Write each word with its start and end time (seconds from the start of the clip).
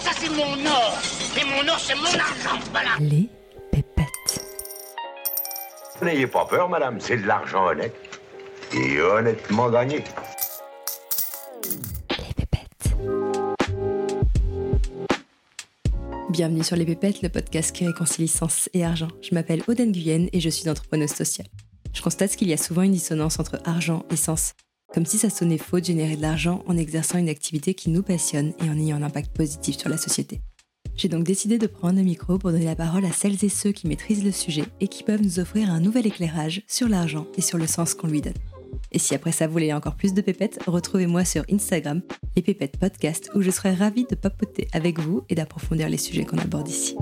Ça, 0.00 0.10
c'est 0.18 0.28
mon 0.30 0.66
or. 0.66 0.98
Et 1.40 1.44
mon 1.44 1.68
or, 1.68 1.78
c'est 1.78 1.94
mon 1.94 2.06
argent. 2.06 2.58
Voilà. 2.72 2.90
Les 2.98 3.28
pépettes. 3.70 4.44
N'ayez 6.02 6.26
pas 6.26 6.44
peur, 6.46 6.68
madame, 6.68 6.98
c'est 7.00 7.18
de 7.18 7.26
l'argent 7.26 7.68
honnête. 7.68 7.94
Et 8.72 9.00
honnêtement 9.00 9.70
gagné. 9.70 10.02
Les 12.18 12.34
pépettes. 12.36 12.96
Bienvenue 16.30 16.64
sur 16.64 16.76
Les 16.76 16.86
Pépettes, 16.86 17.22
le 17.22 17.28
podcast 17.28 17.74
qui 17.74 17.86
réconcilie 17.86 18.28
sens 18.28 18.68
et 18.74 18.84
argent. 18.84 19.08
Je 19.22 19.32
m'appelle 19.34 19.62
Oden 19.68 19.92
Guyenne 19.92 20.28
et 20.32 20.40
je 20.40 20.48
suis 20.48 20.68
entrepreneuse 20.68 21.10
sociale. 21.10 21.46
Je 21.92 22.02
constate 22.02 22.34
qu'il 22.34 22.48
y 22.48 22.52
a 22.52 22.56
souvent 22.56 22.82
une 22.82 22.92
dissonance 22.92 23.38
entre 23.38 23.60
argent 23.64 24.04
et 24.10 24.16
sens. 24.16 24.54
Comme 24.92 25.06
si 25.06 25.18
ça 25.18 25.30
sonnait 25.30 25.58
faux 25.58 25.80
de 25.80 25.84
générer 25.84 26.16
de 26.16 26.22
l'argent 26.22 26.62
en 26.66 26.76
exerçant 26.76 27.18
une 27.18 27.28
activité 27.28 27.74
qui 27.74 27.90
nous 27.90 28.02
passionne 28.02 28.52
et 28.60 28.68
en 28.68 28.78
ayant 28.78 28.96
un 28.96 29.02
impact 29.02 29.32
positif 29.36 29.78
sur 29.78 29.88
la 29.88 29.96
société. 29.96 30.40
J'ai 30.96 31.08
donc 31.08 31.24
décidé 31.24 31.58
de 31.58 31.66
prendre 31.66 31.96
le 31.96 32.02
micro 32.02 32.38
pour 32.38 32.50
donner 32.50 32.64
la 32.64 32.76
parole 32.76 33.04
à 33.04 33.12
celles 33.12 33.44
et 33.44 33.48
ceux 33.48 33.72
qui 33.72 33.86
maîtrisent 33.86 34.24
le 34.24 34.32
sujet 34.32 34.64
et 34.80 34.88
qui 34.88 35.02
peuvent 35.02 35.22
nous 35.22 35.38
offrir 35.38 35.70
un 35.70 35.80
nouvel 35.80 36.06
éclairage 36.06 36.62
sur 36.66 36.88
l'argent 36.88 37.26
et 37.36 37.40
sur 37.40 37.56
le 37.56 37.66
sens 37.66 37.94
qu'on 37.94 38.08
lui 38.08 38.20
donne. 38.20 38.34
Et 38.92 38.98
si 38.98 39.14
après 39.14 39.32
ça 39.32 39.46
vous 39.46 39.52
voulez 39.52 39.72
encore 39.72 39.94
plus 39.94 40.12
de 40.12 40.20
pépettes, 40.20 40.58
retrouvez-moi 40.66 41.24
sur 41.24 41.44
Instagram, 41.50 42.02
les 42.34 42.42
pépettes 42.42 42.76
podcast, 42.76 43.30
où 43.34 43.42
je 43.42 43.50
serai 43.50 43.72
ravie 43.72 44.06
de 44.10 44.16
papoter 44.16 44.68
avec 44.72 44.98
vous 44.98 45.22
et 45.28 45.36
d'approfondir 45.36 45.88
les 45.88 45.96
sujets 45.96 46.24
qu'on 46.24 46.38
aborde 46.38 46.68
ici. 46.68 46.96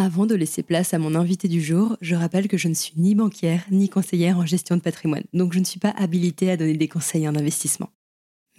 Avant 0.00 0.26
de 0.26 0.36
laisser 0.36 0.62
place 0.62 0.94
à 0.94 1.00
mon 1.00 1.16
invité 1.16 1.48
du 1.48 1.60
jour, 1.60 1.96
je 2.00 2.14
rappelle 2.14 2.46
que 2.46 2.56
je 2.56 2.68
ne 2.68 2.74
suis 2.74 2.92
ni 2.98 3.16
banquière 3.16 3.64
ni 3.72 3.88
conseillère 3.88 4.38
en 4.38 4.46
gestion 4.46 4.76
de 4.76 4.80
patrimoine, 4.80 5.24
donc 5.32 5.52
je 5.52 5.58
ne 5.58 5.64
suis 5.64 5.80
pas 5.80 5.92
habilitée 5.98 6.52
à 6.52 6.56
donner 6.56 6.76
des 6.76 6.86
conseils 6.86 7.26
en 7.26 7.34
investissement. 7.34 7.90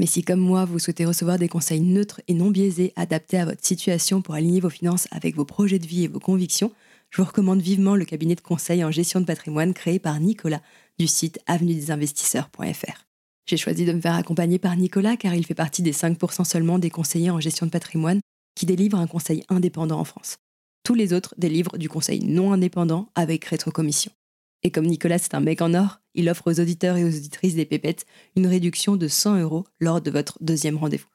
Mais 0.02 0.06
si 0.06 0.22
comme 0.22 0.42
moi, 0.42 0.66
vous 0.66 0.80
souhaitez 0.80 1.06
recevoir 1.06 1.40
des 1.40 1.48
conseils 1.48 1.80
neutres 1.80 2.20
et 2.28 2.34
non 2.34 2.52
biaisés 2.52 2.92
adaptés 2.98 3.38
à 3.38 3.46
votre 3.46 3.66
situation 3.66 4.22
pour 4.22 4.36
aligner 4.36 4.60
vos 4.60 4.70
finances 4.70 5.08
avec 5.12 5.38
vos 5.38 5.46
projets 5.46 5.80
de 5.80 5.88
vie 5.88 6.04
et 6.04 6.08
vos 6.10 6.20
convictions, 6.20 6.74
je 7.10 7.22
vous 7.22 7.28
recommande 7.30 7.62
vivement 7.62 7.96
le 7.96 8.04
cabinet 8.04 8.36
de 8.36 8.42
conseil 8.42 8.84
en 8.84 8.92
gestion 8.92 9.22
de 9.22 9.26
patrimoine 9.26 9.74
créé 9.74 9.98
par 9.98 10.20
Nicolas 10.20 10.62
du 11.00 11.08
site 11.08 11.40
avenuedesinvestisseurs.fr. 11.48 13.06
J'ai 13.46 13.58
choisi 13.58 13.86
de 13.86 13.94
me 13.94 14.02
faire 14.02 14.16
accompagner 14.16 14.60
par 14.60 14.76
Nicolas 14.76 15.16
car 15.16 15.34
il 15.34 15.46
fait 15.46 15.56
partie 15.56 15.84
des 15.84 15.94
5% 15.94 16.44
seulement 16.44 16.80
des 16.80 16.90
conseillers 16.90 17.32
en 17.32 17.40
gestion 17.40 17.66
de 17.66 17.72
patrimoine 17.72 18.20
qui 18.56 18.66
délivrent 18.66 19.00
un 19.00 19.08
conseil 19.08 19.46
indépendant 19.48 20.02
en 20.02 20.04
France. 20.04 20.38
Tous 20.84 20.96
les 20.96 21.14
autres 21.14 21.36
délivrent 21.38 21.78
du 21.78 21.90
conseil 21.90 22.24
non 22.24 22.54
indépendant 22.54 23.10
avec 23.16 23.46
rétrocommission. 23.46 24.12
Et 24.64 24.72
comme 24.72 24.86
Nicolas 24.86 25.20
c'est 25.20 25.36
un 25.36 25.40
mec 25.40 25.62
en 25.62 25.74
or, 25.74 26.02
il 26.16 26.30
offre 26.30 26.52
aux 26.52 26.60
auditeurs 26.60 26.98
et 26.98 27.04
aux 27.04 27.16
auditrices 27.16 27.56
des 27.56 27.66
pépettes 27.66 28.06
une 28.36 28.48
réduction 28.48 28.96
de 28.96 29.08
100 29.08 29.40
euros 29.40 29.66
lors 29.80 30.02
de 30.02 30.12
votre 30.12 30.38
deuxième 30.42 30.78
rendez-vous. 30.78 31.08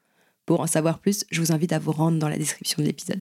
Pour 0.47 0.61
en 0.61 0.67
savoir 0.67 0.99
plus, 0.99 1.25
je 1.31 1.41
vous 1.41 1.53
invite 1.53 1.73
à 1.73 1.79
vous 1.79 1.93
rendre 1.93 2.19
dans 2.19 2.29
la 2.29 2.39
description 2.39 2.83
de 2.83 2.87
l'épisode. 2.87 3.19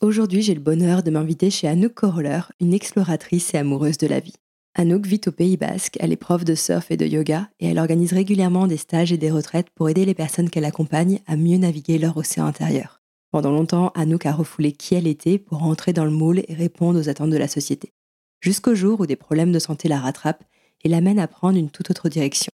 Aujourd'hui, 0.00 0.42
j'ai 0.42 0.54
le 0.54 0.60
bonheur 0.60 1.02
de 1.02 1.10
m'inviter 1.10 1.50
chez 1.50 1.66
Anouk 1.66 1.94
Coroller, 1.94 2.40
une 2.60 2.74
exploratrice 2.74 3.54
et 3.54 3.58
amoureuse 3.58 3.96
de 3.96 4.06
la 4.06 4.20
vie. 4.20 4.34
Anouk 4.76 5.06
vit 5.06 5.20
au 5.28 5.30
Pays 5.30 5.56
Basque, 5.56 5.96
elle 6.00 6.10
est 6.10 6.16
prof 6.16 6.44
de 6.44 6.56
surf 6.56 6.90
et 6.90 6.96
de 6.96 7.06
yoga 7.06 7.48
et 7.60 7.68
elle 7.68 7.78
organise 7.78 8.12
régulièrement 8.12 8.66
des 8.66 8.76
stages 8.76 9.12
et 9.12 9.16
des 9.16 9.30
retraites 9.30 9.70
pour 9.70 9.88
aider 9.88 10.04
les 10.04 10.14
personnes 10.14 10.50
qu'elle 10.50 10.64
accompagne 10.64 11.20
à 11.28 11.36
mieux 11.36 11.58
naviguer 11.58 11.96
leur 11.96 12.16
océan 12.16 12.46
intérieur. 12.46 13.00
Pendant 13.30 13.52
longtemps, 13.52 13.92
Anouk 13.94 14.26
a 14.26 14.32
refoulé 14.32 14.72
qui 14.72 14.96
elle 14.96 15.06
était 15.06 15.38
pour 15.38 15.62
entrer 15.62 15.92
dans 15.92 16.04
le 16.04 16.10
moule 16.10 16.42
et 16.48 16.54
répondre 16.54 16.98
aux 16.98 17.08
attentes 17.08 17.30
de 17.30 17.36
la 17.36 17.46
société. 17.46 17.92
Jusqu'au 18.40 18.74
jour 18.74 18.98
où 18.98 19.06
des 19.06 19.14
problèmes 19.14 19.52
de 19.52 19.60
santé 19.60 19.86
la 19.86 20.00
rattrapent 20.00 20.42
et 20.82 20.88
l'amènent 20.88 21.20
à 21.20 21.28
prendre 21.28 21.56
une 21.56 21.70
toute 21.70 21.90
autre 21.90 22.08
direction. 22.08 22.50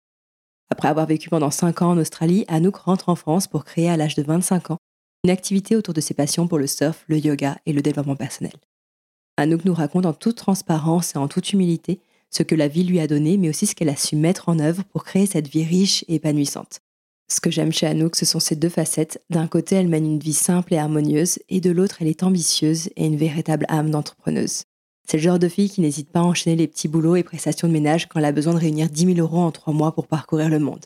Après 0.69 0.89
avoir 0.89 1.05
vécu 1.05 1.29
pendant 1.29 1.51
5 1.51 1.81
ans 1.83 1.91
en 1.91 1.97
Australie, 1.97 2.43
Anouk 2.49 2.75
rentre 2.75 3.07
en 3.07 3.15
France 3.15 3.47
pour 3.47 3.63
créer 3.63 3.89
à 3.89 3.95
l'âge 3.95 4.15
de 4.15 4.23
25 4.23 4.71
ans 4.71 4.77
une 5.23 5.31
activité 5.31 5.77
autour 5.77 5.93
de 5.93 6.01
ses 6.01 6.13
passions 6.13 6.49
pour 6.49 6.57
le 6.57 6.67
surf, 6.67 7.05
le 7.07 7.17
yoga 7.17 7.57
et 7.65 7.71
le 7.71 7.81
développement 7.81 8.17
personnel. 8.17 8.53
Anouk 9.37 9.63
nous 9.63 9.73
raconte 9.73 10.05
en 10.05 10.13
toute 10.13 10.35
transparence 10.35 11.15
et 11.15 11.17
en 11.17 11.29
toute 11.29 11.53
humilité 11.53 12.01
ce 12.29 12.43
que 12.43 12.55
la 12.55 12.67
vie 12.67 12.83
lui 12.83 12.99
a 12.99 13.07
donné, 13.07 13.37
mais 13.37 13.49
aussi 13.49 13.65
ce 13.65 13.75
qu'elle 13.75 13.89
a 13.89 13.95
su 13.95 14.15
mettre 14.15 14.49
en 14.49 14.59
œuvre 14.59 14.83
pour 14.83 15.03
créer 15.03 15.25
cette 15.25 15.47
vie 15.47 15.63
riche 15.63 16.05
et 16.07 16.15
épanouissante. 16.15 16.81
Ce 17.31 17.41
que 17.41 17.51
j'aime 17.51 17.71
chez 17.71 17.85
Anouk, 17.85 18.15
ce 18.15 18.25
sont 18.25 18.39
ces 18.39 18.55
deux 18.55 18.69
facettes. 18.69 19.23
D'un 19.29 19.47
côté, 19.47 19.75
elle 19.75 19.87
mène 19.87 20.05
une 20.05 20.19
vie 20.19 20.33
simple 20.33 20.73
et 20.73 20.77
harmonieuse, 20.77 21.39
et 21.47 21.61
de 21.61 21.69
l'autre, 21.69 21.97
elle 22.01 22.07
est 22.07 22.23
ambitieuse 22.23 22.89
et 22.95 23.05
une 23.05 23.17
véritable 23.17 23.65
âme 23.69 23.91
d'entrepreneuse. 23.91 24.63
C'est 25.07 25.17
le 25.17 25.23
genre 25.23 25.39
de 25.39 25.47
fille 25.47 25.69
qui 25.69 25.81
n'hésite 25.81 26.11
pas 26.11 26.19
à 26.19 26.23
enchaîner 26.23 26.55
les 26.55 26.67
petits 26.67 26.87
boulots 26.87 27.15
et 27.15 27.23
prestations 27.23 27.67
de 27.67 27.73
ménage 27.73 28.07
quand 28.07 28.19
elle 28.19 28.25
a 28.25 28.31
besoin 28.31 28.53
de 28.53 28.59
réunir 28.59 28.89
10 28.89 29.15
000 29.15 29.19
euros 29.19 29.39
en 29.39 29.51
trois 29.51 29.73
mois 29.73 29.93
pour 29.93 30.07
parcourir 30.07 30.49
le 30.49 30.59
monde. 30.59 30.85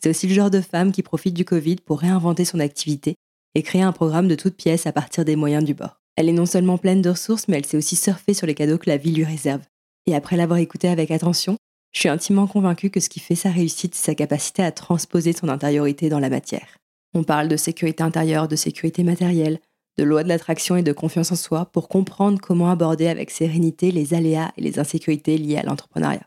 C'est 0.00 0.10
aussi 0.10 0.26
le 0.26 0.34
genre 0.34 0.50
de 0.50 0.60
femme 0.60 0.92
qui 0.92 1.02
profite 1.02 1.34
du 1.34 1.44
Covid 1.44 1.76
pour 1.76 2.00
réinventer 2.00 2.44
son 2.44 2.60
activité 2.60 3.14
et 3.54 3.62
créer 3.62 3.82
un 3.82 3.92
programme 3.92 4.28
de 4.28 4.34
toutes 4.34 4.56
pièces 4.56 4.86
à 4.86 4.92
partir 4.92 5.24
des 5.24 5.36
moyens 5.36 5.64
du 5.64 5.74
bord. 5.74 6.00
Elle 6.16 6.28
est 6.28 6.32
non 6.32 6.46
seulement 6.46 6.78
pleine 6.78 7.02
de 7.02 7.10
ressources, 7.10 7.48
mais 7.48 7.56
elle 7.56 7.66
sait 7.66 7.76
aussi 7.76 7.96
surfer 7.96 8.34
sur 8.34 8.46
les 8.46 8.54
cadeaux 8.54 8.78
que 8.78 8.90
la 8.90 8.96
vie 8.96 9.12
lui 9.12 9.24
réserve. 9.24 9.62
Et 10.06 10.14
après 10.14 10.36
l'avoir 10.36 10.58
écoutée 10.58 10.88
avec 10.88 11.10
attention, 11.10 11.56
je 11.92 12.00
suis 12.00 12.08
intimement 12.08 12.46
convaincue 12.46 12.90
que 12.90 13.00
ce 13.00 13.08
qui 13.08 13.20
fait 13.20 13.34
sa 13.34 13.50
réussite, 13.50 13.94
c'est 13.94 14.10
sa 14.10 14.14
capacité 14.14 14.62
à 14.62 14.72
transposer 14.72 15.32
son 15.32 15.48
intériorité 15.48 16.08
dans 16.10 16.18
la 16.18 16.28
matière. 16.28 16.76
On 17.14 17.24
parle 17.24 17.48
de 17.48 17.56
sécurité 17.56 18.02
intérieure, 18.02 18.48
de 18.48 18.56
sécurité 18.56 19.02
matérielle, 19.02 19.60
de 19.96 20.04
loi 20.04 20.24
de 20.24 20.28
l'attraction 20.28 20.76
et 20.76 20.82
de 20.82 20.92
confiance 20.92 21.32
en 21.32 21.36
soi 21.36 21.66
pour 21.66 21.88
comprendre 21.88 22.40
comment 22.40 22.70
aborder 22.70 23.06
avec 23.06 23.30
sérénité 23.30 23.92
les 23.92 24.12
aléas 24.12 24.52
et 24.56 24.60
les 24.60 24.78
insécurités 24.78 25.38
liées 25.38 25.58
à 25.58 25.62
l'entrepreneuriat. 25.62 26.26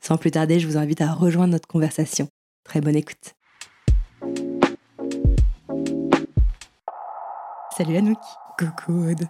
Sans 0.00 0.16
plus 0.16 0.30
tarder, 0.30 0.58
je 0.58 0.66
vous 0.66 0.78
invite 0.78 1.02
à 1.02 1.12
rejoindre 1.12 1.52
notre 1.52 1.68
conversation. 1.68 2.26
Très 2.64 2.80
bonne 2.80 2.96
écoute. 2.96 3.34
Salut 7.76 7.96
Anouk. 7.96 8.18
Coucou 8.58 9.10
Aude. 9.10 9.28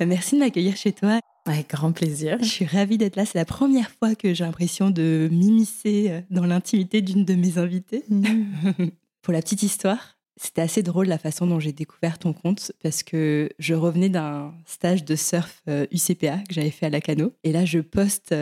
Merci 0.00 0.36
de 0.36 0.40
m'accueillir 0.40 0.76
chez 0.76 0.92
toi. 0.92 1.18
Avec 1.46 1.70
grand 1.70 1.92
plaisir. 1.92 2.38
Je 2.40 2.48
suis 2.48 2.64
ravie 2.64 2.96
d'être 2.96 3.16
là. 3.16 3.26
C'est 3.26 3.38
la 3.38 3.44
première 3.44 3.90
fois 3.90 4.14
que 4.14 4.32
j'ai 4.32 4.44
l'impression 4.44 4.90
de 4.90 5.28
m'immiscer 5.30 6.22
dans 6.30 6.46
l'intimité 6.46 7.02
d'une 7.02 7.24
de 7.24 7.34
mes 7.34 7.58
invitées. 7.58 8.04
Pour 9.22 9.32
la 9.32 9.42
petite 9.42 9.62
histoire, 9.62 10.18
c'était 10.36 10.62
assez 10.62 10.82
drôle 10.82 11.06
la 11.06 11.18
façon 11.18 11.46
dont 11.46 11.60
j'ai 11.60 11.72
découvert 11.72 12.18
ton 12.18 12.32
compte 12.32 12.72
parce 12.82 13.02
que 13.02 13.50
je 13.58 13.74
revenais 13.74 14.08
d'un 14.08 14.54
stage 14.66 15.04
de 15.04 15.16
surf 15.16 15.62
UCPA 15.66 16.38
que 16.48 16.54
j'avais 16.54 16.70
fait 16.70 16.86
à 16.86 16.90
Lacano. 16.90 17.32
Et 17.44 17.52
là, 17.52 17.64
je 17.64 17.78
poste 17.80 18.34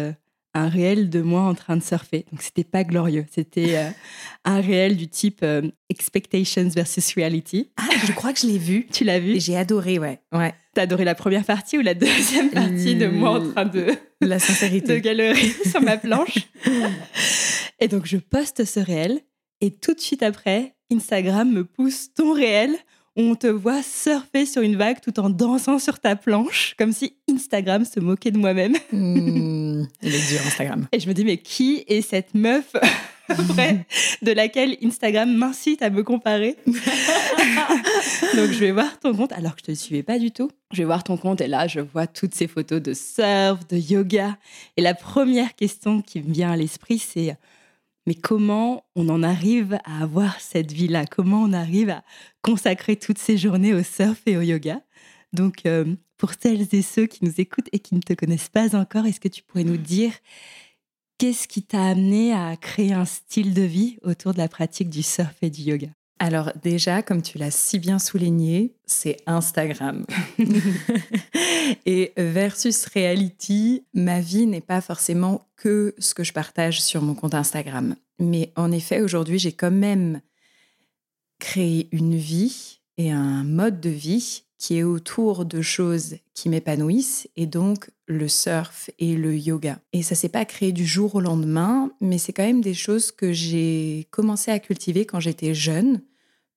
un 0.54 0.68
réel 0.68 1.08
de 1.10 1.20
moi 1.20 1.42
en 1.42 1.54
train 1.54 1.76
de 1.76 1.82
surfer. 1.82 2.26
Donc, 2.30 2.42
c'était 2.42 2.64
pas 2.64 2.84
glorieux. 2.84 3.26
C'était 3.30 3.76
euh, 3.76 3.90
un 4.44 4.60
réel 4.60 4.96
du 4.96 5.08
type 5.08 5.40
euh, 5.42 5.62
Expectations 5.88 6.68
versus 6.68 7.14
Reality. 7.14 7.70
Ah, 7.76 7.88
je 8.06 8.12
crois 8.12 8.32
que 8.32 8.40
je 8.40 8.46
l'ai 8.46 8.58
vu. 8.58 8.86
Tu 8.92 9.04
l'as 9.04 9.18
vu? 9.18 9.40
J'ai 9.40 9.56
adoré, 9.56 9.98
ouais. 9.98 10.20
ouais. 10.32 10.54
T'as 10.74 10.82
adoré 10.82 11.04
la 11.04 11.14
première 11.14 11.44
partie 11.44 11.78
ou 11.78 11.80
la 11.80 11.94
deuxième 11.94 12.50
partie 12.50 12.94
de 12.94 13.06
moi 13.06 13.40
en 13.40 13.50
train 13.50 13.64
de... 13.64 13.86
La 14.20 14.38
sincérité. 14.38 14.94
De 14.94 14.98
galérer 14.98 15.48
sur 15.68 15.80
ma 15.80 15.96
planche? 15.96 16.48
et 17.80 17.88
donc, 17.88 18.06
je 18.06 18.18
poste 18.18 18.64
ce 18.64 18.78
réel. 18.78 19.20
Et 19.60 19.72
tout 19.72 19.94
de 19.94 20.00
suite 20.00 20.22
après, 20.22 20.76
Instagram 20.92 21.50
me 21.50 21.64
pousse 21.64 22.14
ton 22.14 22.32
réel 22.32 22.76
on 23.16 23.34
te 23.34 23.46
voit 23.46 23.82
surfer 23.82 24.46
sur 24.46 24.62
une 24.62 24.76
vague 24.76 25.00
tout 25.00 25.20
en 25.20 25.28
dansant 25.28 25.78
sur 25.78 25.98
ta 25.98 26.16
planche, 26.16 26.74
comme 26.78 26.92
si 26.92 27.14
Instagram 27.30 27.84
se 27.84 28.00
moquait 28.00 28.30
de 28.30 28.38
moi-même. 28.38 28.74
Mmh, 28.92 29.86
il 30.02 30.14
est 30.14 30.28
dur, 30.28 30.40
Instagram. 30.46 30.86
Et 30.92 31.00
je 31.00 31.08
me 31.08 31.14
dis, 31.14 31.24
mais 31.24 31.38
qui 31.38 31.82
est 31.88 32.02
cette 32.02 32.34
meuf 32.34 32.72
après, 33.28 33.86
de 34.20 34.32
laquelle 34.32 34.76
Instagram 34.82 35.32
m'incite 35.34 35.82
à 35.82 35.90
me 35.90 36.02
comparer 36.02 36.56
Donc, 36.66 36.76
je 38.50 38.58
vais 38.58 38.70
voir 38.70 38.98
ton 39.00 39.14
compte, 39.14 39.32
alors 39.32 39.56
que 39.56 39.62
je 39.66 39.70
ne 39.70 39.76
te 39.76 39.80
suivais 39.80 40.02
pas 40.02 40.18
du 40.18 40.30
tout. 40.30 40.50
Je 40.72 40.78
vais 40.78 40.84
voir 40.84 41.02
ton 41.04 41.16
compte 41.16 41.40
et 41.40 41.48
là, 41.48 41.66
je 41.66 41.80
vois 41.80 42.06
toutes 42.06 42.34
ces 42.34 42.46
photos 42.46 42.80
de 42.80 42.94
surf, 42.94 43.66
de 43.68 43.76
yoga. 43.76 44.36
Et 44.76 44.82
la 44.82 44.94
première 44.94 45.54
question 45.56 46.02
qui 46.02 46.20
me 46.20 46.32
vient 46.32 46.52
à 46.52 46.56
l'esprit, 46.56 46.98
c'est 46.98 47.36
mais 48.06 48.14
comment 48.14 48.84
on 48.96 49.08
en 49.08 49.22
arrive 49.22 49.78
à 49.84 50.02
avoir 50.02 50.40
cette 50.40 50.72
vie-là? 50.72 51.06
Comment 51.06 51.42
on 51.42 51.52
arrive 51.52 51.90
à 51.90 52.04
consacrer 52.42 52.96
toutes 52.96 53.18
ces 53.18 53.38
journées 53.38 53.74
au 53.74 53.82
surf 53.82 54.20
et 54.26 54.36
au 54.36 54.42
yoga? 54.42 54.80
Donc, 55.32 55.66
euh, 55.66 55.96
pour 56.18 56.32
celles 56.40 56.74
et 56.74 56.82
ceux 56.82 57.06
qui 57.06 57.24
nous 57.24 57.40
écoutent 57.40 57.68
et 57.72 57.78
qui 57.78 57.94
ne 57.94 58.00
te 58.00 58.12
connaissent 58.14 58.48
pas 58.48 58.76
encore, 58.76 59.06
est-ce 59.06 59.20
que 59.20 59.28
tu 59.28 59.42
pourrais 59.42 59.64
nous 59.64 59.76
dire 59.76 60.12
qu'est-ce 61.18 61.48
qui 61.48 61.62
t'a 61.62 61.84
amené 61.86 62.32
à 62.32 62.56
créer 62.56 62.92
un 62.92 63.04
style 63.04 63.54
de 63.54 63.62
vie 63.62 63.98
autour 64.02 64.32
de 64.32 64.38
la 64.38 64.48
pratique 64.48 64.90
du 64.90 65.02
surf 65.02 65.36
et 65.42 65.50
du 65.50 65.62
yoga? 65.62 65.88
Alors 66.22 66.52
déjà, 66.62 67.02
comme 67.02 67.20
tu 67.20 67.36
l'as 67.36 67.50
si 67.50 67.80
bien 67.80 67.98
souligné, 67.98 68.76
c'est 68.86 69.16
Instagram. 69.26 70.06
et 71.84 72.12
versus 72.16 72.86
reality, 72.94 73.82
ma 73.92 74.20
vie 74.20 74.46
n'est 74.46 74.60
pas 74.60 74.80
forcément 74.80 75.48
que 75.56 75.96
ce 75.98 76.14
que 76.14 76.22
je 76.22 76.32
partage 76.32 76.80
sur 76.80 77.02
mon 77.02 77.16
compte 77.16 77.34
Instagram. 77.34 77.96
Mais 78.20 78.52
en 78.54 78.70
effet, 78.70 79.00
aujourd'hui, 79.00 79.40
j'ai 79.40 79.50
quand 79.50 79.72
même 79.72 80.20
créé 81.40 81.88
une 81.90 82.14
vie 82.14 82.78
et 82.98 83.10
un 83.10 83.42
mode 83.42 83.80
de 83.80 83.90
vie 83.90 84.44
qui 84.58 84.78
est 84.78 84.84
autour 84.84 85.44
de 85.44 85.60
choses 85.60 86.18
qui 86.34 86.48
m'épanouissent 86.48 87.28
et 87.34 87.46
donc 87.46 87.90
le 88.06 88.28
surf 88.28 88.90
et 89.00 89.16
le 89.16 89.36
yoga. 89.36 89.80
Et 89.92 90.04
ça 90.04 90.14
s'est 90.14 90.28
pas 90.28 90.44
créé 90.44 90.70
du 90.70 90.86
jour 90.86 91.16
au 91.16 91.20
lendemain, 91.20 91.90
mais 92.00 92.16
c'est 92.16 92.32
quand 92.32 92.44
même 92.44 92.60
des 92.60 92.74
choses 92.74 93.10
que 93.10 93.32
j'ai 93.32 94.06
commencé 94.12 94.52
à 94.52 94.60
cultiver 94.60 95.04
quand 95.04 95.18
j'étais 95.18 95.52
jeune, 95.52 96.00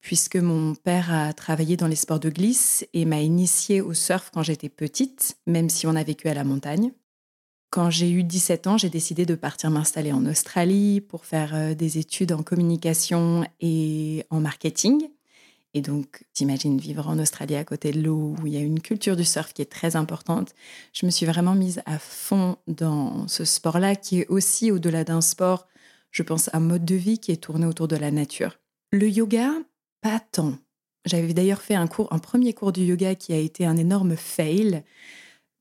puisque 0.06 0.36
mon 0.36 0.76
père 0.76 1.12
a 1.12 1.34
travaillé 1.34 1.78
dans 1.78 1.88
les 1.88 1.96
sports 1.96 2.20
de 2.20 2.30
glisse 2.30 2.86
et 2.94 3.06
m'a 3.06 3.22
initié 3.22 3.82
au 3.82 3.96
surf 3.96 4.30
quand 4.32 4.44
j'étais 4.44 4.70
petite, 4.70 5.36
même 5.48 5.68
si 5.68 5.88
on 5.88 5.96
a 5.96 6.04
vécu 6.04 6.28
à 6.28 6.36
la 6.36 6.44
montagne. 6.44 6.92
Quand 7.72 7.90
j'ai 7.90 8.12
eu 8.12 8.22
17 8.24 8.68
ans, 8.68 8.78
j'ai 8.78 8.92
décidé 8.92 9.26
de 9.26 9.34
partir 9.34 9.72
m'installer 9.72 10.12
en 10.12 10.24
Australie 10.28 11.02
pour 11.02 11.26
faire 11.26 11.56
euh, 11.56 11.74
des 11.74 11.98
études 11.98 12.34
en 12.34 12.44
communication 12.44 13.48
et 13.62 14.24
en 14.30 14.42
marketing. 14.42 15.10
Et 15.74 15.82
donc, 15.82 16.24
t'imagines 16.34 16.78
vivre 16.78 17.08
en 17.10 17.18
Australie 17.18 17.56
à 17.56 17.64
côté 17.64 17.92
de 17.92 18.00
l'eau, 18.00 18.36
où 18.40 18.46
il 18.46 18.54
y 18.54 18.58
a 18.58 18.62
une 18.62 18.82
culture 18.82 19.16
du 19.16 19.26
surf 19.26 19.54
qui 19.54 19.64
est 19.64 19.72
très 19.72 19.96
importante. 19.96 20.54
Je 20.94 21.08
me 21.08 21.12
suis 21.12 21.26
vraiment 21.26 21.56
mise 21.56 21.82
à 21.88 21.98
fond 21.98 22.58
dans 22.68 23.28
ce 23.28 23.44
sport-là, 23.44 23.96
qui 23.96 24.20
est 24.20 24.28
aussi, 24.28 24.70
au-delà 24.70 25.04
d'un 25.04 25.22
sport, 25.22 25.66
je 26.12 26.22
pense, 26.22 26.52
un 26.54 26.60
mode 26.60 26.86
de 26.86 26.96
vie 26.96 27.18
qui 27.18 27.32
est 27.32 27.42
tourné 27.42 27.66
autour 27.66 27.88
de 27.88 27.96
la 27.96 28.12
nature. 28.12 28.60
Le 28.92 29.10
yoga, 29.10 29.50
pas 30.06 30.20
tant. 30.20 30.54
J'avais 31.06 31.34
d'ailleurs 31.34 31.64
fait 31.64 31.74
un 31.74 31.88
cours, 31.88 32.14
un 32.14 32.20
premier 32.20 32.54
cours 32.54 32.72
du 32.72 32.84
yoga 32.84 33.16
qui 33.16 33.34
a 33.34 33.38
été 33.38 33.66
un 33.66 33.76
énorme 33.76 34.16
fail, 34.16 34.84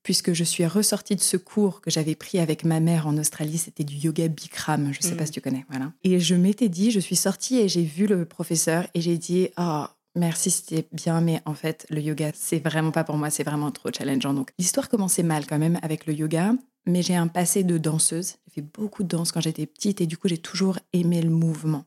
puisque 0.03 0.35
je 0.35 0.45
suis 0.45 0.67
ressortie 0.67 1.17
de 1.17 1.23
ce 1.23 1.39
cours 1.39 1.81
que 1.81 1.91
j'avais 1.91 2.15
pris 2.15 2.39
avec 2.39 2.63
ma 2.63 2.79
mère 2.79 3.07
en 3.07 3.17
Australie. 3.17 3.57
C'était 3.57 3.85
du 3.85 3.95
yoga 3.95 4.29
Bikram, 4.29 4.93
je 4.93 4.99
ne 4.99 5.03
sais 5.03 5.17
pas 5.17 5.23
mm. 5.23 5.27
si 5.27 5.33
tu 5.33 5.41
connais. 5.41 5.65
Voilà. 5.71 5.93
Et 6.03 6.21
je 6.21 6.35
m'étais 6.35 6.69
dit, 6.69 6.91
je 6.91 7.01
suis 7.01 7.17
sortie 7.17 7.57
et 7.57 7.71
j'ai 7.71 7.85
vu 7.85 8.07
le 8.07 8.27
professeur 8.27 8.87
et 8.93 9.01
j'ai 9.01 9.17
dit, 9.17 9.49
ah, 9.57 9.97
Merci, 10.17 10.53
c'était 10.53 10.87
bien, 10.93 11.21
mais 11.21 11.41
en 11.45 11.55
fait, 11.55 11.87
le 11.91 12.01
yoga, 12.01 12.31
c'est 12.35 12.61
vraiment 12.61 12.93
pas 12.93 13.03
pour 13.03 13.17
moi, 13.17 13.31
c'est 13.31 13.43
vraiment 13.43 13.73
trop 13.73 13.89
challengeant. 13.93 14.33
Donc, 14.33 14.53
l'histoire 14.61 14.89
commençait 14.89 15.25
mal 15.25 15.45
quand 15.45 15.59
même 15.59 15.77
avec 15.83 16.07
le 16.07 16.15
yoga, 16.15 16.55
mais 16.87 17.03
j'ai 17.03 17.17
un 17.17 17.27
passé 17.27 17.65
de 17.65 17.79
danseuse. 17.79 18.37
J'ai 18.47 18.63
fait 18.63 18.63
beaucoup 18.63 19.03
de 19.03 19.09
danse 19.09 19.33
quand 19.33 19.41
j'étais 19.41 19.67
petite 19.67 20.01
et 20.01 20.07
du 20.07 20.17
coup, 20.17 20.29
j'ai 20.29 20.39
toujours 20.39 20.79
aimé 20.93 21.21
le 21.21 21.31
mouvement. 21.31 21.85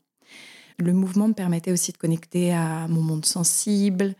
Le 0.78 0.92
mouvement 0.92 1.28
me 1.28 1.34
permettait 1.34 1.72
aussi 1.72 1.92
de 1.92 1.96
connecter 1.96 2.52
à 2.52 2.86
mon 2.88 3.02
monde 3.02 3.26
sensible, 3.26 4.14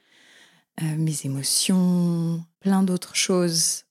euh, 0.83 0.97
mes 0.97 1.25
émotions, 1.25 2.45
plein 2.61 2.83
d'autres 2.83 3.15
choses 3.15 3.85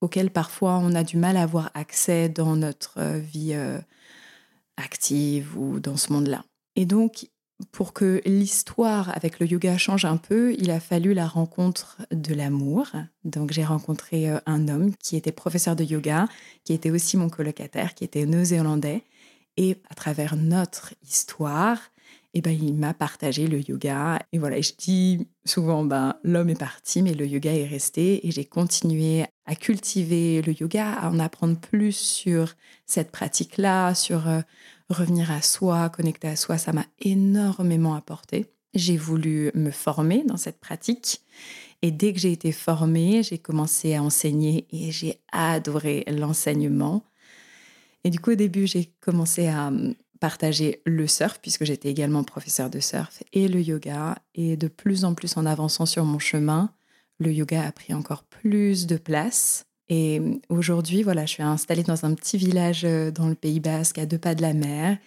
auxquelles 0.00 0.30
parfois 0.30 0.78
on 0.78 0.94
a 0.94 1.04
du 1.04 1.16
mal 1.16 1.36
à 1.36 1.42
avoir 1.42 1.70
accès 1.74 2.28
dans 2.28 2.56
notre 2.56 2.98
euh, 2.98 3.18
vie 3.18 3.52
euh, 3.54 3.78
active 4.76 5.56
ou 5.56 5.80
dans 5.80 5.96
ce 5.96 6.12
monde-là. 6.12 6.44
Et 6.76 6.86
donc, 6.86 7.28
pour 7.72 7.92
que 7.92 8.22
l'histoire 8.24 9.14
avec 9.14 9.38
le 9.38 9.46
yoga 9.46 9.76
change 9.76 10.04
un 10.04 10.16
peu, 10.16 10.54
il 10.58 10.70
a 10.70 10.80
fallu 10.80 11.12
la 11.12 11.26
rencontre 11.26 11.98
de 12.10 12.34
l'amour. 12.34 12.86
Donc 13.24 13.52
j'ai 13.52 13.64
rencontré 13.64 14.30
euh, 14.30 14.38
un 14.46 14.68
homme 14.68 14.94
qui 14.96 15.16
était 15.16 15.32
professeur 15.32 15.76
de 15.76 15.84
yoga, 15.84 16.26
qui 16.64 16.72
était 16.72 16.90
aussi 16.90 17.16
mon 17.16 17.28
colocataire, 17.28 17.94
qui 17.94 18.04
était 18.04 18.24
néo-zélandais. 18.24 19.02
Et 19.56 19.76
à 19.90 19.94
travers 19.94 20.36
notre 20.36 20.94
histoire, 21.02 21.78
eh 22.34 22.40
ben, 22.40 22.50
il 22.50 22.74
m'a 22.74 22.94
partagé 22.94 23.46
le 23.46 23.60
yoga. 23.68 24.20
Et 24.32 24.38
voilà, 24.38 24.60
je 24.60 24.72
dis 24.78 25.28
souvent, 25.44 25.84
ben, 25.84 26.14
l'homme 26.22 26.50
est 26.50 26.58
parti, 26.58 27.02
mais 27.02 27.14
le 27.14 27.26
yoga 27.26 27.52
est 27.52 27.66
resté. 27.66 28.26
Et 28.26 28.30
j'ai 28.30 28.44
continué 28.44 29.24
à 29.46 29.56
cultiver 29.56 30.40
le 30.42 30.52
yoga, 30.52 30.92
à 30.92 31.10
en 31.10 31.18
apprendre 31.18 31.58
plus 31.58 31.96
sur 31.96 32.54
cette 32.86 33.10
pratique-là, 33.10 33.94
sur 33.94 34.28
euh, 34.28 34.40
revenir 34.88 35.30
à 35.30 35.42
soi, 35.42 35.88
connecter 35.88 36.28
à 36.28 36.36
soi, 36.36 36.58
ça 36.58 36.72
m'a 36.72 36.86
énormément 37.00 37.94
apporté. 37.94 38.46
J'ai 38.74 38.96
voulu 38.96 39.50
me 39.54 39.70
former 39.70 40.22
dans 40.24 40.36
cette 40.36 40.60
pratique. 40.60 41.22
Et 41.82 41.90
dès 41.90 42.12
que 42.12 42.20
j'ai 42.20 42.32
été 42.32 42.52
formée, 42.52 43.22
j'ai 43.22 43.38
commencé 43.38 43.94
à 43.94 44.02
enseigner 44.02 44.66
et 44.70 44.92
j'ai 44.92 45.20
adoré 45.32 46.04
l'enseignement. 46.06 47.02
Et 48.04 48.10
du 48.10 48.20
coup, 48.20 48.32
au 48.32 48.36
début, 48.36 48.66
j'ai 48.66 48.92
commencé 49.00 49.48
à 49.48 49.68
hum, 49.68 49.94
partager 50.20 50.82
le 50.84 51.06
surf, 51.06 51.38
puisque 51.40 51.64
j'étais 51.64 51.88
également 51.88 52.22
professeur 52.22 52.70
de 52.70 52.78
surf, 52.78 53.22
et 53.32 53.48
le 53.48 53.60
yoga. 53.60 54.18
Et 54.34 54.56
de 54.56 54.68
plus 54.68 55.04
en 55.04 55.14
plus 55.14 55.36
en 55.36 55.46
avançant 55.46 55.86
sur 55.86 56.04
mon 56.04 56.18
chemin, 56.18 56.70
le 57.18 57.32
yoga 57.32 57.66
a 57.66 57.72
pris 57.72 57.94
encore 57.94 58.22
plus 58.24 58.86
de 58.86 58.96
place. 58.96 59.64
Et 59.88 60.20
aujourd'hui, 60.48 61.02
voilà, 61.02 61.26
je 61.26 61.32
suis 61.32 61.42
installée 61.42 61.82
dans 61.82 62.04
un 62.04 62.14
petit 62.14 62.38
village 62.38 62.84
euh, 62.84 63.10
dans 63.10 63.28
le 63.28 63.34
Pays 63.34 63.58
Basque, 63.58 63.98
à 63.98 64.06
deux 64.06 64.18
pas 64.18 64.34
de 64.36 64.42
la 64.42 64.54
mer. 64.54 64.98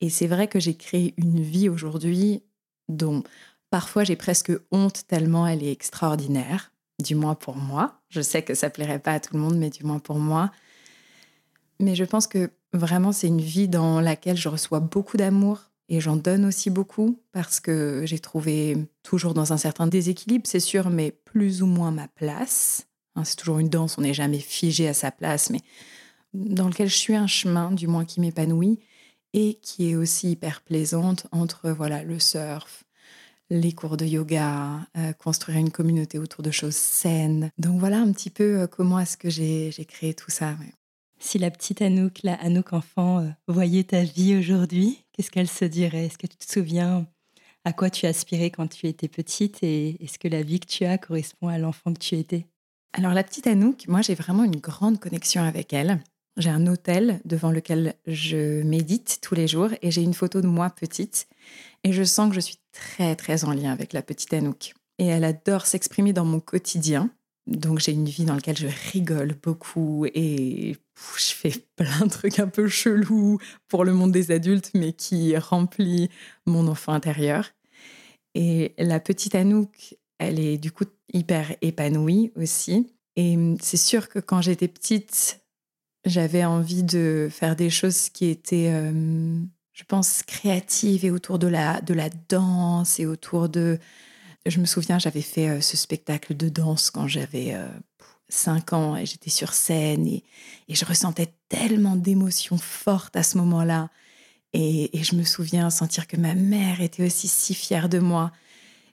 Et 0.00 0.08
c'est 0.08 0.28
vrai 0.28 0.46
que 0.46 0.60
j'ai 0.60 0.74
créé 0.74 1.14
une 1.16 1.40
vie 1.40 1.68
aujourd'hui 1.68 2.42
dont 2.88 3.22
parfois 3.70 4.04
j'ai 4.04 4.16
presque 4.16 4.52
honte 4.70 5.06
tellement 5.06 5.46
elle 5.46 5.62
est 5.62 5.72
extraordinaire, 5.72 6.72
du 7.02 7.14
moins 7.14 7.34
pour 7.34 7.56
moi. 7.56 8.00
Je 8.08 8.20
sais 8.20 8.42
que 8.42 8.54
ça 8.54 8.70
plairait 8.70 8.98
pas 8.98 9.14
à 9.14 9.20
tout 9.20 9.34
le 9.34 9.40
monde, 9.40 9.56
mais 9.56 9.70
du 9.70 9.84
moins 9.84 9.98
pour 9.98 10.18
moi. 10.18 10.52
Mais 11.80 11.94
je 11.94 12.04
pense 12.04 12.26
que 12.26 12.50
vraiment 12.72 13.12
c'est 13.12 13.26
une 13.28 13.40
vie 13.40 13.68
dans 13.68 14.00
laquelle 14.00 14.36
je 14.36 14.48
reçois 14.48 14.80
beaucoup 14.80 15.16
d'amour 15.16 15.70
et 15.88 16.00
j'en 16.00 16.16
donne 16.16 16.44
aussi 16.44 16.70
beaucoup 16.70 17.20
parce 17.32 17.58
que 17.58 18.02
j'ai 18.06 18.20
trouvé 18.20 18.76
toujours 19.02 19.34
dans 19.34 19.52
un 19.52 19.56
certain 19.56 19.88
déséquilibre, 19.88 20.46
c'est 20.46 20.60
sûr, 20.60 20.88
mais 20.88 21.10
plus 21.10 21.62
ou 21.62 21.66
moins 21.66 21.90
ma 21.90 22.06
place. 22.06 22.86
Hein, 23.16 23.24
c'est 23.24 23.34
toujours 23.34 23.58
une 23.58 23.68
danse, 23.68 23.98
on 23.98 24.02
n'est 24.02 24.14
jamais 24.14 24.38
figé 24.38 24.86
à 24.86 24.94
sa 24.94 25.10
place, 25.10 25.50
mais 25.50 25.60
dans 26.32 26.68
lequel 26.68 26.88
je 26.88 26.94
suis 26.94 27.16
un 27.16 27.26
chemin, 27.26 27.72
du 27.72 27.88
moins 27.88 28.04
qui 28.04 28.20
m'épanouit 28.20 28.78
et 29.32 29.54
qui 29.62 29.90
est 29.90 29.96
aussi 29.96 30.30
hyper 30.30 30.60
plaisante 30.60 31.26
entre 31.32 31.70
voilà 31.70 32.04
le 32.04 32.20
surf, 32.20 32.84
les 33.50 33.72
cours 33.72 33.96
de 33.96 34.04
yoga, 34.04 34.86
euh, 34.96 35.12
construire 35.12 35.58
une 35.58 35.72
communauté 35.72 36.20
autour 36.20 36.44
de 36.44 36.52
choses 36.52 36.76
saines. 36.76 37.50
Donc 37.58 37.80
voilà 37.80 37.98
un 37.98 38.12
petit 38.12 38.30
peu 38.30 38.60
euh, 38.60 38.66
comment 38.68 39.00
est-ce 39.00 39.16
que 39.16 39.28
j'ai 39.28 39.72
créé 39.88 40.14
tout 40.14 40.30
ça. 40.30 40.54
Si 41.22 41.38
la 41.38 41.50
petite 41.50 41.82
Anouk, 41.82 42.20
la 42.22 42.34
Anouk 42.34 42.72
enfant, 42.72 43.18
euh, 43.18 43.28
voyait 43.46 43.84
ta 43.84 44.02
vie 44.02 44.36
aujourd'hui, 44.36 45.04
qu'est-ce 45.12 45.30
qu'elle 45.30 45.48
se 45.48 45.66
dirait? 45.66 46.06
Est-ce 46.06 46.16
que 46.16 46.26
tu 46.26 46.38
te 46.38 46.50
souviens 46.50 47.06
à 47.64 47.74
quoi 47.74 47.90
tu 47.90 48.06
aspirais 48.06 48.50
quand 48.50 48.66
tu 48.66 48.86
étais 48.86 49.06
petite 49.06 49.62
et 49.62 50.02
est-ce 50.02 50.18
que 50.18 50.28
la 50.28 50.42
vie 50.42 50.60
que 50.60 50.66
tu 50.66 50.86
as 50.86 50.96
correspond 50.96 51.48
à 51.48 51.58
l'enfant 51.58 51.92
que 51.92 51.98
tu 51.98 52.16
étais? 52.16 52.46
Alors 52.94 53.12
la 53.12 53.22
petite 53.22 53.46
Anouk, 53.46 53.86
moi 53.86 54.00
j'ai 54.00 54.14
vraiment 54.14 54.44
une 54.44 54.56
grande 54.56 54.98
connexion 54.98 55.42
avec 55.42 55.74
elle. 55.74 56.00
J'ai 56.38 56.48
un 56.48 56.66
hôtel 56.66 57.20
devant 57.26 57.50
lequel 57.50 57.94
je 58.06 58.62
médite 58.62 59.18
tous 59.20 59.34
les 59.34 59.46
jours 59.46 59.68
et 59.82 59.90
j'ai 59.90 60.02
une 60.02 60.14
photo 60.14 60.40
de 60.40 60.46
moi 60.46 60.70
petite 60.70 61.28
et 61.84 61.92
je 61.92 62.02
sens 62.02 62.30
que 62.30 62.34
je 62.34 62.40
suis 62.40 62.58
très 62.72 63.14
très 63.14 63.44
en 63.44 63.52
lien 63.52 63.72
avec 63.72 63.92
la 63.92 64.00
petite 64.00 64.32
Anouk. 64.32 64.72
Et 64.98 65.06
elle 65.06 65.24
adore 65.24 65.66
s'exprimer 65.66 66.14
dans 66.14 66.24
mon 66.24 66.40
quotidien. 66.40 67.10
Donc 67.46 67.78
j'ai 67.80 67.92
une 67.92 68.08
vie 68.08 68.24
dans 68.24 68.34
laquelle 68.34 68.56
je 68.56 68.68
rigole 68.92 69.34
beaucoup 69.42 70.06
et 70.14 70.76
je 71.16 71.32
fais 71.34 71.52
plein 71.76 72.06
de 72.06 72.10
trucs 72.10 72.38
un 72.38 72.48
peu 72.48 72.68
chelous 72.68 73.38
pour 73.68 73.84
le 73.84 73.92
monde 73.92 74.12
des 74.12 74.30
adultes 74.30 74.70
mais 74.74 74.92
qui 74.92 75.36
remplit 75.36 76.10
mon 76.46 76.66
enfant 76.68 76.92
intérieur. 76.92 77.50
Et 78.34 78.74
la 78.78 79.00
petite 79.00 79.34
Anouk, 79.34 79.96
elle 80.18 80.38
est 80.38 80.58
du 80.58 80.70
coup 80.70 80.84
hyper 81.12 81.54
épanouie 81.62 82.32
aussi. 82.36 82.94
Et 83.16 83.36
c'est 83.60 83.76
sûr 83.76 84.08
que 84.08 84.18
quand 84.18 84.40
j'étais 84.40 84.68
petite, 84.68 85.40
j'avais 86.04 86.44
envie 86.44 86.82
de 86.82 87.28
faire 87.30 87.56
des 87.56 87.70
choses 87.70 88.08
qui 88.08 88.26
étaient, 88.26 88.72
hum, 88.72 89.48
je 89.72 89.84
pense, 89.84 90.22
créatives 90.22 91.04
et 91.04 91.10
autour 91.10 91.38
de 91.38 91.46
la, 91.46 91.80
de 91.80 91.94
la 91.94 92.08
danse 92.28 93.00
et 93.00 93.06
autour 93.06 93.48
de... 93.48 93.78
Je 94.46 94.60
me 94.60 94.64
souviens, 94.64 94.98
j'avais 94.98 95.20
fait 95.20 95.50
euh, 95.50 95.60
ce 95.60 95.76
spectacle 95.76 96.34
de 96.34 96.48
danse 96.48 96.90
quand 96.90 97.06
j'avais 97.06 97.54
5 98.30 98.72
euh, 98.72 98.76
ans 98.76 98.96
et 98.96 99.06
j'étais 99.06 99.30
sur 99.30 99.52
scène 99.52 100.06
et, 100.06 100.24
je 100.68 100.84
ressentais 100.84 101.34
tellement 101.48 101.96
d'émotions 101.96 102.56
fortes 102.56 103.16
à 103.16 103.24
ce 103.24 103.36
moment-là. 103.38 103.90
Et, 104.52 104.96
et, 104.96 105.02
je 105.02 105.16
me 105.16 105.24
souviens 105.24 105.68
sentir 105.68 106.06
que 106.06 106.16
ma 106.16 106.34
mère 106.34 106.80
était 106.80 107.04
aussi 107.04 107.26
si 107.26 107.54
fière 107.54 107.88
de 107.88 107.98
moi 107.98 108.32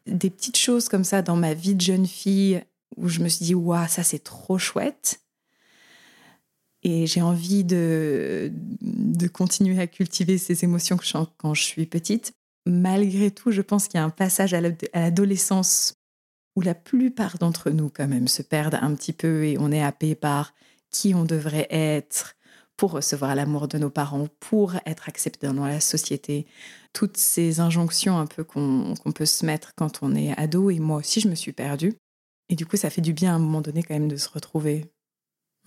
des 0.07 0.29
petites 0.29 0.57
choses 0.57 0.89
comme 0.89 1.03
ça 1.03 1.21
dans 1.21 1.35
ma 1.35 1.53
vie 1.53 1.75
de 1.75 1.81
jeune 1.81 2.07
fille 2.07 2.61
où 2.95 3.07
je 3.09 3.19
me 3.19 3.29
suis 3.29 3.45
dit, 3.45 3.55
waouh, 3.55 3.87
ça 3.87 4.03
c'est 4.03 4.23
trop 4.23 4.57
chouette. 4.57 5.21
Et 6.83 7.05
j'ai 7.05 7.21
envie 7.21 7.63
de, 7.63 8.51
de 8.81 9.27
continuer 9.27 9.79
à 9.79 9.87
cultiver 9.87 10.37
ces 10.37 10.63
émotions 10.63 10.97
quand 11.37 11.53
je 11.53 11.63
suis 11.63 11.85
petite. 11.85 12.33
Malgré 12.65 13.31
tout, 13.31 13.51
je 13.51 13.61
pense 13.61 13.87
qu'il 13.87 13.97
y 13.97 14.01
a 14.01 14.05
un 14.05 14.09
passage 14.09 14.53
à 14.53 14.61
l'adolescence 14.61 15.96
où 16.57 16.61
la 16.61 16.73
plupart 16.73 17.37
d'entre 17.37 17.69
nous, 17.69 17.87
quand 17.87 18.07
même, 18.07 18.27
se 18.27 18.41
perdent 18.41 18.79
un 18.81 18.95
petit 18.95 19.13
peu 19.13 19.45
et 19.45 19.59
on 19.59 19.71
est 19.71 19.83
happé 19.83 20.15
par 20.15 20.55
qui 20.89 21.13
on 21.13 21.23
devrait 21.23 21.67
être, 21.69 22.33
pour 22.77 22.93
recevoir 22.93 23.35
l'amour 23.35 23.67
de 23.67 23.77
nos 23.77 23.91
parents, 23.91 24.27
pour 24.39 24.73
être 24.87 25.07
accepté 25.07 25.45
dans 25.45 25.67
la 25.67 25.79
société. 25.79 26.47
Toutes 26.93 27.15
ces 27.15 27.59
injonctions 27.59 28.17
un 28.17 28.25
peu 28.25 28.43
qu'on 28.43 28.95
peut 29.13 29.27
se 29.27 29.45
mettre 29.45 29.75
quand 29.75 29.99
on 30.01 30.15
est 30.15 30.35
ado, 30.35 30.71
et 30.71 30.79
moi 30.79 30.97
aussi 30.97 31.21
je 31.21 31.29
me 31.29 31.35
suis 31.35 31.53
perdue. 31.53 31.93
Et 32.49 32.55
du 32.55 32.65
coup, 32.65 32.75
ça 32.75 32.89
fait 32.89 33.01
du 33.01 33.13
bien 33.13 33.33
à 33.33 33.35
un 33.35 33.39
moment 33.39 33.61
donné 33.61 33.83
quand 33.83 33.93
même 33.93 34.07
de 34.07 34.17
se 34.17 34.29
retrouver. 34.29 34.85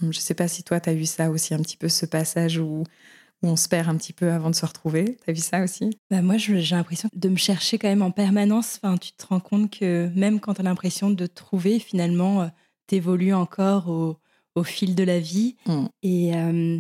Je 0.01 0.07
ne 0.07 0.13
sais 0.13 0.35
pas 0.35 0.49
si 0.49 0.65
toi, 0.65 0.81
tu 0.81 0.91
as 0.91 0.95
eu 0.95 1.07
ça 1.07 1.31
aussi, 1.31 1.55
un 1.55 1.63
petit 1.63 1.77
peu 1.77 1.89
ce 1.89 2.05
passage 2.05 2.59
où, 2.59 2.83
où 3.43 3.49
on 3.49 3.57
se 3.57 3.69
perd 3.69 3.89
un 3.89 3.97
petit 3.97 4.13
peu 4.13 4.31
avant 4.31 4.51
de 4.51 4.55
se 4.55 4.67
retrouver. 4.67 5.17
T'as 5.25 5.33
vu 5.33 5.41
ça 5.41 5.63
aussi? 5.63 5.99
Bah 6.11 6.23
Moi, 6.23 6.37
j'ai 6.37 6.61
l'impression 6.75 7.09
de 7.15 7.29
me 7.29 7.37
chercher 7.37 7.79
quand 7.79 7.89
même 7.89 8.03
en 8.03 8.11
permanence. 8.11 8.79
Enfin, 8.83 8.99
tu 8.99 9.13
te 9.13 9.27
rends 9.27 9.41
compte 9.41 9.71
que 9.71 10.11
même 10.15 10.41
quand 10.41 10.55
tu 10.55 10.61
as 10.61 10.65
l'impression 10.65 11.11
de 11.11 11.27
te 11.27 11.35
trouver, 11.35 11.79
finalement, 11.79 12.43
euh, 12.43 12.49
tu 12.87 12.97
évolues 12.97 13.35
encore 13.35 13.89
au, 13.89 14.19
au, 14.55 14.63
fil 14.63 14.95
de 14.95 15.05
la 15.05 15.21
vie. 15.21 15.57
Mm. 15.67 15.85
Et 16.03 16.35
euh, 16.35 16.79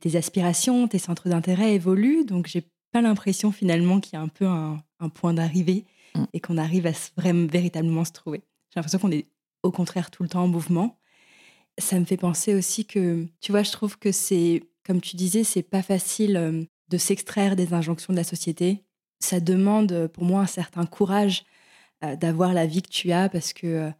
tes 0.00 0.16
aspirations, 0.16 0.86
tes 0.86 0.98
centres 0.98 1.28
d'intérêt 1.28 1.74
évoluent. 1.74 2.24
Donc, 2.24 2.46
j'ai 2.46 2.68
pas 2.92 3.00
l'impression 3.00 3.50
finalement 3.50 4.00
qu'il 4.00 4.14
y 4.14 4.16
a 4.16 4.22
un 4.22 4.28
peu 4.28 4.46
un, 4.46 4.82
un 5.00 5.08
point 5.08 5.32
d'arrivée 5.32 5.86
mm. 6.14 6.24
et 6.34 6.40
qu'on 6.40 6.58
arrive 6.58 6.86
à 6.86 6.92
vraiment, 7.16 7.46
véritablement 7.46 8.04
se 8.04 8.12
trouver. 8.12 8.42
J'ai 8.70 8.80
l'impression 8.80 8.98
qu'on 8.98 9.12
est 9.12 9.26
au 9.62 9.70
contraire 9.70 10.10
tout 10.10 10.22
le 10.22 10.28
temps 10.28 10.42
en 10.42 10.48
mouvement. 10.48 10.98
Ça 11.78 11.98
me 11.98 12.04
fait 12.04 12.18
penser 12.18 12.54
aussi 12.54 12.84
que, 12.84 13.26
tu 13.40 13.50
vois, 13.50 13.62
je 13.62 13.72
trouve 13.72 13.98
que 13.98 14.12
c'est 14.12 14.62
comme 14.86 15.00
tu 15.00 15.16
disais, 15.16 15.44
c'est 15.44 15.62
pas 15.62 15.82
facile 15.82 16.36
euh, 16.36 16.64
de 16.88 16.96
s'extraire 16.98 17.56
des 17.56 17.74
injonctions 17.74 18.12
de 18.12 18.18
la 18.18 18.24
société. 18.24 18.84
Ça 19.20 19.40
demande 19.40 19.92
euh, 19.92 20.08
pour 20.08 20.24
moi 20.24 20.42
un 20.42 20.46
certain 20.46 20.86
courage 20.86 21.44
euh, 22.04 22.16
d'avoir 22.16 22.52
la 22.52 22.66
vie 22.66 22.82
que 22.82 22.88
tu 22.88 23.12
as 23.12 23.28
parce 23.28 23.52
que 23.52 23.90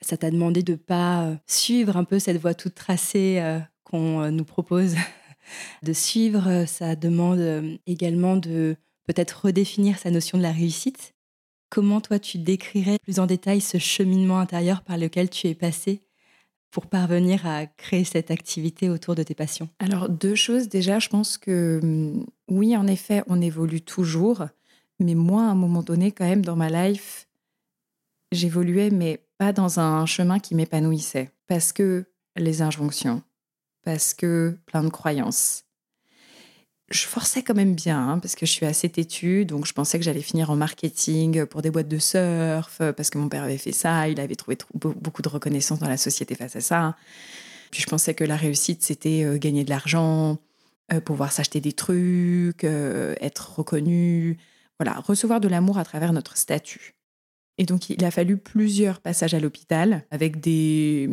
ça 0.00 0.16
t'a 0.16 0.30
demandé 0.30 0.62
de 0.62 0.76
pas 0.76 1.36
suivre 1.46 1.96
un 1.96 2.04
peu 2.04 2.18
cette 2.18 2.38
voie 2.38 2.54
toute 2.54 2.74
tracée 2.74 3.42
qu'on 3.84 4.30
nous 4.30 4.46
propose 4.46 4.94
de 5.82 5.92
suivre. 5.92 6.64
Ça 6.66 6.96
demande 6.96 7.78
également 7.86 8.36
de 8.36 8.76
peut-être 9.04 9.44
redéfinir 9.44 9.98
sa 9.98 10.10
notion 10.10 10.38
de 10.38 10.42
la 10.42 10.52
réussite. 10.52 11.12
Comment 11.68 12.00
toi 12.00 12.18
tu 12.18 12.38
décrirais 12.38 12.96
plus 13.02 13.18
en 13.18 13.26
détail 13.26 13.60
ce 13.60 13.76
cheminement 13.76 14.38
intérieur 14.38 14.82
par 14.82 14.96
lequel 14.96 15.28
tu 15.28 15.48
es 15.48 15.54
passé 15.54 16.00
pour 16.70 16.86
parvenir 16.86 17.46
à 17.46 17.66
créer 17.66 18.04
cette 18.04 18.30
activité 18.30 18.88
autour 18.88 19.14
de 19.14 19.22
tes 19.22 19.34
passions? 19.34 19.68
Alors, 19.78 20.08
deux 20.08 20.34
choses. 20.34 20.68
Déjà, 20.68 20.98
je 20.98 21.08
pense 21.08 21.38
que 21.38 21.80
hum, 21.82 22.26
oui, 22.48 22.76
en 22.76 22.86
effet, 22.86 23.22
on 23.26 23.40
évolue 23.40 23.82
toujours. 23.82 24.46
Mais 24.98 25.14
moi, 25.14 25.42
à 25.42 25.50
un 25.50 25.54
moment 25.54 25.82
donné, 25.82 26.12
quand 26.12 26.26
même, 26.26 26.44
dans 26.44 26.56
ma 26.56 26.68
life, 26.68 27.28
j'évoluais, 28.32 28.90
mais 28.90 29.24
pas 29.38 29.52
dans 29.52 29.80
un 29.80 30.06
chemin 30.06 30.38
qui 30.38 30.54
m'épanouissait. 30.54 31.30
Parce 31.46 31.72
que 31.72 32.04
les 32.36 32.62
injonctions, 32.62 33.22
parce 33.82 34.14
que 34.14 34.56
plein 34.66 34.84
de 34.84 34.90
croyances, 34.90 35.64
je 36.90 37.06
forçais 37.06 37.42
quand 37.42 37.54
même 37.54 37.74
bien, 37.74 38.08
hein, 38.08 38.18
parce 38.18 38.34
que 38.34 38.46
je 38.46 38.50
suis 38.50 38.66
assez 38.66 38.88
têtue, 38.88 39.44
donc 39.44 39.66
je 39.66 39.72
pensais 39.72 39.98
que 39.98 40.04
j'allais 40.04 40.22
finir 40.22 40.50
en 40.50 40.56
marketing 40.56 41.46
pour 41.46 41.62
des 41.62 41.70
boîtes 41.70 41.88
de 41.88 41.98
surf, 41.98 42.78
parce 42.96 43.10
que 43.10 43.18
mon 43.18 43.28
père 43.28 43.44
avait 43.44 43.58
fait 43.58 43.72
ça, 43.72 44.08
il 44.08 44.18
avait 44.20 44.34
trouvé 44.34 44.58
beaucoup 44.74 45.22
de 45.22 45.28
reconnaissance 45.28 45.78
dans 45.78 45.88
la 45.88 45.96
société 45.96 46.34
face 46.34 46.56
à 46.56 46.60
ça. 46.60 46.96
Puis 47.70 47.82
je 47.82 47.86
pensais 47.86 48.14
que 48.14 48.24
la 48.24 48.36
réussite, 48.36 48.82
c'était 48.82 49.24
euh, 49.24 49.38
gagner 49.38 49.64
de 49.64 49.70
l'argent, 49.70 50.38
euh, 50.92 51.00
pouvoir 51.00 51.32
s'acheter 51.32 51.60
des 51.60 51.72
trucs, 51.72 52.64
euh, 52.64 53.14
être 53.20 53.58
reconnu, 53.58 54.38
voilà, 54.78 54.94
recevoir 54.94 55.40
de 55.40 55.48
l'amour 55.48 55.78
à 55.78 55.84
travers 55.84 56.12
notre 56.12 56.36
statut. 56.36 56.94
Et 57.60 57.66
donc, 57.66 57.90
il 57.90 58.02
a 58.06 58.10
fallu 58.10 58.38
plusieurs 58.38 59.00
passages 59.02 59.34
à 59.34 59.38
l'hôpital 59.38 60.06
avec 60.10 60.40
des, 60.40 61.10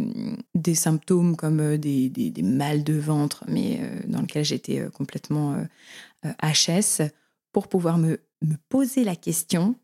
des 0.55 0.75
symptômes 0.75 1.35
comme 1.35 1.59
euh, 1.59 1.77
des, 1.77 2.07
des, 2.07 2.41
mal 2.41 2.85
de 2.85 2.93
ventre, 2.93 3.43
mais 3.49 3.81
euh, 3.81 3.99
dans 4.07 4.21
lequel 4.21 4.45
j'étais 4.45 4.79
euh, 4.79 4.89
complètement 4.89 5.57
HS, 6.23 7.11
pour 7.51 7.67
pouvoir 7.67 7.97
me, 7.97 8.21
me 8.41 8.55
poser 8.69 9.03
la 9.03 9.17
question 9.17 9.75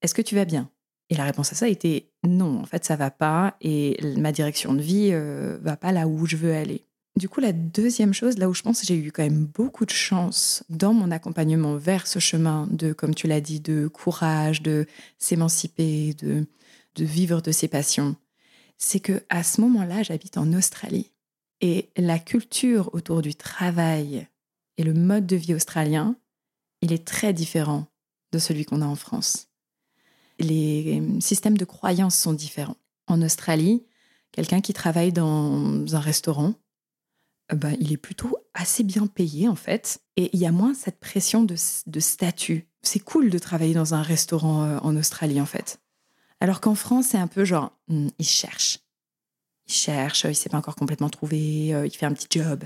est-ce 0.00 0.14
que 0.14 0.22
tu 0.22 0.36
vas 0.36 0.44
bien? 0.44 0.70
Et 1.10 1.16
la 1.16 1.24
réponse 1.24 1.52
à 1.52 1.56
ça 1.56 1.68
était 1.68 2.12
non, 2.24 2.60
en 2.60 2.66
fait, 2.66 2.84
ça 2.84 2.94
va 2.94 3.10
pas 3.10 3.56
et 3.60 3.98
ma 4.16 4.30
direction 4.30 4.74
de 4.74 4.80
vie 4.80 5.12
va 5.60 5.76
pas 5.76 5.92
là 5.92 6.06
où 6.06 6.26
je 6.26 6.36
veux 6.36 6.54
aller. 6.54 6.84
Du 7.16 7.28
coup, 7.28 7.40
la 7.40 7.52
deuxième 7.52 8.14
chose, 8.14 8.38
là 8.38 8.48
où 8.48 8.54
je 8.54 8.62
pense 8.62 8.84
j'ai 8.84 8.96
eu 8.96 9.12
quand 9.12 9.22
même 9.22 9.44
beaucoup 9.44 9.84
de 9.84 9.90
chance 9.90 10.64
dans 10.70 10.94
mon 10.94 11.10
accompagnement 11.10 11.76
vers 11.76 12.06
ce 12.06 12.18
chemin 12.18 12.66
de, 12.70 12.94
comme 12.94 13.14
tu 13.14 13.26
l'as 13.26 13.42
dit, 13.42 13.60
de 13.60 13.86
courage, 13.86 14.62
de 14.62 14.86
s'émanciper, 15.18 16.14
de, 16.14 16.46
de 16.94 17.04
vivre 17.04 17.42
de 17.42 17.52
ses 17.52 17.68
passions, 17.68 18.16
c'est 18.78 19.00
que 19.00 19.22
à 19.28 19.42
ce 19.42 19.60
moment-là, 19.60 20.02
j'habite 20.02 20.38
en 20.38 20.52
Australie. 20.54 21.12
Et 21.60 21.90
la 21.96 22.18
culture 22.18 22.90
autour 22.94 23.20
du 23.20 23.34
travail 23.34 24.26
et 24.78 24.82
le 24.82 24.94
mode 24.94 25.26
de 25.26 25.36
vie 25.36 25.54
australien, 25.54 26.16
il 26.80 26.92
est 26.92 27.06
très 27.06 27.32
différent 27.34 27.86
de 28.32 28.38
celui 28.38 28.64
qu'on 28.64 28.80
a 28.80 28.86
en 28.86 28.96
France. 28.96 29.48
Les 30.38 31.02
systèmes 31.20 31.58
de 31.58 31.64
croyances 31.66 32.16
sont 32.16 32.32
différents. 32.32 32.78
En 33.06 33.20
Australie, 33.22 33.84
quelqu'un 34.32 34.60
qui 34.60 34.72
travaille 34.72 35.12
dans 35.12 35.94
un 35.94 36.00
restaurant, 36.00 36.54
euh, 36.54 36.61
bah, 37.52 37.70
il 37.78 37.92
est 37.92 37.98
plutôt 37.98 38.36
assez 38.54 38.82
bien 38.82 39.06
payé 39.06 39.48
en 39.48 39.56
fait. 39.56 40.00
Et 40.16 40.30
il 40.32 40.40
y 40.40 40.46
a 40.46 40.52
moins 40.52 40.74
cette 40.74 41.00
pression 41.00 41.44
de, 41.44 41.56
statut. 41.56 42.68
C'est 42.82 43.00
cool 43.00 43.30
de 43.30 43.38
travailler 43.38 43.74
dans 43.74 43.94
un 43.94 44.02
restaurant 44.02 44.64
euh, 44.64 44.78
en 44.82 44.96
Australie 44.96 45.40
en 45.40 45.46
fait. 45.46 45.80
Alors 46.40 46.60
qu'en 46.60 46.74
France, 46.74 47.06
c'est 47.10 47.18
un 47.18 47.28
peu 47.28 47.44
genre, 47.44 47.78
hmm, 47.88 48.08
il 48.18 48.26
cherche. 48.26 48.80
Il 49.68 49.72
cherche, 49.72 50.24
il 50.24 50.34
s'est 50.34 50.48
pas 50.48 50.58
encore 50.58 50.76
complètement 50.76 51.10
trouvé, 51.10 51.72
euh, 51.72 51.86
il 51.86 51.94
fait 51.94 52.06
un 52.06 52.12
petit 52.12 52.26
job. 52.30 52.64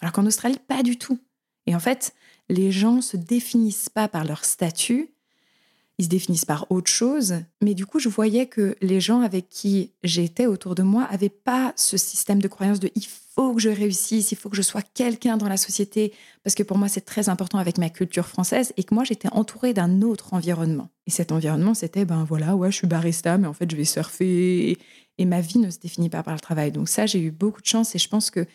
Alors 0.00 0.12
qu'en 0.12 0.26
Australie, 0.26 0.58
pas 0.66 0.82
du 0.82 0.98
tout. 0.98 1.18
Et 1.66 1.74
en 1.74 1.80
fait, 1.80 2.14
les 2.48 2.72
gens 2.72 3.00
se 3.00 3.16
définissent 3.16 3.88
pas 3.88 4.08
par 4.08 4.24
leur 4.24 4.44
statut, 4.44 5.14
ils 6.00 6.04
se 6.04 6.08
définissent 6.08 6.46
par 6.46 6.66
autre 6.70 6.90
chose. 6.90 7.34
Mais 7.60 7.74
du 7.74 7.84
coup, 7.84 7.98
je 7.98 8.08
voyais 8.08 8.46
que 8.46 8.74
les 8.80 9.02
gens 9.02 9.20
avec 9.20 9.50
qui 9.50 9.92
j'étais 10.02 10.46
autour 10.46 10.74
de 10.74 10.82
moi 10.82 11.06
n'avaient 11.10 11.28
pas 11.28 11.74
ce 11.76 11.98
système 11.98 12.40
de 12.40 12.48
croyance 12.48 12.80
de 12.80 12.90
il 12.94 13.04
faut 13.04 13.52
que 13.52 13.60
je 13.60 13.68
réussisse, 13.68 14.32
il 14.32 14.36
faut 14.36 14.48
que 14.48 14.56
je 14.56 14.62
sois 14.62 14.80
quelqu'un 14.80 15.36
dans 15.36 15.46
la 15.46 15.58
société, 15.58 16.14
parce 16.42 16.54
que 16.54 16.62
pour 16.62 16.78
moi, 16.78 16.88
c'est 16.88 17.02
très 17.02 17.28
important 17.28 17.58
avec 17.58 17.76
ma 17.76 17.90
culture 17.90 18.26
française 18.26 18.72
et 18.78 18.84
que 18.84 18.94
moi, 18.94 19.04
j'étais 19.04 19.28
entourée 19.32 19.74
d'un 19.74 20.00
autre 20.00 20.32
environnement. 20.32 20.88
Et 21.06 21.10
cet 21.10 21.32
environnement, 21.32 21.74
c'était, 21.74 22.06
ben 22.06 22.24
voilà, 22.24 22.56
ouais, 22.56 22.70
je 22.70 22.76
suis 22.76 22.86
barista, 22.86 23.36
mais 23.36 23.46
en 23.46 23.52
fait, 23.52 23.70
je 23.70 23.76
vais 23.76 23.84
surfer. 23.84 24.78
Et, 25.18 25.24
ma 25.26 25.42
vie 25.42 25.58
ne 25.58 25.68
se 25.68 25.78
définit 25.78 26.08
pas 26.08 26.22
par 26.22 26.32
le 26.32 26.40
travail. 26.40 26.72
Donc 26.72 26.88
ça, 26.88 27.04
j'ai 27.04 27.20
eu 27.20 27.30
beaucoup 27.30 27.60
de 27.60 27.66
chance 27.66 27.94
et 27.94 27.98
je 27.98 28.08
pense 28.08 28.30
que 28.30 28.46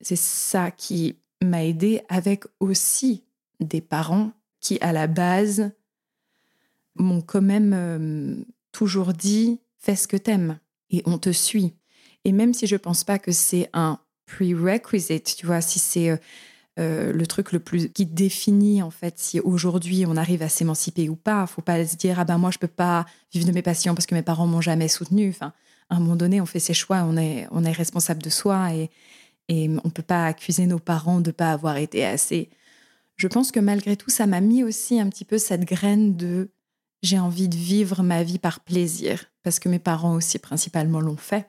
c'est 0.00 0.16
ça 0.16 0.70
qui 0.70 1.16
m'a 1.42 1.64
aidé 1.64 2.00
avec 2.08 2.44
aussi 2.60 3.24
des 3.60 3.82
parents 3.82 4.32
qui, 4.58 4.78
à 4.80 4.94
la 4.94 5.06
base, 5.06 5.70
m'ont 6.96 7.20
quand 7.20 7.42
même 7.42 7.72
euh, 7.74 8.36
toujours 8.72 9.12
dit 9.12 9.60
fais 9.78 9.96
ce 9.96 10.08
que 10.08 10.16
t'aimes 10.16 10.58
et 10.90 11.02
on 11.06 11.18
te 11.18 11.30
suit. 11.30 11.74
Et 12.24 12.32
même 12.32 12.54
si 12.54 12.66
je 12.66 12.76
pense 12.76 13.04
pas 13.04 13.18
que 13.18 13.32
c'est 13.32 13.68
un 13.72 13.98
prerequisite, 14.26 15.36
tu 15.36 15.46
vois, 15.46 15.60
si 15.60 15.78
c'est 15.78 16.10
euh, 16.10 16.16
euh, 16.78 17.12
le 17.12 17.26
truc 17.26 17.52
le 17.52 17.58
plus 17.58 17.90
qui 17.90 18.06
définit 18.06 18.82
en 18.82 18.90
fait 18.90 19.18
si 19.18 19.40
aujourd'hui 19.40 20.06
on 20.06 20.16
arrive 20.16 20.42
à 20.42 20.48
s'émanciper 20.48 21.10
ou 21.10 21.16
pas, 21.16 21.46
faut 21.46 21.60
pas 21.60 21.84
se 21.84 21.96
dire 21.96 22.18
ah 22.18 22.24
ben 22.24 22.38
moi 22.38 22.50
je 22.50 22.56
peux 22.56 22.66
pas 22.66 23.04
vivre 23.30 23.46
de 23.46 23.52
mes 23.52 23.60
passions 23.60 23.94
parce 23.94 24.06
que 24.06 24.14
mes 24.14 24.22
parents 24.22 24.46
m'ont 24.46 24.62
jamais 24.62 24.88
soutenu. 24.88 25.28
Enfin, 25.28 25.52
à 25.90 25.96
un 25.96 26.00
moment 26.00 26.16
donné, 26.16 26.40
on 26.40 26.46
fait 26.46 26.60
ses 26.60 26.72
choix, 26.72 27.04
on 27.06 27.18
est 27.18 27.46
on 27.50 27.64
est 27.64 27.72
responsable 27.72 28.22
de 28.22 28.30
soi 28.30 28.74
et 28.74 28.90
et 29.48 29.68
on 29.84 29.90
peut 29.90 30.02
pas 30.02 30.26
accuser 30.26 30.66
nos 30.66 30.78
parents 30.78 31.20
de 31.20 31.30
pas 31.30 31.52
avoir 31.52 31.76
été 31.76 32.06
assez. 32.06 32.48
Je 33.16 33.28
pense 33.28 33.52
que 33.52 33.60
malgré 33.60 33.96
tout, 33.96 34.10
ça 34.10 34.26
m'a 34.26 34.40
mis 34.40 34.64
aussi 34.64 34.98
un 34.98 35.08
petit 35.10 35.24
peu 35.24 35.36
cette 35.38 35.64
graine 35.64 36.16
de 36.16 36.50
j'ai 37.02 37.18
envie 37.18 37.48
de 37.48 37.56
vivre 37.56 38.02
ma 38.02 38.22
vie 38.22 38.38
par 38.38 38.60
plaisir, 38.60 39.24
parce 39.42 39.58
que 39.58 39.68
mes 39.68 39.78
parents 39.78 40.14
aussi 40.14 40.38
principalement 40.38 41.00
l'ont 41.00 41.16
fait. 41.16 41.48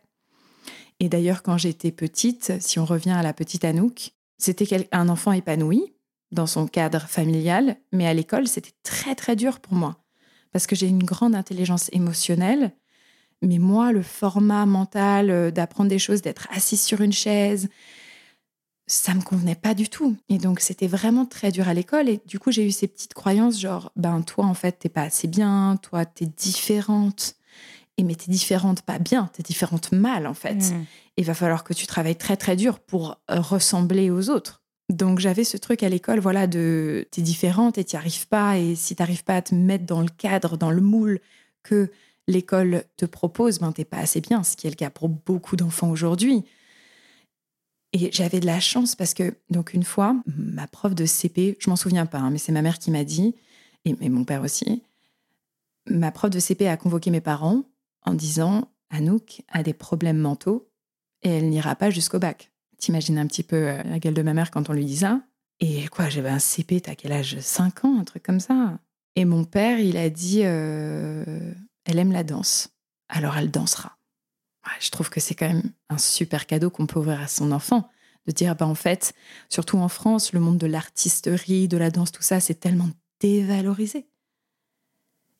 Et 0.99 1.09
d'ailleurs, 1.09 1.43
quand 1.43 1.57
j'étais 1.57 1.91
petite, 1.91 2.53
si 2.59 2.79
on 2.79 2.85
revient 2.85 3.11
à 3.11 3.23
la 3.23 3.33
petite 3.33 3.65
Anouk, 3.65 4.11
c'était 4.37 4.87
un 4.91 5.09
enfant 5.09 5.31
épanoui 5.31 5.93
dans 6.31 6.47
son 6.47 6.67
cadre 6.67 7.01
familial, 7.01 7.77
mais 7.91 8.07
à 8.07 8.13
l'école, 8.13 8.47
c'était 8.47 8.73
très 8.83 9.15
très 9.15 9.35
dur 9.35 9.59
pour 9.59 9.73
moi, 9.73 10.03
parce 10.51 10.65
que 10.65 10.75
j'ai 10.75 10.87
une 10.87 11.03
grande 11.03 11.35
intelligence 11.35 11.89
émotionnelle, 11.93 12.71
mais 13.43 13.59
moi, 13.59 13.91
le 13.91 14.01
format 14.01 14.65
mental 14.65 15.29
euh, 15.29 15.51
d'apprendre 15.51 15.89
des 15.89 15.99
choses, 15.99 16.21
d'être 16.21 16.47
assis 16.51 16.77
sur 16.77 17.01
une 17.01 17.11
chaise, 17.11 17.69
ça 18.87 19.13
me 19.13 19.21
convenait 19.21 19.55
pas 19.55 19.73
du 19.73 19.89
tout. 19.89 20.15
Et 20.29 20.37
donc, 20.37 20.59
c'était 20.59 20.87
vraiment 20.87 21.25
très 21.25 21.51
dur 21.51 21.67
à 21.67 21.73
l'école. 21.73 22.09
Et 22.09 22.19
du 22.25 22.39
coup, 22.39 22.51
j'ai 22.51 22.65
eu 22.65 22.71
ces 22.71 22.87
petites 22.87 23.13
croyances, 23.13 23.59
genre, 23.59 23.91
ben, 23.95 24.21
toi, 24.21 24.45
en 24.45 24.53
fait, 24.53 24.73
t'es 24.79 24.89
pas 24.89 25.03
assez 25.03 25.27
bien, 25.27 25.77
toi, 25.81 26.05
t'es 26.05 26.25
différente. 26.25 27.35
Et 27.97 28.03
mais 28.03 28.15
t'es 28.15 28.31
différente 28.31 28.81
pas 28.81 28.97
bien, 28.97 29.29
t'es 29.33 29.43
différente 29.43 29.91
mal, 29.91 30.27
en 30.27 30.33
fait. 30.33 30.55
Mm. 30.55 30.85
Il 31.17 31.25
va 31.25 31.33
falloir 31.33 31.63
que 31.63 31.73
tu 31.73 31.85
travailles 31.85 32.15
très, 32.15 32.37
très 32.37 32.55
dur 32.55 32.79
pour 32.79 33.21
euh, 33.29 33.39
ressembler 33.39 34.09
aux 34.09 34.29
autres. 34.29 34.61
Donc, 34.89 35.19
j'avais 35.19 35.43
ce 35.43 35.57
truc 35.57 35.83
à 35.83 35.89
l'école, 35.89 36.19
voilà, 36.19 36.47
de 36.47 37.07
t'es 37.11 37.21
différente 37.21 37.77
et 37.77 37.83
t'y 37.83 37.95
arrives 37.95 38.27
pas. 38.27 38.57
Et 38.57 38.75
si 38.75 38.95
t'arrives 38.95 39.23
pas 39.23 39.37
à 39.37 39.41
te 39.41 39.55
mettre 39.55 39.85
dans 39.85 40.01
le 40.01 40.09
cadre, 40.09 40.57
dans 40.57 40.71
le 40.71 40.81
moule 40.81 41.19
que 41.61 41.89
l'école 42.27 42.83
te 42.97 43.05
propose, 43.05 43.59
ben, 43.59 43.71
t'es 43.71 43.85
pas 43.85 43.97
assez 43.97 44.19
bien, 44.19 44.43
ce 44.43 44.57
qui 44.57 44.67
est 44.67 44.71
le 44.71 44.75
cas 44.75 44.89
pour 44.89 45.07
beaucoup 45.07 45.55
d'enfants 45.55 45.89
aujourd'hui. 45.89 46.43
Et 47.93 48.11
j'avais 48.11 48.39
de 48.39 48.47
la 48.47 48.59
chance 48.59 48.95
parce 48.95 49.13
que, 49.13 49.35
donc, 49.51 49.73
une 49.73 49.83
fois, 49.83 50.15
ma 50.25 50.67
prof 50.67 50.95
de 50.95 51.05
CP, 51.05 51.57
je 51.59 51.69
m'en 51.69 51.75
souviens 51.75 52.07
pas, 52.07 52.17
hein, 52.17 52.31
mais 52.31 52.39
c'est 52.39 52.51
ma 52.51 52.63
mère 52.63 52.79
qui 52.79 52.89
m'a 52.89 53.03
dit, 53.03 53.35
et, 53.85 54.09
mon 54.09 54.23
père 54.23 54.41
aussi, 54.41 54.81
ma 55.87 56.11
prof 56.11 56.31
de 56.31 56.39
CP 56.39 56.67
a 56.67 56.77
convoqué 56.77 57.11
mes 57.11 57.21
parents 57.21 57.63
en 58.03 58.13
disant 58.13 58.69
Anouk 58.89 59.43
a 59.49 59.61
des 59.61 59.73
problèmes 59.73 60.17
mentaux 60.17 60.69
et 61.21 61.29
elle 61.29 61.49
n'ira 61.49 61.75
pas 61.75 61.89
jusqu'au 61.89 62.19
bac. 62.19 62.51
T'imagines 62.77 63.17
un 63.17 63.27
petit 63.27 63.43
peu 63.43 63.55
euh, 63.55 63.83
la 63.83 63.99
gueule 63.99 64.13
de 64.13 64.21
ma 64.21 64.33
mère 64.33 64.51
quand 64.51 64.69
on 64.69 64.73
lui 64.73 64.85
dit 64.85 64.97
ça 64.97 65.21
Et 65.59 65.87
quoi, 65.87 66.09
j'avais 66.09 66.29
un 66.29 66.39
CP, 66.39 66.81
t'as 66.81 66.95
quel 66.95 67.11
âge? 67.11 67.37
5 67.39 67.85
ans, 67.85 67.99
un 67.99 68.03
truc 68.03 68.23
comme 68.23 68.39
ça. 68.39 68.79
Et 69.15 69.25
mon 69.25 69.43
père, 69.43 69.79
il 69.79 69.97
a 69.97 70.09
dit, 70.09 70.41
euh, 70.43 71.53
elle 71.85 71.99
aime 71.99 72.11
la 72.11 72.23
danse, 72.23 72.69
alors 73.09 73.37
elle 73.37 73.51
dansera. 73.51 73.97
Je 74.79 74.89
trouve 74.89 75.09
que 75.09 75.19
c'est 75.19 75.35
quand 75.35 75.47
même 75.47 75.71
un 75.89 75.97
super 75.97 76.45
cadeau 76.47 76.69
qu'on 76.69 76.85
peut 76.85 76.99
ouvrir 76.99 77.21
à 77.21 77.27
son 77.27 77.51
enfant, 77.51 77.89
de 78.27 78.31
dire, 78.31 78.55
bah, 78.55 78.67
en 78.67 78.75
fait, 78.75 79.13
surtout 79.49 79.77
en 79.77 79.89
France, 79.89 80.33
le 80.33 80.39
monde 80.39 80.57
de 80.57 80.67
l'artisterie, 80.67 81.67
de 81.67 81.77
la 81.77 81.91
danse, 81.91 82.11
tout 82.11 82.21
ça, 82.21 82.39
c'est 82.39 82.59
tellement 82.59 82.89
dévalorisé. 83.19 84.07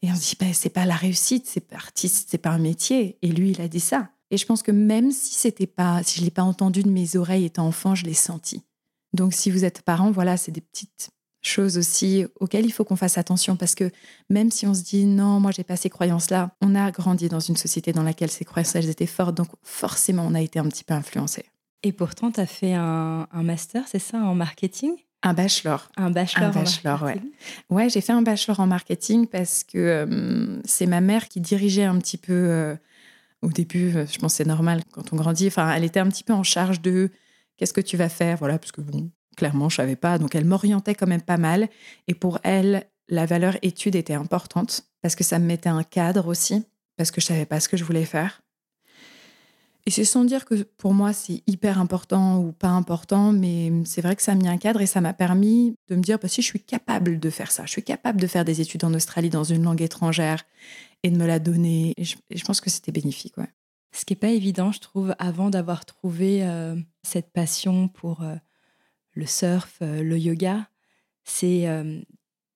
Et 0.02 0.12
on 0.12 0.16
se 0.16 0.32
dit, 0.32 0.38
bah, 0.40 0.54
c'est 0.54 0.70
pas 0.70 0.86
la 0.86 0.96
réussite, 0.96 1.48
c'est 1.48 1.62
pas 1.62 1.78
artiste, 1.78 2.28
c'est 2.30 2.38
pas 2.38 2.50
un 2.50 2.60
métier. 2.60 3.18
Et 3.22 3.30
lui, 3.30 3.52
il 3.52 3.62
a 3.62 3.70
dit 3.70 3.80
ça. 3.80 4.10
Et 4.32 4.38
je 4.38 4.46
pense 4.46 4.64
que 4.64 4.72
même 4.72 5.12
si 5.12 5.36
c'était 5.36 5.68
pas, 5.68 6.04
si 6.04 6.20
je 6.20 6.26
l'ai 6.26 6.32
pas 6.32 6.44
entendu 6.44 6.84
de 6.84 6.90
mes 6.90 7.16
oreilles 7.16 7.46
étant 7.46 7.68
enfant, 7.68 7.96
je 7.96 8.04
l'ai 8.04 8.14
senti. 8.14 8.64
Donc, 9.14 9.34
si 9.34 9.50
vous 9.50 9.64
êtes 9.64 9.82
parent, 9.84 10.12
voilà, 10.12 10.36
c'est 10.36 10.52
des 10.52 10.62
petites 10.62 11.12
choses 11.48 11.78
aussi 11.78 12.26
auxquelles 12.40 12.66
il 12.66 12.72
faut 12.72 12.84
qu'on 12.86 12.96
fasse 12.96 13.18
attention 13.18 13.56
parce 13.56 13.76
que 13.76 13.92
même 14.30 14.52
si 14.52 14.66
on 14.66 14.74
se 14.74 14.84
dit 14.84 15.06
non, 15.06 15.40
moi 15.40 15.52
j'ai 15.52 15.64
pas 15.64 15.76
ces 15.76 15.90
croyances-là, 15.90 16.56
on 16.62 16.76
a 16.76 16.92
grandi 16.92 17.30
dans 17.30 17.40
une 17.40 17.58
société 17.58 17.92
dans 17.92 18.04
laquelle 18.04 18.32
ces 18.32 18.46
croyances 18.46 18.76
elles 18.76 18.90
étaient 18.90 19.06
fortes, 19.06 19.36
donc 19.36 19.50
forcément 19.62 20.26
on 20.28 20.34
a 20.34 20.42
été 20.42 20.60
un 20.60 20.68
petit 20.68 20.84
peu 20.84 20.94
influencé. 20.94 21.46
Et 21.84 21.92
pourtant, 21.92 22.32
tu 22.32 22.40
as 22.40 22.46
fait 22.46 22.74
un, 22.74 23.28
master, 23.34 23.84
c'est 23.88 24.00
ça, 24.00 24.18
en 24.18 24.36
marketing? 24.36 24.94
Un 25.22 25.34
bachelor. 25.34 25.90
Un 25.98 26.12
bachelor. 26.12 26.46
Un 26.46 26.52
bachelor, 26.52 27.04
ouais. 27.04 27.22
Ouais, 27.70 27.90
j'ai 27.90 28.02
fait 28.02 28.14
un 28.14 28.22
bachelor 28.22 28.60
en 28.60 28.68
marketing 28.68 29.28
parce 29.28 29.64
que 29.64 29.78
euh, 29.78 30.62
c'est 30.66 30.86
ma 30.86 31.02
mère 31.02 31.28
qui 31.28 31.42
dirigeait 31.42 31.84
un 31.84 31.98
petit 32.00 32.18
peu. 32.18 32.34
Euh, 32.34 32.76
au 33.42 33.50
début, 33.50 33.96
euh, 33.96 34.06
je 34.10 34.18
pense 34.20 34.36
c'est 34.36 34.48
normal 34.48 34.82
quand 34.92 35.12
on 35.12 35.18
grandit. 35.18 35.48
Enfin, 35.48 35.74
elle 35.74 35.84
était 35.84 36.00
un 36.00 36.08
petit 36.08 36.24
peu 36.24 36.34
en 36.34 36.44
charge 36.44 36.82
de 36.82 37.10
qu'est-ce 37.58 37.74
que 37.74 37.82
tu 37.82 37.98
vas 37.98 38.10
faire, 38.10 38.38
voilà, 38.38 38.58
parce 38.58 38.72
que 38.72 38.82
bon, 38.82 39.10
clairement, 39.36 39.70
je 39.70 39.78
savais 39.78 39.96
pas. 39.96 40.18
Donc, 40.18 40.36
elle 40.36 40.46
m'orientait 40.46 40.96
quand 40.96 41.08
même 41.08 41.22
pas 41.22 41.38
mal. 41.38 41.70
Et 42.08 42.14
pour 42.14 42.40
elle, 42.44 42.86
la 43.10 43.26
valeur 43.26 43.58
étude 43.62 43.96
était 43.96 44.14
importante 44.14 44.86
parce 45.02 45.16
que 45.16 45.24
ça 45.24 45.40
me 45.40 45.46
mettait 45.46 45.70
un 45.70 45.84
cadre 45.84 46.28
aussi, 46.28 46.66
parce 46.98 47.12
que 47.12 47.22
je 47.22 47.26
savais 47.26 47.46
pas 47.46 47.60
ce 47.60 47.70
que 47.70 47.78
je 47.78 47.84
voulais 47.84 48.06
faire. 48.06 48.44
Et 49.86 49.92
c'est 49.92 50.06
sans 50.06 50.24
dire 50.24 50.46
que 50.46 50.64
pour 50.78 50.94
moi 50.94 51.12
c'est 51.12 51.44
hyper 51.46 51.78
important 51.78 52.40
ou 52.40 52.54
pas 52.54 52.70
important, 52.70 53.34
mais 53.34 53.70
c'est 53.84 54.02
vrai 54.02 54.16
que 54.16 54.22
ça 54.22 54.32
a 54.32 54.36
mis 54.36 54.48
un 54.48 54.58
cadre 54.58 54.80
et 54.80 54.86
ça 54.86 55.02
m'a 55.02 55.14
permis 55.14 55.76
de 55.90 55.96
me 55.98 56.02
dire 56.02 56.20
bah, 56.20 56.30
si 56.30 56.42
je 56.42 56.48
suis 56.48 56.62
capable 56.62 57.20
de 57.20 57.30
faire 57.30 57.52
ça, 57.52 57.66
je 57.66 57.72
suis 57.72 57.84
capable 57.84 58.22
de 58.22 58.28
faire 58.28 58.46
des 58.46 58.62
études 58.62 58.86
en 58.86 58.94
Australie 58.94 59.30
dans 59.30 59.44
une 59.44 59.64
langue 59.64 59.82
étrangère 59.82 60.46
et 61.04 61.12
de 61.12 61.18
me 61.18 61.28
la 61.28 61.40
donner. 61.40 61.94
Et 61.98 62.06
je, 62.06 62.46
pense 62.46 62.62
que 62.62 62.70
c'était 62.70 62.94
bénéfique. 62.94 63.36
Ce 63.92 64.06
qui 64.06 64.14
n'est 64.14 64.20
pas 64.20 64.30
évident, 64.30 64.72
je 64.72 64.80
trouve, 64.80 65.14
avant 65.20 65.50
d'avoir 65.50 65.84
trouvé 65.84 66.46
euh, 66.46 66.76
cette 67.04 67.34
passion 67.34 67.90
pour 67.90 68.24
euh, 68.24 68.36
le 69.14 69.26
surf, 69.26 69.78
euh, 69.82 70.04
le 70.04 70.18
yoga, 70.18 70.68
c'est 71.24 71.66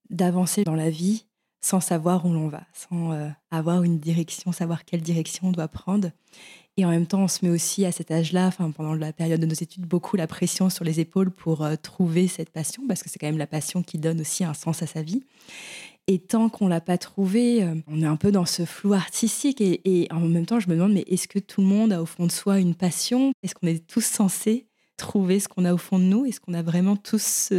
d'avancer 0.09 0.65
dans 0.65 0.75
la 0.75 0.89
vie 0.89 1.25
sans 1.61 1.79
savoir 1.79 2.25
où 2.25 2.33
l'on 2.33 2.49
va, 2.49 2.63
sans 2.73 3.31
avoir 3.49 3.83
une 3.83 3.97
direction, 3.97 4.51
savoir 4.51 4.83
quelle 4.83 5.01
direction 5.01 5.47
on 5.47 5.51
doit 5.53 5.69
prendre. 5.69 6.11
Et 6.77 6.85
en 6.85 6.89
même 6.89 7.07
temps, 7.07 7.23
on 7.23 7.27
se 7.27 7.43
met 7.43 7.51
aussi 7.51 7.85
à 7.85 7.91
cet 7.91 8.11
âge-là, 8.11 8.51
pendant 8.75 8.93
la 8.93 9.11
période 9.11 9.41
de 9.41 9.47
nos 9.47 9.55
études, 9.55 9.85
beaucoup 9.85 10.15
la 10.15 10.27
pression 10.27 10.69
sur 10.69 10.85
les 10.85 10.99
épaules 10.99 11.31
pour 11.31 11.63
euh, 11.63 11.75
trouver 11.75 12.27
cette 12.27 12.51
passion, 12.51 12.83
parce 12.87 13.01
que 13.01 13.09
c'est 13.09 13.17
quand 13.17 13.27
même 13.27 13.39
la 13.39 13.47
passion 13.47 13.81
qui 13.81 13.97
donne 13.97 14.21
aussi 14.21 14.43
un 14.43 14.53
sens 14.53 14.83
à 14.83 14.87
sa 14.87 15.01
vie. 15.01 15.23
Et 16.05 16.19
tant 16.19 16.49
qu'on 16.49 16.67
l'a 16.67 16.79
pas 16.79 16.99
trouvé, 16.99 17.63
euh, 17.63 17.73
on 17.87 18.03
est 18.03 18.05
un 18.05 18.15
peu 18.15 18.31
dans 18.31 18.45
ce 18.45 18.63
flou 18.63 18.93
artistique. 18.93 19.59
Et, 19.59 20.07
en 20.11 20.19
même 20.19 20.45
temps, 20.45 20.59
je 20.59 20.69
me 20.69 20.75
demande, 20.75 20.93
mais 20.93 21.03
est-ce 21.07 21.27
que 21.27 21.39
tout 21.39 21.61
le 21.61 21.67
monde 21.67 21.91
a 21.91 22.01
au 22.01 22.05
fond 22.05 22.27
de 22.27 22.31
soi 22.31 22.59
une 22.59 22.75
passion? 22.75 23.31
Est-ce 23.41 23.55
qu'on 23.55 23.67
est 23.67 23.85
tous 23.85 24.05
censés 24.05 24.67
trouver 24.98 25.39
ce 25.39 25.48
qu'on 25.48 25.66
a 25.66 25.74
au 25.74 25.77
fond 25.77 26.00
de 26.00 26.04
nous? 26.04 26.25
Est-ce 26.25 26.39
qu'on 26.39 26.54
a 26.54 26.62
vraiment 26.62 26.96
tous 26.96 27.54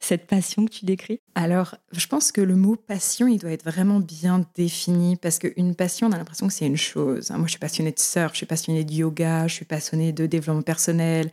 cette 0.00 0.26
passion 0.26 0.66
que 0.66 0.70
tu 0.70 0.84
décris? 0.84 1.20
Alors, 1.34 1.76
je 1.92 2.06
pense 2.06 2.30
que 2.30 2.40
le 2.40 2.56
mot 2.56 2.76
passion, 2.76 3.26
il 3.26 3.38
doit 3.38 3.52
être 3.52 3.64
vraiment 3.64 4.00
bien 4.00 4.44
défini 4.54 5.16
parce 5.16 5.38
qu'une 5.38 5.74
passion, 5.74 6.08
on 6.08 6.12
a 6.12 6.18
l'impression 6.18 6.46
que 6.46 6.52
c'est 6.52 6.66
une 6.66 6.76
chose. 6.76 7.30
Moi, 7.30 7.46
je 7.46 7.50
suis 7.50 7.58
passionnée 7.58 7.92
de 7.92 7.98
surf, 7.98 8.32
je 8.32 8.38
suis 8.38 8.46
passionnée 8.46 8.84
de 8.84 8.92
yoga, 8.92 9.46
je 9.46 9.54
suis 9.54 9.64
passionnée 9.64 10.12
de 10.12 10.26
développement 10.26 10.62
personnel. 10.62 11.30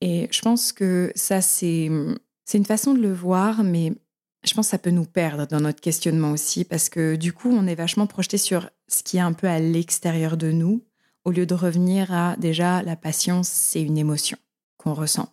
Et 0.00 0.28
je 0.30 0.40
pense 0.42 0.72
que 0.72 1.12
ça, 1.14 1.40
c'est 1.40 1.86
une 1.86 2.64
façon 2.66 2.94
de 2.94 3.00
le 3.00 3.12
voir, 3.12 3.64
mais 3.64 3.92
je 4.44 4.52
pense 4.52 4.66
que 4.66 4.70
ça 4.72 4.78
peut 4.78 4.90
nous 4.90 5.06
perdre 5.06 5.46
dans 5.46 5.60
notre 5.60 5.80
questionnement 5.80 6.32
aussi 6.32 6.64
parce 6.64 6.90
que 6.90 7.16
du 7.16 7.32
coup, 7.32 7.50
on 7.50 7.66
est 7.66 7.74
vachement 7.74 8.06
projeté 8.06 8.36
sur 8.36 8.68
ce 8.88 9.02
qui 9.02 9.16
est 9.16 9.20
un 9.20 9.32
peu 9.32 9.46
à 9.46 9.58
l'extérieur 9.58 10.36
de 10.36 10.52
nous 10.52 10.84
au 11.24 11.30
lieu 11.30 11.46
de 11.46 11.54
revenir 11.54 12.12
à 12.12 12.36
déjà 12.36 12.82
la 12.82 12.96
passion, 12.96 13.42
c'est 13.42 13.82
une 13.82 13.98
émotion 13.98 14.36
qu'on 14.76 14.94
ressent. 14.94 15.32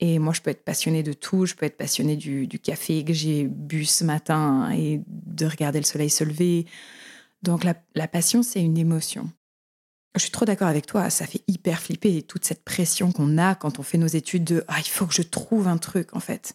Et 0.00 0.18
moi, 0.18 0.32
je 0.32 0.40
peux 0.40 0.50
être 0.50 0.64
passionnée 0.64 1.02
de 1.02 1.12
tout. 1.12 1.46
Je 1.46 1.54
peux 1.54 1.64
être 1.64 1.76
passionnée 1.76 2.16
du, 2.16 2.58
café 2.58 3.04
que 3.04 3.12
j'ai 3.12 3.44
bu 3.44 3.84
ce 3.84 4.02
matin 4.02 4.70
et 4.72 5.00
de 5.06 5.46
regarder 5.46 5.78
le 5.78 5.84
soleil 5.84 6.10
se 6.10 6.24
lever. 6.24 6.66
Donc, 7.42 7.64
la, 7.64 8.08
passion, 8.08 8.42
c'est 8.42 8.60
une 8.60 8.78
émotion. 8.78 9.30
Je 10.16 10.22
suis 10.22 10.32
trop 10.32 10.44
d'accord 10.44 10.68
avec 10.68 10.86
toi. 10.86 11.08
Ça 11.08 11.26
fait 11.26 11.42
hyper 11.46 11.80
flipper 11.80 12.22
toute 12.22 12.44
cette 12.44 12.64
pression 12.64 13.12
qu'on 13.12 13.38
a 13.38 13.54
quand 13.54 13.78
on 13.78 13.82
fait 13.84 13.96
nos 13.96 14.08
études 14.08 14.44
de 14.44 14.64
ah, 14.66 14.80
il 14.80 14.88
faut 14.88 15.06
que 15.06 15.14
je 15.14 15.22
trouve 15.22 15.68
un 15.68 15.78
truc, 15.78 16.16
en 16.16 16.20
fait. 16.20 16.54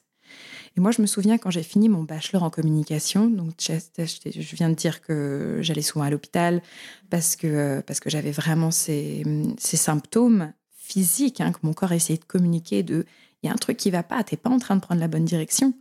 Et 0.77 0.79
moi, 0.79 0.91
je 0.91 1.01
me 1.01 1.07
souviens 1.07 1.39
quand 1.39 1.49
j'ai 1.49 1.63
fini 1.63 1.89
mon 1.89 2.03
bachelor 2.03 2.43
en 2.43 2.51
communication, 2.51 3.27
donc 3.27 3.53
je 3.59 4.55
viens 4.55 4.69
de 4.69 4.75
dire 4.75 5.01
que 5.01 5.57
j'allais 5.61 5.81
souvent 5.81 6.05
à 6.05 6.11
l'hôpital 6.11 6.61
parce 7.09 7.35
que, 7.35 7.81
parce 7.81 7.99
que 7.99 8.11
j'avais 8.11 8.29
vraiment 8.29 8.69
ces, 8.69 9.23
ces 9.57 9.75
symptômes 9.75 10.53
physiques, 10.75 11.41
hein, 11.41 11.51
que 11.51 11.57
mon 11.63 11.73
corps 11.73 11.93
essayait 11.93 12.19
de 12.19 12.25
communiquer 12.25 12.83
de 12.83 13.05
il 13.41 13.47
y 13.47 13.49
a 13.49 13.53
un 13.53 13.57
truc 13.57 13.77
qui 13.77 13.89
va 13.89 14.03
pas, 14.03 14.23
t'es 14.23 14.37
pas 14.37 14.51
en 14.51 14.59
train 14.59 14.75
de 14.75 14.81
prendre 14.81 15.01
la 15.01 15.07
bonne 15.07 15.25
direction. 15.25 15.73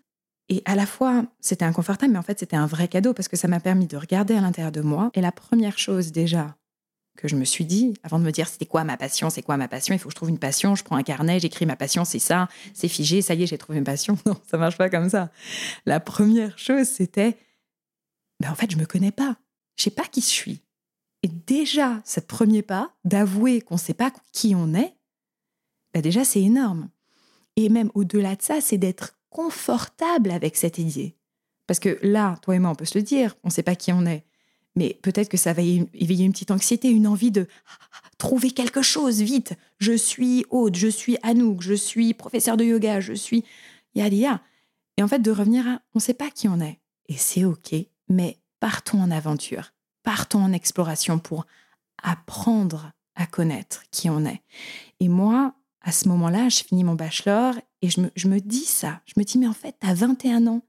Et 0.49 0.63
à 0.65 0.75
la 0.75 0.87
fois, 0.87 1.27
c'était 1.41 1.65
inconfortable, 1.65 2.13
mais 2.13 2.19
en 2.19 2.23
fait, 2.23 2.39
c'était 2.39 2.57
un 2.57 2.67
vrai 2.67 2.89
cadeau 2.89 3.13
parce 3.13 3.29
que 3.29 3.37
ça 3.37 3.49
m'a 3.49 3.61
permis 3.61 3.87
de 3.87 3.97
regarder 3.97 4.35
à 4.35 4.41
l'intérieur 4.41 4.73
de 4.73 4.81
moi. 4.81 5.11
Et 5.15 5.21
la 5.21 5.33
première 5.33 5.79
chose 5.79 6.13
déjà 6.13 6.57
que 7.17 7.29
je 7.29 7.37
me 7.37 7.45
suis 7.45 7.65
dit, 7.65 7.95
avant 8.03 8.19
de 8.19 8.25
me 8.25 8.31
dire 8.31 8.49
c'était 8.49 8.67
quoi 8.67 8.85
ma 8.85 8.97
passion, 8.97 9.31
c'est 9.31 9.43
quoi 9.43 9.57
ma 9.57 9.69
passion, 9.69 9.95
il 9.95 9.99
faut 9.99 10.09
que 10.09 10.13
je 10.13 10.17
trouve 10.17 10.29
une 10.29 10.39
passion, 10.39 10.75
je 10.75 10.85
prends 10.85 10.97
un 10.97 11.03
carnet, 11.03 11.41
j'écris 11.41 11.67
ma 11.67 11.77
passion, 11.77 12.05
c'est 12.05 12.19
ça, 12.19 12.49
c'est 12.75 12.89
figé, 12.89 13.23
ça 13.23 13.35
y 13.35 13.43
est, 13.43 13.47
j'ai 13.47 13.59
trouvé 13.59 13.79
ma 13.81 13.87
passion. 13.87 14.19
Non, 14.27 14.37
ça 14.51 14.59
marche 14.59 14.77
pas 14.77 14.91
comme 14.91 15.09
ça. 15.09 15.31
La 15.85 16.01
première 16.01 16.59
chose, 16.59 16.89
c'était, 16.89 17.39
ben 18.41 18.51
en 18.51 18.55
fait, 18.55 18.71
je 18.71 18.77
me 18.77 18.87
connais 18.87 19.13
pas. 19.13 19.37
Je 19.77 19.85
sais 19.85 19.91
pas 19.91 20.05
qui 20.05 20.21
je 20.21 20.27
suis. 20.27 20.63
Et 21.23 21.29
déjà, 21.29 22.03
ce 22.05 22.21
premier 22.21 22.63
pas 22.63 22.93
d'avouer 23.05 23.61
qu'on 23.61 23.77
ne 23.77 23.81
sait 23.81 23.95
pas 23.95 24.13
qui 24.33 24.55
on 24.55 24.75
est, 24.75 24.97
ben 25.95 26.03
déjà, 26.03 26.25
c'est 26.25 26.43
énorme. 26.43 26.89
Et 27.57 27.69
même 27.69 27.91
au-delà 27.95 28.37
de 28.37 28.43
ça, 28.43 28.61
c'est 28.61 28.79
d'être 28.79 29.19
confortable 29.31 30.31
avec 30.31 30.57
cette 30.57 30.79
idée. 30.79 31.17
Parce 31.67 31.79
que 31.81 31.99
là, 32.03 32.37
toi 32.43 32.57
et 32.57 32.59
moi, 32.59 32.71
on 32.71 32.75
peut 32.75 32.85
se 32.85 32.99
le 32.99 33.03
dire, 33.03 33.35
on 33.43 33.49
ne 33.49 33.53
sait 33.53 33.63
pas 33.63 33.75
qui 33.75 33.93
on 33.93 34.07
est. 34.07 34.25
Mais 34.77 34.99
peut-être 35.03 35.29
que 35.29 35.37
ça 35.37 35.53
va 35.53 35.63
éveiller 35.63 36.25
une 36.25 36.33
petite 36.33 36.51
anxiété, 36.51 36.91
une 36.91 37.07
envie 37.07 37.31
de 37.31 37.47
trouver 38.19 38.51
quelque 38.51 38.83
chose 38.83 39.21
vite. 39.23 39.55
Je 39.79 39.93
suis 39.93 40.45
Aude, 40.51 40.77
je 40.77 40.89
suis 40.89 41.17
Anouk, 41.23 41.63
je 41.63 41.75
suis 41.75 42.15
professeur 42.15 42.57
de 42.57 42.65
yoga, 42.65 43.01
je 43.01 43.15
suis 43.15 43.45
Yadia. 43.95 44.41
Et 44.97 45.03
en 45.03 45.09
fait, 45.09 45.21
de 45.21 45.31
revenir 45.31 45.67
à 45.67 45.81
on 45.95 45.99
ne 45.99 46.01
sait 46.01 46.15
pas 46.15 46.31
qui 46.31 46.49
on 46.49 46.61
est. 46.61 46.79
Et 47.09 47.17
c'est 47.17 47.45
OK, 47.45 47.75
mais 48.09 48.39
partons 48.61 49.01
en 49.01 49.11
aventure, 49.11 49.73
partons 50.03 50.43
en 50.43 50.53
exploration 50.53 51.19
pour 51.19 51.47
apprendre 52.03 52.93
à 53.15 53.27
connaître 53.27 53.83
qui 53.91 54.11
on 54.11 54.25
est. 54.25 54.43
Et 55.01 55.09
moi, 55.09 55.55
à 55.81 55.93
ce 55.93 56.09
moment-là, 56.09 56.49
je 56.49 56.63
finis 56.65 56.85
mon 56.85 56.95
bachelor 56.95 57.55
et 57.83 57.89
je 57.89 58.01
me, 58.01 58.41
dis 58.41 58.65
ça. 58.65 59.01
Je 59.07 59.15
me 59.17 59.25
dis, 59.25 59.39
mais 59.39 59.47
en 59.47 59.53
fait, 59.53 59.77
tu 59.81 59.87
as 59.87 59.95
21 59.95 60.47
ans. 60.47 60.63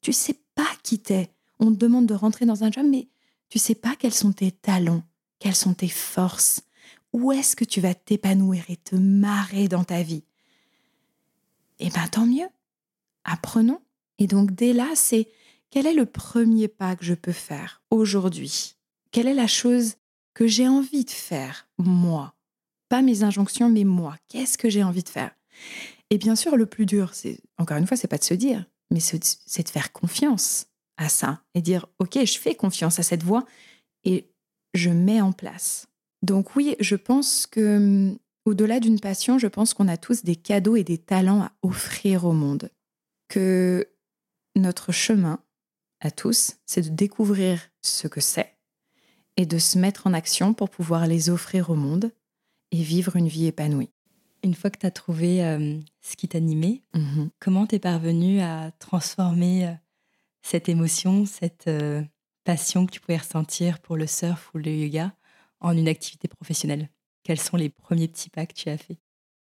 Tu 0.00 0.12
sais 0.12 0.38
pas 0.54 0.68
qui 0.82 0.98
t'es. 0.98 1.30
On 1.58 1.72
te 1.72 1.78
demande 1.78 2.06
de 2.06 2.14
rentrer 2.14 2.46
dans 2.46 2.64
un 2.64 2.70
job, 2.70 2.86
mais 2.88 3.08
tu 3.52 3.58
sais 3.58 3.74
pas 3.74 3.96
quels 3.96 4.14
sont 4.14 4.32
tes 4.32 4.50
talents, 4.50 5.02
quelles 5.38 5.54
sont 5.54 5.74
tes 5.74 5.90
forces. 5.90 6.62
Où 7.12 7.32
est-ce 7.32 7.54
que 7.54 7.66
tu 7.66 7.82
vas 7.82 7.92
t'épanouir 7.92 8.64
et 8.70 8.78
te 8.78 8.96
marrer 8.96 9.68
dans 9.68 9.84
ta 9.84 10.02
vie? 10.02 10.24
Eh 11.78 11.90
bien, 11.90 12.06
tant 12.08 12.24
mieux. 12.24 12.48
Apprenons. 13.24 13.82
Et 14.18 14.26
donc, 14.26 14.52
dès 14.52 14.72
là, 14.72 14.88
c'est 14.94 15.28
quel 15.68 15.86
est 15.86 15.92
le 15.92 16.06
premier 16.06 16.66
pas 16.66 16.96
que 16.96 17.04
je 17.04 17.12
peux 17.12 17.32
faire 17.32 17.82
aujourd'hui? 17.90 18.76
Quelle 19.10 19.28
est 19.28 19.34
la 19.34 19.46
chose 19.46 19.96
que 20.32 20.46
j'ai 20.46 20.66
envie 20.66 21.04
de 21.04 21.10
faire, 21.10 21.68
moi? 21.76 22.34
Pas 22.88 23.02
mes 23.02 23.22
injonctions, 23.22 23.68
mais 23.68 23.84
moi. 23.84 24.16
Qu'est-ce 24.28 24.56
que 24.56 24.70
j'ai 24.70 24.82
envie 24.82 25.02
de 25.02 25.10
faire? 25.10 25.36
Et 26.08 26.16
bien 26.16 26.36
sûr, 26.36 26.56
le 26.56 26.64
plus 26.64 26.86
dur, 26.86 27.12
c'est 27.12 27.38
encore 27.58 27.76
une 27.76 27.86
fois, 27.86 27.98
c'est 27.98 28.08
pas 28.08 28.16
de 28.16 28.24
se 28.24 28.32
dire, 28.32 28.64
mais 28.90 29.00
c'est 29.00 29.18
de 29.62 29.68
faire 29.68 29.92
confiance 29.92 30.68
à 30.96 31.08
ça 31.08 31.42
et 31.54 31.62
dire 31.62 31.86
ok, 31.98 32.24
je 32.24 32.38
fais 32.38 32.54
confiance 32.54 32.98
à 32.98 33.02
cette 33.02 33.22
voix 33.22 33.44
et 34.04 34.28
je 34.74 34.90
mets 34.90 35.20
en 35.20 35.32
place. 35.32 35.86
Donc 36.22 36.54
oui, 36.56 36.76
je 36.80 36.96
pense 36.96 37.46
que 37.46 37.76
hum, 37.76 38.18
au-delà 38.44 38.80
d'une 38.80 39.00
passion, 39.00 39.38
je 39.38 39.46
pense 39.46 39.74
qu'on 39.74 39.88
a 39.88 39.96
tous 39.96 40.24
des 40.24 40.36
cadeaux 40.36 40.76
et 40.76 40.84
des 40.84 40.98
talents 40.98 41.42
à 41.42 41.52
offrir 41.62 42.24
au 42.24 42.32
monde. 42.32 42.70
Que 43.28 43.88
notre 44.56 44.92
chemin 44.92 45.40
à 46.00 46.10
tous, 46.10 46.56
c'est 46.66 46.82
de 46.82 46.88
découvrir 46.88 47.60
ce 47.80 48.08
que 48.08 48.20
c'est 48.20 48.54
et 49.36 49.46
de 49.46 49.58
se 49.58 49.78
mettre 49.78 50.06
en 50.06 50.12
action 50.12 50.52
pour 50.54 50.68
pouvoir 50.68 51.06
les 51.06 51.30
offrir 51.30 51.70
au 51.70 51.74
monde 51.76 52.10
et 52.70 52.82
vivre 52.82 53.16
une 53.16 53.28
vie 53.28 53.46
épanouie. 53.46 53.90
Une 54.44 54.54
fois 54.54 54.70
que 54.70 54.78
tu 54.78 54.86
as 54.86 54.90
trouvé 54.90 55.44
euh, 55.44 55.78
ce 56.00 56.16
qui 56.16 56.28
t'animait, 56.28 56.82
Mhm. 56.94 57.30
comment 57.38 57.66
t'es 57.66 57.78
parvenu 57.78 58.40
à 58.40 58.72
transformer 58.80 59.68
euh, 59.68 59.72
cette 60.42 60.68
émotion, 60.68 61.24
cette 61.26 61.68
euh, 61.68 62.02
passion 62.44 62.86
que 62.86 62.92
tu 62.92 63.00
pouvais 63.00 63.18
ressentir 63.18 63.80
pour 63.80 63.96
le 63.96 64.06
surf 64.06 64.50
ou 64.54 64.58
le 64.58 64.70
yoga 64.70 65.14
en 65.60 65.76
une 65.76 65.88
activité 65.88 66.28
professionnelle? 66.28 66.90
Quels 67.22 67.40
sont 67.40 67.56
les 67.56 67.68
premiers 67.68 68.08
petits 68.08 68.30
pas 68.30 68.46
que 68.46 68.54
tu 68.54 68.68
as 68.68 68.76
fait? 68.76 68.98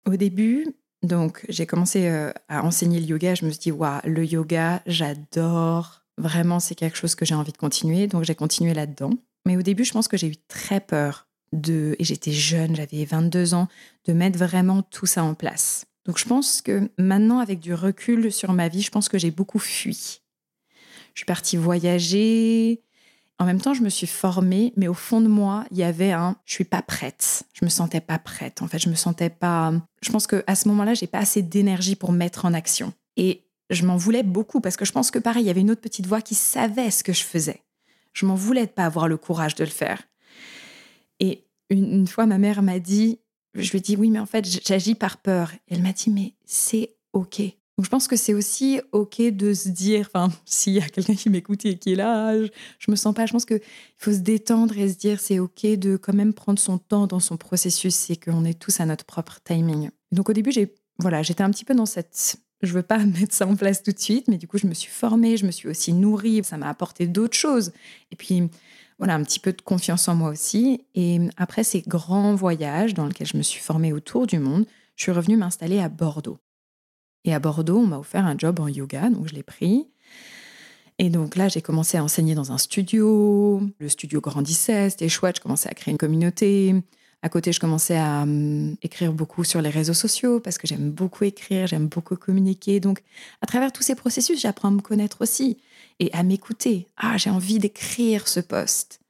Au 0.06 0.16
début, 0.16 0.66
donc 1.02 1.44
j'ai 1.48 1.66
commencé 1.66 2.08
euh, 2.08 2.32
à 2.48 2.64
enseigner 2.64 3.00
le 3.00 3.06
yoga. 3.06 3.34
Je 3.34 3.44
me 3.44 3.50
suis 3.50 3.60
dit, 3.60 3.72
waouh, 3.72 4.00
le 4.04 4.24
yoga, 4.24 4.82
j'adore. 4.86 6.02
Vraiment, 6.18 6.60
c'est 6.60 6.74
quelque 6.74 6.96
chose 6.96 7.14
que 7.14 7.24
j'ai 7.24 7.34
envie 7.34 7.52
de 7.52 7.56
continuer. 7.56 8.06
Donc 8.06 8.24
j'ai 8.24 8.34
continué 8.34 8.74
là-dedans. 8.74 9.10
Mais 9.46 9.56
au 9.56 9.62
début, 9.62 9.84
je 9.84 9.92
pense 9.92 10.08
que 10.08 10.16
j'ai 10.16 10.28
eu 10.28 10.36
très 10.48 10.80
peur 10.80 11.28
de, 11.52 11.96
et 11.98 12.04
j'étais 12.04 12.32
jeune, 12.32 12.76
j'avais 12.76 13.04
22 13.04 13.54
ans, 13.54 13.68
de 14.06 14.12
mettre 14.12 14.38
vraiment 14.38 14.82
tout 14.82 15.06
ça 15.06 15.24
en 15.24 15.34
place. 15.34 15.84
Donc 16.06 16.18
je 16.18 16.24
pense 16.24 16.62
que 16.62 16.90
maintenant, 16.98 17.38
avec 17.38 17.60
du 17.60 17.74
recul 17.74 18.32
sur 18.32 18.52
ma 18.52 18.68
vie, 18.68 18.82
je 18.82 18.90
pense 18.90 19.08
que 19.08 19.18
j'ai 19.18 19.30
beaucoup 19.30 19.58
fui. 19.58 20.22
Je 21.14 21.20
suis 21.20 21.26
partie 21.26 21.56
voyager. 21.56 22.82
En 23.38 23.44
même 23.44 23.60
temps, 23.60 23.74
je 23.74 23.82
me 23.82 23.88
suis 23.88 24.06
formée, 24.06 24.72
mais 24.76 24.88
au 24.88 24.94
fond 24.94 25.20
de 25.20 25.28
moi, 25.28 25.64
il 25.70 25.78
y 25.78 25.82
avait 25.82 26.12
un 26.12 26.36
je 26.44 26.54
suis 26.54 26.64
pas 26.64 26.82
prête. 26.82 27.42
Je 27.54 27.64
me 27.64 27.70
sentais 27.70 28.00
pas 28.00 28.18
prête. 28.18 28.62
En 28.62 28.68
fait, 28.68 28.78
je 28.78 28.88
me 28.88 28.94
sentais 28.94 29.30
pas. 29.30 29.72
Je 30.00 30.12
pense 30.12 30.26
que 30.26 30.44
à 30.46 30.54
ce 30.54 30.68
moment-là, 30.68 30.94
j'ai 30.94 31.06
pas 31.06 31.18
assez 31.18 31.42
d'énergie 31.42 31.96
pour 31.96 32.12
mettre 32.12 32.44
en 32.44 32.54
action. 32.54 32.92
Et 33.16 33.42
je 33.70 33.84
m'en 33.84 33.96
voulais 33.96 34.22
beaucoup 34.22 34.60
parce 34.60 34.76
que 34.76 34.84
je 34.84 34.92
pense 34.92 35.10
que 35.10 35.18
pareil, 35.18 35.44
il 35.44 35.46
y 35.46 35.50
avait 35.50 35.60
une 35.60 35.70
autre 35.70 35.80
petite 35.80 36.06
voix 36.06 36.20
qui 36.20 36.34
savait 36.34 36.90
ce 36.90 37.02
que 37.02 37.12
je 37.12 37.24
faisais. 37.24 37.62
Je 38.12 38.26
m'en 38.26 38.34
voulais 38.34 38.66
de 38.66 38.70
pas 38.70 38.84
avoir 38.84 39.08
le 39.08 39.16
courage 39.16 39.54
de 39.54 39.64
le 39.64 39.70
faire. 39.70 40.02
Et 41.18 41.46
une, 41.70 42.06
fois, 42.06 42.26
ma 42.26 42.38
mère 42.38 42.62
m'a 42.62 42.78
dit, 42.78 43.18
je 43.54 43.70
lui 43.70 43.78
ai 43.78 43.80
dit 43.80 43.96
oui, 43.96 44.10
mais 44.10 44.18
en 44.18 44.26
fait, 44.26 44.46
j'agis 44.64 44.94
par 44.94 45.16
peur. 45.16 45.50
Elle 45.68 45.82
m'a 45.82 45.92
dit 45.92 46.10
mais 46.10 46.34
c'est 46.44 46.94
ok. 47.12 47.42
Donc 47.78 47.86
je 47.86 47.90
pense 47.90 48.06
que 48.06 48.16
c'est 48.16 48.34
aussi 48.34 48.80
ok 48.92 49.22
de 49.22 49.54
se 49.54 49.68
dire, 49.68 50.08
enfin, 50.12 50.30
s'il 50.44 50.74
y 50.74 50.80
a 50.80 50.88
quelqu'un 50.88 51.14
qui 51.14 51.30
m'écoute 51.30 51.64
et 51.64 51.78
qui 51.78 51.92
est 51.92 51.96
là, 51.96 52.40
je, 52.40 52.48
je 52.78 52.90
me 52.90 52.96
sens 52.96 53.14
pas. 53.14 53.26
Je 53.26 53.32
pense 53.32 53.44
que 53.44 53.54
il 53.54 53.60
faut 53.98 54.12
se 54.12 54.18
détendre 54.18 54.76
et 54.78 54.88
se 54.88 54.96
dire 54.96 55.20
c'est 55.20 55.38
ok 55.38 55.66
de 55.76 55.96
quand 55.96 56.14
même 56.14 56.34
prendre 56.34 56.58
son 56.58 56.78
temps 56.78 57.06
dans 57.06 57.20
son 57.20 57.36
processus 57.36 58.10
et 58.10 58.16
qu'on 58.16 58.44
est 58.44 58.58
tous 58.58 58.80
à 58.80 58.86
notre 58.86 59.04
propre 59.04 59.38
timing. 59.44 59.90
Donc 60.10 60.28
au 60.28 60.32
début, 60.32 60.52
j'ai 60.52 60.74
voilà, 60.98 61.22
j'étais 61.22 61.42
un 61.42 61.50
petit 61.50 61.64
peu 61.64 61.74
dans 61.74 61.86
cette 61.86 62.38
je 62.62 62.72
veux 62.72 62.82
pas 62.82 62.98
mettre 63.04 63.34
ça 63.34 63.46
en 63.46 63.56
place 63.56 63.82
tout 63.82 63.92
de 63.92 63.98
suite, 63.98 64.28
mais 64.28 64.38
du 64.38 64.48
coup, 64.48 64.58
je 64.58 64.66
me 64.66 64.74
suis 64.74 64.90
formée, 64.90 65.36
je 65.36 65.46
me 65.46 65.50
suis 65.50 65.68
aussi 65.68 65.92
nourrie, 65.92 66.42
ça 66.44 66.56
m'a 66.56 66.68
apporté 66.68 67.06
d'autres 67.06 67.36
choses. 67.36 67.72
Et 68.10 68.16
puis, 68.16 68.48
voilà, 68.98 69.14
un 69.14 69.22
petit 69.24 69.40
peu 69.40 69.52
de 69.52 69.60
confiance 69.60 70.08
en 70.08 70.14
moi 70.14 70.30
aussi. 70.30 70.84
Et 70.94 71.18
après 71.36 71.64
ces 71.64 71.82
grands 71.82 72.34
voyages 72.34 72.94
dans 72.94 73.06
lesquels 73.06 73.26
je 73.26 73.36
me 73.36 73.42
suis 73.42 73.60
formée 73.60 73.92
autour 73.92 74.26
du 74.26 74.38
monde, 74.38 74.64
je 74.96 75.04
suis 75.04 75.12
revenue 75.12 75.36
m'installer 75.36 75.80
à 75.80 75.88
Bordeaux. 75.88 76.38
Et 77.24 77.34
à 77.34 77.38
Bordeaux, 77.38 77.78
on 77.78 77.86
m'a 77.86 77.98
offert 77.98 78.26
un 78.26 78.36
job 78.36 78.60
en 78.60 78.68
yoga, 78.68 79.10
donc 79.10 79.28
je 79.28 79.34
l'ai 79.34 79.42
pris. 79.42 79.86
Et 80.98 81.08
donc 81.08 81.36
là, 81.36 81.48
j'ai 81.48 81.62
commencé 81.62 81.96
à 81.96 82.04
enseigner 82.04 82.34
dans 82.34 82.52
un 82.52 82.58
studio. 82.58 83.62
Le 83.78 83.88
studio 83.88 84.20
grandissait, 84.20 84.90
c'était 84.90 85.08
chouette. 85.08 85.36
Je 85.36 85.40
commençais 85.40 85.68
à 85.68 85.74
créer 85.74 85.92
une 85.92 85.98
communauté. 85.98 86.74
À 87.22 87.28
côté, 87.28 87.52
je 87.52 87.60
commençais 87.60 87.96
à 87.96 88.22
hum, 88.22 88.76
écrire 88.82 89.12
beaucoup 89.12 89.44
sur 89.44 89.62
les 89.62 89.70
réseaux 89.70 89.94
sociaux 89.94 90.40
parce 90.40 90.58
que 90.58 90.66
j'aime 90.66 90.90
beaucoup 90.90 91.24
écrire, 91.24 91.68
j'aime 91.68 91.86
beaucoup 91.86 92.16
communiquer. 92.16 92.80
Donc, 92.80 93.02
à 93.40 93.46
travers 93.46 93.72
tous 93.72 93.82
ces 93.82 93.94
processus, 93.94 94.40
j'apprends 94.40 94.68
à 94.68 94.72
me 94.72 94.80
connaître 94.80 95.22
aussi 95.22 95.58
et 96.00 96.12
à 96.12 96.24
m'écouter. 96.24 96.88
Ah, 96.96 97.16
j'ai 97.16 97.30
envie 97.30 97.60
d'écrire 97.60 98.26
ce 98.26 98.40
poste. 98.40 99.00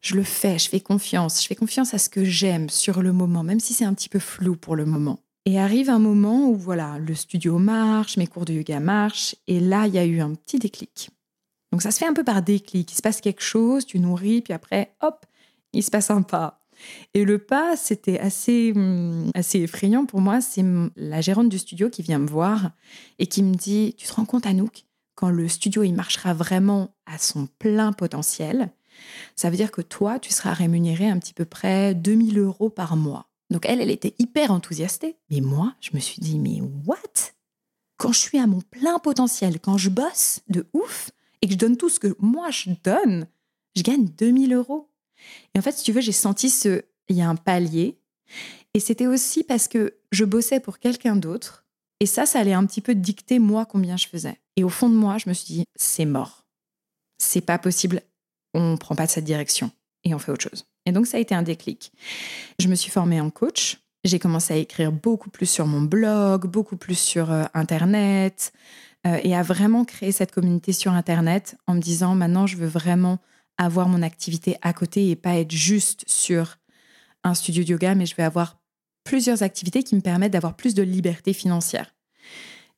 Je 0.00 0.16
le 0.16 0.24
fais, 0.24 0.58
je 0.58 0.68
fais 0.68 0.80
confiance. 0.80 1.42
Je 1.42 1.46
fais 1.46 1.54
confiance 1.54 1.94
à 1.94 1.98
ce 1.98 2.08
que 2.08 2.24
j'aime 2.24 2.68
sur 2.68 3.02
le 3.02 3.12
moment, 3.12 3.42
même 3.44 3.60
si 3.60 3.72
c'est 3.72 3.84
un 3.84 3.94
petit 3.94 4.08
peu 4.08 4.18
flou 4.18 4.56
pour 4.56 4.76
le 4.76 4.84
moment. 4.84 5.20
Et 5.46 5.60
arrive 5.60 5.90
un 5.90 5.98
moment 5.98 6.48
où, 6.48 6.56
voilà, 6.56 6.98
le 6.98 7.14
studio 7.14 7.58
marche, 7.58 8.16
mes 8.16 8.26
cours 8.26 8.46
de 8.46 8.54
yoga 8.54 8.80
marchent. 8.80 9.36
Et 9.46 9.60
là, 9.60 9.86
il 9.86 9.94
y 9.94 9.98
a 9.98 10.04
eu 10.04 10.20
un 10.20 10.34
petit 10.34 10.58
déclic. 10.58 11.10
Donc, 11.70 11.82
ça 11.82 11.90
se 11.90 11.98
fait 11.98 12.06
un 12.06 12.14
peu 12.14 12.24
par 12.24 12.40
déclic. 12.40 12.90
Il 12.90 12.94
se 12.94 13.02
passe 13.02 13.20
quelque 13.20 13.42
chose, 13.42 13.84
tu 13.84 13.98
nourris, 13.98 14.40
puis 14.40 14.54
après, 14.54 14.94
hop, 15.02 15.26
il 15.74 15.82
se 15.82 15.90
passe 15.90 16.10
un 16.10 16.22
pas. 16.22 16.64
Et 17.12 17.24
le 17.24 17.38
pas, 17.38 17.76
c'était 17.76 18.18
assez, 18.18 18.72
hum, 18.74 19.30
assez 19.34 19.60
effrayant 19.60 20.06
pour 20.06 20.20
moi. 20.20 20.40
C'est 20.40 20.64
la 20.96 21.20
gérante 21.20 21.48
du 21.48 21.58
studio 21.58 21.90
qui 21.90 22.02
vient 22.02 22.18
me 22.18 22.26
voir 22.26 22.70
et 23.18 23.26
qui 23.26 23.42
me 23.42 23.54
dit 23.54 23.94
Tu 23.98 24.06
te 24.06 24.14
rends 24.14 24.24
compte, 24.24 24.46
Anouk, 24.46 24.84
quand 25.14 25.30
le 25.30 25.48
studio 25.48 25.82
il 25.82 25.94
marchera 25.94 26.34
vraiment 26.34 26.94
à 27.06 27.18
son 27.18 27.48
plein 27.58 27.92
potentiel, 27.92 28.72
ça 29.36 29.50
veut 29.50 29.56
dire 29.56 29.72
que 29.72 29.82
toi, 29.82 30.18
tu 30.18 30.32
seras 30.32 30.52
rémunéré 30.52 31.08
un 31.08 31.18
petit 31.18 31.34
peu 31.34 31.44
près 31.44 31.94
2000 31.94 32.38
euros 32.38 32.70
par 32.70 32.96
mois. 32.96 33.28
Donc 33.54 33.66
elle, 33.66 33.80
elle 33.80 33.92
était 33.92 34.16
hyper 34.18 34.50
enthousiastée. 34.50 35.16
Mais 35.30 35.40
moi, 35.40 35.76
je 35.80 35.90
me 35.94 36.00
suis 36.00 36.20
dit 36.20 36.40
Mais 36.40 36.60
what? 36.84 36.96
Quand 37.98 38.10
je 38.10 38.18
suis 38.18 38.38
à 38.40 38.48
mon 38.48 38.60
plein 38.60 38.98
potentiel, 38.98 39.60
quand 39.60 39.78
je 39.78 39.90
bosse 39.90 40.40
de 40.48 40.66
ouf 40.72 41.12
et 41.40 41.46
que 41.46 41.52
je 41.52 41.58
donne 41.58 41.76
tout 41.76 41.88
ce 41.88 42.00
que 42.00 42.16
moi 42.18 42.50
je 42.50 42.70
donne, 42.82 43.28
je 43.76 43.82
gagne 43.82 44.06
2000 44.06 44.54
euros. 44.54 44.90
Et 45.54 45.60
en 45.60 45.62
fait, 45.62 45.70
si 45.70 45.84
tu 45.84 45.92
veux, 45.92 46.00
j'ai 46.00 46.10
senti 46.10 46.50
ce. 46.50 46.82
Il 47.08 47.16
y 47.16 47.22
a 47.22 47.28
un 47.28 47.36
palier. 47.36 47.96
Et 48.74 48.80
c'était 48.80 49.06
aussi 49.06 49.44
parce 49.44 49.68
que 49.68 49.98
je 50.10 50.24
bossais 50.24 50.58
pour 50.58 50.80
quelqu'un 50.80 51.14
d'autre. 51.14 51.64
Et 52.00 52.06
ça, 52.06 52.26
ça 52.26 52.40
allait 52.40 52.54
un 52.54 52.66
petit 52.66 52.80
peu 52.80 52.96
dicter 52.96 53.38
moi 53.38 53.66
combien 53.66 53.96
je 53.96 54.08
faisais. 54.08 54.40
Et 54.56 54.64
au 54.64 54.68
fond 54.68 54.88
de 54.88 54.96
moi, 54.96 55.16
je 55.18 55.28
me 55.28 55.34
suis 55.34 55.54
dit, 55.54 55.64
c'est 55.76 56.06
mort. 56.06 56.44
C'est 57.18 57.40
pas 57.40 57.58
possible. 57.58 58.02
On 58.52 58.76
prend 58.76 58.96
pas 58.96 59.06
de 59.06 59.12
cette 59.12 59.24
direction. 59.24 59.70
Et 60.02 60.12
on 60.12 60.18
fait 60.18 60.32
autre 60.32 60.42
chose. 60.42 60.66
Et 60.86 60.92
donc, 60.92 61.06
ça 61.06 61.16
a 61.16 61.20
été 61.20 61.34
un 61.34 61.42
déclic. 61.42 61.92
Je 62.58 62.68
me 62.68 62.74
suis 62.74 62.90
formée 62.90 63.20
en 63.20 63.30
coach. 63.30 63.78
J'ai 64.04 64.18
commencé 64.18 64.52
à 64.52 64.56
écrire 64.58 64.92
beaucoup 64.92 65.30
plus 65.30 65.46
sur 65.46 65.66
mon 65.66 65.80
blog, 65.80 66.46
beaucoup 66.46 66.76
plus 66.76 66.98
sur 66.98 67.32
euh, 67.32 67.44
Internet, 67.54 68.52
euh, 69.06 69.18
et 69.22 69.34
à 69.34 69.42
vraiment 69.42 69.84
créer 69.84 70.12
cette 70.12 70.32
communauté 70.32 70.72
sur 70.72 70.92
Internet 70.92 71.56
en 71.66 71.74
me 71.74 71.80
disant, 71.80 72.14
maintenant, 72.14 72.46
je 72.46 72.56
veux 72.56 72.66
vraiment 72.66 73.18
avoir 73.56 73.88
mon 73.88 74.02
activité 74.02 74.56
à 74.62 74.72
côté 74.72 75.10
et 75.10 75.16
pas 75.16 75.36
être 75.36 75.52
juste 75.52 76.04
sur 76.06 76.58
un 77.22 77.34
studio 77.34 77.64
de 77.64 77.70
yoga, 77.70 77.94
mais 77.94 78.06
je 78.06 78.14
vais 78.16 78.22
avoir 78.22 78.58
plusieurs 79.04 79.42
activités 79.42 79.82
qui 79.82 79.94
me 79.94 80.00
permettent 80.00 80.32
d'avoir 80.32 80.56
plus 80.56 80.74
de 80.74 80.82
liberté 80.82 81.32
financière. 81.32 81.94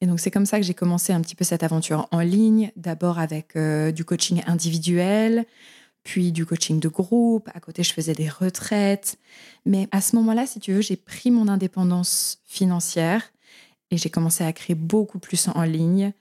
Et 0.01 0.07
donc 0.07 0.21
c'est 0.21 0.31
comme 0.31 0.45
ça 0.45 0.59
que 0.59 0.65
j'ai 0.65 0.75
commencé 0.75 1.13
un 1.13 1.21
petit 1.23 1.35
peu 1.35 1.45
cette 1.45 1.63
aventure 1.63 2.07
en 2.11 2.21
ligne, 2.21 2.71
d'abord 2.77 3.19
avec 3.19 3.57
euh, 3.57 3.93
du 3.93 4.05
coaching 4.05 4.43
individuel, 4.47 5.47
puis 6.07 6.31
du 6.31 6.47
coaching 6.47 6.79
de 6.79 6.87
groupe. 6.87 7.51
À 7.53 7.59
côté, 7.59 7.83
je 7.83 7.93
faisais 7.93 8.15
des 8.15 8.29
retraites. 8.29 9.19
Mais 9.65 9.89
à 9.91 10.01
ce 10.01 10.15
moment-là, 10.15 10.47
si 10.47 10.61
tu 10.61 10.73
veux, 10.73 10.81
j'ai 10.81 10.95
pris 10.95 11.33
mon 11.33 11.49
indépendance 11.49 12.39
financière 12.47 13.33
et 13.91 13.97
j'ai 13.97 14.09
commencé 14.09 14.45
à 14.45 14.53
créer 14.53 14.77
beaucoup 14.77 15.19
plus 15.19 15.49
en 15.49 15.65
ligne. 15.65 16.13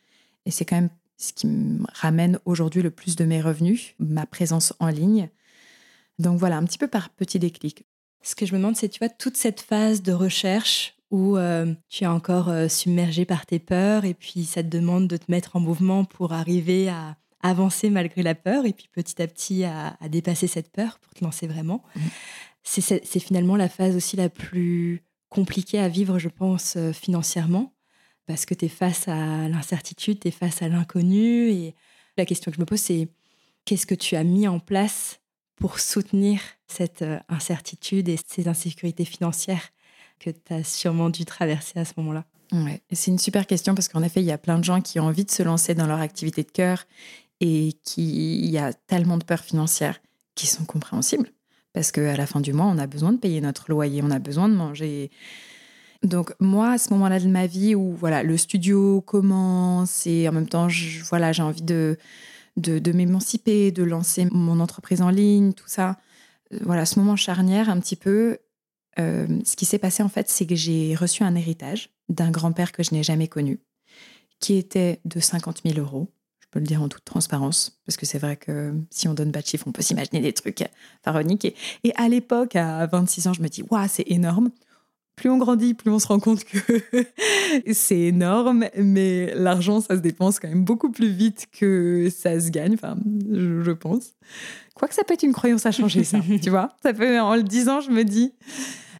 Et 0.47 0.51
c'est 0.51 0.65
quand 0.65 0.77
même 0.77 0.89
ce 1.17 1.33
qui 1.33 1.45
me 1.45 1.85
ramène 1.93 2.39
aujourd'hui 2.45 2.81
le 2.81 2.89
plus 2.89 3.15
de 3.15 3.25
mes 3.25 3.39
revenus, 3.39 3.93
ma 3.99 4.25
présence 4.25 4.73
en 4.79 4.87
ligne. 4.87 5.29
Donc 6.17 6.39
voilà, 6.39 6.57
un 6.57 6.63
petit 6.65 6.79
peu 6.79 6.87
par 6.87 7.11
petit 7.11 7.37
déclic. 7.37 7.85
Ce 8.23 8.33
que 8.33 8.47
je 8.47 8.53
me 8.53 8.57
demande, 8.57 8.75
c'est, 8.75 8.89
tu 8.89 8.97
vois, 8.97 9.09
toute 9.09 9.37
cette 9.37 9.61
phase 9.61 10.01
de 10.01 10.13
recherche 10.13 10.95
où 11.11 11.37
euh, 11.37 11.75
tu 11.89 12.05
es 12.05 12.07
encore 12.07 12.49
euh, 12.49 12.67
submergé 12.67 13.25
par 13.25 13.45
tes 13.45 13.59
peurs 13.59 14.03
et 14.03 14.15
puis 14.15 14.45
ça 14.45 14.63
te 14.63 14.67
demande 14.67 15.07
de 15.07 15.17
te 15.17 15.29
mettre 15.29 15.55
en 15.55 15.59
mouvement 15.59 16.05
pour 16.05 16.33
arriver 16.33 16.89
à 16.89 17.17
avancer 17.49 17.89
malgré 17.89 18.23
la 18.23 18.35
peur 18.35 18.65
et 18.65 18.73
puis 18.73 18.87
petit 18.91 19.21
à 19.21 19.27
petit 19.27 19.63
à, 19.63 19.97
à 19.99 20.09
dépasser 20.09 20.47
cette 20.47 20.71
peur 20.71 20.99
pour 20.99 21.13
te 21.13 21.23
lancer 21.23 21.47
vraiment. 21.47 21.83
Mhm. 21.95 22.01
C'est, 22.63 23.19
finalement 23.19 23.55
la 23.55 23.69
phase 23.69 23.95
aussi 23.95 24.15
la 24.15 24.29
plus 24.29 25.03
compliquée 25.29 25.79
à 25.79 25.87
vivre, 25.87 26.17
je 26.17 26.29
pense, 26.29 26.77
euh, 26.77 26.93
financièrement 26.93 27.73
parce 28.25 28.45
que 28.45 28.53
tu 28.53 28.65
es 28.65 28.69
face 28.69 29.07
à 29.07 29.47
l'incertitude, 29.47 30.19
tu 30.19 30.29
es 30.29 30.31
face 30.31 30.61
à 30.61 30.67
l'inconnu. 30.67 31.49
Et 31.51 31.75
la 32.17 32.25
question 32.25 32.51
que 32.51 32.55
je 32.55 32.61
me 32.61 32.65
pose, 32.65 32.79
c'est 32.79 33.07
qu'est-ce 33.65 33.85
que 33.85 33.95
tu 33.95 34.15
as 34.15 34.23
mis 34.23 34.47
en 34.47 34.59
place 34.59 35.19
pour 35.55 35.79
soutenir 35.79 36.41
cette 36.67 37.03
euh, 37.03 37.19
incertitude 37.29 38.09
et 38.09 38.17
ces 38.27 38.47
insécurités 38.47 39.05
financières 39.05 39.69
que 40.19 40.31
tu 40.31 40.53
as 40.53 40.63
sûrement 40.63 41.09
dû 41.09 41.25
traverser 41.25 41.79
à 41.79 41.85
ce 41.85 41.93
moment-là? 41.97 42.25
Ouais. 42.51 42.81
C'est 42.91 43.11
une 43.11 43.19
super 43.19 43.47
question 43.47 43.75
parce 43.75 43.87
qu'en 43.87 44.03
effet, 44.03 44.21
il 44.21 44.25
y 44.25 44.31
a 44.31 44.37
plein 44.37 44.59
de 44.59 44.63
gens 44.63 44.81
qui 44.81 44.99
ont 44.99 45.05
envie 45.05 45.25
de 45.25 45.31
se 45.31 45.43
lancer 45.43 45.75
dans 45.75 45.87
leur 45.87 45.99
activité 45.99 46.43
de 46.43 46.51
cœur 46.51 46.85
et 47.41 47.73
qui 47.83 48.39
il 48.39 48.49
y 48.49 48.57
a 48.57 48.73
tellement 48.73 49.17
de 49.17 49.23
peurs 49.23 49.43
financières 49.43 50.01
qui 50.35 50.47
sont 50.47 50.65
compréhensibles 50.65 51.29
parce 51.73 51.91
qu'à 51.91 52.15
la 52.15 52.25
fin 52.25 52.39
du 52.41 52.53
mois, 52.53 52.65
on 52.67 52.77
a 52.77 52.87
besoin 52.87 53.11
de 53.13 53.17
payer 53.17 53.41
notre 53.41 53.69
loyer, 53.69 54.01
on 54.03 54.11
a 54.11 54.19
besoin 54.19 54.47
de 54.49 54.55
manger. 54.55 55.11
Donc 56.03 56.33
moi, 56.39 56.71
à 56.73 56.77
ce 56.77 56.91
moment-là 56.93 57.19
de 57.19 57.27
ma 57.27 57.47
vie 57.47 57.75
où 57.75 57.93
voilà 57.95 58.23
le 58.23 58.37
studio 58.37 59.01
commence 59.01 60.05
et 60.07 60.27
en 60.29 60.31
même 60.31 60.47
temps, 60.47 60.67
voilà, 61.09 61.31
j'ai 61.31 61.43
envie 61.43 61.61
de 61.63 61.97
de, 62.57 62.79
de 62.79 62.91
m'émanciper, 62.93 63.71
de 63.71 63.83
lancer 63.83 64.25
mon 64.31 64.59
entreprise 64.61 65.01
en 65.01 65.09
ligne, 65.09 65.53
tout 65.53 65.67
ça. 65.67 65.97
Euh, 66.53 66.59
Voilà, 66.63 66.85
ce 66.85 66.99
moment 66.99 67.15
charnière 67.17 67.69
un 67.69 67.79
petit 67.79 67.95
peu. 67.97 68.37
euh, 68.99 69.27
ce 69.45 69.55
qui 69.57 69.65
s'est 69.65 69.79
passé 69.79 70.03
en 70.03 70.09
fait, 70.09 70.29
c'est 70.29 70.45
que 70.47 70.55
j'ai 70.55 70.95
reçu 70.95 71.23
un 71.23 71.35
héritage 71.35 71.89
d'un 72.09 72.31
grand-père 72.31 72.71
que 72.71 72.83
je 72.83 72.93
n'ai 72.93 73.03
jamais 73.03 73.27
connu, 73.27 73.59
qui 74.39 74.55
était 74.55 75.01
de 75.05 75.19
50 75.19 75.61
000 75.65 75.79
euros. 75.79 76.09
Je 76.55 76.59
peux 76.61 76.63
le 76.63 76.67
dire 76.67 76.81
en 76.81 76.87
toute 76.87 77.03
transparence, 77.03 77.81
parce 77.85 77.97
que 77.97 78.05
c'est 78.05 78.17
vrai 78.17 78.37
que 78.37 78.73
si 78.89 79.09
on 79.09 79.13
donne 79.13 79.33
pas 79.33 79.41
de 79.41 79.45
chiffres, 79.45 79.65
on 79.67 79.73
peut 79.73 79.81
s'imaginer 79.81 80.21
des 80.21 80.31
trucs 80.31 80.63
pharaoniques. 81.03 81.43
Et, 81.43 81.53
et 81.83 81.91
à 81.97 82.07
l'époque, 82.07 82.55
à 82.55 82.85
26 82.87 83.27
ans, 83.27 83.33
je 83.33 83.41
me 83.41 83.49
dis, 83.49 83.61
waouh, 83.69 83.85
c'est 83.89 84.09
énorme. 84.09 84.51
plus 85.17 85.29
on 85.29 85.37
grandit, 85.37 85.73
plus 85.73 85.91
on 85.91 85.99
se 85.99 86.07
rend 86.07 86.21
compte 86.21 86.45
que 86.45 86.81
c'est 87.73 87.99
énorme, 87.99 88.69
mais 88.77 89.35
l'argent, 89.35 89.81
ça 89.81 89.97
se 89.97 90.01
dépense 90.01 90.39
quand 90.39 90.47
même 90.47 90.63
beaucoup 90.63 90.89
plus 90.89 91.09
vite 91.09 91.47
que 91.51 92.07
ça 92.09 92.39
se 92.39 92.51
gagne, 92.51 92.75
enfin, 92.75 92.95
je, 93.29 93.71
pense. 93.73 94.13
Quoique 94.75 94.93
ça 94.93 95.03
peut 95.03 95.15
être 95.15 95.23
une 95.23 95.33
croyance 95.33 95.65
à 95.65 95.73
changer, 95.73 96.05
ça, 96.05 96.21
tu 96.41 96.51
vois. 96.51 96.69
Ça 96.83 96.93
peut, 96.93 97.19
en 97.19 97.35
le 97.35 97.43
disant, 97.43 97.81
je 97.81 97.91
me 97.91 98.05
dis. 98.05 98.31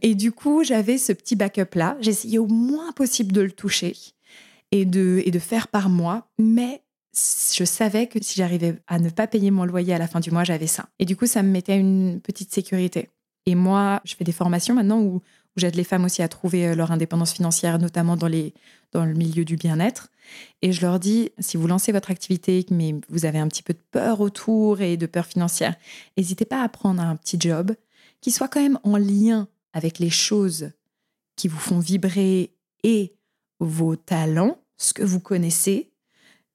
Et 0.02 0.13
du 0.13 0.34
coup, 0.34 0.65
j'avais 0.65 0.98
ce 0.98 1.13
petit 1.13 1.38
backup-là. 1.38 1.96
J'essayais 2.02 2.38
au 2.38 2.48
moins 2.48 2.91
possible 2.91 3.32
de 3.32 3.39
le 3.39 3.52
toucher 3.52 3.96
et 4.72 4.84
de, 4.84 5.22
et 5.24 5.32
de 5.32 5.39
faire 5.39 5.70
par 5.70 5.88
mois, 5.88 6.28
mais 6.38 6.82
je 7.15 7.63
savais 7.63 8.08
que 8.08 8.21
si 8.21 8.36
j'arrivais 8.36 8.75
à 8.88 8.99
ne 8.99 9.10
pas 9.10 9.28
payer 9.28 9.49
mon 9.49 9.65
loyer 9.65 9.93
à 9.93 9.97
la 9.97 10.08
fin 10.08 10.19
du 10.19 10.32
mois, 10.32 10.43
j'avais 10.43 10.67
ça. 10.67 10.89
Et 10.99 11.06
du 11.06 11.15
coup, 11.15 11.25
ça 11.25 11.43
me 11.43 11.49
mettait 11.49 11.78
une 11.78 12.19
petite 12.21 12.54
sécurité. 12.54 13.10
Et 13.45 13.56
moi, 13.56 14.01
je 14.04 14.15
fais 14.15 14.23
des 14.23 14.32
formations 14.32 14.75
maintenant 14.75 14.99
où, 15.01 15.21
j'aide 15.56 15.75
les 15.75 15.86
femmes 15.86 16.04
aussi 16.04 16.21
à 16.21 16.28
trouver 16.28 16.67
euh, 16.67 16.75
leur 16.75 16.91
indépendance 16.91 17.32
financière, 17.32 17.80
notamment 17.80 18.17
dans, 18.17 18.28
les, 18.28 18.54
dans 18.91 19.06
le 19.06 19.13
milieu 19.13 19.45
du 19.45 19.56
bien-être. 19.56 20.10
Et 20.62 20.73
je 20.73 20.82
leur 20.82 20.99
dis, 20.99 21.32
si 21.39 21.56
vous 21.56 21.67
lancez 21.67 21.93
votre 21.93 22.12
activité, 22.12 22.65
mais 22.71 22.95
vous 23.08 23.25
avez 23.25 23.39
un 23.39 23.47
petit 23.47 23.63
peu 23.63 23.71
de 23.71 23.80
peur 23.91 24.19
autour 24.19 24.82
et 24.82 24.97
de 24.97 25.06
peur 25.06 25.25
financière, 25.25 25.75
n'hésitez 26.17 26.43
pas 26.43 26.62
à 26.62 26.67
prendre 26.67 27.01
un 27.01 27.15
petit 27.15 27.38
job 27.39 27.73
qui 28.19 28.32
soit 28.32 28.49
quand 28.49 28.62
même 28.62 28.80
en 28.84 28.97
lien 28.97 29.47
avec 29.71 29.99
les 29.99 30.10
choses 30.10 30.71
qui 31.38 31.47
vous 31.47 31.60
font 31.60 31.80
vibrer 31.80 32.51
et 32.84 33.13
vos 33.60 33.95
talents, 33.95 34.60
ce 34.78 34.93
que 34.93 35.04
vous 35.04 35.21
connaissez, 35.21 35.91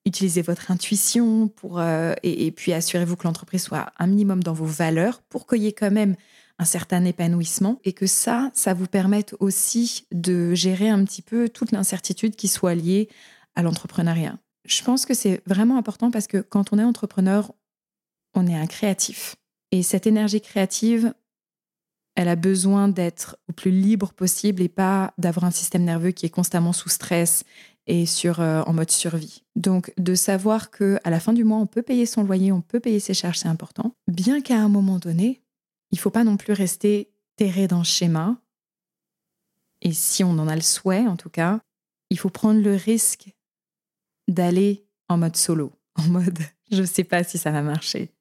utilisez 0.04 0.42
votre 0.42 0.70
intuition 0.70 1.48
pour, 1.48 1.78
euh, 1.78 2.14
et, 2.22 2.50
puis 2.50 2.72
assurez-vous 2.72 3.16
que 3.16 3.24
l'entreprise 3.24 3.62
soit 3.62 3.92
un 3.98 4.06
minimum 4.06 4.42
dans 4.42 4.52
vos 4.52 4.64
valeurs 4.64 5.22
pour 5.28 5.46
qu'il 5.46 5.62
y 5.62 5.66
ait 5.66 5.72
quand 5.72 5.90
même 5.90 6.16
un 6.58 6.64
certain 6.64 7.04
épanouissement 7.04 7.80
et 7.84 7.92
que 7.92 8.06
ça, 8.06 8.50
ça 8.54 8.74
vous 8.74 8.86
permette 8.86 9.34
aussi 9.40 10.06
de 10.12 10.54
gérer 10.54 10.88
un 10.88 11.04
petit 11.04 11.22
peu 11.22 11.48
toute 11.48 11.72
l'incertitude 11.72 12.36
qui 12.36 12.48
soit 12.48 12.74
liée 12.74 13.08
à 13.54 13.62
l'entrepreneuriat. 13.62 14.38
Je 14.64 14.82
pense 14.82 15.06
que 15.06 15.14
c'est 15.14 15.42
vraiment 15.46 15.78
important 15.78 16.10
parce 16.10 16.26
que 16.26 16.38
quand 16.38 16.72
on 16.72 16.78
est 16.78 16.84
entrepreneur, 16.84 17.52
on 18.34 18.46
est 18.46 18.54
un 18.54 18.66
créatif. 18.66 19.36
Et 19.72 19.82
cette 19.82 20.06
énergie 20.06 20.40
créative, 20.40 21.14
elle 22.16 22.28
a 22.28 22.36
besoin 22.36 22.88
d'être 22.88 23.38
au 23.48 23.52
plus 23.52 23.70
libre 23.70 24.12
possible 24.12 24.62
et 24.62 24.68
pas 24.68 25.14
d'avoir 25.16 25.44
un 25.44 25.50
système 25.50 25.84
nerveux 25.84 26.10
qui 26.10 26.26
est 26.26 26.30
constamment 26.30 26.72
sous 26.72 26.88
stress 26.88 27.44
et 27.86 28.06
sur, 28.06 28.40
euh, 28.40 28.62
en 28.62 28.72
mode 28.72 28.90
survie. 28.90 29.42
Donc, 29.56 29.92
de 29.98 30.14
savoir 30.14 30.70
que 30.70 30.98
à 31.04 31.10
la 31.10 31.20
fin 31.20 31.32
du 31.32 31.44
mois, 31.44 31.58
on 31.58 31.66
peut 31.66 31.82
payer 31.82 32.06
son 32.06 32.22
loyer, 32.22 32.52
on 32.52 32.60
peut 32.60 32.80
payer 32.80 33.00
ses 33.00 33.14
charges, 33.14 33.38
c'est 33.38 33.48
important. 33.48 33.94
Bien 34.08 34.40
qu'à 34.40 34.58
un 34.58 34.68
moment 34.68 34.98
donné, 34.98 35.42
il 35.90 35.98
faut 35.98 36.10
pas 36.10 36.24
non 36.24 36.36
plus 36.36 36.52
rester 36.52 37.10
terré 37.36 37.66
dans 37.66 37.78
le 37.78 37.84
schéma. 37.84 38.40
Et 39.82 39.92
si 39.92 40.22
on 40.24 40.30
en 40.30 40.48
a 40.48 40.54
le 40.54 40.60
souhait, 40.60 41.06
en 41.06 41.16
tout 41.16 41.30
cas, 41.30 41.60
il 42.10 42.18
faut 42.18 42.30
prendre 42.30 42.60
le 42.60 42.74
risque 42.74 43.34
d'aller 44.28 44.86
en 45.08 45.18
mode 45.18 45.36
solo, 45.36 45.72
en 45.96 46.02
mode 46.04 46.38
je 46.70 46.82
ne 46.82 46.86
sais 46.86 47.04
pas 47.04 47.24
si 47.24 47.38
ça 47.38 47.50
va 47.50 47.62
marcher. 47.62 48.12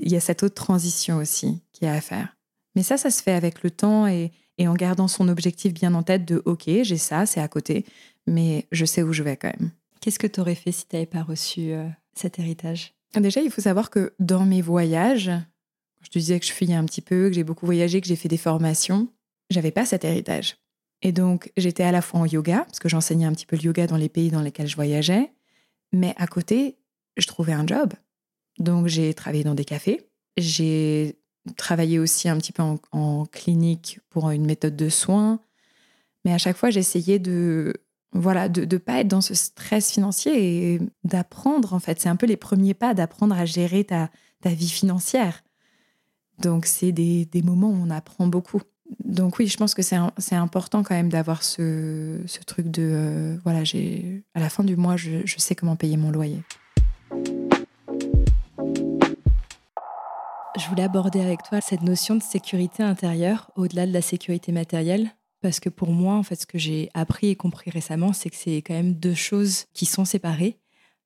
Il 0.00 0.10
y 0.12 0.16
a 0.16 0.20
cette 0.20 0.42
autre 0.42 0.54
transition 0.54 1.16
aussi 1.16 1.62
qui 1.72 1.84
est 1.84 1.88
à 1.88 2.00
faire. 2.00 2.36
Mais 2.74 2.82
ça, 2.82 2.96
ça 2.96 3.10
se 3.10 3.22
fait 3.22 3.32
avec 3.32 3.62
le 3.62 3.70
temps 3.70 4.06
et, 4.06 4.32
et 4.58 4.68
en 4.68 4.74
gardant 4.74 5.08
son 5.08 5.28
objectif 5.28 5.72
bien 5.72 5.94
en 5.94 6.02
tête 6.02 6.24
de 6.24 6.42
OK, 6.44 6.64
j'ai 6.66 6.98
ça, 6.98 7.26
c'est 7.26 7.40
à 7.40 7.48
côté, 7.48 7.84
mais 8.30 8.66
je 8.72 8.84
sais 8.84 9.02
où 9.02 9.12
je 9.12 9.22
vais 9.22 9.36
quand 9.36 9.52
même. 9.58 9.70
Qu'est-ce 10.00 10.18
que 10.18 10.26
tu 10.26 10.40
aurais 10.40 10.54
fait 10.54 10.72
si 10.72 10.86
tu 10.86 10.96
n'avais 10.96 11.06
pas 11.06 11.22
reçu 11.22 11.72
euh, 11.72 11.86
cet 12.14 12.38
héritage? 12.38 12.94
Déjà, 13.14 13.42
il 13.42 13.50
faut 13.50 13.60
savoir 13.60 13.90
que 13.90 14.14
dans 14.18 14.46
mes 14.46 14.62
voyages, 14.62 15.30
je 16.00 16.08
te 16.08 16.18
disais 16.18 16.38
que 16.38 16.46
je 16.46 16.52
fuyais 16.52 16.76
un 16.76 16.84
petit 16.84 17.02
peu, 17.02 17.28
que 17.28 17.34
j'ai 17.34 17.44
beaucoup 17.44 17.66
voyagé, 17.66 18.00
que 18.00 18.06
j'ai 18.06 18.16
fait 18.16 18.28
des 18.28 18.36
formations, 18.36 19.08
j'avais 19.50 19.72
pas 19.72 19.84
cet 19.84 20.04
héritage. 20.04 20.56
Et 21.02 21.12
donc, 21.12 21.50
j'étais 21.56 21.82
à 21.82 21.92
la 21.92 22.02
fois 22.02 22.20
en 22.20 22.26
yoga, 22.26 22.64
parce 22.66 22.78
que 22.78 22.88
j'enseignais 22.88 23.26
un 23.26 23.32
petit 23.32 23.46
peu 23.46 23.56
le 23.56 23.62
yoga 23.62 23.86
dans 23.86 23.96
les 23.96 24.08
pays 24.08 24.30
dans 24.30 24.42
lesquels 24.42 24.68
je 24.68 24.76
voyageais, 24.76 25.32
mais 25.92 26.14
à 26.16 26.26
côté, 26.26 26.78
je 27.16 27.26
trouvais 27.26 27.52
un 27.52 27.66
job. 27.66 27.92
Donc, 28.58 28.86
j'ai 28.86 29.12
travaillé 29.12 29.42
dans 29.42 29.54
des 29.54 29.64
cafés, 29.64 30.08
j'ai 30.36 31.18
travaillé 31.56 31.98
aussi 31.98 32.28
un 32.28 32.36
petit 32.36 32.52
peu 32.52 32.62
en, 32.92 33.26
clinique 33.26 33.98
pour 34.08 34.30
une 34.30 34.46
méthode 34.46 34.76
de 34.76 34.88
soins. 34.88 35.40
Mais 36.24 36.32
à 36.32 36.38
chaque 36.38 36.56
fois, 36.56 36.70
j'essayais 36.70 37.18
de 37.18 37.74
voilà 38.12 38.48
de 38.48 38.62
ne 38.62 38.78
pas 38.78 39.00
être 39.00 39.08
dans 39.08 39.20
ce 39.20 39.34
stress 39.34 39.92
financier 39.92 40.74
et 40.74 40.80
d'apprendre, 41.04 41.74
en 41.74 41.78
fait. 41.78 42.00
C'est 42.00 42.08
un 42.08 42.16
peu 42.16 42.26
les 42.26 42.36
premiers 42.36 42.74
pas 42.74 42.94
d'apprendre 42.94 43.34
à 43.36 43.44
gérer 43.44 43.84
ta, 43.84 44.10
ta 44.40 44.50
vie 44.50 44.68
financière. 44.68 45.44
Donc, 46.38 46.66
c'est 46.66 46.92
des, 46.92 47.26
des, 47.26 47.42
moments 47.42 47.68
où 47.68 47.78
on 47.80 47.90
apprend 47.90 48.26
beaucoup. 48.26 48.62
Donc 49.04 49.38
oui, 49.38 49.46
je 49.46 49.56
pense 49.56 49.74
que 49.74 49.82
c'est 49.82 50.34
important 50.34 50.82
quand 50.82 50.94
même 50.94 51.10
d'avoir 51.10 51.44
ce, 51.44 52.20
ce, 52.26 52.40
truc 52.40 52.68
de, 52.70 52.82
euh, 52.82 53.36
voilà, 53.44 53.62
à 54.34 54.40
la 54.40 54.48
fin 54.48 54.64
du 54.64 54.74
mois, 54.74 54.96
je, 54.96 55.24
je 55.24 55.38
sais 55.38 55.54
comment 55.54 55.76
payer 55.76 55.96
mon 55.96 56.10
loyer. 56.10 56.42
Je 60.58 60.68
voulais 60.68 60.82
aborder 60.82 61.20
avec 61.20 61.42
toi 61.44 61.60
cette 61.60 61.82
notion 61.82 62.16
de 62.16 62.22
sécurité 62.22 62.82
intérieure 62.82 63.50
au-delà 63.54 63.86
de 63.86 63.92
la 63.92 64.02
sécurité 64.02 64.50
matérielle. 64.50 65.10
Parce 65.40 65.60
que 65.60 65.68
pour 65.68 65.90
moi, 65.90 66.14
en 66.14 66.22
fait, 66.22 66.36
ce 66.36 66.46
que 66.46 66.58
j'ai 66.58 66.90
appris 66.94 67.28
et 67.28 67.36
compris 67.36 67.70
récemment, 67.70 68.12
c'est 68.12 68.30
que 68.30 68.36
c'est 68.36 68.56
quand 68.56 68.74
même 68.74 68.94
deux 68.94 69.14
choses 69.14 69.66
qui 69.72 69.86
sont 69.86 70.04
séparées, 70.04 70.58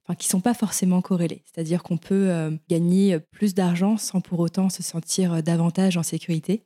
enfin 0.05 0.16
qui 0.16 0.29
sont 0.29 0.40
pas 0.40 0.55
forcément 0.55 1.01
corrélées. 1.03 1.42
C'est-à-dire 1.44 1.83
qu'on 1.83 1.99
peut 1.99 2.31
euh, 2.31 2.51
gagner 2.68 3.18
plus 3.31 3.55
d'argent 3.55 3.97
sans 3.97 4.20
pour 4.20 4.40
autant 4.40 4.68
se 4.70 4.83
sentir 4.83 5.42
davantage 5.42 5.97
en 5.97 6.03
sécurité. 6.03 6.64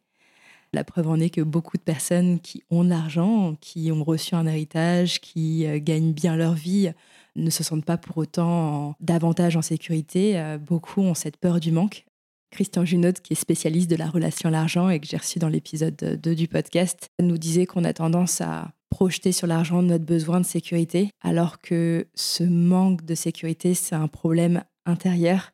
La 0.72 0.84
preuve 0.84 1.08
en 1.08 1.18
est 1.18 1.30
que 1.30 1.40
beaucoup 1.40 1.78
de 1.78 1.82
personnes 1.82 2.40
qui 2.40 2.62
ont 2.70 2.84
de 2.84 2.90
l'argent, 2.90 3.56
qui 3.60 3.90
ont 3.90 4.04
reçu 4.04 4.34
un 4.34 4.46
héritage, 4.46 5.20
qui 5.20 5.66
euh, 5.66 5.78
gagnent 5.80 6.12
bien 6.12 6.36
leur 6.36 6.54
vie, 6.54 6.92
ne 7.36 7.50
se 7.50 7.62
sentent 7.62 7.84
pas 7.84 7.96
pour 7.96 8.18
autant 8.18 8.94
davantage 9.00 9.56
en 9.56 9.62
sécurité. 9.62 10.38
Euh, 10.38 10.58
beaucoup 10.58 11.00
ont 11.00 11.14
cette 11.14 11.38
peur 11.38 11.60
du 11.60 11.72
manque 11.72 12.04
Christian 12.50 12.84
Junot, 12.84 13.12
qui 13.22 13.34
est 13.34 13.36
spécialiste 13.36 13.90
de 13.90 13.96
la 13.96 14.08
relation 14.08 14.48
à 14.48 14.52
l'argent 14.52 14.88
et 14.88 15.00
que 15.00 15.06
j'ai 15.06 15.16
reçu 15.16 15.38
dans 15.38 15.48
l'épisode 15.48 15.96
2 15.96 16.34
du 16.34 16.48
podcast, 16.48 17.10
nous 17.20 17.38
disait 17.38 17.66
qu'on 17.66 17.84
a 17.84 17.92
tendance 17.92 18.40
à 18.40 18.72
projeter 18.90 19.32
sur 19.32 19.46
l'argent 19.46 19.82
notre 19.82 20.04
besoin 20.04 20.40
de 20.40 20.46
sécurité, 20.46 21.10
alors 21.20 21.60
que 21.60 22.06
ce 22.14 22.44
manque 22.44 23.04
de 23.04 23.14
sécurité, 23.14 23.74
c'est 23.74 23.94
un 23.94 24.08
problème 24.08 24.64
intérieur 24.86 25.52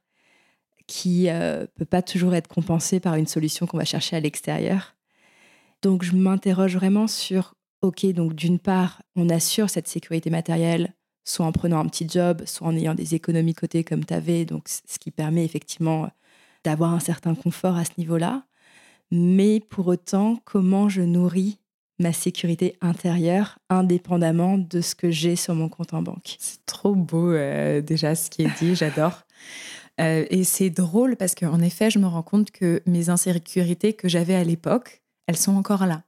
qui 0.87 1.24
ne 1.24 1.30
euh, 1.30 1.66
peut 1.74 1.85
pas 1.85 2.02
toujours 2.02 2.35
être 2.35 2.48
compensé 2.48 3.00
par 3.00 3.16
une 3.16 3.26
solution 3.26 3.66
qu'on 3.66 3.78
va 3.78 3.85
chercher 3.85 4.16
à 4.16 4.20
l'extérieur. 4.20 4.94
Donc 5.83 6.02
je 6.02 6.14
m'interroge 6.14 6.76
vraiment 6.76 7.07
sur, 7.07 7.54
ok, 7.83 8.07
donc 8.12 8.35
d'une 8.35 8.59
part, 8.59 9.02
on 9.16 9.28
assure 9.28 9.70
cette 9.70 9.88
sécurité 9.88 10.30
matérielle, 10.30 10.94
soit 11.24 11.46
en 11.46 11.52
prenant 11.52 11.80
un 11.80 11.87
petit 11.87 12.09
job, 12.09 12.42
soit 12.46 12.66
en 12.66 12.76
ayant 12.76 12.94
des 12.94 13.14
économies 13.14 13.54
côté 13.54 13.83
comme 13.83 14.04
tu 14.04 14.14
avais, 14.14 14.44
donc 14.44 14.68
ce 14.68 14.98
qui 14.98 15.11
permet 15.11 15.44
effectivement 15.44 16.11
d'avoir 16.64 16.92
un 16.92 17.00
certain 17.00 17.35
confort 17.35 17.77
à 17.77 17.85
ce 17.85 17.92
niveau-là. 17.98 18.44
Mais 19.11 19.61
pour 19.61 19.87
autant, 19.87 20.40
comment 20.44 20.88
je 20.88 21.03
nourris 21.03 21.59
ma 22.00 22.12
sécurité 22.12 22.77
intérieure 22.81 23.59
indépendamment 23.70 24.59
de 24.59 24.81
ce 24.81 24.94
que 24.94 25.11
j'ai 25.11 25.37
sur 25.37 25.55
mon 25.55 25.68
compte 25.68 25.94
en 25.94 26.03
banque? 26.03 26.37
C'est 26.38 26.64
trop 26.66 26.94
beau 26.94 27.31
euh, 27.31 27.81
déjà 27.81 28.14
ce 28.14 28.31
qui 28.31 28.42
est 28.42 28.59
dit, 28.59 28.74
j'adore. 28.74 29.22
Euh, 30.00 30.27
et 30.31 30.44
c'est 30.44 30.70
drôle 30.70 31.16
parce 31.16 31.35
qu'en 31.35 31.61
effet, 31.61 31.90
je 31.90 31.98
me 31.98 32.07
rends 32.07 32.22
compte 32.22 32.50
que 32.50 32.83
mes 32.87 33.11
insécurités 33.11 33.92
que 33.92 34.09
j'avais 34.09 34.35
à 34.35 34.42
l'époque, 34.42 35.03
elles 35.27 35.37
sont 35.37 35.55
encore 35.55 35.87
là. 35.87 36.03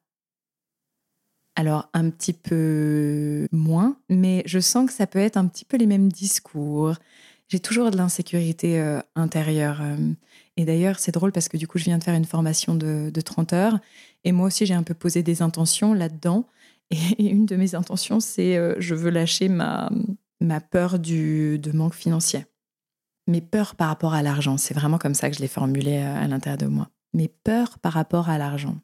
Alors 1.54 1.88
un 1.94 2.10
petit 2.10 2.34
peu 2.34 3.46
moins, 3.50 3.96
mais 4.10 4.42
je 4.44 4.58
sens 4.58 4.86
que 4.86 4.92
ça 4.92 5.06
peut 5.06 5.18
être 5.18 5.38
un 5.38 5.46
petit 5.46 5.64
peu 5.64 5.76
les 5.76 5.86
mêmes 5.86 6.12
discours. 6.12 6.94
J'ai 7.48 7.60
toujours 7.60 7.90
de 7.90 7.96
l'insécurité 7.96 8.80
euh, 8.80 9.00
intérieure. 9.14 9.80
Et 10.56 10.64
d'ailleurs, 10.64 10.98
c'est 10.98 11.12
drôle 11.12 11.32
parce 11.32 11.48
que 11.48 11.56
du 11.56 11.68
coup, 11.68 11.78
je 11.78 11.84
viens 11.84 11.98
de 11.98 12.04
faire 12.04 12.14
une 12.14 12.24
formation 12.24 12.74
de, 12.74 13.10
30 13.20 13.52
heures. 13.52 13.78
Et 14.24 14.32
moi 14.32 14.46
aussi, 14.46 14.66
j'ai 14.66 14.74
un 14.74 14.82
peu 14.82 14.94
posé 14.94 15.22
des 15.22 15.42
intentions 15.42 15.92
là-dedans. 15.92 16.46
Et 16.90 17.26
une 17.26 17.46
de 17.46 17.56
mes 17.56 17.74
intentions, 17.74 18.20
c'est 18.20 18.56
euh, 18.56 18.74
je 18.78 18.94
veux 18.94 19.10
lâcher 19.10 19.48
ma, 19.48 19.90
ma 20.40 20.60
peur 20.60 20.98
du, 20.98 21.58
de 21.58 21.72
manque 21.72 21.94
financier. 21.94 22.46
Mes 23.26 23.40
peurs 23.40 23.74
par 23.74 23.88
rapport 23.88 24.14
à 24.14 24.22
l'argent, 24.22 24.56
c'est 24.56 24.74
vraiment 24.74 24.98
comme 24.98 25.14
ça 25.14 25.28
que 25.28 25.36
je 25.36 25.40
l'ai 25.40 25.48
formulé 25.48 25.98
euh, 25.98 26.22
à 26.22 26.28
l'intérieur 26.28 26.58
de 26.58 26.66
moi. 26.66 26.88
Mes 27.12 27.28
peurs 27.28 27.78
par 27.80 27.92
rapport 27.92 28.28
à 28.28 28.38
l'argent. 28.38 28.76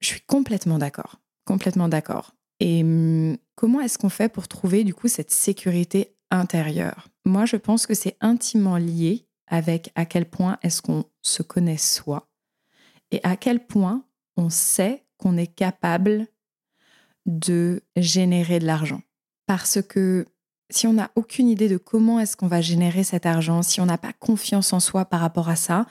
Je 0.00 0.08
suis 0.08 0.20
complètement 0.20 0.78
d'accord. 0.78 1.20
Complètement 1.44 1.88
d'accord. 1.88 2.34
Et 2.60 2.82
hum, 2.82 3.36
comment 3.56 3.80
est-ce 3.80 3.98
qu'on 3.98 4.08
fait 4.08 4.28
pour 4.28 4.48
trouver 4.48 4.84
du 4.84 4.94
coup 4.94 5.08
cette 5.08 5.32
sécurité 5.32 6.14
intérieure? 6.30 7.08
Moi, 7.24 7.46
je 7.46 7.56
pense 7.56 7.86
que 7.86 7.94
c'est 7.94 8.16
intimement 8.20 8.76
lié 8.76 9.26
avec 9.46 9.90
à 9.94 10.04
quel 10.06 10.28
point 10.28 10.58
est-ce 10.62 10.82
qu'on 10.82 11.04
se 11.22 11.42
connaît 11.42 11.76
soi 11.76 12.28
et 13.10 13.20
à 13.22 13.36
quel 13.36 13.64
point 13.64 14.04
on 14.36 14.50
sait 14.50 15.04
qu'on 15.18 15.36
est 15.36 15.54
capable 15.54 16.26
de 17.26 17.82
générer 17.96 18.58
de 18.58 18.66
l'argent. 18.66 19.02
Parce 19.46 19.80
que 19.82 20.26
si 20.70 20.86
on 20.86 20.94
n'a 20.94 21.10
aucune 21.14 21.48
idée 21.48 21.68
de 21.68 21.76
comment 21.76 22.18
est-ce 22.18 22.36
qu'on 22.36 22.48
va 22.48 22.60
générer 22.60 23.04
cet 23.04 23.26
argent, 23.26 23.62
si 23.62 23.80
on 23.80 23.86
n'a 23.86 23.98
pas 23.98 24.12
confiance 24.12 24.72
en 24.72 24.80
soi 24.80 25.04
par 25.04 25.20
rapport 25.20 25.48
à 25.48 25.56
ça, 25.56 25.86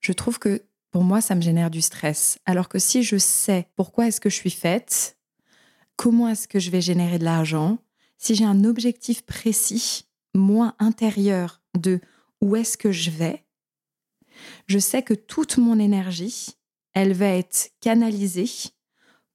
je 0.00 0.12
trouve 0.12 0.38
que 0.38 0.62
pour 0.90 1.04
moi, 1.04 1.20
ça 1.20 1.34
me 1.34 1.40
génère 1.40 1.70
du 1.70 1.82
stress. 1.82 2.38
Alors 2.46 2.68
que 2.68 2.78
si 2.78 3.02
je 3.02 3.16
sais 3.16 3.68
pourquoi 3.76 4.06
est-ce 4.06 4.20
que 4.20 4.30
je 4.30 4.36
suis 4.36 4.50
faite, 4.50 5.16
comment 5.96 6.28
est-ce 6.28 6.48
que 6.48 6.58
je 6.58 6.70
vais 6.70 6.80
générer 6.80 7.18
de 7.18 7.24
l'argent, 7.24 7.78
si 8.16 8.34
j'ai 8.34 8.44
un 8.44 8.64
objectif 8.64 9.22
précis, 9.22 10.06
moi 10.34 10.74
intérieur 10.78 11.62
de 11.78 12.00
où 12.40 12.56
est-ce 12.56 12.76
que 12.76 12.92
je 12.92 13.10
vais, 13.10 13.44
je 14.66 14.78
sais 14.78 15.02
que 15.02 15.14
toute 15.14 15.58
mon 15.58 15.78
énergie, 15.78 16.56
elle 16.92 17.12
va 17.12 17.28
être 17.28 17.70
canalisée 17.80 18.50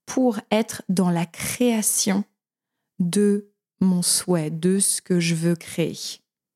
pour 0.05 0.39
être 0.51 0.83
dans 0.89 1.09
la 1.09 1.25
création 1.25 2.23
de 2.99 3.51
mon 3.81 4.01
souhait, 4.01 4.49
de 4.49 4.79
ce 4.79 5.01
que 5.01 5.19
je 5.19 5.35
veux 5.35 5.55
créer. 5.55 5.97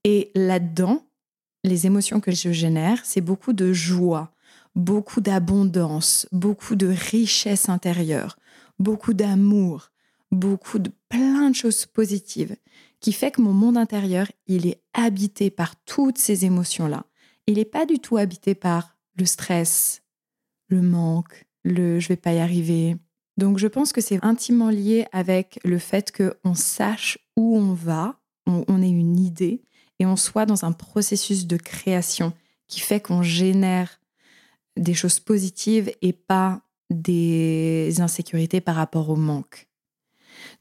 Et 0.03 0.31
là-dedans, 0.35 1.05
les 1.63 1.85
émotions 1.85 2.19
que 2.19 2.31
je 2.31 2.51
génère, 2.51 3.05
c'est 3.05 3.21
beaucoup 3.21 3.53
de 3.53 3.71
joie, 3.71 4.33
beaucoup 4.75 5.21
d'abondance, 5.21 6.27
beaucoup 6.31 6.75
de 6.75 6.87
richesse 6.87 7.69
intérieure, 7.69 8.37
beaucoup 8.79 9.13
d'amour, 9.13 9.89
beaucoup 10.31 10.79
de 10.79 10.91
plein 11.09 11.49
de 11.51 11.55
choses 11.55 11.85
positives 11.85 12.55
qui 13.03 13.11
fait 13.11 13.31
que 13.31 13.41
mon 13.41 13.51
monde 13.51 13.77
intérieur, 13.77 14.31
il 14.47 14.65
est 14.65 14.81
habité 14.93 15.51
par 15.51 15.75
toutes 15.83 16.17
ces 16.17 16.45
émotions-là. 16.45 17.05
Il 17.47 17.55
n'est 17.55 17.65
pas 17.65 17.85
du 17.85 17.99
tout 17.99 18.15
habité 18.15 18.55
par 18.55 18.95
le 19.17 19.25
stress, 19.25 20.01
le 20.69 20.81
manque, 20.81 21.45
le 21.65 21.99
je 21.99 22.07
vais 22.07 22.15
pas 22.15 22.31
y 22.31 22.39
arriver. 22.39 22.95
Donc 23.35 23.57
je 23.57 23.67
pense 23.67 23.91
que 23.91 23.99
c'est 23.99 24.23
intimement 24.23 24.69
lié 24.69 25.05
avec 25.11 25.59
le 25.65 25.79
fait 25.79 26.13
qu'on 26.15 26.55
sache 26.55 27.17
où 27.35 27.57
on 27.57 27.73
va, 27.73 28.21
on, 28.47 28.63
on 28.69 28.81
ait 28.81 28.89
une 28.89 29.19
idée 29.19 29.65
et 29.99 30.05
on 30.05 30.15
soit 30.15 30.45
dans 30.45 30.63
un 30.63 30.71
processus 30.71 31.45
de 31.45 31.57
création 31.57 32.31
qui 32.69 32.79
fait 32.79 33.01
qu'on 33.01 33.21
génère 33.21 33.99
des 34.77 34.93
choses 34.93 35.19
positives 35.19 35.91
et 36.01 36.13
pas 36.13 36.61
des 36.89 37.99
insécurités 37.99 38.61
par 38.61 38.75
rapport 38.75 39.09
au 39.09 39.17
manque. 39.17 39.67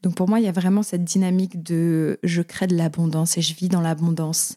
Donc 0.02 0.14
pour 0.14 0.28
moi, 0.28 0.40
il 0.40 0.44
y 0.44 0.48
a 0.48 0.52
vraiment 0.52 0.82
cette 0.82 1.04
dynamique 1.04 1.62
de 1.62 2.18
je 2.22 2.42
crée 2.42 2.66
de 2.66 2.76
l'abondance 2.76 3.38
et 3.38 3.42
je 3.42 3.54
vis 3.54 3.68
dans 3.68 3.80
l'abondance. 3.80 4.56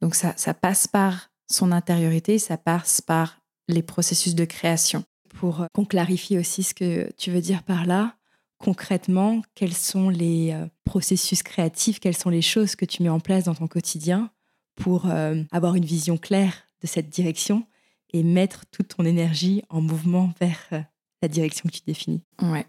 Donc 0.00 0.14
ça, 0.14 0.34
ça 0.36 0.54
passe 0.54 0.86
par 0.86 1.30
son 1.50 1.72
intériorité, 1.72 2.38
ça 2.38 2.56
passe 2.56 3.00
par 3.00 3.40
les 3.68 3.82
processus 3.82 4.34
de 4.34 4.44
création. 4.44 5.04
Pour 5.38 5.66
qu'on 5.72 5.84
clarifie 5.84 6.38
aussi 6.38 6.62
ce 6.62 6.74
que 6.74 7.10
tu 7.16 7.30
veux 7.30 7.40
dire 7.40 7.62
par 7.62 7.86
là, 7.86 8.16
concrètement, 8.62 9.42
quels 9.54 9.74
sont 9.74 10.08
les 10.08 10.52
euh, 10.52 10.66
processus 10.84 11.42
créatifs, 11.42 12.00
quelles 12.00 12.16
sont 12.16 12.30
les 12.30 12.42
choses 12.42 12.76
que 12.76 12.84
tu 12.84 13.02
mets 13.02 13.08
en 13.08 13.20
place 13.20 13.44
dans 13.44 13.54
ton 13.54 13.66
quotidien 13.66 14.30
pour 14.76 15.10
euh, 15.10 15.42
avoir 15.50 15.74
une 15.74 15.84
vision 15.84 16.16
claire 16.16 16.66
de 16.80 16.86
cette 16.86 17.10
direction 17.10 17.66
et 18.12 18.22
mettre 18.22 18.64
toute 18.70 18.88
ton 18.96 19.04
énergie 19.04 19.62
en 19.68 19.80
mouvement 19.80 20.32
vers 20.40 20.60
euh, 20.72 20.80
la 21.22 21.28
direction 21.28 21.68
que 21.68 21.74
tu 21.74 21.82
définis? 21.86 22.22
Ouais. 22.40 22.66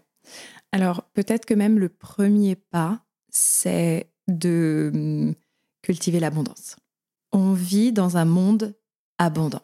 Alors 0.74 1.04
peut-être 1.14 1.46
que 1.46 1.54
même 1.54 1.78
le 1.78 1.88
premier 1.88 2.56
pas, 2.56 3.04
c'est 3.28 4.10
de 4.26 4.90
hum, 4.92 5.34
cultiver 5.82 6.18
l'abondance. 6.18 6.74
On 7.30 7.52
vit 7.52 7.92
dans 7.92 8.16
un 8.16 8.24
monde 8.24 8.74
abondant. 9.18 9.62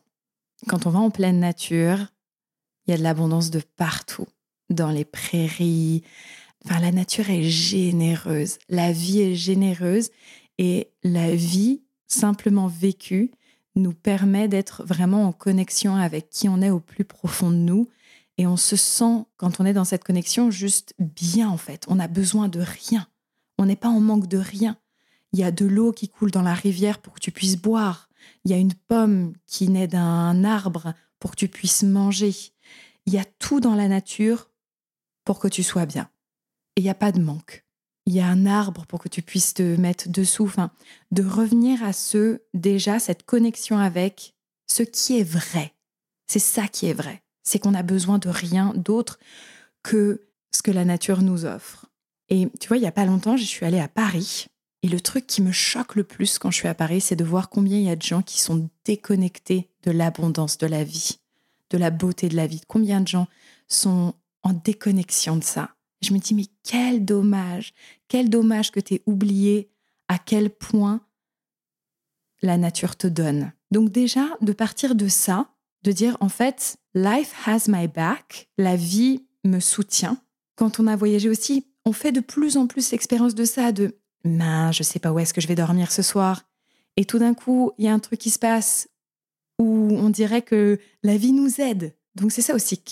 Quand 0.69 0.87
on 0.87 0.91
va 0.91 1.01
en 1.01 1.11
pleine 1.11 1.41
nature, 1.41 1.99
il 2.87 2.93
y 2.93 2.95
a 2.95 2.97
de 2.97 3.03
l'abondance 3.03 3.51
de 3.51 3.61
partout, 3.77 4.29
dans 4.69 4.93
les 4.93 5.05
prairies. 5.05 6.05
Enfin, 6.65 6.79
la 6.79 6.93
nature 6.93 7.29
est 7.29 7.43
généreuse, 7.43 8.59
la 8.69 8.93
vie 8.93 9.21
est 9.21 9.35
généreuse 9.35 10.11
et 10.59 10.93
la 11.03 11.35
vie 11.35 11.83
simplement 12.07 12.69
vécue 12.69 13.33
nous 13.75 13.95
permet 13.95 14.47
d'être 14.47 14.85
vraiment 14.85 15.27
en 15.27 15.33
connexion 15.33 15.97
avec 15.97 16.31
qui 16.31 16.49
on 16.49 16.63
est 16.63 16.71
au 16.71 16.79
plus 16.79 17.05
profond 17.05 17.51
de 17.51 17.57
nous 17.57 17.89
et 18.41 18.47
on 18.47 18.57
se 18.57 18.75
sent, 18.75 19.27
quand 19.37 19.61
on 19.61 19.67
est 19.67 19.75
dans 19.75 19.85
cette 19.85 20.03
connexion, 20.03 20.51
juste 20.51 20.95
bien 20.99 21.51
en 21.51 21.59
fait. 21.59 21.85
On 21.89 22.01
a 22.01 22.09
besoin 22.09 22.49
de 22.49 22.61
rien. 22.61 23.07
On 23.59 23.67
n'est 23.67 23.77
pas 23.77 23.91
en 23.91 24.01
manque 24.01 24.29
de 24.29 24.39
rien. 24.39 24.79
Il 25.35 25.41
y 25.41 25.45
a 25.45 25.51
de 25.51 25.67
l'eau 25.67 25.93
qui 25.93 26.09
coule 26.09 26.31
dans 26.31 26.41
la 26.41 26.55
rivière 26.55 27.01
pour 27.01 27.13
que 27.13 27.21
tu 27.21 27.33
puisses 27.33 27.59
boire. 27.59 28.09
Il 28.47 28.51
y 28.51 28.55
a 28.55 28.57
une 28.57 28.73
pomme 28.73 29.35
qui 29.47 29.69
naît 29.69 29.89
d'un 29.89 30.43
arbre 30.43 30.95
pour 31.19 31.33
que 31.33 31.37
tu 31.37 31.49
puisses 31.49 31.83
manger. 31.83 32.35
Il 33.05 33.13
y 33.13 33.19
a 33.19 33.27
tout 33.27 33.61
dans 33.61 33.75
la 33.75 33.89
nature 33.89 34.51
pour 35.27 35.39
que 35.39 35.49
tu 35.49 35.63
sois 35.63 35.85
bien. 35.85 36.09
Et 36.77 36.81
il 36.81 36.85
n'y 36.85 36.89
a 36.89 36.95
pas 36.95 37.13
de 37.13 37.21
manque. 37.21 37.67
Il 38.07 38.15
y 38.15 38.21
a 38.21 38.27
un 38.27 38.47
arbre 38.47 38.87
pour 38.87 39.01
que 39.01 39.11
tu 39.11 39.21
puisses 39.21 39.53
te 39.53 39.77
mettre 39.77 40.09
dessous. 40.09 40.47
Enfin, 40.47 40.71
de 41.11 41.23
revenir 41.23 41.85
à 41.85 41.93
ce, 41.93 42.41
déjà, 42.55 43.01
cette 43.01 43.25
connexion 43.25 43.77
avec 43.77 44.35
ce 44.67 44.83
qui 44.83 45.21
est 45.21 45.25
vrai. 45.25 45.75
C'est 46.27 46.39
ça 46.39 46.69
qui 46.69 46.87
est 46.87 46.95
vrai. 46.95 47.23
C'est 47.51 47.59
qu'on 47.59 47.75
a 47.75 47.83
besoin 47.83 48.19
de 48.19 48.29
rien 48.29 48.73
d'autre 48.77 49.19
que 49.83 50.27
ce 50.53 50.63
que 50.63 50.71
la 50.71 50.85
nature 50.85 51.23
nous 51.23 51.45
offre. 51.45 51.87
Et 52.29 52.49
tu 52.61 52.69
vois, 52.69 52.77
il 52.77 52.81
n'y 52.81 52.87
a 52.87 52.93
pas 52.93 53.07
longtemps, 53.07 53.37
je 53.37 53.45
suis 53.45 53.67
allée 53.67 53.81
à 53.81 53.89
Paris 53.89 54.47
et 54.83 54.89
le 54.89 55.01
truc 55.01 55.27
qui 55.27 55.43
me 55.43 55.53
choque 55.53 55.95
le 55.95 56.05
plus 56.05 56.39
quand 56.39 56.51
je 56.51 56.57
suis 56.57 56.69
à 56.69 56.75
Paris, 56.75 57.01
c'est 57.01 57.17
de 57.17 57.25
voir 57.25 57.51
combien 57.51 57.79
il 57.79 57.85
y 57.85 57.91
a 57.91 57.97
de 57.97 58.03
gens 58.03 58.23
qui 58.23 58.41
sont 58.41 58.71
déconnectés 58.85 59.69
de 59.83 59.91
l'abondance 59.91 60.57
de 60.59 60.67
la 60.67 60.85
vie, 60.85 61.19
de 61.71 61.79
la 61.79 61.91
beauté 61.91 62.29
de 62.29 62.37
la 62.37 62.47
vie. 62.47 62.63
Combien 62.67 63.01
de 63.01 63.09
gens 63.09 63.29
sont 63.69 64.15
en 64.43 64.55
déconnexion 64.55 65.37
de 65.37 65.45
ça. 65.45 65.75
Je 66.01 66.15
me 66.15 66.19
dis, 66.19 66.35
mais 66.35 66.47
quel 66.63 67.05
dommage, 67.05 67.75
quel 68.09 68.31
dommage 68.31 68.71
que 68.71 68.81
tu 68.81 68.95
aies 68.95 69.03
oublié 69.05 69.71
à 70.09 70.19
quel 70.19 70.49
point 70.49 71.03
la 72.41 72.57
nature 72.57 72.97
te 72.97 73.07
donne. 73.07 73.53
Donc 73.71 73.91
déjà, 73.91 74.27
de 74.41 74.55
partir 74.55 74.95
de 74.95 75.09
ça, 75.09 75.51
de 75.83 75.93
dire, 75.93 76.17
en 76.21 76.31
fait, 76.31 76.79
life 76.95 77.33
has 77.47 77.69
my 77.69 77.89
back, 77.89 78.49
la 78.59 78.77
vie 78.77 79.25
me 79.45 79.61
soutient. 79.61 80.19
Quand 80.57 80.81
on 80.81 80.87
a 80.87 80.97
voyagé 80.97 81.29
aussi, 81.29 81.67
on 81.85 81.93
fait 81.93 82.13
de 82.13 82.21
plus 82.21 82.57
en 82.57 82.67
plus 82.67 82.91
l'expérience 82.93 83.35
de 83.35 83.45
ça, 83.45 83.73
de 83.73 83.99
mince, 84.25 84.77
je 84.77 84.83
sais 84.83 84.99
pas 84.99 85.13
où 85.13 85.19
est-ce 85.19 85.33
que 85.33 85.41
je 85.41 85.49
vais 85.49 85.55
dormir 85.55 85.91
ce 85.91 86.03
soir. 86.03 86.43
Et 86.97 87.05
tout 87.05 87.19
d'un 87.19 87.35
coup, 87.35 87.73
il 87.79 87.85
y 87.85 87.89
a 87.89 87.95
un 87.95 87.99
truc 87.99 88.21
qui 88.21 88.31
se 88.31 88.39
passe 88.39 88.89
où 89.59 89.91
on 89.93 90.11
dirait 90.11 90.43
que 90.43 90.79
la 91.03 91.17
vie 91.17 91.33
nous 91.33 91.61
aide. 91.61 91.95
Donc 92.15 92.33
c'est 92.33 92.43
ça 92.43 92.55
aussi, 92.55 92.83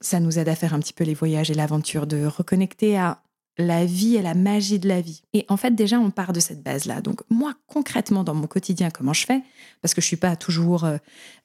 ça 0.00 0.20
nous 0.20 0.38
aide 0.38 0.48
à 0.48 0.54
faire 0.54 0.74
un 0.74 0.80
petit 0.80 0.92
peu 0.92 1.04
les 1.04 1.14
voyages 1.14 1.50
et 1.50 1.54
l'aventure, 1.54 2.06
de 2.06 2.24
reconnecter 2.24 2.96
à 2.96 3.22
la 3.60 3.84
vie 3.84 4.16
et 4.16 4.22
la 4.22 4.34
magie 4.34 4.78
de 4.78 4.88
la 4.88 5.00
vie. 5.00 5.22
Et 5.32 5.44
en 5.48 5.56
fait, 5.56 5.74
déjà, 5.74 5.98
on 5.98 6.10
part 6.10 6.32
de 6.32 6.40
cette 6.40 6.62
base-là. 6.62 7.00
Donc, 7.00 7.20
moi, 7.30 7.54
concrètement, 7.66 8.24
dans 8.24 8.34
mon 8.34 8.46
quotidien, 8.46 8.90
comment 8.90 9.12
je 9.12 9.26
fais? 9.26 9.42
Parce 9.82 9.94
que 9.94 10.00
je 10.00 10.06
suis 10.06 10.16
pas 10.16 10.36
toujours 10.36 10.84
euh, 10.84 10.96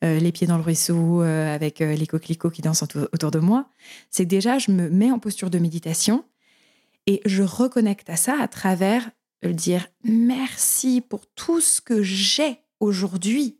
euh, 0.03 0.19
les 0.19 0.31
pieds 0.31 0.47
dans 0.47 0.57
le 0.57 0.63
ruisseau 0.63 1.21
euh, 1.21 1.53
avec 1.53 1.79
les 1.79 2.07
coquelicots 2.07 2.49
qui 2.49 2.61
dansent 2.61 2.83
autour 2.83 3.31
de 3.31 3.39
moi. 3.39 3.69
C'est 4.09 4.25
déjà, 4.25 4.57
je 4.57 4.71
me 4.71 4.89
mets 4.89 5.11
en 5.11 5.19
posture 5.19 5.49
de 5.49 5.59
méditation 5.59 6.23
et 7.07 7.21
je 7.25 7.43
reconnecte 7.43 8.09
à 8.09 8.15
ça 8.15 8.35
à 8.39 8.47
travers 8.47 9.09
le 9.41 9.53
dire 9.53 9.87
merci 10.03 11.01
pour 11.01 11.27
tout 11.27 11.61
ce 11.61 11.81
que 11.81 12.01
j'ai 12.01 12.59
aujourd'hui. 12.79 13.59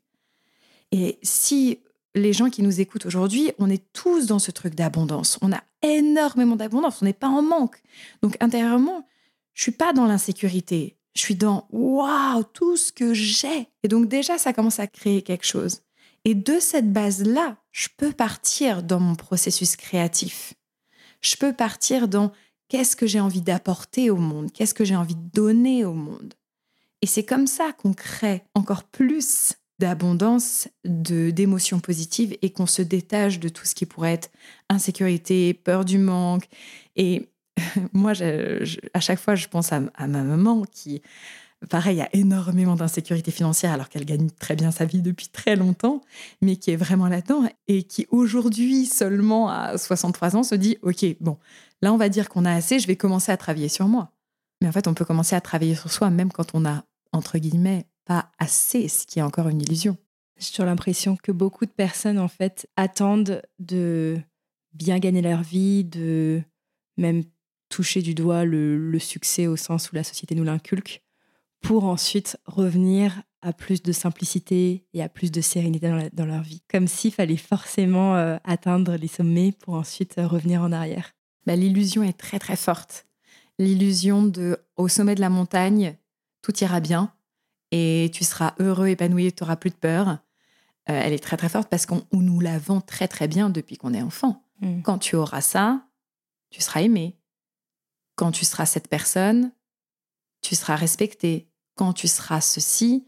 Et 0.91 1.19
si 1.21 1.79
les 2.15 2.33
gens 2.33 2.49
qui 2.49 2.63
nous 2.63 2.79
écoutent 2.79 3.05
aujourd'hui, 3.05 3.51
on 3.59 3.69
est 3.69 3.83
tous 3.93 4.25
dans 4.25 4.39
ce 4.39 4.51
truc 4.51 4.73
d'abondance. 4.73 5.37
On 5.41 5.51
a 5.51 5.61
énormément 5.81 6.55
d'abondance, 6.55 7.01
on 7.01 7.05
n'est 7.05 7.13
pas 7.13 7.27
en 7.27 7.41
manque. 7.41 7.81
Donc 8.21 8.37
intérieurement, 8.39 9.05
je 9.53 9.63
suis 9.63 9.71
pas 9.71 9.93
dans 9.93 10.05
l'insécurité. 10.05 10.97
Je 11.13 11.21
suis 11.21 11.35
dans 11.35 11.67
waouh, 11.71 12.43
tout 12.43 12.77
ce 12.77 12.91
que 12.91 13.13
j'ai. 13.13 13.67
Et 13.83 13.87
donc 13.87 14.07
déjà, 14.07 14.37
ça 14.37 14.53
commence 14.53 14.79
à 14.79 14.87
créer 14.87 15.21
quelque 15.21 15.45
chose. 15.45 15.81
Et 16.23 16.33
de 16.33 16.59
cette 16.59 16.91
base-là, 16.91 17.57
je 17.71 17.87
peux 17.95 18.11
partir 18.11 18.81
dans 18.81 18.99
mon 18.99 19.15
processus 19.15 19.75
créatif. 19.75 20.53
Je 21.21 21.35
peux 21.35 21.53
partir 21.53 22.07
dans 22.07 22.31
qu'est-ce 22.67 22.95
que 22.95 23.07
j'ai 23.07 23.19
envie 23.19 23.41
d'apporter 23.41 24.09
au 24.09 24.17
monde, 24.17 24.51
qu'est-ce 24.51 24.73
que 24.73 24.85
j'ai 24.85 24.95
envie 24.95 25.15
de 25.15 25.29
donner 25.33 25.85
au 25.85 25.93
monde. 25.93 26.33
Et 27.01 27.07
c'est 27.07 27.25
comme 27.25 27.47
ça 27.47 27.73
qu'on 27.73 27.93
crée 27.93 28.43
encore 28.55 28.83
plus 28.83 29.53
d'abondance, 29.79 30.67
de 30.85 31.31
d'émotions 31.31 31.79
positives 31.79 32.37
et 32.41 32.51
qu'on 32.51 32.65
se 32.65 32.81
détache 32.81 33.39
de 33.39 33.49
tout 33.49 33.65
ce 33.65 33.75
qui 33.75 33.85
pourrait 33.85 34.13
être 34.13 34.29
insécurité, 34.69 35.53
peur 35.53 35.85
du 35.85 35.97
manque. 35.97 36.47
Et 36.95 37.29
moi, 37.93 38.13
à 38.93 38.99
chaque 38.99 39.19
fois, 39.19 39.35
je 39.35 39.47
pense 39.47 39.71
à, 39.73 39.79
ma 39.79 40.23
maman 40.23 40.63
qui, 40.71 41.01
pareil, 41.69 42.01
a 42.01 42.09
énormément 42.13 42.75
d'insécurité 42.75 43.31
financière 43.31 43.73
alors 43.73 43.89
qu'elle 43.89 44.05
gagne 44.05 44.29
très 44.29 44.55
bien 44.55 44.71
sa 44.71 44.85
vie 44.85 45.01
depuis 45.01 45.27
très 45.27 45.55
longtemps, 45.55 46.01
mais 46.41 46.55
qui 46.55 46.71
est 46.71 46.77
vraiment 46.77 47.07
là-dedans 47.07 47.43
et 47.67 47.83
qui 47.83 48.07
aujourd'hui, 48.11 48.85
seulement 48.85 49.49
à 49.49 49.77
63 49.77 50.37
ans, 50.37 50.43
se 50.43 50.55
dit, 50.55 50.77
OK, 50.83 51.05
bon, 51.19 51.37
là, 51.81 51.93
on 51.93 51.97
va 51.97 52.09
dire 52.09 52.29
qu'on 52.29 52.45
a 52.45 52.53
assez, 52.53 52.79
je 52.79 52.87
vais 52.87 52.95
commencer 52.95 53.31
à 53.31 53.37
travailler 53.37 53.69
sur 53.69 53.87
moi. 53.87 54.11
Mais 54.61 54.69
en 54.69 54.71
fait, 54.71 54.87
on 54.87 54.93
peut 54.93 55.05
commencer 55.05 55.35
à 55.35 55.41
travailler 55.41 55.75
sur 55.75 55.91
soi 55.91 56.09
même 56.09 56.31
quand 56.31 56.55
on 56.55 56.65
a, 56.65 56.85
entre 57.11 57.37
guillemets, 57.37 57.85
pas 58.05 58.31
assez, 58.37 58.87
ce 58.87 59.05
qui 59.05 59.19
est 59.19 59.23
encore 59.23 59.49
une 59.49 59.61
illusion. 59.61 59.97
J'ai 60.37 60.49
toujours 60.49 60.65
l'impression 60.65 61.15
que 61.15 61.31
beaucoup 61.31 61.65
de 61.65 61.71
personnes, 61.71 62.19
en 62.19 62.27
fait, 62.27 62.67
attendent 62.75 63.41
de 63.59 64.17
bien 64.73 64.99
gagner 64.99 65.21
leur 65.21 65.41
vie, 65.41 65.83
de 65.83 66.41
même 66.97 67.23
toucher 67.69 68.01
du 68.01 68.13
doigt 68.13 68.45
le, 68.45 68.99
succès 68.99 69.47
au 69.47 69.55
sens 69.55 69.91
où 69.91 69.95
la 69.95 70.03
société 70.03 70.35
nous 70.35 70.43
l'inculque, 70.43 71.03
pour 71.61 71.85
ensuite 71.85 72.37
revenir 72.45 73.23
à 73.41 73.53
plus 73.53 73.81
de 73.81 73.91
simplicité 73.91 74.85
et 74.93 75.01
à 75.01 75.09
plus 75.09 75.31
de 75.31 75.41
sérénité 75.41 76.09
dans, 76.13 76.25
leur 76.25 76.41
vie. 76.41 76.63
Comme 76.69 76.87
s'il 76.87 77.11
fallait 77.11 77.37
forcément 77.37 78.15
euh, 78.15 78.37
atteindre 78.43 78.95
les 78.95 79.07
sommets 79.07 79.51
pour 79.51 79.75
ensuite 79.75 80.17
euh, 80.17 80.27
revenir 80.27 80.61
en 80.61 80.71
arrière. 80.71 81.13
Bah, 81.45 81.55
L'illusion 81.55 82.03
est 82.03 82.17
très 82.17 82.39
très 82.39 82.55
forte. 82.55 83.05
l'illusion 83.59 84.23
de 84.23 84.57
au 84.77 84.87
sommet 84.87 85.15
de 85.15 85.21
la 85.21 85.29
montagne, 85.29 85.95
tout 86.41 86.55
ira 86.63 86.79
bien 86.79 87.13
et 87.71 88.11
tu 88.13 88.23
seras 88.23 88.53
heureux, 88.59 88.87
épanoui, 88.87 89.31
tu 89.33 89.43
n'auras 89.43 89.55
plus 89.55 89.69
de 89.69 89.75
peur. 89.75 90.09
Euh, 90.09 90.15
elle 91.03 91.13
est 91.13 91.23
très 91.23 91.37
très 91.37 91.49
forte 91.49 91.69
parce 91.69 91.85
qu'on 91.85 92.05
nous 92.11 92.39
la 92.39 92.59
vend 92.59 92.81
très 92.81 93.07
très 93.07 93.27
bien 93.27 93.49
depuis 93.49 93.77
qu'on 93.77 93.93
est 93.93 94.01
enfant. 94.01 94.43
Mm. 94.61 94.81
Quand 94.81 94.99
tu 94.99 95.15
auras 95.15 95.41
ça, 95.41 95.85
tu 96.49 96.61
seras 96.61 96.81
aimé. 96.81 97.17
Quand 98.15 98.31
tu 98.31 98.45
seras 98.45 98.65
cette 98.65 98.87
personne, 98.87 99.51
tu 100.41 100.55
seras 100.55 100.75
respecté. 100.75 101.49
Quand 101.75 101.93
tu 101.93 102.07
seras 102.07 102.39
ceci. 102.39 103.07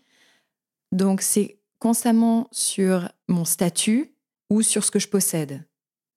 Donc 0.91 1.21
c'est 1.21 1.59
constamment 1.79 2.47
sur 2.51 3.09
mon 3.27 3.45
statut 3.45 4.13
ou 4.49 4.61
sur 4.61 4.83
ce 4.83 4.91
que 4.91 4.99
je 4.99 5.07
possède. 5.07 5.65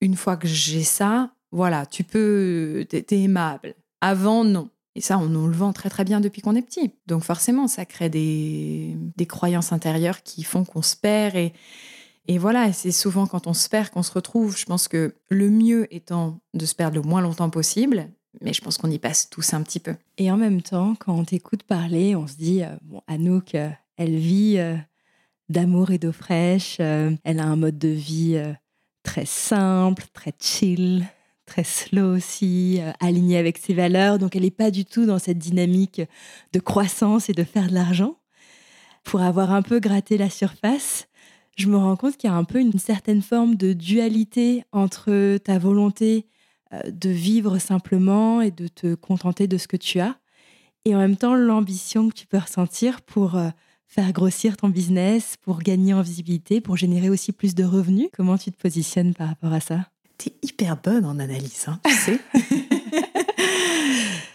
Une 0.01 0.15
fois 0.15 0.35
que 0.35 0.47
j'ai 0.47 0.83
ça, 0.83 1.33
voilà, 1.51 1.85
tu 1.85 2.03
peux, 2.03 2.85
t'es 2.89 3.03
t'es 3.03 3.19
aimable. 3.19 3.75
Avant, 4.01 4.43
non. 4.43 4.69
Et 4.95 5.01
ça, 5.01 5.17
on 5.17 5.27
nous 5.27 5.47
le 5.47 5.53
vend 5.53 5.71
très 5.71 5.89
très 5.89 6.03
bien 6.03 6.19
depuis 6.19 6.41
qu'on 6.41 6.55
est 6.55 6.61
petit. 6.61 6.93
Donc 7.07 7.23
forcément, 7.23 7.67
ça 7.67 7.85
crée 7.85 8.09
des, 8.09 8.97
des 9.15 9.25
croyances 9.25 9.71
intérieures 9.71 10.23
qui 10.23 10.43
font 10.43 10.65
qu'on 10.65 10.81
se 10.81 10.95
perd. 10.95 11.35
Et, 12.27 12.37
voilà, 12.37 12.71
c'est 12.73 12.91
souvent 12.91 13.27
quand 13.27 13.47
on 13.47 13.53
se 13.53 13.69
perd 13.69 13.89
qu'on 13.89 14.03
se 14.03 14.11
retrouve. 14.11 14.57
Je 14.57 14.65
pense 14.65 14.87
que 14.87 15.15
le 15.29 15.49
mieux 15.49 15.93
étant 15.93 16.39
de 16.53 16.65
se 16.65 16.75
perdre 16.75 16.95
le 16.95 17.01
moins 17.01 17.21
longtemps 17.21 17.49
possible, 17.49 18.09
mais 18.41 18.53
je 18.53 18.61
pense 18.61 18.77
qu'on 18.77 18.91
y 18.91 18.99
passe 18.99 19.29
tous 19.29 19.53
un 19.53 19.61
petit 19.63 19.79
peu. 19.79 19.95
Et 20.17 20.31
en 20.31 20.37
même 20.37 20.61
temps, 20.61 20.95
quand 20.95 21.13
on 21.13 21.25
t'écoute 21.25 21.63
parler, 21.63 22.15
on 22.15 22.27
se 22.27 22.35
dit, 22.35 22.63
euh, 22.63 22.69
bon, 22.83 23.01
Anouk, 23.07 23.55
euh, 23.55 23.69
elle 23.97 24.15
vit 24.15 24.55
euh, 24.57 24.77
d'amour 25.49 25.91
et 25.91 25.97
d'eau 25.97 26.11
fraîche, 26.13 26.79
elle 26.79 27.39
a 27.39 27.45
un 27.45 27.55
mode 27.55 27.77
de 27.77 27.89
vie 27.89 28.41
très 29.03 29.25
simple, 29.25 30.05
très 30.13 30.33
chill, 30.39 31.05
très 31.51 31.65
slow 31.65 32.15
aussi, 32.15 32.77
euh, 32.79 32.93
aligné 33.01 33.37
avec 33.37 33.57
ses 33.57 33.73
valeurs, 33.73 34.19
donc 34.19 34.37
elle 34.37 34.43
n'est 34.43 34.51
pas 34.51 34.71
du 34.71 34.85
tout 34.85 35.05
dans 35.05 35.19
cette 35.19 35.37
dynamique 35.37 36.01
de 36.53 36.59
croissance 36.61 37.29
et 37.29 37.33
de 37.33 37.43
faire 37.43 37.67
de 37.67 37.73
l'argent. 37.73 38.15
Pour 39.03 39.21
avoir 39.21 39.51
un 39.51 39.61
peu 39.61 39.81
gratté 39.81 40.17
la 40.17 40.29
surface, 40.29 41.09
je 41.57 41.67
me 41.67 41.75
rends 41.75 41.97
compte 41.97 42.15
qu'il 42.15 42.29
y 42.29 42.33
a 42.33 42.37
un 42.37 42.45
peu 42.45 42.61
une 42.61 42.79
certaine 42.79 43.21
forme 43.21 43.55
de 43.55 43.73
dualité 43.73 44.63
entre 44.71 45.37
ta 45.39 45.59
volonté 45.59 46.25
euh, 46.71 46.79
de 46.89 47.09
vivre 47.09 47.57
simplement 47.57 48.39
et 48.39 48.51
de 48.51 48.69
te 48.69 48.95
contenter 48.95 49.47
de 49.47 49.57
ce 49.57 49.67
que 49.67 49.75
tu 49.75 49.99
as, 49.99 50.15
et 50.85 50.95
en 50.95 50.99
même 50.99 51.17
temps 51.17 51.35
l'ambition 51.35 52.07
que 52.07 52.15
tu 52.15 52.27
peux 52.27 52.37
ressentir 52.37 53.01
pour 53.01 53.35
euh, 53.35 53.49
faire 53.87 54.13
grossir 54.13 54.55
ton 54.55 54.69
business, 54.69 55.35
pour 55.41 55.59
gagner 55.59 55.93
en 55.93 56.01
visibilité, 56.01 56.61
pour 56.61 56.77
générer 56.77 57.09
aussi 57.09 57.33
plus 57.33 57.55
de 57.55 57.65
revenus. 57.65 58.07
Comment 58.13 58.37
tu 58.37 58.53
te 58.53 58.57
positionnes 58.57 59.13
par 59.13 59.27
rapport 59.27 59.51
à 59.51 59.59
ça? 59.59 59.90
T'es 60.21 60.33
hyper 60.43 60.77
bonne 60.77 61.05
en 61.05 61.17
analyse, 61.17 61.65
hein, 61.67 61.79
tu 61.83 61.91
sais. 61.95 62.19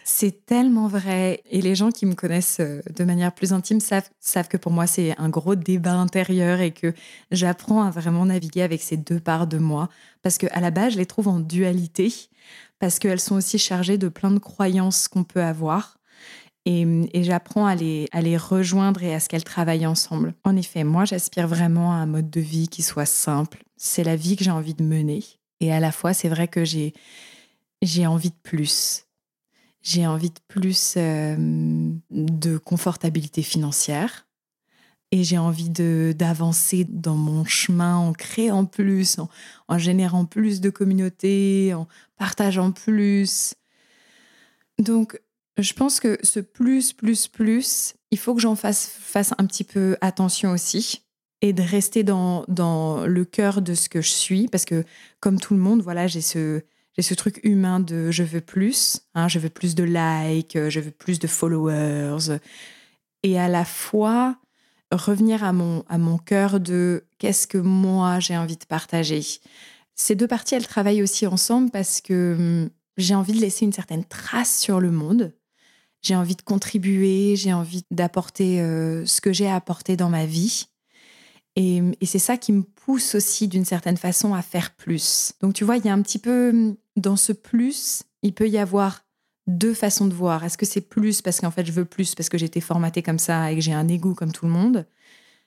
c'est 0.04 0.46
tellement 0.46 0.88
vrai. 0.88 1.42
Et 1.48 1.62
les 1.62 1.76
gens 1.76 1.90
qui 1.90 2.06
me 2.06 2.14
connaissent 2.14 2.58
euh, 2.58 2.80
de 2.96 3.04
manière 3.04 3.32
plus 3.32 3.52
intime 3.52 3.78
savent, 3.78 4.48
que 4.48 4.56
pour 4.56 4.72
moi, 4.72 4.88
c'est 4.88 5.16
un 5.16 5.28
gros 5.28 5.54
débat 5.54 5.92
intérieur 5.92 6.60
et 6.60 6.72
que 6.72 6.92
j'apprends 7.30 7.82
à 7.82 7.90
vraiment 7.90 8.26
naviguer 8.26 8.62
avec 8.62 8.82
ces 8.82 8.96
deux 8.96 9.20
parts 9.20 9.46
de 9.46 9.58
moi. 9.58 9.88
Parce 10.22 10.38
qu'à 10.38 10.58
la 10.58 10.72
base, 10.72 10.94
je 10.94 10.98
les 10.98 11.06
trouve 11.06 11.28
en 11.28 11.38
dualité, 11.38 12.12
parce 12.80 12.98
qu'elles 12.98 13.20
sont 13.20 13.36
aussi 13.36 13.58
chargées 13.58 13.98
de 13.98 14.08
plein 14.08 14.32
de 14.32 14.40
croyances 14.40 15.06
qu'on 15.06 15.22
peut 15.22 15.42
avoir. 15.42 15.98
Et, 16.64 16.84
j'apprends 17.22 17.66
à 17.66 17.76
les 17.76 18.36
rejoindre 18.36 19.04
et 19.04 19.14
à 19.14 19.20
ce 19.20 19.28
qu'elles 19.28 19.44
travaillent 19.44 19.86
ensemble. 19.86 20.34
En 20.42 20.56
effet, 20.56 20.82
moi, 20.82 21.04
j'aspire 21.04 21.46
vraiment 21.46 21.92
à 21.92 21.96
un 21.96 22.06
mode 22.06 22.28
de 22.28 22.40
vie 22.40 22.66
qui 22.66 22.82
soit 22.82 23.06
simple. 23.06 23.62
C'est 23.76 24.02
la 24.02 24.16
vie 24.16 24.34
que 24.34 24.42
j'ai 24.42 24.50
envie 24.50 24.74
de 24.74 24.82
mener. 24.82 25.22
Et 25.60 25.72
à 25.72 25.80
la 25.80 25.92
fois, 25.92 26.12
c'est 26.12 26.28
vrai 26.28 26.48
que 26.48 26.64
j'ai 26.64 26.92
j'ai 27.82 28.06
envie 28.06 28.30
de 28.30 28.36
plus. 28.42 29.06
J'ai 29.82 30.06
envie 30.06 30.30
de 30.30 30.40
plus 30.48 30.94
euh, 30.96 31.36
de 32.10 32.58
confortabilité 32.58 33.42
financière. 33.42 34.26
Et 35.12 35.22
j'ai 35.22 35.38
envie 35.38 35.70
de 35.70 36.12
d'avancer 36.18 36.84
dans 36.88 37.14
mon 37.14 37.44
chemin 37.44 37.96
en 37.96 38.12
créant 38.12 38.64
plus, 38.64 39.18
en, 39.68 39.78
générant 39.78 40.24
plus 40.24 40.60
de 40.60 40.68
communautés, 40.68 41.72
en 41.74 41.86
partageant 42.16 42.72
plus. 42.72 43.54
Donc, 44.80 45.20
je 45.58 45.72
pense 45.72 46.00
que 46.00 46.18
ce 46.24 46.40
plus, 46.40 46.92
plus, 46.92 47.28
plus, 47.28 47.94
il 48.10 48.18
faut 48.18 48.34
que 48.34 48.40
j'en 48.40 48.56
fasse, 48.56 48.86
fasse 48.86 49.32
un 49.38 49.46
petit 49.46 49.64
peu 49.64 49.96
attention 50.00 50.50
aussi 50.50 51.05
de 51.52 51.62
rester 51.62 52.02
dans, 52.02 52.44
dans 52.48 53.06
le 53.06 53.24
cœur 53.24 53.62
de 53.62 53.74
ce 53.74 53.88
que 53.88 54.00
je 54.00 54.10
suis. 54.10 54.48
Parce 54.48 54.64
que, 54.64 54.84
comme 55.20 55.38
tout 55.40 55.54
le 55.54 55.60
monde, 55.60 55.82
voilà, 55.82 56.06
j'ai 56.06 56.20
ce, 56.20 56.62
ce 56.98 57.14
truc 57.14 57.40
humain 57.44 57.80
de 57.80 58.10
je 58.10 58.22
veux 58.22 58.40
plus, 58.40 59.00
hein, 59.14 59.28
je 59.28 59.38
veux 59.38 59.50
plus 59.50 59.74
de 59.74 59.84
likes, 59.84 60.58
je 60.68 60.80
veux 60.80 60.90
plus 60.90 61.18
de 61.18 61.26
followers. 61.26 62.38
Et 63.22 63.38
à 63.38 63.48
la 63.48 63.64
fois, 63.64 64.36
revenir 64.92 65.44
à 65.44 65.52
mon, 65.52 65.84
à 65.88 65.98
mon 65.98 66.18
cœur 66.18 66.60
de 66.60 67.04
qu'est-ce 67.18 67.46
que 67.46 67.58
moi 67.58 68.20
j'ai 68.20 68.36
envie 68.36 68.56
de 68.56 68.64
partager. 68.64 69.22
Ces 69.94 70.14
deux 70.14 70.28
parties, 70.28 70.54
elles 70.54 70.66
travaillent 70.66 71.02
aussi 71.02 71.26
ensemble 71.26 71.70
parce 71.70 72.00
que 72.00 72.34
hum, 72.38 72.70
j'ai 72.96 73.14
envie 73.14 73.32
de 73.32 73.40
laisser 73.40 73.64
une 73.64 73.72
certaine 73.72 74.04
trace 74.04 74.58
sur 74.58 74.80
le 74.80 74.90
monde. 74.90 75.34
J'ai 76.02 76.14
envie 76.14 76.36
de 76.36 76.42
contribuer, 76.42 77.34
j'ai 77.36 77.52
envie 77.52 77.82
d'apporter 77.90 78.60
euh, 78.60 79.04
ce 79.06 79.20
que 79.20 79.32
j'ai 79.32 79.48
à 79.48 79.56
apporter 79.56 79.96
dans 79.96 80.08
ma 80.08 80.24
vie. 80.24 80.68
Et, 81.56 81.82
c'est 82.02 82.18
ça 82.18 82.36
qui 82.36 82.52
me 82.52 82.62
pousse 82.62 83.14
aussi 83.14 83.48
d'une 83.48 83.64
certaine 83.64 83.96
façon 83.96 84.34
à 84.34 84.42
faire 84.42 84.74
plus. 84.74 85.32
Donc 85.40 85.54
tu 85.54 85.64
vois, 85.64 85.78
il 85.78 85.84
y 85.84 85.88
a 85.88 85.92
un 85.92 86.02
petit 86.02 86.18
peu 86.18 86.76
dans 86.96 87.16
ce 87.16 87.32
plus, 87.32 88.02
il 88.22 88.34
peut 88.34 88.48
y 88.48 88.58
avoir 88.58 89.04
deux 89.46 89.74
façons 89.74 90.06
de 90.06 90.14
voir. 90.14 90.44
Est-ce 90.44 90.58
que 90.58 90.66
c'est 90.66 90.82
plus 90.82 91.22
parce 91.22 91.40
qu'en 91.40 91.50
fait 91.50 91.64
je 91.64 91.72
veux 91.72 91.84
plus 91.84 92.14
parce 92.14 92.28
que 92.28 92.36
j'ai 92.36 92.46
été 92.46 92.60
formatée 92.60 93.02
comme 93.02 93.18
ça 93.18 93.50
et 93.50 93.54
que 93.54 93.60
j'ai 93.62 93.72
un 93.72 93.88
ego 93.88 94.14
comme 94.14 94.32
tout 94.32 94.44
le 94.44 94.52
monde 94.52 94.86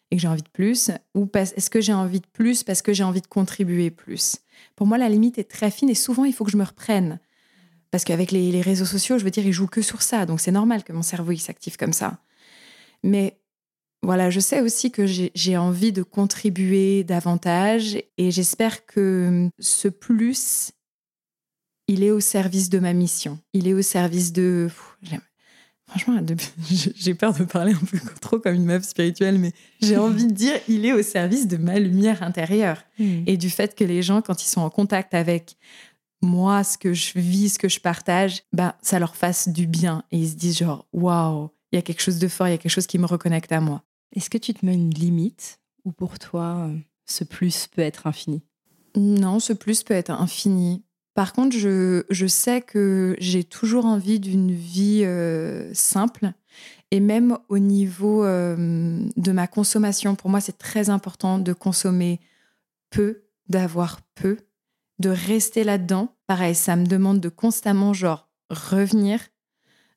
et 0.09 0.15
que 0.15 0.21
j'ai 0.21 0.27
envie 0.27 0.41
de 0.41 0.49
plus 0.49 0.89
Ou 1.13 1.29
est-ce 1.35 1.69
que 1.69 1.81
j'ai 1.81 1.93
envie 1.93 2.19
de 2.19 2.27
plus 2.27 2.63
parce 2.63 2.81
que 2.81 2.91
j'ai 2.91 3.03
envie 3.03 3.21
de 3.21 3.27
contribuer 3.27 3.91
plus? 3.91 4.37
Pour 4.75 4.87
moi, 4.87 4.97
la 4.97 5.09
limite 5.09 5.37
est 5.37 5.49
très 5.49 5.69
fine 5.69 5.89
et 5.89 5.95
souvent 5.95 6.25
il 6.25 6.33
faut 6.33 6.43
que 6.43 6.51
je 6.51 6.57
me 6.57 6.63
reprenne. 6.63 7.19
Parce 7.91 8.03
qu'avec 8.03 8.31
les, 8.31 8.51
les 8.51 8.61
réseaux 8.61 8.85
sociaux, 8.85 9.17
je 9.17 9.23
veux 9.23 9.31
dire, 9.31 9.45
ils 9.45 9.53
jouent 9.53 9.67
que 9.67 9.81
sur 9.81 10.01
ça. 10.01 10.25
Donc 10.25 10.39
c'est 10.39 10.51
normal 10.51 10.83
que 10.83 10.93
mon 10.93 11.01
cerveau 11.01 11.31
il 11.31 11.39
s'active 11.39 11.77
comme 11.77 11.93
ça. 11.93 12.19
Mais 13.03 13.38
voilà, 14.01 14.29
je 14.29 14.39
sais 14.39 14.61
aussi 14.61 14.91
que 14.91 15.05
j'ai 15.05 15.57
envie 15.57 15.91
de 15.91 16.03
contribuer 16.03 17.03
davantage 17.03 18.01
et 18.17 18.31
j'espère 18.31 18.85
que 18.85 19.49
ce 19.59 19.87
plus, 19.87 20.71
il 21.87 22.03
est 22.03 22.11
au 22.11 22.19
service 22.19 22.69
de 22.69 22.79
ma 22.79 22.93
mission. 22.93 23.39
Il 23.53 23.67
est 23.67 23.73
au 23.73 23.81
service 23.81 24.31
de... 24.31 24.69
Pff, 24.69 25.19
Franchement, 25.89 26.21
j'ai 26.95 27.15
peur 27.15 27.33
de 27.33 27.43
parler 27.43 27.73
un 27.73 27.85
peu 27.85 27.97
trop 28.21 28.39
comme 28.39 28.53
une 28.53 28.65
meuf 28.65 28.83
spirituelle, 28.83 29.39
mais 29.39 29.53
j'ai 29.81 29.97
envie 29.97 30.27
de 30.27 30.33
dire, 30.33 30.53
il 30.67 30.85
est 30.85 30.93
au 30.93 31.01
service 31.01 31.47
de 31.47 31.57
ma 31.57 31.79
lumière 31.79 32.21
intérieure 32.21 32.83
et 32.99 33.37
du 33.37 33.49
fait 33.49 33.75
que 33.75 33.83
les 33.83 34.03
gens, 34.03 34.21
quand 34.21 34.43
ils 34.43 34.47
sont 34.47 34.61
en 34.61 34.69
contact 34.69 35.13
avec 35.15 35.57
moi, 36.21 36.63
ce 36.63 36.77
que 36.77 36.93
je 36.93 37.17
vis, 37.17 37.53
ce 37.53 37.59
que 37.59 37.69
je 37.69 37.79
partage, 37.79 38.43
ben, 38.53 38.73
ça 38.81 38.99
leur 38.99 39.15
fasse 39.15 39.49
du 39.49 39.65
bien 39.65 40.03
et 40.11 40.19
ils 40.19 40.29
se 40.29 40.35
disent 40.35 40.59
genre, 40.59 40.85
waouh, 40.93 41.49
il 41.71 41.77
y 41.77 41.79
a 41.79 41.81
quelque 41.81 42.01
chose 42.01 42.19
de 42.19 42.27
fort, 42.27 42.47
il 42.47 42.51
y 42.51 42.53
a 42.53 42.57
quelque 42.57 42.71
chose 42.71 42.87
qui 42.87 42.99
me 42.99 43.05
reconnecte 43.05 43.51
à 43.51 43.59
moi. 43.59 43.83
Est-ce 44.15 44.29
que 44.29 44.37
tu 44.37 44.53
te 44.53 44.65
mets 44.65 44.73
une 44.73 44.93
limite 44.93 45.59
ou 45.85 45.91
pour 45.91 46.19
toi, 46.19 46.67
euh, 46.67 46.77
ce 47.05 47.23
plus 47.23 47.67
peut 47.67 47.81
être 47.81 48.07
infini? 48.07 48.41
Non, 48.95 49.39
ce 49.39 49.53
plus 49.53 49.83
peut 49.83 49.93
être 49.93 50.11
infini. 50.11 50.83
Par 51.13 51.33
contre, 51.33 51.57
je, 51.57 52.03
je 52.09 52.27
sais 52.27 52.61
que 52.61 53.15
j'ai 53.19 53.43
toujours 53.43 53.85
envie 53.85 54.19
d'une 54.19 54.51
vie 54.51 55.03
euh, 55.03 55.73
simple 55.73 56.31
et 56.91 56.99
même 56.99 57.37
au 57.49 57.59
niveau 57.59 58.23
euh, 58.23 59.05
de 59.15 59.31
ma 59.31 59.47
consommation. 59.47 60.15
Pour 60.15 60.29
moi, 60.29 60.41
c'est 60.41 60.57
très 60.57 60.89
important 60.89 61.37
de 61.37 61.53
consommer 61.53 62.19
peu, 62.89 63.23
d'avoir 63.47 64.01
peu, 64.15 64.37
de 64.99 65.09
rester 65.09 65.63
là-dedans. 65.63 66.15
Pareil, 66.25 66.55
ça 66.55 66.75
me 66.75 66.85
demande 66.85 67.19
de 67.19 67.29
constamment, 67.29 67.93
genre, 67.93 68.29
revenir, 68.49 69.19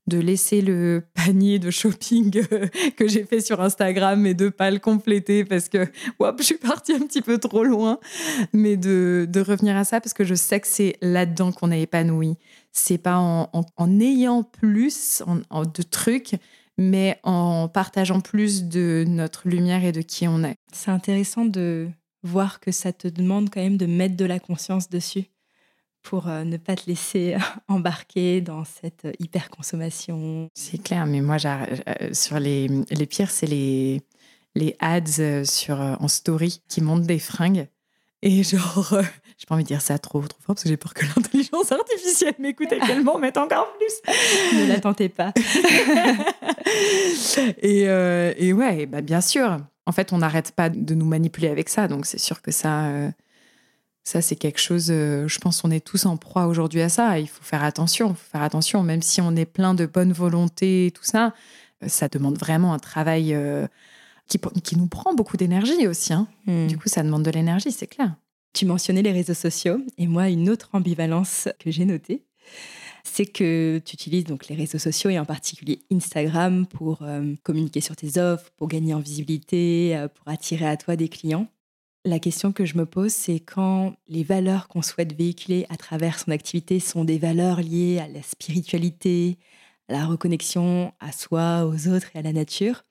de 0.09 0.18
laisser 0.18 0.61
le 0.62 1.05
panier 1.14 1.59
de 1.59 1.70
shopping 1.70 2.42
euh, 2.53 2.66
que 2.96 3.07
j'ai 3.09 3.24
fait 3.24 3.40
sur 3.40 3.61
Instagram 3.61 4.24
et 4.26 4.34
de 4.34 4.48
pas 4.48 4.70
le 4.70 4.78
compléter 4.78 5.44
parce 5.44 5.68
que, 5.68 5.86
je 6.38 6.42
suis 6.42 6.57
partie 6.59 6.92
un 6.92 7.00
petit 7.00 7.22
peu 7.22 7.38
trop 7.38 7.64
loin 7.64 7.98
mais 8.53 8.76
de, 8.76 9.26
de 9.30 9.40
revenir 9.40 9.76
à 9.76 9.84
ça 9.84 10.00
parce 10.00 10.12
que 10.14 10.24
je 10.24 10.34
sais 10.34 10.61
que 10.61 10.66
c'est 10.66 10.96
là-dedans 11.03 11.53
qu'on 11.53 11.70
est 11.70 11.82
épanoui. 11.82 12.36
C'est 12.72 12.98
pas 12.98 13.16
en, 13.18 13.48
en- 13.53 14.00
ayant 14.00 14.42
plus 14.42 15.22
en- 15.50 15.62
de 15.64 15.82
trucs, 15.82 16.34
mais 16.78 17.18
en 17.22 17.68
partageant 17.68 18.20
plus 18.20 18.64
de 18.64 19.05
notre 19.07 19.48
lumière 19.48 19.84
et 19.84 19.92
de 19.92 20.00
qui 20.00 20.26
on 20.26 20.42
est. 20.42 20.57
C'est 20.72 20.90
intéressant 20.90 21.44
de 21.44 21.88
voir 22.22 22.61
que 22.61 22.70
ça 22.72 22.92
te 22.92 23.09
demande 23.09 23.50
quand 23.50 23.61
même 23.61 23.76
de 23.76 23.86
mettre 23.86 24.16
de 24.16 24.24
la 24.24 24.38
conscience 24.38 24.88
dessus 24.88 25.24
pour 26.03 26.28
euh, 26.28 26.44
ne 26.44 26.57
pas 26.57 26.76
te 26.76 26.86
laisser 26.86 27.36
embarquer 27.68 28.40
dans 28.40 28.64
cette 28.64 29.05
euh, 29.05 29.12
hyper-consommation. 29.18 30.48
C'est 30.55 30.82
clair, 30.82 31.07
mais 31.07 31.20
moi, 31.20 31.36
euh, 31.44 32.12
sur 32.12 32.38
les, 32.38 32.68
les 32.90 33.07
pires, 33.07 33.30
c'est 33.30 33.46
les, 33.46 34.03
les 34.55 34.76
ads 34.80 35.20
euh, 35.20 35.44
sur, 35.44 35.80
euh, 35.80 35.94
en 36.00 36.09
story 36.09 36.62
qui 36.68 36.80
montrent 36.80 37.07
des 37.07 37.18
fringues. 37.18 37.68
Et 38.22 38.42
genre, 38.44 38.92
euh, 38.92 39.03
j'ai 39.36 39.46
pas 39.46 39.55
envie 39.55 39.64
de 39.64 39.68
dire 39.68 39.82
ça 39.82 39.98
trop, 39.98 40.20
trop 40.20 40.38
fort 40.40 40.55
parce 40.55 40.62
que 40.62 40.68
j'ai 40.68 40.76
peur 40.76 40.94
que 40.94 41.05
l'intelligence 41.16 41.72
artificielle 41.72 42.34
m'écoute 42.38 42.72
et 42.72 42.78
qu'elle 42.78 43.03
m'en 43.03 43.18
mette 43.18 43.36
encore 43.36 43.68
plus. 43.76 44.57
ne 44.59 44.68
la 44.68 44.80
tentez 44.80 45.09
pas. 45.09 45.32
et, 47.61 47.88
euh, 47.88 48.32
et, 48.36 48.53
ouais, 48.53 48.86
bah 48.86 49.00
bien 49.00 49.20
sûr. 49.20 49.59
En 49.84 49.90
fait, 49.90 50.12
on 50.12 50.18
n'arrête 50.18 50.53
pas 50.53 50.68
de 50.68 50.94
nous 50.94 51.05
manipuler 51.05 51.48
avec 51.48 51.68
ça. 51.68 51.88
Donc, 51.88 52.07
c'est 52.07 52.20
sûr 52.20 52.40
que 52.40 52.53
ça, 52.53 52.84
euh, 52.86 53.11
ça 54.05 54.20
c'est 54.20 54.36
quelque 54.36 54.61
chose. 54.61 54.86
je 54.86 55.38
pense 55.38 55.62
qu'on 55.62 55.70
est 55.70 55.84
tous 55.84 56.07
en 56.07 56.16
proie 56.16 56.46
aujourd'hui 56.46 56.82
à 56.82 56.88
ça. 56.88 57.18
Il 57.18 57.28
faut 57.28 57.44
faire 57.44 57.62
attention. 57.62 58.11
Il 58.11 58.16
faut 58.16 58.30
faire 58.30 58.42
attention. 58.42 58.82
Même 58.82 59.03
si 59.03 59.20
on 59.20 59.36
est 59.36 59.46
plein 59.46 59.74
de 59.74 59.86
bonne 59.86 60.12
volonté 60.12 60.86
et 60.86 60.90
tout 60.90 61.05
ça, 61.05 61.34
ça 61.86 62.09
demande 62.09 62.36
vraiment 62.36 62.74
un 62.74 62.78
travail 62.78 63.36
qui, 64.28 64.38
qui, 64.62 64.76
nous 64.76 64.86
prend 64.86 65.14
beaucoup 65.14 65.36
d'énergie 65.36 65.86
aussi. 65.86 66.12
Hein. 66.12 66.26
Hmm. 66.46 66.66
Du 66.66 66.78
coup, 66.78 66.88
ça 66.88 67.03
demande 67.03 67.22
de 67.22 67.30
l'énergie, 67.30 67.72
c'est 67.72 67.86
clair. 67.86 68.14
Tu 68.53 68.66
mentionnais 68.66 69.03
les 69.03 69.12
réseaux 69.12 69.34
sociaux 69.34 69.80
et 69.98 70.07
moi, 70.07 70.28
une 70.28 70.50
autre 70.50 70.70
ambivalence 70.72 71.48
que 71.59 71.70
j'ai 71.70 71.84
notée, 71.84 72.24
c'est 73.05 73.26
que 73.26 73.80
tu 73.84 73.94
utilises 73.94 74.24
donc 74.24 74.48
les 74.48 74.55
réseaux 74.55 74.78
sociaux 74.78 75.11
et 75.11 75.18
en 75.18 75.24
particulier 75.24 75.82
Instagram 75.90 76.66
pour 76.66 77.03
euh, 77.03 77.34
communiquer 77.42 77.80
sur 77.80 77.96
tes 77.96 78.18
offres, 78.18 78.50
pour 78.57 78.68
gagner 78.68 78.94
en 78.94 79.00
visibilité, 79.00 79.96
euh, 79.96 80.09
pour 80.09 80.28
attirer 80.28 80.66
à 80.66 80.76
toi 80.76 80.96
des 80.96 81.09
clients. 81.09 81.48
La 82.05 82.18
question 82.18 82.50
que 82.50 82.64
je 82.64 82.76
me 82.76 82.84
pose, 82.84 83.12
c'est 83.12 83.38
quand 83.38 83.94
les 84.09 84.24
valeurs 84.24 84.66
qu'on 84.66 84.82
souhaite 84.82 85.16
véhiculer 85.16 85.66
à 85.68 85.76
travers 85.76 86.18
son 86.18 86.32
activité 86.32 86.80
sont 86.80 87.05
des 87.05 87.18
valeurs 87.18 87.61
liées 87.61 88.00
à 88.00 88.09
la 88.09 88.22
spiritualité, 88.22 89.38
à 89.88 89.92
la 89.92 90.07
reconnexion 90.07 90.92
à 90.98 91.12
soi, 91.12 91.64
aux 91.64 91.86
autres 91.86 92.09
et 92.14 92.18
à 92.18 92.22
la 92.22 92.32
nature, 92.32 92.82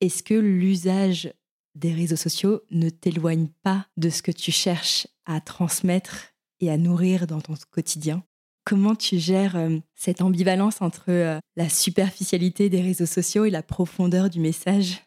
est-ce 0.00 0.22
que 0.22 0.34
l'usage 0.34 1.32
des 1.74 1.92
réseaux 1.92 2.14
sociaux 2.14 2.60
ne 2.70 2.90
t'éloigne 2.90 3.48
pas 3.64 3.86
de 3.96 4.08
ce 4.08 4.22
que 4.22 4.30
tu 4.30 4.52
cherches 4.52 5.08
à 5.26 5.40
transmettre 5.40 6.28
et 6.60 6.70
à 6.70 6.76
nourrir 6.76 7.26
dans 7.26 7.40
ton 7.40 7.54
quotidien? 7.72 8.22
Comment 8.64 8.94
tu 8.94 9.18
gères 9.18 9.56
euh, 9.56 9.78
cette 9.96 10.22
ambivalence 10.22 10.80
entre 10.80 11.06
euh, 11.08 11.40
la 11.56 11.68
superficialité 11.68 12.68
des 12.68 12.82
réseaux 12.82 13.04
sociaux 13.04 13.46
et 13.46 13.50
la 13.50 13.64
profondeur 13.64 14.30
du 14.30 14.38
message 14.38 15.02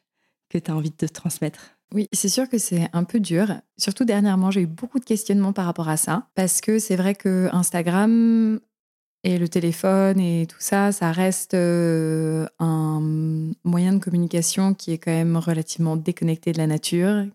que 0.49 0.57
tu 0.57 0.69
as 0.69 0.75
envie 0.75 0.91
de 0.91 0.95
te 0.97 1.05
transmettre? 1.05 1.76
Oui, 1.93 2.09
c'est 2.11 2.29
sûr 2.29 2.49
que 2.49 2.57
c'est 2.57 2.89
un 2.91 3.05
peu 3.05 3.19
dur. 3.19 3.61
Surtout 3.77 4.03
dernièrement, 4.03 4.51
j'ai 4.51 4.61
eu 4.61 4.67
beaucoup 4.67 4.99
de 4.99 5.05
questionnements 5.05 5.53
par 5.53 5.65
rapport 5.65 5.87
à 5.87 5.97
ça. 5.97 6.27
Parce 6.35 6.59
que 6.59 6.79
c'est 6.79 6.97
vrai 6.97 7.15
que 7.15 7.49
Instagram 7.53 8.59
et 9.23 9.37
le 9.37 9.47
téléphone 9.47 10.19
et 10.19 10.47
tout 10.47 10.59
ça, 10.59 10.91
ça 10.91 11.11
reste 11.11 11.53
euh, 11.53 12.45
un 12.59 12.99
moyen 13.63 13.93
de 13.93 13.99
communication 13.99 14.73
qui 14.73 14.91
est 14.91 14.97
quand 14.97 15.11
même 15.11 15.37
relativement 15.37 15.95
déconnecté 15.95 16.51
de 16.51 16.57
la 16.57 16.67
nature. 16.67 17.25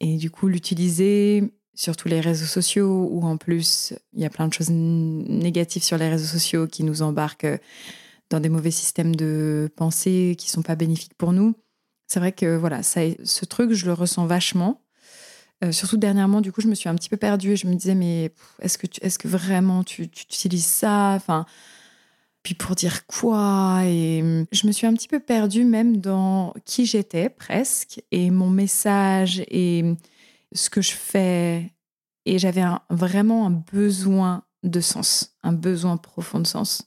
Et 0.00 0.16
du 0.16 0.30
coup, 0.30 0.48
l'utiliser 0.48 1.52
sur 1.74 1.96
tous 1.96 2.08
les 2.08 2.20
réseaux 2.20 2.46
sociaux, 2.46 3.08
où 3.10 3.22
en 3.24 3.36
plus, 3.36 3.92
il 4.14 4.22
y 4.22 4.24
a 4.24 4.30
plein 4.30 4.48
de 4.48 4.54
choses 4.54 4.70
négatives 4.70 5.82
sur 5.82 5.98
les 5.98 6.08
réseaux 6.08 6.26
sociaux 6.26 6.66
qui 6.66 6.82
nous 6.82 7.02
embarquent 7.02 7.60
dans 8.30 8.40
des 8.40 8.48
mauvais 8.48 8.70
systèmes 8.70 9.14
de 9.14 9.70
pensée 9.76 10.34
qui 10.38 10.50
sont 10.50 10.62
pas 10.62 10.76
bénéfiques 10.76 11.14
pour 11.14 11.32
nous. 11.32 11.54
C'est 12.06 12.20
vrai 12.20 12.32
que 12.32 12.56
voilà, 12.56 12.82
ça, 12.82 13.00
ce 13.24 13.44
truc, 13.44 13.72
je 13.72 13.86
le 13.86 13.92
ressens 13.92 14.26
vachement. 14.26 14.82
Euh, 15.64 15.72
surtout 15.72 15.96
dernièrement, 15.96 16.40
du 16.40 16.52
coup, 16.52 16.60
je 16.60 16.68
me 16.68 16.74
suis 16.74 16.88
un 16.88 16.94
petit 16.94 17.08
peu 17.08 17.16
perdue 17.16 17.52
et 17.52 17.56
je 17.56 17.66
me 17.66 17.74
disais, 17.74 17.94
mais 17.94 18.32
est-ce 18.60 18.78
que, 18.78 18.86
est 19.00 19.18
que 19.18 19.28
vraiment 19.28 19.84
tu, 19.84 20.02
utilises 20.02 20.66
ça? 20.66 21.12
Enfin, 21.16 21.46
Puis 22.42 22.54
pour 22.54 22.74
dire 22.76 23.06
quoi? 23.06 23.82
Et 23.84 24.22
hum, 24.22 24.46
je 24.52 24.66
me 24.66 24.72
suis 24.72 24.86
un 24.86 24.94
petit 24.94 25.08
peu 25.08 25.20
perdue 25.20 25.64
même 25.64 25.98
dans 25.98 26.54
qui 26.64 26.86
j'étais 26.86 27.28
presque 27.30 28.02
et 28.12 28.30
mon 28.30 28.50
message 28.50 29.42
et 29.48 29.82
hum, 29.84 29.96
ce 30.52 30.70
que 30.70 30.82
je 30.82 30.92
fais. 30.92 31.72
Et 32.26 32.38
j'avais 32.38 32.64
vraiment 32.90 33.46
un 33.46 33.50
besoin 33.50 34.44
de 34.64 34.80
sens, 34.80 35.36
un 35.42 35.52
besoin 35.52 35.96
profond 35.96 36.40
de 36.40 36.46
sens. 36.46 36.82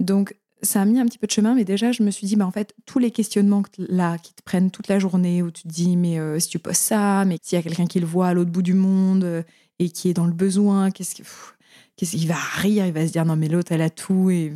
Donc, 0.00 0.34
ça 0.62 0.80
a 0.80 0.84
mis 0.84 1.00
un 1.00 1.06
petit 1.06 1.18
peu 1.18 1.26
de 1.26 1.32
chemin, 1.32 1.54
mais 1.54 1.64
déjà, 1.64 1.92
je 1.92 2.02
me 2.02 2.10
suis 2.10 2.26
dit, 2.26 2.36
bah, 2.36 2.46
en 2.46 2.50
fait, 2.50 2.74
tous 2.86 2.98
les 2.98 3.10
questionnements 3.10 3.62
là 3.78 4.18
qui 4.18 4.32
te 4.32 4.42
prennent 4.42 4.70
toute 4.70 4.88
la 4.88 4.98
journée, 4.98 5.42
où 5.42 5.50
tu 5.50 5.62
te 5.62 5.68
dis, 5.68 5.96
mais 5.96 6.18
euh, 6.18 6.38
si 6.38 6.48
tu 6.48 6.58
postes 6.58 6.82
ça, 6.82 7.24
mais 7.24 7.36
s'il 7.42 7.56
y 7.56 7.58
a 7.58 7.62
quelqu'un 7.62 7.86
qui 7.86 8.00
le 8.00 8.06
voit 8.06 8.28
à 8.28 8.34
l'autre 8.34 8.50
bout 8.50 8.62
du 8.62 8.74
monde 8.74 9.24
euh, 9.24 9.42
et 9.78 9.90
qui 9.90 10.08
est 10.08 10.14
dans 10.14 10.26
le 10.26 10.32
besoin, 10.32 10.90
qu'est-ce 10.90 11.14
qu'il 11.14 12.28
va 12.28 12.34
rire, 12.34 12.86
il 12.86 12.92
va 12.92 13.06
se 13.06 13.12
dire, 13.12 13.24
non, 13.24 13.36
mais 13.36 13.48
l'autre, 13.48 13.72
elle 13.72 13.82
a 13.82 13.90
tout. 13.90 14.30
Et 14.30 14.52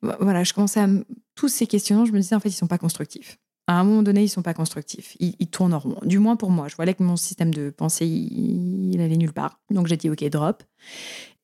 voilà, 0.00 0.44
je 0.44 0.52
commençais 0.54 0.80
à. 0.80 0.88
Tous 1.34 1.48
ces 1.48 1.66
questionnements, 1.66 2.04
je 2.04 2.12
me 2.12 2.20
disais, 2.20 2.34
en 2.34 2.40
fait, 2.40 2.50
ils 2.50 2.52
sont 2.52 2.66
pas 2.66 2.76
constructifs. 2.76 3.38
À 3.66 3.80
un 3.80 3.84
moment 3.84 4.02
donné, 4.02 4.22
ils 4.24 4.28
sont 4.28 4.42
pas 4.42 4.52
constructifs. 4.52 5.16
Ils, 5.18 5.46
tournent 5.46 5.72
en 5.72 5.78
rond. 5.78 5.98
Du 6.02 6.18
moins 6.18 6.36
pour 6.36 6.50
moi. 6.50 6.68
Je 6.68 6.76
voyais 6.76 6.92
que 6.92 7.02
mon 7.02 7.16
système 7.16 7.54
de 7.54 7.70
pensée, 7.70 8.06
il, 8.06 8.92
il 8.92 9.00
allait 9.00 9.16
nulle 9.16 9.32
part. 9.32 9.60
Donc 9.70 9.86
j'ai 9.86 9.96
dit, 9.96 10.10
OK, 10.10 10.22
drop. 10.24 10.62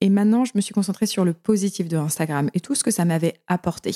Et 0.00 0.10
maintenant, 0.10 0.44
je 0.44 0.52
me 0.54 0.60
suis 0.60 0.74
concentrée 0.74 1.06
sur 1.06 1.24
le 1.24 1.32
positif 1.32 1.88
de 1.88 1.96
Instagram 1.96 2.50
et 2.54 2.60
tout 2.60 2.74
ce 2.74 2.84
que 2.84 2.90
ça 2.90 3.04
m'avait 3.04 3.34
apporté. 3.48 3.94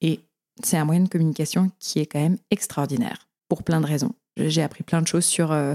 Et 0.00 0.20
c'est 0.62 0.76
un 0.76 0.84
moyen 0.84 1.02
de 1.02 1.08
communication 1.08 1.70
qui 1.78 2.00
est 2.00 2.06
quand 2.06 2.20
même 2.20 2.38
extraordinaire, 2.50 3.28
pour 3.48 3.62
plein 3.62 3.80
de 3.80 3.86
raisons. 3.86 4.14
J'ai 4.36 4.62
appris 4.62 4.84
plein 4.84 5.00
de 5.00 5.06
choses 5.06 5.24
sur 5.24 5.52
euh, 5.52 5.74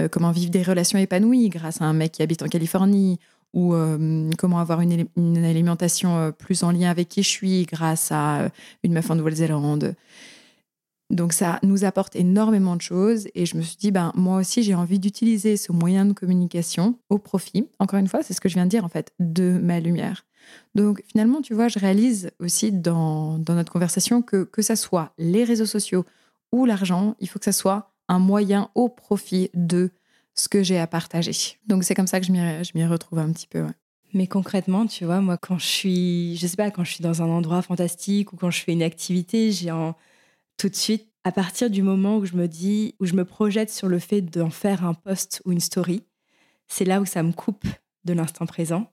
euh, 0.00 0.08
comment 0.08 0.32
vivre 0.32 0.50
des 0.50 0.62
relations 0.62 0.98
épanouies 0.98 1.48
grâce 1.48 1.80
à 1.80 1.84
un 1.84 1.92
mec 1.92 2.12
qui 2.12 2.22
habite 2.22 2.42
en 2.42 2.48
Californie, 2.48 3.20
ou 3.52 3.74
euh, 3.74 4.30
comment 4.38 4.58
avoir 4.60 4.80
une, 4.80 5.06
une, 5.16 5.44
alimentation 5.44 6.32
plus 6.38 6.62
en 6.62 6.70
lien 6.70 6.90
avec 6.90 7.08
qui 7.08 7.22
je 7.22 7.28
suis 7.28 7.66
grâce 7.66 8.12
à 8.12 8.48
une 8.84 8.92
meuf 8.92 9.10
en 9.10 9.16
Nouvelle-Zélande. 9.16 9.94
Donc 11.10 11.32
ça 11.32 11.58
nous 11.62 11.84
apporte 11.84 12.14
énormément 12.14 12.76
de 12.76 12.82
choses 12.82 13.28
et 13.34 13.44
je 13.44 13.56
me 13.56 13.62
suis 13.62 13.76
dit, 13.76 13.90
ben, 13.90 14.12
moi 14.14 14.38
aussi 14.38 14.62
j'ai 14.62 14.74
envie 14.74 15.00
d'utiliser 15.00 15.56
ce 15.56 15.72
moyen 15.72 16.04
de 16.04 16.12
communication 16.12 16.98
au 17.08 17.18
profit, 17.18 17.68
encore 17.80 17.98
une 17.98 18.06
fois, 18.06 18.22
c'est 18.22 18.32
ce 18.32 18.40
que 18.40 18.48
je 18.48 18.54
viens 18.54 18.64
de 18.64 18.70
dire 18.70 18.84
en 18.84 18.88
fait, 18.88 19.12
de 19.18 19.58
ma 19.60 19.80
lumière. 19.80 20.24
Donc 20.74 21.02
finalement, 21.08 21.42
tu 21.42 21.52
vois, 21.52 21.68
je 21.68 21.78
réalise 21.78 22.30
aussi 22.38 22.72
dans, 22.72 23.38
dans 23.38 23.54
notre 23.54 23.72
conversation 23.72 24.22
que 24.22 24.44
que 24.44 24.62
ça 24.62 24.76
soit 24.76 25.12
les 25.18 25.44
réseaux 25.44 25.66
sociaux 25.66 26.04
ou 26.52 26.64
l'argent, 26.64 27.16
il 27.18 27.28
faut 27.28 27.38
que 27.38 27.44
ça 27.44 27.52
soit 27.52 27.92
un 28.08 28.18
moyen 28.18 28.70
au 28.74 28.88
profit 28.88 29.50
de 29.54 29.90
ce 30.34 30.48
que 30.48 30.62
j'ai 30.62 30.78
à 30.78 30.86
partager. 30.86 31.32
Donc 31.66 31.84
c'est 31.84 31.94
comme 31.94 32.06
ça 32.06 32.20
que 32.20 32.26
je 32.26 32.32
m'y 32.32 32.86
retrouve 32.86 33.18
un 33.18 33.32
petit 33.32 33.46
peu. 33.46 33.66
Mais 34.12 34.26
concrètement, 34.26 34.86
tu 34.86 35.04
vois, 35.04 35.20
moi 35.20 35.36
quand 35.38 35.58
je 35.58 35.66
suis, 35.66 36.36
je 36.36 36.46
sais 36.46 36.56
pas, 36.56 36.70
quand 36.70 36.84
je 36.84 36.92
suis 36.94 37.02
dans 37.02 37.22
un 37.22 37.28
endroit 37.28 37.62
fantastique 37.62 38.32
ou 38.32 38.36
quand 38.36 38.50
je 38.50 38.60
fais 38.60 38.72
une 38.72 38.82
activité, 38.82 39.52
j'ai 39.52 39.70
en 39.70 39.94
tout 40.60 40.68
de 40.68 40.76
suite, 40.76 41.08
à 41.24 41.32
partir 41.32 41.70
du 41.70 41.82
moment 41.82 42.18
où 42.18 42.26
je 42.26 42.36
me 42.36 42.46
dis, 42.46 42.94
où 43.00 43.06
je 43.06 43.14
me 43.14 43.24
projette 43.24 43.70
sur 43.70 43.88
le 43.88 43.98
fait 43.98 44.20
d'en 44.20 44.50
faire 44.50 44.84
un 44.84 44.92
post 44.92 45.40
ou 45.46 45.52
une 45.52 45.60
story, 45.60 46.02
c'est 46.68 46.84
là 46.84 47.00
où 47.00 47.06
ça 47.06 47.22
me 47.22 47.32
coupe 47.32 47.64
de 48.04 48.12
l'instant 48.12 48.44
présent. 48.44 48.92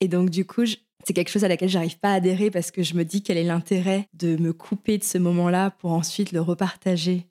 Et 0.00 0.08
donc, 0.08 0.28
du 0.28 0.44
coup, 0.44 0.64
c'est 1.04 1.12
quelque 1.12 1.30
chose 1.30 1.44
à 1.44 1.48
laquelle 1.48 1.68
j'arrive 1.68 2.00
pas 2.00 2.10
à 2.10 2.14
adhérer 2.14 2.50
parce 2.50 2.72
que 2.72 2.82
je 2.82 2.94
me 2.94 3.04
dis 3.04 3.22
quel 3.22 3.38
est 3.38 3.44
l'intérêt 3.44 4.08
de 4.14 4.36
me 4.36 4.52
couper 4.52 4.98
de 4.98 5.04
ce 5.04 5.18
moment-là 5.18 5.70
pour 5.70 5.92
ensuite 5.92 6.32
le 6.32 6.40
repartager 6.40 7.28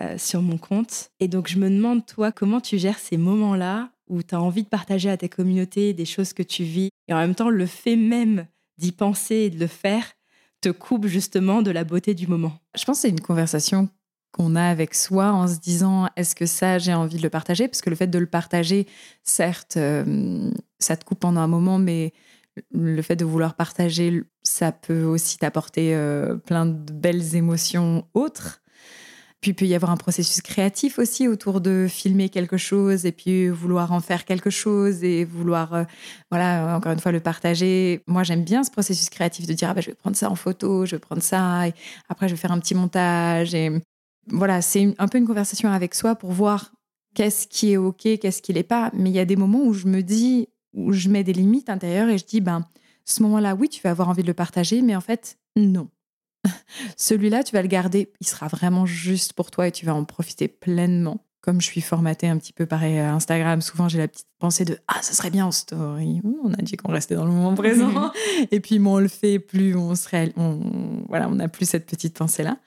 euh, 0.00 0.16
sur 0.16 0.40
mon 0.40 0.56
compte. 0.56 1.10
Et 1.20 1.28
donc, 1.28 1.48
je 1.48 1.58
me 1.58 1.68
demande, 1.68 2.06
toi, 2.06 2.32
comment 2.32 2.62
tu 2.62 2.78
gères 2.78 2.98
ces 2.98 3.18
moments-là 3.18 3.90
où 4.08 4.22
tu 4.22 4.34
as 4.34 4.40
envie 4.40 4.62
de 4.62 4.68
partager 4.68 5.10
à 5.10 5.18
ta 5.18 5.28
communauté 5.28 5.92
des 5.92 6.06
choses 6.06 6.32
que 6.32 6.42
tu 6.42 6.64
vis 6.64 6.88
et 7.08 7.12
en 7.12 7.18
même 7.18 7.34
temps, 7.34 7.50
le 7.50 7.66
fait 7.66 7.96
même 7.96 8.46
d'y 8.78 8.92
penser 8.92 9.34
et 9.34 9.50
de 9.50 9.60
le 9.60 9.66
faire 9.66 10.15
te 10.66 10.72
coupe 10.72 11.06
justement 11.06 11.62
de 11.62 11.70
la 11.70 11.84
beauté 11.84 12.14
du 12.14 12.26
moment. 12.26 12.58
Je 12.76 12.84
pense 12.84 12.96
que 12.96 13.02
c'est 13.02 13.08
une 13.10 13.20
conversation 13.20 13.88
qu'on 14.32 14.56
a 14.56 14.64
avec 14.64 14.96
soi 14.96 15.30
en 15.32 15.46
se 15.46 15.60
disant 15.60 16.08
est-ce 16.16 16.34
que 16.34 16.44
ça 16.44 16.78
j'ai 16.78 16.92
envie 16.92 17.18
de 17.18 17.22
le 17.22 17.30
partager? 17.30 17.68
Parce 17.68 17.80
que 17.82 17.90
le 17.90 17.94
fait 17.94 18.08
de 18.08 18.18
le 18.18 18.26
partager 18.26 18.86
certes 19.22 19.76
euh, 19.76 20.50
ça 20.80 20.96
te 20.96 21.04
coupe 21.04 21.20
pendant 21.20 21.40
un 21.40 21.46
moment 21.46 21.78
mais 21.78 22.12
le 22.72 23.00
fait 23.00 23.14
de 23.14 23.24
vouloir 23.24 23.54
partager 23.54 24.24
ça 24.42 24.72
peut 24.72 25.04
aussi 25.04 25.38
t'apporter 25.38 25.94
euh, 25.94 26.34
plein 26.34 26.66
de 26.66 26.92
belles 26.92 27.36
émotions 27.36 28.04
autres 28.12 28.60
puis 29.40 29.50
il 29.50 29.54
peut 29.54 29.66
y 29.66 29.74
avoir 29.74 29.92
un 29.92 29.96
processus 29.96 30.40
créatif 30.40 30.98
aussi 30.98 31.28
autour 31.28 31.60
de 31.60 31.86
filmer 31.88 32.28
quelque 32.28 32.56
chose 32.56 33.04
et 33.04 33.12
puis 33.12 33.48
vouloir 33.48 33.92
en 33.92 34.00
faire 34.00 34.24
quelque 34.24 34.50
chose 34.50 35.04
et 35.04 35.24
vouloir, 35.24 35.74
euh, 35.74 35.84
voilà, 36.30 36.76
encore 36.76 36.92
une 36.92 37.00
fois, 37.00 37.12
le 37.12 37.20
partager. 37.20 38.02
Moi, 38.06 38.22
j'aime 38.22 38.44
bien 38.44 38.64
ce 38.64 38.70
processus 38.70 39.10
créatif 39.10 39.46
de 39.46 39.52
dire, 39.52 39.68
ah 39.70 39.74
bah, 39.74 39.82
je 39.82 39.90
vais 39.90 39.94
prendre 39.94 40.16
ça 40.16 40.30
en 40.30 40.36
photo, 40.36 40.86
je 40.86 40.96
vais 40.96 41.00
prendre 41.00 41.22
ça, 41.22 41.68
et 41.68 41.74
après, 42.08 42.28
je 42.28 42.34
vais 42.34 42.40
faire 42.40 42.52
un 42.52 42.60
petit 42.60 42.74
montage. 42.74 43.54
Et 43.54 43.70
voilà, 44.28 44.62
c'est 44.62 44.94
un 44.98 45.08
peu 45.08 45.18
une 45.18 45.26
conversation 45.26 45.70
avec 45.70 45.94
soi 45.94 46.14
pour 46.14 46.32
voir 46.32 46.72
qu'est-ce 47.14 47.46
qui 47.46 47.72
est 47.72 47.76
OK, 47.76 48.02
qu'est-ce 48.02 48.42
qui 48.42 48.52
l'est 48.52 48.62
pas. 48.62 48.90
Mais 48.94 49.10
il 49.10 49.16
y 49.16 49.20
a 49.20 49.24
des 49.24 49.36
moments 49.36 49.64
où 49.64 49.74
je 49.74 49.86
me 49.86 50.02
dis, 50.02 50.48
où 50.72 50.92
je 50.92 51.08
mets 51.08 51.24
des 51.24 51.32
limites 51.32 51.68
intérieures 51.68 52.08
et 52.08 52.18
je 52.18 52.24
dis, 52.24 52.40
ben, 52.40 52.66
ce 53.04 53.22
moment-là, 53.22 53.54
oui, 53.54 53.68
tu 53.68 53.80
vas 53.82 53.90
avoir 53.90 54.08
envie 54.08 54.22
de 54.22 54.28
le 54.28 54.34
partager, 54.34 54.82
mais 54.82 54.96
en 54.96 55.00
fait, 55.00 55.38
non. 55.56 55.88
Celui-là, 56.96 57.42
tu 57.42 57.54
vas 57.54 57.62
le 57.62 57.68
garder, 57.68 58.12
il 58.20 58.26
sera 58.26 58.48
vraiment 58.48 58.86
juste 58.86 59.32
pour 59.32 59.50
toi 59.50 59.68
et 59.68 59.72
tu 59.72 59.86
vas 59.86 59.94
en 59.94 60.04
profiter 60.04 60.48
pleinement. 60.48 61.22
Comme 61.40 61.60
je 61.60 61.66
suis 61.66 61.80
formatée 61.80 62.26
un 62.26 62.38
petit 62.38 62.52
peu 62.52 62.66
pareil 62.66 62.98
à 62.98 63.14
Instagram, 63.14 63.60
souvent 63.62 63.88
j'ai 63.88 63.98
la 63.98 64.08
petite 64.08 64.26
pensée 64.40 64.64
de 64.64 64.78
Ah, 64.88 65.00
ça 65.00 65.12
serait 65.12 65.30
bien 65.30 65.46
en 65.46 65.52
story. 65.52 66.20
On 66.42 66.52
a 66.52 66.56
dit 66.56 66.76
qu'on 66.76 66.90
restait 66.90 67.14
dans 67.14 67.24
le 67.24 67.30
moment 67.30 67.54
présent. 67.54 68.10
et 68.50 68.58
puis, 68.58 68.80
moins 68.80 68.94
on 68.94 69.00
le 69.00 69.08
fait, 69.08 69.38
plus 69.38 69.76
on 69.76 69.94
serait. 69.94 70.32
On, 70.36 70.60
voilà, 71.08 71.28
on 71.28 71.36
n'a 71.36 71.48
plus 71.48 71.68
cette 71.68 71.86
petite 71.86 72.16
pensée-là. 72.16 72.58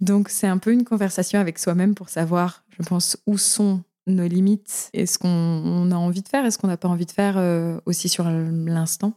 Donc 0.00 0.30
c'est 0.30 0.48
un 0.48 0.58
peu 0.58 0.72
une 0.72 0.84
conversation 0.84 1.38
avec 1.38 1.58
soi-même 1.58 1.94
pour 1.94 2.08
savoir, 2.08 2.64
je 2.76 2.82
pense, 2.82 3.16
où 3.26 3.38
sont 3.38 3.82
nos 4.08 4.26
limites 4.26 4.90
et 4.92 5.06
ce 5.06 5.16
qu'on 5.18 5.90
a 5.92 5.94
envie 5.94 6.22
de 6.22 6.28
faire? 6.28 6.44
Et 6.44 6.50
ce 6.50 6.58
qu'on 6.58 6.66
n'a 6.66 6.76
pas 6.76 6.88
envie 6.88 7.06
de 7.06 7.12
faire 7.12 7.38
euh, 7.38 7.78
aussi 7.86 8.08
sur 8.08 8.24
l'instant? 8.28 9.14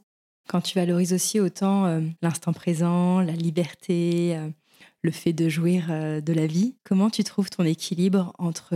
Quand 0.47 0.61
tu 0.61 0.77
valorises 0.77 1.13
aussi 1.13 1.39
autant 1.39 1.85
euh, 1.85 2.01
l'instant 2.21 2.53
présent, 2.53 3.19
la 3.19 3.33
liberté, 3.33 4.35
euh, 4.37 4.49
le 5.01 5.11
fait 5.11 5.33
de 5.33 5.49
jouir 5.49 5.87
de 5.89 6.33
la 6.33 6.47
vie, 6.47 6.75
comment 6.83 7.11
tu 7.11 7.23
trouves 7.23 7.51
ton 7.51 7.63
équilibre 7.63 8.33
entre 8.39 8.75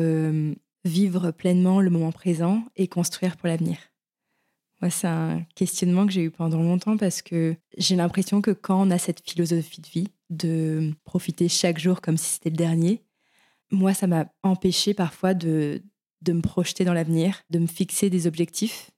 vivre 0.85 1.31
pleinement 1.31 1.81
le 1.81 1.89
moment 1.89 2.11
présent 2.11 2.63
et 2.75 2.87
construire 2.87 3.35
pour 3.35 3.47
l'avenir? 3.47 3.77
Moi, 4.81 4.89
c'est 4.89 5.07
un 5.07 5.43
questionnement 5.55 6.05
que 6.05 6.13
j'ai 6.13 6.23
eu 6.23 6.31
pendant 6.31 6.61
longtemps 6.61 6.97
parce 6.97 7.21
que 7.21 7.55
j'ai 7.77 7.95
l'impression 7.95 8.41
que 8.41 8.51
quand 8.51 8.81
on 8.81 8.91
a 8.91 8.97
cette 8.97 9.27
philosophie 9.27 9.81
de 9.81 9.87
vie, 9.87 10.07
de 10.29 10.93
profiter 11.03 11.49
chaque 11.49 11.79
jour 11.79 11.99
comme 11.99 12.17
si 12.17 12.33
c'était 12.33 12.49
le 12.49 12.55
dernier, 12.55 13.03
moi, 13.71 13.93
ça 13.93 14.07
m'a 14.07 14.27
empêché 14.41 14.93
parfois 14.93 15.33
de, 15.33 15.81
de 16.21 16.33
me 16.33 16.41
projeter 16.41 16.85
dans 16.85 16.93
l'avenir, 16.93 17.41
de 17.49 17.59
me 17.59 17.67
fixer 17.67 18.09
des 18.09 18.25
objectifs. 18.25 18.91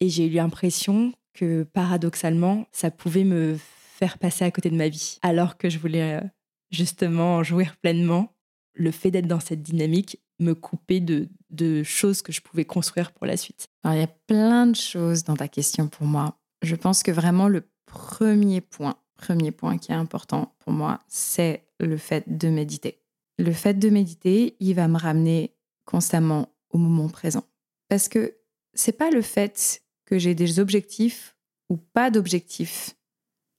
Et 0.00 0.08
j'ai 0.08 0.26
eu 0.26 0.30
l'impression 0.30 1.12
que 1.32 1.62
paradoxalement, 1.64 2.66
ça 2.72 2.90
pouvait 2.90 3.24
me 3.24 3.56
faire 3.58 4.18
passer 4.18 4.44
à 4.44 4.50
côté 4.50 4.70
de 4.70 4.76
ma 4.76 4.88
vie, 4.88 5.18
alors 5.22 5.56
que 5.56 5.70
je 5.70 5.78
voulais 5.78 6.20
euh, 6.20 6.26
justement 6.70 7.42
jouir 7.42 7.76
pleinement. 7.76 8.34
Le 8.74 8.90
fait 8.90 9.10
d'être 9.10 9.26
dans 9.26 9.40
cette 9.40 9.62
dynamique 9.62 10.20
me 10.38 10.54
coupait 10.54 11.00
de, 11.00 11.28
de 11.50 11.82
choses 11.82 12.22
que 12.22 12.32
je 12.32 12.40
pouvais 12.40 12.64
construire 12.64 13.12
pour 13.12 13.26
la 13.26 13.36
suite. 13.36 13.68
Alors, 13.84 13.96
il 13.96 14.00
y 14.00 14.04
a 14.04 14.14
plein 14.26 14.66
de 14.66 14.76
choses 14.76 15.24
dans 15.24 15.36
ta 15.36 15.48
question 15.48 15.88
pour 15.88 16.06
moi. 16.06 16.38
Je 16.62 16.74
pense 16.74 17.02
que 17.02 17.10
vraiment 17.10 17.48
le 17.48 17.68
premier 17.86 18.60
point, 18.60 18.96
premier 19.16 19.52
point 19.52 19.78
qui 19.78 19.92
est 19.92 19.96
important 19.96 20.54
pour 20.58 20.72
moi, 20.72 21.00
c'est 21.08 21.64
le 21.78 21.96
fait 21.96 22.24
de 22.26 22.48
méditer. 22.48 23.02
Le 23.38 23.52
fait 23.52 23.74
de 23.74 23.90
méditer, 23.90 24.56
il 24.60 24.74
va 24.74 24.88
me 24.88 24.98
ramener 24.98 25.54
constamment 25.84 26.48
au 26.70 26.78
moment 26.78 27.08
présent. 27.08 27.44
Parce 27.88 28.08
que 28.08 28.36
c'est 28.74 28.96
pas 28.96 29.10
le 29.10 29.22
fait 29.22 29.81
que 30.12 30.18
j'ai 30.18 30.34
des 30.34 30.60
objectifs 30.60 31.38
ou 31.70 31.78
pas 31.78 32.10
d'objectifs 32.10 32.96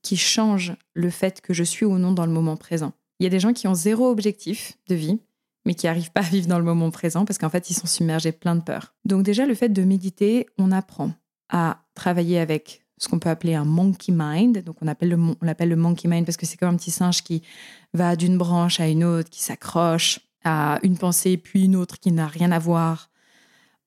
qui 0.03 0.17
change 0.17 0.75
le 0.93 1.09
fait 1.09 1.41
que 1.41 1.51
je 1.51 1.63
suis 1.63 1.83
ou 1.83 1.97
non 1.97 2.11
dans 2.11 2.27
le 2.27 2.31
moment 2.31 2.57
présent. 2.57 2.93
Il 3.19 3.23
y 3.23 3.25
a 3.25 3.31
des 3.31 3.39
gens 3.39 3.53
qui 3.53 3.67
ont 3.67 3.73
zéro 3.73 4.07
objectif 4.07 4.77
de 4.87 4.93
vie, 4.93 5.19
mais 5.65 5.73
qui 5.73 5.87
n'arrivent 5.87 6.11
pas 6.11 6.19
à 6.19 6.29
vivre 6.29 6.45
dans 6.45 6.59
le 6.59 6.63
moment 6.63 6.91
présent 6.91 7.25
parce 7.25 7.39
qu'en 7.39 7.49
fait, 7.49 7.71
ils 7.71 7.73
sont 7.73 7.87
submergés 7.87 8.31
plein 8.31 8.55
de 8.55 8.61
peurs. 8.61 8.93
Donc 9.03 9.23
déjà, 9.23 9.47
le 9.47 9.55
fait 9.55 9.69
de 9.69 9.81
méditer, 9.81 10.45
on 10.59 10.71
apprend 10.71 11.13
à 11.49 11.87
travailler 11.95 12.37
avec 12.37 12.85
ce 12.99 13.07
qu'on 13.07 13.17
peut 13.17 13.31
appeler 13.31 13.55
un 13.55 13.65
monkey 13.65 14.13
mind. 14.15 14.63
Donc 14.63 14.75
on 14.83 14.87
appelle 14.87 15.09
le, 15.09 15.17
on 15.17 15.37
l'appelle 15.41 15.69
le 15.69 15.75
monkey 15.75 16.07
mind 16.07 16.23
parce 16.23 16.37
que 16.37 16.45
c'est 16.45 16.57
comme 16.57 16.69
un 16.69 16.77
petit 16.77 16.91
singe 16.91 17.23
qui 17.23 17.41
va 17.95 18.15
d'une 18.15 18.37
branche 18.37 18.79
à 18.79 18.87
une 18.87 19.03
autre, 19.03 19.31
qui 19.31 19.41
s'accroche 19.41 20.19
à 20.43 20.77
une 20.83 20.99
pensée 20.99 21.35
puis 21.35 21.63
une 21.63 21.75
autre 21.75 21.99
qui 21.99 22.11
n'a 22.11 22.27
rien 22.27 22.51
à 22.51 22.59
voir. 22.59 23.09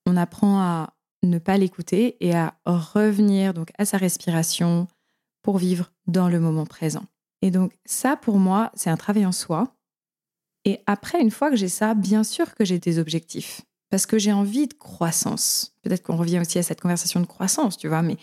On 0.04 0.16
apprend 0.16 0.58
à 0.58 0.95
ne 1.22 1.38
pas 1.38 1.56
l'écouter 1.56 2.16
et 2.20 2.34
à 2.34 2.54
revenir 2.64 3.54
donc 3.54 3.70
à 3.78 3.84
sa 3.84 3.96
respiration 3.96 4.86
pour 5.42 5.58
vivre 5.58 5.92
dans 6.06 6.28
le 6.28 6.40
moment 6.40 6.66
présent. 6.66 7.04
Et 7.42 7.50
donc 7.50 7.72
ça 7.84 8.16
pour 8.16 8.38
moi, 8.38 8.70
c'est 8.74 8.90
un 8.90 8.96
travail 8.96 9.26
en 9.26 9.32
soi 9.32 9.76
et 10.66 10.80
après, 10.86 11.20
une 11.20 11.30
fois 11.30 11.48
que 11.48 11.56
j'ai 11.56 11.68
ça, 11.68 11.94
bien 11.94 12.24
sûr 12.24 12.54
que 12.56 12.64
j'ai 12.64 12.80
des 12.80 12.98
objectifs. 12.98 13.62
Parce 13.88 14.04
que 14.04 14.18
j'ai 14.18 14.32
envie 14.32 14.66
de 14.66 14.74
croissance. 14.74 15.76
Peut-être 15.82 16.02
qu'on 16.02 16.16
revient 16.16 16.40
aussi 16.40 16.58
à 16.58 16.64
cette 16.64 16.80
conversation 16.80 17.20
de 17.20 17.26
croissance, 17.26 17.78
tu 17.78 17.86
vois, 17.86 18.02
mais 18.02 18.16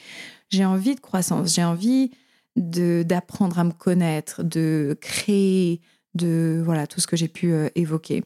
j'ai 0.50 0.66
envie 0.66 0.94
de 0.94 1.00
croissance. 1.00 1.56
J'ai 1.56 1.64
envie 1.64 2.12
d'apprendre 2.58 3.60
à 3.60 3.64
me 3.64 3.72
connaître, 3.72 4.44
de 4.44 4.98
créer, 5.00 5.80
de 6.16 6.62
voilà 6.64 6.86
tout 6.86 7.00
ce 7.00 7.08
que 7.08 7.16
j'ai 7.16 7.30
pu 7.30 7.54
euh, 7.54 7.70
évoquer. 7.76 8.26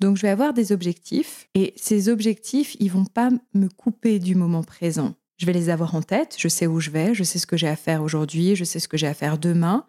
Donc 0.00 0.16
je 0.16 0.22
vais 0.22 0.28
avoir 0.28 0.54
des 0.54 0.72
objectifs 0.72 1.48
et 1.54 1.74
ces 1.76 2.08
objectifs, 2.08 2.76
ils 2.78 2.90
vont 2.90 3.04
pas 3.04 3.30
me 3.54 3.68
couper 3.68 4.18
du 4.18 4.34
moment 4.34 4.62
présent. 4.62 5.14
Je 5.36 5.46
vais 5.46 5.52
les 5.52 5.70
avoir 5.70 5.94
en 5.94 6.02
tête, 6.02 6.36
je 6.38 6.48
sais 6.48 6.66
où 6.66 6.80
je 6.80 6.90
vais, 6.90 7.14
je 7.14 7.24
sais 7.24 7.38
ce 7.38 7.46
que 7.46 7.56
j'ai 7.56 7.68
à 7.68 7.76
faire 7.76 8.02
aujourd'hui, 8.02 8.56
je 8.56 8.64
sais 8.64 8.80
ce 8.80 8.88
que 8.88 8.96
j'ai 8.96 9.06
à 9.06 9.14
faire 9.14 9.38
demain, 9.38 9.86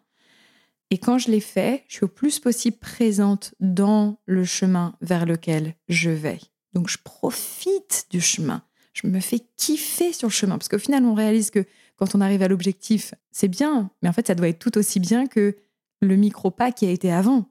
et 0.91 0.97
quand 0.97 1.17
je 1.19 1.29
l'ai 1.29 1.39
fait, 1.39 1.83
je 1.87 1.95
suis 1.95 2.03
au 2.05 2.07
plus 2.07 2.39
possible 2.39 2.77
présente 2.77 3.53
dans 3.59 4.19
le 4.25 4.43
chemin 4.43 4.95
vers 5.01 5.25
lequel 5.25 5.75
je 5.87 6.09
vais. 6.09 6.39
Donc 6.73 6.89
je 6.89 6.97
profite 7.03 8.07
du 8.09 8.21
chemin. 8.21 8.63
Je 8.93 9.07
me 9.07 9.19
fais 9.19 9.39
kiffer 9.55 10.13
sur 10.13 10.27
le 10.27 10.33
chemin. 10.33 10.57
Parce 10.57 10.67
qu'au 10.67 10.79
final, 10.79 11.05
on 11.05 11.13
réalise 11.13 11.51
que 11.51 11.65
quand 11.95 12.15
on 12.15 12.21
arrive 12.21 12.41
à 12.41 12.47
l'objectif, 12.47 13.13
c'est 13.31 13.47
bien. 13.47 13.91
Mais 14.01 14.09
en 14.09 14.13
fait, 14.13 14.27
ça 14.27 14.35
doit 14.35 14.47
être 14.47 14.59
tout 14.59 14.77
aussi 14.77 14.99
bien 14.99 15.27
que 15.27 15.57
le 16.01 16.15
micro-pas 16.15 16.71
qui 16.71 16.87
a 16.87 16.91
été 16.91 17.11
avant. 17.11 17.45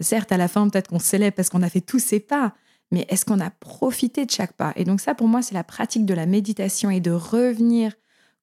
Certes, 0.00 0.32
à 0.32 0.36
la 0.36 0.48
fin, 0.48 0.68
peut-être 0.68 0.88
qu'on 0.88 0.98
célèbre 0.98 1.36
parce 1.36 1.48
qu'on 1.48 1.62
a 1.62 1.68
fait 1.68 1.80
tous 1.80 1.98
ces 1.98 2.20
pas. 2.20 2.54
Mais 2.90 3.06
est-ce 3.08 3.24
qu'on 3.24 3.40
a 3.40 3.50
profité 3.50 4.24
de 4.24 4.30
chaque 4.30 4.54
pas? 4.54 4.72
Et 4.76 4.84
donc 4.84 5.00
ça, 5.00 5.14
pour 5.14 5.28
moi, 5.28 5.42
c'est 5.42 5.54
la 5.54 5.64
pratique 5.64 6.06
de 6.06 6.14
la 6.14 6.26
méditation 6.26 6.90
et 6.90 7.00
de 7.00 7.10
revenir 7.10 7.92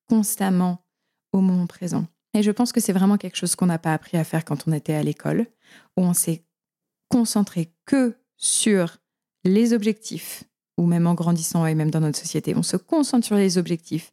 constamment 0.07 0.85
au 1.31 1.41
moment 1.41 1.67
présent. 1.67 2.05
Et 2.33 2.43
je 2.43 2.51
pense 2.51 2.71
que 2.71 2.81
c'est 2.81 2.93
vraiment 2.93 3.17
quelque 3.17 3.37
chose 3.37 3.55
qu'on 3.55 3.65
n'a 3.65 3.79
pas 3.79 3.93
appris 3.93 4.17
à 4.17 4.23
faire 4.23 4.45
quand 4.45 4.67
on 4.67 4.73
était 4.73 4.93
à 4.93 5.03
l'école, 5.03 5.47
où 5.97 6.01
on 6.01 6.13
s'est 6.13 6.45
concentré 7.09 7.73
que 7.85 8.17
sur 8.37 8.97
les 9.45 9.73
objectifs, 9.73 10.43
ou 10.77 10.85
même 10.85 11.07
en 11.07 11.13
grandissant 11.13 11.65
et 11.65 11.75
même 11.75 11.91
dans 11.91 12.01
notre 12.01 12.19
société, 12.19 12.53
on 12.55 12.63
se 12.63 12.77
concentre 12.77 13.25
sur 13.25 13.37
les 13.37 13.57
objectifs, 13.57 14.11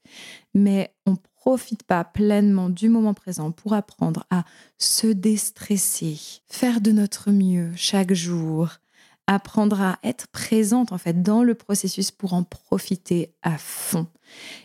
mais 0.54 0.94
on 1.06 1.16
profite 1.42 1.82
pas 1.82 2.04
pleinement 2.04 2.70
du 2.70 2.88
moment 2.88 3.14
présent 3.14 3.50
pour 3.50 3.74
apprendre 3.74 4.24
à 4.30 4.44
se 4.78 5.08
déstresser, 5.08 6.16
faire 6.46 6.80
de 6.80 6.92
notre 6.92 7.32
mieux 7.32 7.72
chaque 7.74 8.12
jour, 8.12 8.68
apprendre 9.26 9.80
à 9.80 9.98
être 10.04 10.28
présente 10.28 10.92
en 10.92 10.98
fait 10.98 11.20
dans 11.20 11.42
le 11.42 11.56
processus 11.56 12.12
pour 12.12 12.34
en 12.34 12.44
profiter 12.44 13.34
à 13.42 13.58
fond. 13.58 14.06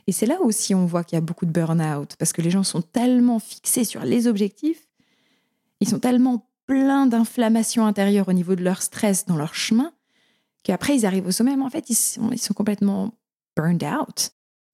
Et 0.06 0.12
c'est 0.12 0.28
là 0.28 0.40
aussi 0.40 0.76
on 0.76 0.86
voit 0.86 1.04
qu'il 1.04 1.16
y 1.16 1.18
a 1.18 1.22
beaucoup 1.22 1.48
de 1.48 1.52
burn-out, 1.52 2.16
parce 2.20 2.32
que 2.32 2.44
les 2.44 2.52
gens 2.52 2.62
sont 2.62 2.84
tellement 2.84 3.40
fixés 3.40 3.84
sur 3.84 4.04
les 4.04 4.28
objectifs, 4.28 4.88
ils 5.80 5.90
sont 5.90 6.00
tellement 6.00 6.48
pleins 6.68 7.08
d'inflammation 7.08 7.88
intérieure 7.88 8.28
au 8.28 8.34
niveau 8.34 8.54
de 8.54 8.64
leur 8.64 8.84
stress 8.84 9.26
dans 9.26 9.36
leur 9.36 9.56
chemin, 9.56 9.94
qu'après 10.62 10.96
ils 10.96 11.08
arrivent 11.08 11.26
au 11.26 11.32
sommet, 11.32 11.56
mais 11.56 11.66
en 11.66 11.72
fait 11.72 11.90
ils 11.90 11.96
sont, 11.96 12.32
ils 12.32 12.38
sont 12.38 12.54
complètement 12.54 13.16
burned 13.56 13.84
out. 13.84 14.30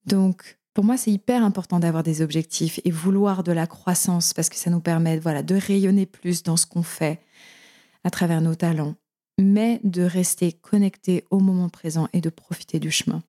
Donc 0.06 0.60
pour 0.74 0.84
moi, 0.84 0.98
c'est 0.98 1.12
hyper 1.12 1.44
important 1.44 1.80
d'avoir 1.80 2.04
des 2.04 2.22
objectifs 2.22 2.80
et 2.84 2.92
vouloir 2.92 3.44
de 3.44 3.52
la 3.52 3.68
croissance 3.68 4.34
parce 4.34 4.50
que 4.50 4.56
ça 4.56 4.72
nous 4.72 4.80
permet 4.80 5.20
voilà, 5.20 5.44
de 5.44 5.56
rayonner 5.56 6.06
plus 6.06 6.42
dans 6.44 6.58
ce 6.58 6.66
qu'on 6.66 6.84
fait 6.84 7.20
à 8.04 8.10
travers 8.10 8.42
nos 8.42 8.56
talents, 8.56 8.96
mais 9.40 9.80
de 9.84 10.02
rester 10.02 10.52
connecté 10.52 11.26
au 11.30 11.40
moment 11.40 11.70
présent 11.70 12.08
et 12.12 12.22
de 12.22 12.30
profiter 12.30 12.80
du 12.80 12.92
chemin. 12.92 13.24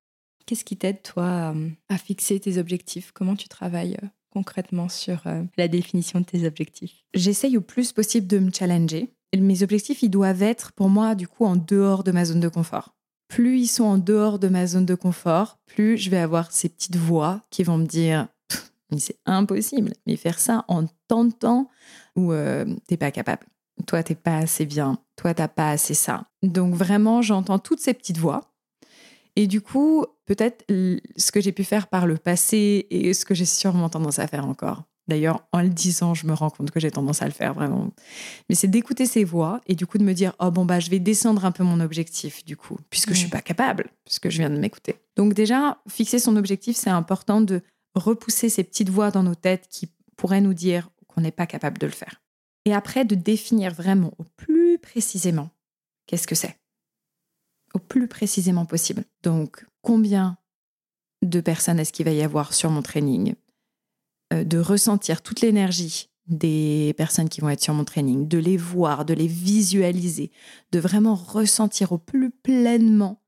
Qu'est-ce 0.45 0.65
qui 0.65 0.77
t'aide, 0.77 1.01
toi, 1.01 1.53
euh, 1.55 1.69
à 1.89 1.97
fixer 1.97 2.39
tes 2.39 2.57
objectifs? 2.57 3.11
Comment 3.11 3.35
tu 3.35 3.47
travailles 3.47 3.97
euh, 4.03 4.07
concrètement 4.31 4.89
sur 4.89 5.25
euh, 5.25 5.43
la 5.57 5.67
définition 5.67 6.19
de 6.19 6.25
tes 6.25 6.45
objectifs? 6.45 7.03
J'essaye 7.13 7.57
au 7.57 7.61
plus 7.61 7.91
possible 7.91 8.27
de 8.27 8.39
me 8.39 8.51
challenger. 8.51 9.09
mes 9.35 9.63
objectifs, 9.63 10.03
ils 10.03 10.09
doivent 10.09 10.43
être, 10.43 10.71
pour 10.73 10.89
moi, 10.89 11.15
du 11.15 11.27
coup, 11.27 11.45
en 11.45 11.55
dehors 11.55 12.03
de 12.03 12.11
ma 12.11 12.25
zone 12.25 12.41
de 12.41 12.47
confort. 12.47 12.94
Plus 13.27 13.59
ils 13.59 13.67
sont 13.67 13.83
en 13.83 13.97
dehors 13.97 14.39
de 14.39 14.47
ma 14.47 14.67
zone 14.67 14.85
de 14.85 14.95
confort, 14.95 15.57
plus 15.65 15.97
je 15.97 16.09
vais 16.09 16.17
avoir 16.19 16.51
ces 16.51 16.69
petites 16.69 16.95
voix 16.95 17.41
qui 17.49 17.63
vont 17.63 17.77
me 17.77 17.85
dire 17.85 18.27
mais 18.91 18.99
c'est 18.99 19.17
impossible. 19.25 19.93
Mais 20.05 20.15
faire 20.15 20.39
ça 20.39 20.63
en 20.67 20.85
tant 21.07 21.25
de 21.25 21.33
temps 21.33 21.69
où 22.15 22.33
t'es 22.87 22.97
pas 22.97 23.11
capable. 23.11 23.45
Toi, 23.87 24.03
t'es 24.03 24.15
pas 24.15 24.37
assez 24.37 24.65
bien. 24.65 24.99
Toi, 25.15 25.33
t'as 25.33 25.47
pas 25.47 25.71
assez 25.71 25.93
ça. 25.93 26.25
Donc 26.43 26.75
vraiment, 26.75 27.21
j'entends 27.21 27.59
toutes 27.59 27.81
ces 27.81 27.93
petites 27.93 28.17
voix 28.17 28.53
et 29.35 29.47
du 29.47 29.59
coup, 29.59 30.05
peut-être 30.25 30.63
ce 30.69 31.31
que 31.31 31.41
j'ai 31.41 31.51
pu 31.51 31.63
faire 31.63 31.87
par 31.87 32.07
le 32.07 32.17
passé 32.17 32.87
et 32.89 33.13
ce 33.13 33.25
que 33.25 33.33
j'ai 33.33 33.45
sûrement 33.45 33.89
tendance 33.89 34.19
à 34.19 34.27
faire 34.27 34.45
encore. 34.45 34.83
D'ailleurs, 35.07 35.45
en 35.51 35.61
le 35.61 35.69
disant, 35.69 36.13
je 36.13 36.25
me 36.25 36.33
rends 36.33 36.49
compte 36.49 36.71
que 36.71 36.79
j'ai 36.79 36.89
tendance 36.89 37.21
à 37.21 37.25
le 37.25 37.31
faire 37.31 37.53
vraiment. 37.53 37.91
Mais 38.49 38.55
c'est 38.55 38.67
d'écouter 38.67 39.05
ces 39.05 39.23
voix 39.23 39.61
et 39.67 39.75
du 39.75 39.85
coup 39.85 39.97
de 39.97 40.03
me 40.03 40.13
dire 40.13 40.33
oh 40.39 40.49
bon 40.49 40.65
bah 40.65 40.79
je 40.79 40.89
vais 40.89 40.99
descendre 40.99 41.45
un 41.45 41.51
peu 41.51 41.63
mon 41.63 41.79
objectif 41.79 42.43
du 42.43 42.57
coup 42.57 42.77
puisque 42.89 43.09
je 43.09 43.19
suis 43.19 43.29
pas 43.29 43.41
capable 43.41 43.91
puisque 44.03 44.29
je 44.29 44.39
viens 44.39 44.49
de 44.49 44.57
m'écouter. 44.57 44.95
Donc 45.15 45.33
déjà 45.33 45.77
fixer 45.87 46.17
son 46.17 46.35
objectif, 46.37 46.75
c'est 46.75 46.89
important 46.89 47.41
de 47.41 47.61
repousser 47.93 48.49
ces 48.49 48.63
petites 48.63 48.89
voix 48.89 49.11
dans 49.11 49.23
nos 49.23 49.35
têtes 49.35 49.67
qui 49.69 49.89
pourraient 50.17 50.41
nous 50.41 50.53
dire 50.55 50.89
qu'on 51.07 51.21
n'est 51.21 51.31
pas 51.31 51.45
capable 51.45 51.77
de 51.77 51.85
le 51.85 51.93
faire. 51.93 52.21
Et 52.65 52.73
après 52.73 53.05
de 53.05 53.15
définir 53.15 53.73
vraiment 53.73 54.11
au 54.17 54.23
plus 54.37 54.79
précisément 54.79 55.49
qu'est-ce 56.07 56.27
que 56.27 56.35
c'est 56.35 56.57
au 57.75 57.79
plus 57.79 58.07
précisément 58.07 58.65
possible. 58.65 59.03
Donc, 59.21 59.65
combien 59.81 60.37
de 61.21 61.41
personnes 61.41 61.79
est-ce 61.79 61.91
qu'il 61.91 62.05
va 62.05 62.11
y 62.11 62.23
avoir 62.23 62.53
sur 62.53 62.71
mon 62.71 62.81
training? 62.81 63.35
De 64.31 64.57
ressentir 64.57 65.21
toute 65.21 65.41
l'énergie 65.41 66.09
des 66.27 66.93
personnes 66.97 67.29
qui 67.29 67.41
vont 67.41 67.49
être 67.49 67.61
sur 67.61 67.73
mon 67.73 67.83
training, 67.83 68.27
de 68.27 68.37
les 68.37 68.57
voir, 68.57 69.05
de 69.05 69.13
les 69.13 69.27
visualiser, 69.27 70.31
de 70.71 70.79
vraiment 70.79 71.15
ressentir 71.15 71.91
au 71.91 71.97
plus 71.97 72.31
pleinement 72.31 73.21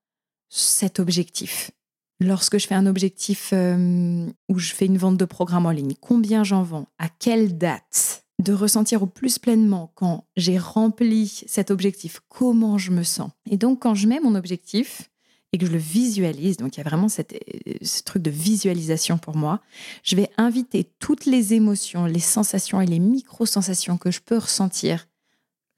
cet 0.49 0.99
objectif. 0.99 1.71
Lorsque 2.19 2.57
je 2.57 2.65
fais 2.65 2.75
un 2.75 2.87
objectif 2.87 3.51
euh, 3.53 4.25
où 4.49 4.57
je 4.57 4.73
fais 4.73 4.87
une 4.87 4.97
vente 4.97 5.17
de 5.17 5.25
programme 5.25 5.67
en 5.67 5.71
ligne, 5.71 5.93
combien 6.01 6.43
j'en 6.43 6.63
vends 6.63 6.87
À 6.97 7.09
quelle 7.09 7.57
date 7.57 8.25
de 8.39 8.53
ressentir 8.53 9.03
au 9.03 9.07
plus 9.07 9.37
pleinement 9.39 9.91
quand 9.95 10.25
j'ai 10.35 10.57
rempli 10.57 11.43
cet 11.47 11.69
objectif, 11.69 12.21
comment 12.27 12.77
je 12.77 12.91
me 12.91 13.03
sens. 13.03 13.31
Et 13.49 13.57
donc, 13.57 13.81
quand 13.81 13.93
je 13.93 14.07
mets 14.07 14.19
mon 14.19 14.35
objectif 14.35 15.11
et 15.53 15.57
que 15.57 15.65
je 15.65 15.71
le 15.71 15.77
visualise, 15.77 16.57
donc 16.57 16.75
il 16.75 16.79
y 16.79 16.81
a 16.81 16.89
vraiment 16.89 17.09
cette, 17.09 17.41
ce 17.81 18.03
truc 18.03 18.21
de 18.21 18.29
visualisation 18.29 19.17
pour 19.17 19.35
moi, 19.35 19.61
je 20.03 20.15
vais 20.15 20.29
inviter 20.37 20.91
toutes 20.99 21.25
les 21.25 21.53
émotions, 21.53 22.05
les 22.05 22.19
sensations 22.19 22.81
et 22.81 22.85
les 22.85 22.99
micro-sensations 22.99 23.97
que 23.97 24.11
je 24.11 24.19
peux 24.19 24.37
ressentir 24.37 25.07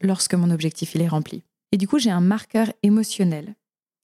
lorsque 0.02 0.34
mon 0.34 0.50
objectif 0.50 0.96
il 0.96 1.02
est 1.02 1.08
rempli. 1.08 1.44
Et 1.72 1.78
du 1.78 1.88
coup, 1.88 2.00
j'ai 2.00 2.10
un 2.10 2.22
marqueur 2.22 2.72
émotionnel 2.82 3.56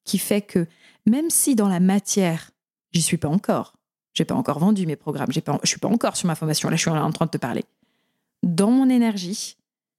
qui 0.03 0.19
fait 0.19 0.41
que 0.41 0.67
même 1.07 1.31
si 1.31 1.55
dans 1.55 1.67
la 1.67 1.79
matière, 1.79 2.51
j'y 2.91 3.01
suis 3.01 3.17
pas 3.17 3.29
encore, 3.29 3.75
j'ai 4.13 4.25
pas 4.25 4.35
encore 4.35 4.59
vendu 4.59 4.85
mes 4.85 4.95
programmes, 4.95 5.31
j'ai 5.31 5.41
pas, 5.41 5.59
je 5.63 5.69
suis 5.69 5.79
pas 5.79 5.87
encore 5.87 6.15
sur 6.15 6.27
ma 6.27 6.35
formation, 6.35 6.69
là 6.69 6.75
je 6.75 6.81
suis 6.81 6.91
en 6.91 7.11
train 7.11 7.25
de 7.25 7.31
te 7.31 7.37
parler 7.37 7.63
dans 8.45 8.69
mon 8.71 8.89
énergie, 8.89 9.57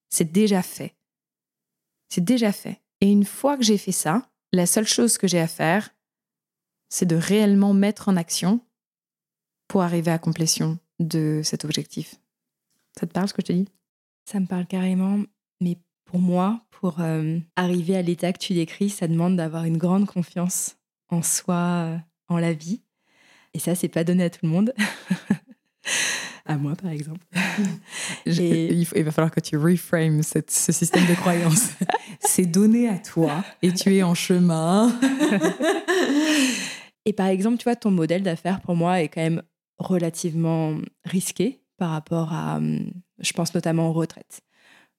c'est 0.08 0.32
déjà 0.32 0.62
fait. 0.62 0.94
C'est 2.08 2.24
déjà 2.24 2.52
fait. 2.52 2.80
Et 3.00 3.10
une 3.10 3.24
fois 3.24 3.56
que 3.56 3.64
j'ai 3.64 3.76
fait 3.76 3.92
ça, 3.92 4.30
la 4.56 4.66
seule 4.66 4.86
chose 4.86 5.18
que 5.18 5.28
j'ai 5.28 5.38
à 5.38 5.46
faire, 5.46 5.90
c'est 6.88 7.06
de 7.06 7.16
réellement 7.16 7.74
mettre 7.74 8.08
en 8.08 8.16
action 8.16 8.60
pour 9.68 9.82
arriver 9.82 10.10
à 10.10 10.18
complétion 10.18 10.78
de 10.98 11.42
cet 11.44 11.64
objectif. 11.64 12.16
Ça 12.98 13.06
te 13.06 13.12
parle 13.12 13.28
ce 13.28 13.34
que 13.34 13.42
je 13.42 13.46
te 13.46 13.52
dis? 13.52 13.68
Ça 14.24 14.40
me 14.40 14.46
parle 14.46 14.66
carrément, 14.66 15.22
mais 15.60 15.78
pour 16.04 16.20
moi, 16.20 16.64
pour 16.70 17.00
euh, 17.00 17.38
arriver 17.56 17.96
à 17.96 18.02
l'état 18.02 18.32
que 18.32 18.38
tu 18.38 18.54
décris, 18.54 18.90
ça 18.90 19.08
demande 19.08 19.36
d'avoir 19.36 19.64
une 19.64 19.76
grande 19.76 20.06
confiance 20.06 20.76
en 21.08 21.22
soi, 21.22 21.56
euh, 21.56 21.98
en 22.28 22.38
la 22.38 22.52
vie. 22.52 22.80
Et 23.54 23.58
ça, 23.58 23.74
c'est 23.74 23.88
pas 23.88 24.04
donné 24.04 24.24
à 24.24 24.30
tout 24.30 24.40
le 24.44 24.48
monde. 24.48 24.72
à 26.44 26.56
moi, 26.56 26.74
par 26.76 26.90
exemple. 26.90 27.24
il, 28.26 28.86
va 29.04 29.10
falloir 29.10 29.30
que 29.30 29.40
tu 29.40 29.56
reframes 29.56 30.22
ce 30.22 30.72
système 30.72 31.06
de 31.06 31.14
croyance. 31.14 31.70
C'est 32.20 32.46
donné 32.46 32.88
à 32.88 32.98
toi 32.98 33.44
et 33.62 33.72
tu 33.72 33.94
es 33.94 34.02
en 34.02 34.14
chemin. 34.14 34.92
et 37.04 37.12
par 37.12 37.26
exemple, 37.26 37.58
tu 37.58 37.64
vois, 37.64 37.76
ton 37.76 37.90
modèle 37.90 38.22
d'affaires 38.22 38.60
pour 38.60 38.76
moi 38.76 39.02
est 39.02 39.08
quand 39.08 39.22
même 39.22 39.42
relativement 39.78 40.76
risqué 41.04 41.60
par 41.76 41.90
rapport 41.90 42.32
à, 42.32 42.56
hum, 42.56 42.90
je 43.18 43.32
pense 43.32 43.54
notamment 43.54 43.90
aux 43.90 43.92
retraites. 43.92 44.40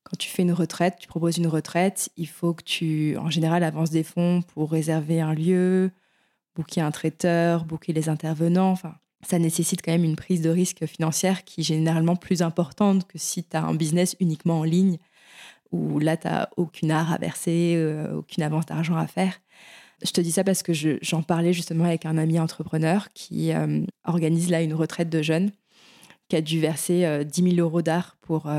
Quand 0.04 0.18
tu 0.18 0.30
fais 0.30 0.44
une 0.44 0.54
retraite, 0.54 0.96
tu 1.00 1.08
proposes 1.08 1.38
une 1.38 1.48
retraite, 1.48 2.10
il 2.16 2.28
faut 2.28 2.54
que 2.54 2.64
tu, 2.64 3.18
en 3.18 3.30
général, 3.30 3.64
avances 3.64 3.90
des 3.90 4.04
fonds 4.04 4.42
pour 4.42 4.72
réserver 4.72 5.20
un 5.20 5.34
lieu, 5.34 5.92
booker 6.56 6.82
un 6.82 6.92
traiteur, 6.92 7.66
booker 7.66 7.92
les 7.92 8.08
intervenants. 8.08 8.72
Enfin, 8.72 8.96
ça 9.28 9.40
nécessite 9.40 9.82
quand 9.84 9.92
même 9.92 10.06
une 10.06 10.16
prise 10.16 10.42
de 10.42 10.50
risque 10.50 10.86
financière 10.86 11.44
qui 11.44 11.62
est 11.62 11.64
généralement 11.64 12.16
plus 12.16 12.42
importante 12.42 13.06
que 13.08 13.18
si 13.18 13.44
tu 13.44 13.58
as 13.58 13.64
un 13.64 13.74
business 13.74 14.16
uniquement 14.20 14.60
en 14.60 14.64
ligne, 14.64 14.98
où 15.72 16.00
là, 16.00 16.16
tu 16.16 16.28
n'as 16.28 16.48
aucune 16.56 16.92
art 16.92 17.12
à 17.12 17.18
verser, 17.18 17.74
euh, 17.76 18.16
aucune 18.16 18.44
avance 18.44 18.66
d'argent 18.66 18.96
à 18.96 19.06
faire. 19.06 19.34
Je 20.02 20.12
te 20.12 20.22
dis 20.22 20.32
ça 20.32 20.44
parce 20.44 20.64
que 20.64 20.72
j'en 20.74 21.24
parlais 21.24 21.52
justement 21.52 21.86
avec 21.86 22.06
un 22.06 22.18
ami 22.18 22.40
entrepreneur 22.40 23.10
qui 23.14 23.52
euh, 23.52 23.82
organise 24.06 24.50
là 24.50 24.62
une 24.62 24.74
retraite 24.74 25.10
de 25.10 25.22
jeunes, 25.22 25.52
qui 26.30 26.38
a 26.38 26.42
dû 26.42 26.62
verser 26.62 27.26
10 27.26 27.42
euh, 27.42 27.50
000 27.56 27.68
euros 27.68 27.82
d'art 27.82 28.16
pour 28.22 28.50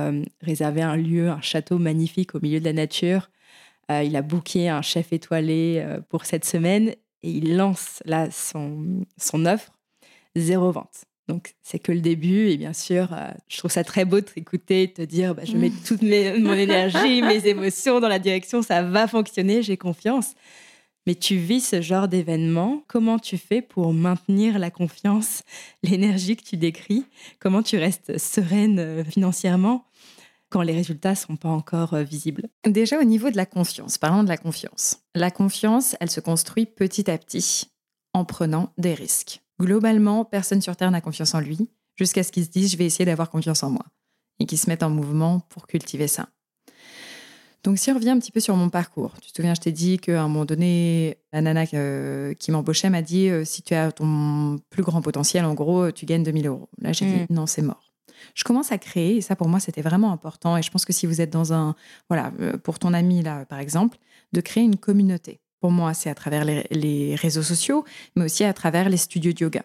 réserver 0.43 0.83
un 0.83 0.97
lieu, 0.97 1.31
un 1.31 1.41
château 1.41 1.79
magnifique 1.79 2.35
au 2.35 2.41
milieu 2.41 2.61
de 2.61 2.65
la 2.65 2.73
nature. 2.73 3.31
il 3.91 4.17
a 4.17 4.23
booké 4.23 4.69
un 4.69 4.83
chef 4.83 5.13
étoilé 5.13 5.87
pour 6.09 6.25
cette 6.25 6.45
semaine 6.45 6.89
et 7.23 7.31
il 7.31 7.57
lance 7.57 8.03
là 8.05 8.31
son, 8.31 9.05
son 9.19 9.47
offre 9.47 9.78
zéro 10.37 10.73
vente. 10.73 11.05
Donc, 11.29 11.55
c'est 11.63 11.79
que 11.79 11.93
le 11.93 12.01
début. 12.01 12.49
Et 12.49 12.57
bien 12.57 12.73
sûr, 12.73 13.13
euh, 13.13 13.29
je 13.49 13.59
trouve 13.59 13.71
ça 13.71 13.85
très 13.85 14.05
beau 14.05 14.21
de 14.21 14.27
t'écouter, 14.27 14.87
de 14.87 14.93
te 14.93 15.03
dire 15.03 15.35
bah, 15.35 15.45
je 15.45 15.57
mets 15.57 15.71
toute 15.87 16.03
mon 16.03 16.55
énergie, 16.55 17.23
mes 17.23 17.47
émotions 17.47 18.01
dans 18.01 18.09
la 18.09 18.19
direction, 18.19 18.63
ça 18.63 18.83
va 18.83 19.07
fonctionner, 19.07 19.63
j'ai 19.63 19.77
confiance. 19.77 20.35
Mais 21.07 21.15
tu 21.15 21.37
vis 21.37 21.61
ce 21.61 21.81
genre 21.81 22.09
d'événement. 22.09 22.83
Comment 22.87 23.19
tu 23.19 23.39
fais 23.39 23.63
pour 23.63 23.95
maintenir 23.95 24.59
la 24.59 24.71
confiance, 24.71 25.43
l'énergie 25.83 26.37
que 26.37 26.45
tu 26.45 26.57
décris? 26.57 27.07
Comment 27.39 27.63
tu 27.63 27.79
restes 27.79 28.19
sereine 28.19 28.79
euh, 28.79 29.05
financièrement 29.05 29.87
quand 30.51 30.63
les 30.63 30.73
résultats 30.73 31.11
ne 31.11 31.17
sont 31.17 31.37
pas 31.37 31.49
encore 31.49 31.95
euh, 31.95 32.03
visibles? 32.03 32.49
Déjà, 32.67 32.99
au 32.99 33.05
niveau 33.05 33.31
de 33.31 33.37
la 33.37 33.47
confiance, 33.47 33.97
parlons 33.97 34.23
de 34.23 34.29
la 34.29 34.37
confiance. 34.39 35.01
La 35.15 35.31
confiance, 35.31 35.95
elle 36.01 36.11
se 36.11 36.21
construit 36.21 36.67
petit 36.67 37.11
à 37.11 37.17
petit 37.17 37.71
en 38.13 38.25
prenant 38.25 38.73
des 38.79 38.95
risques. 38.95 39.41
Globalement, 39.61 40.25
personne 40.25 40.61
sur 40.61 40.77
Terre 40.77 40.91
n'a 40.91 41.01
confiance 41.01 41.35
en 41.35 41.41
lui, 41.41 41.69
jusqu'à 41.97 42.23
ce 42.23 42.33
qu'il 42.33 42.45
se 42.45 42.51
dise 42.51 42.73
je 42.73 42.77
vais 42.77 42.87
essayer 42.87 43.05
d'avoir 43.05 43.31
confiance 43.31 43.63
en 43.63 43.71
moi, 43.71 43.85
et 44.39 44.47
qu'il 44.47 44.59
se 44.59 44.71
mette 44.71 44.83
en 44.83 44.91
mouvement 44.91 45.41
pour 45.49 45.67
cultiver 45.67 46.09
ça. 46.09 46.29
Donc 47.65 47.79
si 47.79 47.91
on 47.91 47.95
revient 47.95 48.11
un 48.11 48.19
petit 48.19 48.31
peu 48.31 48.41
sur 48.41 48.55
mon 48.55 48.71
parcours, 48.71 49.15
tu 49.21 49.33
te 49.33 49.37
souviens, 49.37 49.55
je 49.55 49.61
t'ai 49.61 49.73
dit 49.73 49.99
qu'à 49.99 50.23
un 50.23 50.29
moment 50.29 50.45
donné, 50.45 51.19
la 51.33 51.43
nana 51.43 51.65
euh, 51.75 52.33
qui 52.35 52.53
m'embauchait 52.53 52.89
m'a 52.89 53.03
dit 53.03 53.29
euh, 53.29 53.45
si 53.45 53.63
tu 53.63 53.75
as 53.75 53.91
ton 53.91 54.59
plus 54.71 54.85
grand 54.85 55.03
potentiel, 55.03 55.45
en 55.45 55.55
gros, 55.55 55.91
tu 55.91 56.07
gagnes 56.07 56.23
2000 56.23 56.47
euros. 56.47 56.69
Là, 56.81 56.93
j'ai 56.93 57.07
dit 57.07 57.23
mm. 57.23 57.35
non, 57.35 57.47
c'est 57.47 57.63
mort. 57.63 57.93
Je 58.35 58.45
commence 58.45 58.71
à 58.71 58.79
créer, 58.79 59.17
et 59.17 59.21
ça 59.21 59.37
pour 59.37 59.49
moi 59.49 59.61
c'était 59.61 59.83
vraiment 59.83 60.13
important, 60.13 60.57
et 60.57 60.63
je 60.63 60.71
pense 60.71 60.85
que 60.85 60.93
si 60.93 61.07
vous 61.07 61.21
êtes 61.21 61.31
dans 61.31 61.53
un, 61.53 61.75
voilà, 62.09 62.33
euh, 62.41 62.57
pour 62.57 62.79
ton 62.79 62.95
ami 62.95 63.23
là 63.23 63.45
par 63.45 63.59
exemple, 63.59 63.99
de 64.33 64.41
créer 64.41 64.63
une 64.63 64.77
communauté. 64.77 65.41
Pour 65.61 65.71
moi, 65.71 65.95
c'est 65.95 66.11
à 66.11 66.15
travers 66.15 66.45
les, 66.45 67.15
réseaux 67.17 67.43
sociaux, 67.43 67.85
mais 68.17 68.25
aussi 68.25 68.45
à 68.45 68.53
travers 68.53 68.89
les 68.89 68.97
studios 68.97 69.33
de 69.33 69.41
yoga. 69.41 69.63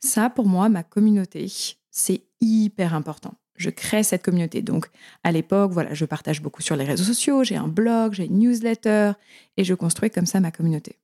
Ça, 0.00 0.30
pour 0.30 0.46
moi, 0.46 0.68
ma 0.68 0.82
communauté, 0.82 1.50
c'est 1.90 2.22
hyper 2.40 2.94
important. 2.94 3.34
Je 3.56 3.70
crée 3.70 4.02
cette 4.02 4.24
communauté. 4.24 4.62
Donc, 4.62 4.88
à 5.22 5.30
l'époque, 5.30 5.70
voilà, 5.70 5.94
je 5.94 6.04
partage 6.04 6.42
beaucoup 6.42 6.62
sur 6.62 6.74
les 6.74 6.84
réseaux 6.84 7.04
sociaux, 7.04 7.44
j'ai 7.44 7.56
un 7.56 7.68
blog, 7.68 8.14
j'ai 8.14 8.24
une 8.24 8.38
newsletter, 8.38 9.12
et 9.56 9.64
je 9.64 9.74
construis 9.74 10.10
comme 10.10 10.26
ça 10.26 10.40
ma 10.40 10.50
communauté. 10.50 10.98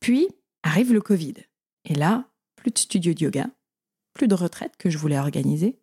Puis, 0.00 0.28
arrive 0.62 0.92
le 0.92 1.02
Covid. 1.02 1.34
Et 1.84 1.94
là, 1.94 2.24
plus 2.56 2.70
de 2.70 2.78
studios 2.78 3.12
de 3.12 3.24
yoga, 3.24 3.46
plus 4.14 4.28
de 4.28 4.34
retraites 4.34 4.76
que 4.78 4.88
je 4.88 4.96
voulais 4.96 5.18
organiser. 5.18 5.78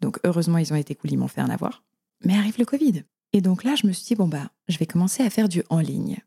Donc, 0.00 0.18
heureusement, 0.24 0.58
ils 0.58 0.72
ont 0.72 0.76
été 0.76 0.94
cool, 0.94 1.12
ils 1.12 1.18
m'ont 1.18 1.28
fait 1.28 1.42
en 1.42 1.50
avoir. 1.50 1.82
Mais 2.24 2.36
arrive 2.36 2.58
le 2.58 2.64
Covid. 2.64 3.04
Et 3.32 3.40
donc 3.40 3.64
là, 3.64 3.74
je 3.74 3.86
me 3.86 3.92
suis 3.92 4.06
dit, 4.06 4.14
bon, 4.14 4.28
bah, 4.28 4.50
je 4.68 4.78
vais 4.78 4.86
commencer 4.86 5.22
à 5.22 5.30
faire 5.30 5.48
du 5.48 5.62
en 5.68 5.78
ligne 5.78 6.18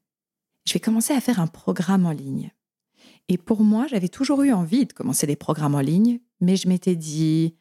je 0.66 0.74
vais 0.74 0.80
commencer 0.80 1.14
à 1.14 1.22
faire 1.22 1.39
un 1.39 1.47
programme 1.47 2.05
en 2.05 2.11
ligne. 2.11 2.51
Et 3.30 3.38
pour 3.38 3.64
moi, 3.64 3.88
j'avais 3.89 4.09
toujours 4.09 4.43
eu 4.43 4.51
envie 4.51 4.86
de 4.86 4.93
commencer 4.93 5.28
des 5.28 5.36
programmes 5.36 5.76
en 5.76 5.80
ligne, 5.80 6.20
mais 6.41 6.55
je 6.55 6.68
m'étais 6.68 6.95
dit, 6.95 7.55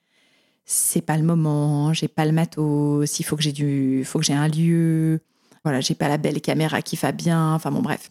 c'est 0.65 1.03
pas 1.03 1.17
le 1.17 1.23
moment, 1.23 1.93
j'ai 1.93 2.09
pas 2.09 2.25
le 2.25 2.33
matos, 2.33 3.19
il 3.21 3.23
faut 3.23 3.37
que 3.37 3.43
j'ai 3.43 3.53
du, 3.53 4.05
faut 4.05 4.19
que 4.19 4.25
j'ai 4.25 4.35
un 4.35 4.49
lieu, 4.49 5.21
voilà, 5.65 5.81
j'ai 5.81 5.95
pas 5.95 6.09
la 6.09 6.19
belle 6.19 6.41
caméra 6.41 6.83
qui 6.83 6.97
va 6.97 7.13
bien, 7.13 7.55
enfin 7.55 7.71
bon 7.71 7.83
bref. 7.83 8.11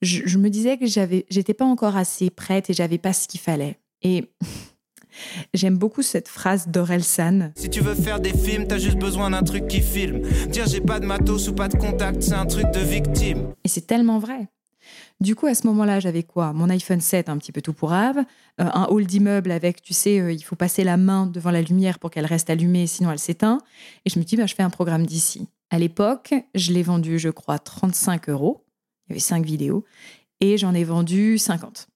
Je, 0.00 0.36
me 0.36 0.50
disais 0.50 0.78
que 0.78 0.86
j'avais, 0.86 1.26
j'étais 1.30 1.54
pas 1.54 1.64
encore 1.64 1.96
assez 1.96 2.28
prête 2.28 2.70
et 2.70 2.72
j'avais 2.72 2.98
pas 2.98 3.12
ce 3.12 3.28
qu'il 3.28 3.38
fallait. 3.38 3.78
Et 4.02 4.32
J'aime 5.54 5.76
beaucoup 5.76 6.02
cette 6.02 6.28
phrase 6.28 6.68
d'Orelsan. 6.68 7.52
Si 7.56 7.70
tu 7.70 7.80
veux 7.80 7.94
faire 7.94 8.20
des 8.20 8.32
films, 8.36 8.66
t'as 8.66 8.78
juste 8.78 8.98
besoin 8.98 9.30
d'un 9.30 9.42
truc 9.42 9.68
qui 9.68 9.80
filme. 9.80 10.20
Dire 10.48 10.66
j'ai 10.66 10.80
pas 10.80 11.00
de 11.00 11.06
matos 11.06 11.48
ou 11.48 11.54
pas 11.54 11.68
de 11.68 11.76
contact, 11.76 12.22
c'est 12.22 12.34
un 12.34 12.46
truc 12.46 12.70
de 12.72 12.80
victime. 12.80 13.52
Et 13.64 13.68
c'est 13.68 13.86
tellement 13.86 14.18
vrai. 14.18 14.48
Du 15.20 15.36
coup, 15.36 15.46
à 15.46 15.54
ce 15.54 15.66
moment-là, 15.68 16.00
j'avais 16.00 16.24
quoi? 16.24 16.52
Mon 16.52 16.68
iPhone 16.68 17.00
7, 17.00 17.28
un 17.28 17.38
petit 17.38 17.52
peu 17.52 17.62
tout 17.62 17.72
pour 17.72 17.92
euh, 17.92 18.24
un 18.58 18.86
hall 18.90 19.06
d'immeuble 19.06 19.52
avec, 19.52 19.80
tu 19.80 19.94
sais, 19.94 20.18
euh, 20.18 20.32
il 20.32 20.42
faut 20.42 20.56
passer 20.56 20.82
la 20.82 20.96
main 20.96 21.26
devant 21.26 21.52
la 21.52 21.62
lumière 21.62 22.00
pour 22.00 22.10
qu'elle 22.10 22.26
reste 22.26 22.50
allumée, 22.50 22.88
sinon 22.88 23.12
elle 23.12 23.20
s'éteint. 23.20 23.58
Et 24.04 24.10
je 24.10 24.18
me 24.18 24.24
dis, 24.24 24.36
bah, 24.36 24.46
je 24.46 24.54
fais 24.54 24.64
un 24.64 24.70
programme 24.70 25.06
d'ici. 25.06 25.48
À 25.70 25.78
l'époque, 25.78 26.34
je 26.54 26.72
l'ai 26.72 26.82
vendu, 26.82 27.18
je 27.18 27.28
crois, 27.28 27.58
35 27.58 28.28
euros. 28.30 28.64
Il 29.06 29.10
y 29.10 29.12
avait 29.12 29.20
5 29.20 29.44
vidéos. 29.44 29.84
Et 30.40 30.58
j'en 30.58 30.74
ai 30.74 30.84
vendu 30.84 31.38
50. 31.38 31.88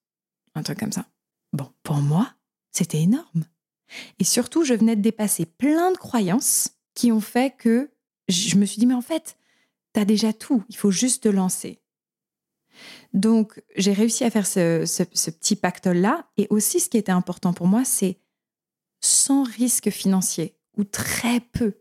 Un 0.54 0.62
truc 0.62 0.78
comme 0.78 0.92
ça. 0.92 1.06
Bon, 1.52 1.68
pour 1.82 1.96
moi, 1.96 2.35
c'était 2.76 3.02
énorme. 3.02 3.44
Et 4.18 4.24
surtout, 4.24 4.64
je 4.64 4.74
venais 4.74 4.96
de 4.96 5.02
dépasser 5.02 5.46
plein 5.46 5.92
de 5.92 5.96
croyances 5.96 6.70
qui 6.94 7.12
ont 7.12 7.20
fait 7.20 7.54
que 7.56 7.90
je 8.28 8.56
me 8.56 8.66
suis 8.66 8.78
dit, 8.78 8.86
mais 8.86 8.94
en 8.94 9.02
fait, 9.02 9.36
tu 9.94 10.00
as 10.00 10.04
déjà 10.04 10.32
tout, 10.32 10.64
il 10.68 10.76
faut 10.76 10.90
juste 10.90 11.22
te 11.24 11.28
lancer. 11.28 11.80
Donc, 13.12 13.62
j'ai 13.76 13.92
réussi 13.92 14.24
à 14.24 14.30
faire 14.30 14.46
ce, 14.46 15.30
petit 15.30 15.56
pactole-là. 15.56 16.28
Et 16.36 16.46
aussi, 16.50 16.80
ce 16.80 16.90
qui 16.90 16.98
était 16.98 17.12
important 17.12 17.52
pour 17.52 17.66
moi, 17.66 17.84
c'est 17.84 18.18
sans 19.00 19.44
risque 19.44 19.90
financier, 19.90 20.58
ou 20.76 20.84
très 20.84 21.40
peu. 21.40 21.74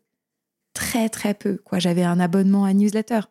Très, 0.74 1.10
très 1.10 1.34
peu. 1.34 1.58
Quoi, 1.58 1.80
J'avais 1.80 2.04
un 2.04 2.20
abonnement 2.20 2.64
à 2.66 2.74
newsletter. 2.74 3.22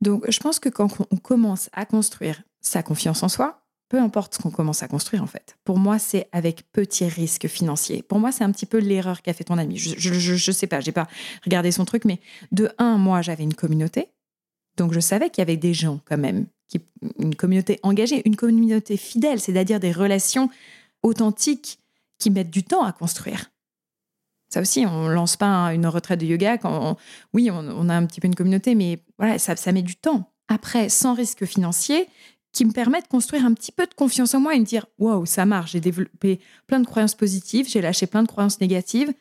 Donc, 0.00 0.28
je 0.28 0.40
pense 0.40 0.58
que 0.58 0.68
quand 0.68 0.88
on 1.10 1.16
commence 1.16 1.68
à 1.72 1.84
construire 1.84 2.42
sa 2.60 2.82
confiance 2.82 3.22
en 3.22 3.28
soi, 3.28 3.61
peu 3.92 4.00
importe 4.00 4.36
ce 4.36 4.38
qu'on 4.38 4.50
commence 4.50 4.82
à 4.82 4.88
construire 4.88 5.22
en 5.22 5.26
fait. 5.26 5.58
Pour 5.64 5.78
moi, 5.78 5.98
c'est 5.98 6.26
avec 6.32 6.62
petits 6.72 7.04
risques 7.04 7.46
financiers. 7.46 8.02
Pour 8.02 8.20
moi, 8.20 8.32
c'est 8.32 8.42
un 8.42 8.50
petit 8.50 8.64
peu 8.64 8.78
l'erreur 8.78 9.20
qu'a 9.20 9.34
fait 9.34 9.44
ton 9.44 9.58
ami. 9.58 9.76
Je, 9.76 9.94
je, 9.98 10.50
sais 10.50 10.66
pas, 10.66 10.80
j'ai 10.80 10.92
pas 10.92 11.06
regardé 11.44 11.70
son 11.70 11.84
truc, 11.84 12.06
mais 12.06 12.18
de 12.52 12.70
un, 12.78 12.96
moi, 12.96 13.20
j'avais 13.20 13.44
une 13.44 13.52
communauté, 13.52 14.08
donc 14.78 14.94
je 14.94 15.00
savais 15.00 15.28
qu'il 15.28 15.42
y 15.42 15.46
avait 15.46 15.58
des 15.58 15.74
gens 15.74 16.00
quand 16.06 16.16
même, 16.16 16.46
une 17.18 17.34
communauté 17.34 17.80
engagée, 17.82 18.22
une 18.24 18.34
communauté 18.34 18.96
fidèle, 18.96 19.40
c'est-à-dire 19.40 19.78
des 19.78 19.92
relations 19.92 20.48
authentiques 21.02 21.78
qui 22.18 22.30
mettent 22.30 22.50
du 22.50 22.64
temps 22.64 22.84
à 22.84 22.92
construire. 22.92 23.50
Ça 24.48 24.62
aussi, 24.62 24.86
on 24.86 25.08
lance 25.08 25.36
pas 25.36 25.74
une 25.74 25.86
retraite 25.86 26.20
de 26.20 26.24
yoga 26.24 26.56
quand, 26.56 26.96
oui, 27.34 27.50
on, 27.50 27.88
a 27.90 27.94
un 27.94 28.06
petit 28.06 28.22
peu 28.22 28.26
une 28.26 28.34
communauté, 28.34 28.74
mais 28.74 29.00
voilà, 29.18 29.38
ça 29.38 29.72
met 29.72 29.82
du 29.82 29.96
temps. 29.96 30.32
Après, 30.48 30.88
sans 30.88 31.14
risque 31.14 31.44
financier, 31.44 32.08
qui 32.52 32.64
me 32.64 32.72
permet 32.72 33.00
de 33.00 33.06
construire 33.06 33.44
un 33.44 33.54
petit 33.54 33.72
peu 33.72 33.86
de 33.86 33.94
confiance 33.94 34.34
en 34.34 34.40
moi 34.40 34.54
et 34.54 34.60
me 34.60 34.64
dire 34.64 34.86
waouh, 34.98 35.26
ça 35.26 35.46
marche, 35.46 35.72
j'ai 35.72 35.80
développé 35.80 36.40
plein 36.66 36.80
de 36.80 36.86
croyances 36.86 37.14
positives, 37.14 37.68
j'ai 37.68 37.80
lâché 37.80 38.06
plein 38.06 38.22
de 38.22 38.28
croyances 38.28 38.60
négatives 38.60 39.12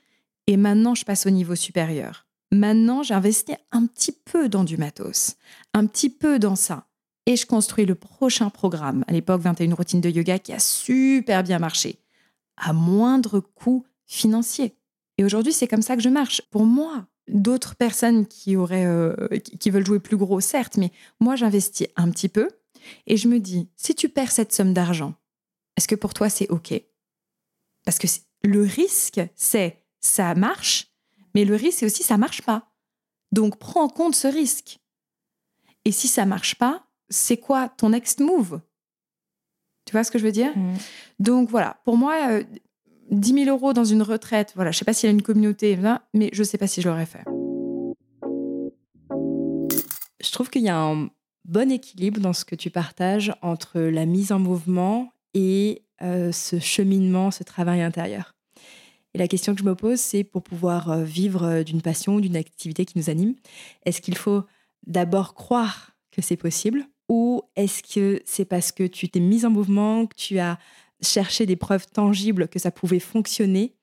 et 0.48 0.58
maintenant 0.58 0.96
je 0.96 1.06
passe 1.06 1.26
au 1.26 1.30
niveau 1.30 1.56
supérieur. 1.56 2.26
Maintenant, 2.54 3.02
j'investis 3.02 3.56
un 3.72 3.86
petit 3.86 4.12
peu 4.12 4.50
dans 4.50 4.66
du 4.66 4.76
matos, 4.76 5.36
un 5.74 5.86
petit 5.86 6.10
peu 6.10 6.38
dans 6.38 6.58
ça. 6.58 6.86
Et 7.26 7.38
je 7.38 7.46
construis 7.46 7.86
le 7.86 7.96
prochain 7.96 8.50
programme, 8.50 9.06
à 9.08 9.14
l'époque 9.14 9.42
21 9.42 9.74
routines 9.74 10.02
de 10.02 10.10
yoga, 10.10 10.38
qui 10.38 10.52
a 10.52 10.60
super 10.60 11.44
bien 11.44 11.60
marché, 11.60 12.00
à 12.58 12.74
moindre 12.74 13.40
coût 13.40 13.86
financier. 14.06 14.76
Et 15.18 15.24
aujourd'hui, 15.24 15.54
c'est 15.54 15.68
comme 15.68 15.82
ça 15.82 15.96
que 15.96 16.02
je 16.02 16.10
marche. 16.10 16.42
Pour 16.52 16.66
moi, 16.66 17.06
d'autres 17.30 17.76
personnes 17.76 18.26
qui 18.26 18.58
auraient, 18.58 18.86
euh, 18.86 19.16
qui 19.60 19.70
veulent 19.70 19.86
jouer 19.86 20.00
plus 20.00 20.18
gros, 20.18 20.42
certes, 20.42 20.76
mais 20.76 20.92
moi, 21.22 21.38
j'investis 21.38 21.88
un 21.96 22.10
petit 22.10 22.28
peu 22.28 22.50
et 23.08 23.18
je 23.18 23.28
me 23.28 23.40
dis, 23.40 23.70
si 23.76 23.96
tu 23.96 24.10
perds 24.10 24.32
cette 24.32 24.54
somme 24.54 24.74
d'argent, 24.74 25.16
est-ce 25.78 25.88
que 25.88 25.96
pour 25.96 26.14
toi 26.14 26.30
c'est 26.30 26.50
OK? 26.50 26.74
Parce 27.86 27.98
que 27.98 28.08
le 28.44 28.62
risque, 28.62 29.22
c'est 29.36 29.84
ça 30.00 30.34
marche, 30.36 30.92
mais 31.36 31.46
le 31.46 31.56
risque, 31.56 31.80
c'est 31.80 31.86
aussi 31.86 32.04
ça 32.04 32.18
marche 32.18 32.42
pas. 32.42 32.72
Donc 33.32 33.58
prends 33.58 33.84
en 33.84 33.90
compte 33.90 34.16
ce 34.16 34.28
risque. 34.28 34.80
Et 35.86 35.92
si 35.92 36.08
ça 36.08 36.26
marche 36.26 36.56
pas, 36.56 36.88
c'est 37.10 37.38
quoi 37.38 37.70
ton 37.70 37.90
next 37.90 38.20
move? 38.20 38.62
Tu 39.86 39.94
vois 39.94 40.04
ce 40.04 40.12
que 40.12 40.20
je 40.20 40.26
veux 40.26 40.32
dire? 40.32 40.56
Mmh. 40.56 40.76
Donc 41.20 41.50
voilà, 41.50 41.82
pour 41.86 41.98
moi, 41.98 42.42
10 43.10 43.34
euh, 43.34 43.46
000 43.46 43.50
euros 43.50 43.74
dans 43.74 43.84
une 43.84 44.04
retraite, 44.04 44.54
voilà, 44.56 44.72
je 44.72 44.78
sais 44.78 44.86
pas 44.86 44.94
s'il 44.94 45.08
y 45.08 45.12
a 45.12 45.14
une 45.14 45.24
communauté, 45.24 45.78
mais 46.14 46.30
je 46.34 46.44
sais 46.44 46.58
pas 46.58 46.68
si 46.68 46.82
je 46.82 46.90
l'aurais 46.90 47.08
fait. 47.08 47.24
Je 50.24 50.32
trouve 50.32 50.50
qu'il 50.50 50.62
y 50.62 50.70
a 50.70 50.80
un 50.80 51.10
bon 51.46 51.72
équilibre 51.72 52.20
dans 52.20 52.34
ce 52.34 52.46
que 52.46 52.56
tu 52.56 52.70
partages 52.70 53.34
entre 53.42 53.80
la 53.80 54.06
mise 54.06 54.32
en 54.32 54.40
mouvement 54.40 55.14
et 55.34 55.84
euh, 56.02 56.32
ce 56.32 56.60
cheminement, 56.60 57.32
ce 57.32 57.44
travail 57.44 57.82
intérieur. 57.82 58.36
Et 59.14 59.18
la 59.18 59.28
question 59.28 59.54
que 59.54 59.60
je 59.60 59.66
me 59.66 59.76
pose, 59.76 60.00
c'est 60.00 60.24
pour 60.24 60.42
pouvoir 60.42 60.90
euh, 60.90 61.04
vivre 61.04 61.44
euh, 61.44 61.64
d'une 61.64 61.82
passion, 61.82 62.20
d'une 62.20 62.36
activité 62.36 62.86
qui 62.86 62.98
nous 62.98 63.10
anime, 63.10 63.36
est-ce 63.86 64.02
qu'il 64.02 64.18
faut 64.18 64.44
d'abord 64.88 65.34
croire 65.34 65.92
que 66.12 66.22
c'est 66.22 66.38
possible 66.38 66.88
ou 67.10 67.42
est-ce 67.56 67.84
que 67.84 68.22
c'est 68.26 68.46
parce 68.46 68.72
que 68.72 68.84
tu 68.88 69.10
t'es 69.10 69.20
mise 69.20 69.46
en 69.46 69.50
mouvement, 69.50 70.06
que 70.06 70.16
tu 70.16 70.40
as 70.40 70.58
cherché 71.02 71.46
des 71.46 71.58
preuves 71.58 71.88
tangibles 71.88 72.48
que 72.48 72.60
ça 72.60 72.72
pouvait 72.72 73.00
fonctionner, 73.00 73.76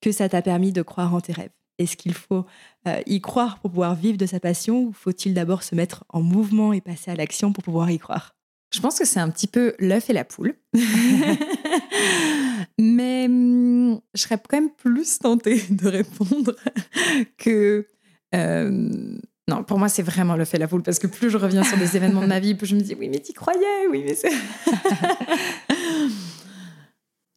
que 0.00 0.12
ça 0.12 0.28
t'a 0.28 0.42
permis 0.42 0.72
de 0.72 0.82
croire 0.82 1.12
en 1.12 1.20
tes 1.20 1.32
rêves? 1.32 1.57
Est-ce 1.78 1.96
qu'il 1.96 2.14
faut 2.14 2.44
euh, 2.86 3.00
y 3.06 3.20
croire 3.20 3.58
pour 3.60 3.70
pouvoir 3.70 3.94
vivre 3.94 4.18
de 4.18 4.26
sa 4.26 4.40
passion 4.40 4.82
ou 4.82 4.92
faut-il 4.92 5.34
d'abord 5.34 5.62
se 5.62 5.74
mettre 5.74 6.04
en 6.08 6.20
mouvement 6.20 6.72
et 6.72 6.80
passer 6.80 7.10
à 7.10 7.14
l'action 7.14 7.52
pour 7.52 7.64
pouvoir 7.64 7.90
y 7.90 7.98
croire? 7.98 8.34
Je 8.74 8.80
pense 8.80 8.98
que 8.98 9.06
c'est 9.06 9.20
un 9.20 9.30
petit 9.30 9.46
peu 9.46 9.74
l'œuf 9.78 10.10
et 10.10 10.12
la 10.12 10.24
poule. 10.24 10.54
Mais 12.78 13.26
hum, 13.26 14.00
je 14.14 14.20
serais 14.20 14.36
quand 14.36 14.60
même 14.60 14.70
plus 14.70 15.18
tentée 15.18 15.62
de 15.70 15.88
répondre 15.88 16.54
que... 17.36 17.86
Euh, 18.34 19.18
non, 19.48 19.64
pour 19.64 19.78
moi, 19.78 19.88
c'est 19.88 20.02
vraiment 20.02 20.36
l'œuf 20.36 20.52
et 20.52 20.58
la 20.58 20.68
poule 20.68 20.82
parce 20.82 20.98
que 20.98 21.06
plus 21.06 21.30
je 21.30 21.38
reviens 21.38 21.64
sur 21.64 21.78
des 21.78 21.96
événements 21.96 22.20
de 22.20 22.26
ma 22.26 22.38
vie, 22.38 22.54
plus 22.54 22.66
je 22.66 22.76
me 22.76 22.82
dis 22.82 22.94
oui, 22.94 23.08
mais 23.08 23.20
tu 23.20 23.32
croyais, 23.32 23.86
oui, 23.90 24.02
mais 24.04 24.14
c'est. 24.14 24.30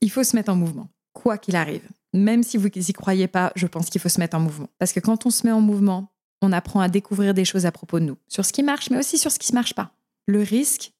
Il 0.01 0.11
faut 0.11 0.25
se 0.25 0.35
mettre 0.35 0.51
en 0.51 0.55
mouvement, 0.55 0.89
quoi 1.13 1.37
qu'il 1.37 1.55
arrive 1.55 1.87
même 2.13 2.43
si 2.43 2.57
vous 2.57 2.67
n'y 2.67 2.93
croyez 2.93 3.27
pas, 3.27 3.51
je 3.55 3.67
pense 3.67 3.89
qu'il 3.89 4.01
faut 4.01 4.09
se 4.09 4.19
mettre 4.19 4.37
en 4.37 4.39
mouvement. 4.39 4.69
Parce 4.77 4.93
que 4.93 4.99
quand 4.99 5.25
on 5.25 5.29
se 5.29 5.45
met 5.45 5.51
en 5.51 5.61
mouvement, 5.61 6.11
on 6.41 6.51
apprend 6.51 6.79
à 6.79 6.89
découvrir 6.89 7.33
des 7.33 7.45
choses 7.45 7.65
à 7.65 7.71
propos 7.71 7.99
de 7.99 8.05
nous, 8.05 8.17
sur 8.27 8.45
ce 8.45 8.51
qui 8.51 8.63
marche, 8.63 8.89
mais 8.89 8.97
aussi 8.97 9.17
sur 9.17 9.31
ce 9.31 9.39
qui 9.39 9.51
ne 9.51 9.57
marche 9.57 9.73
pas. 9.73 9.93
Le 10.27 10.41
risque, 10.41 10.93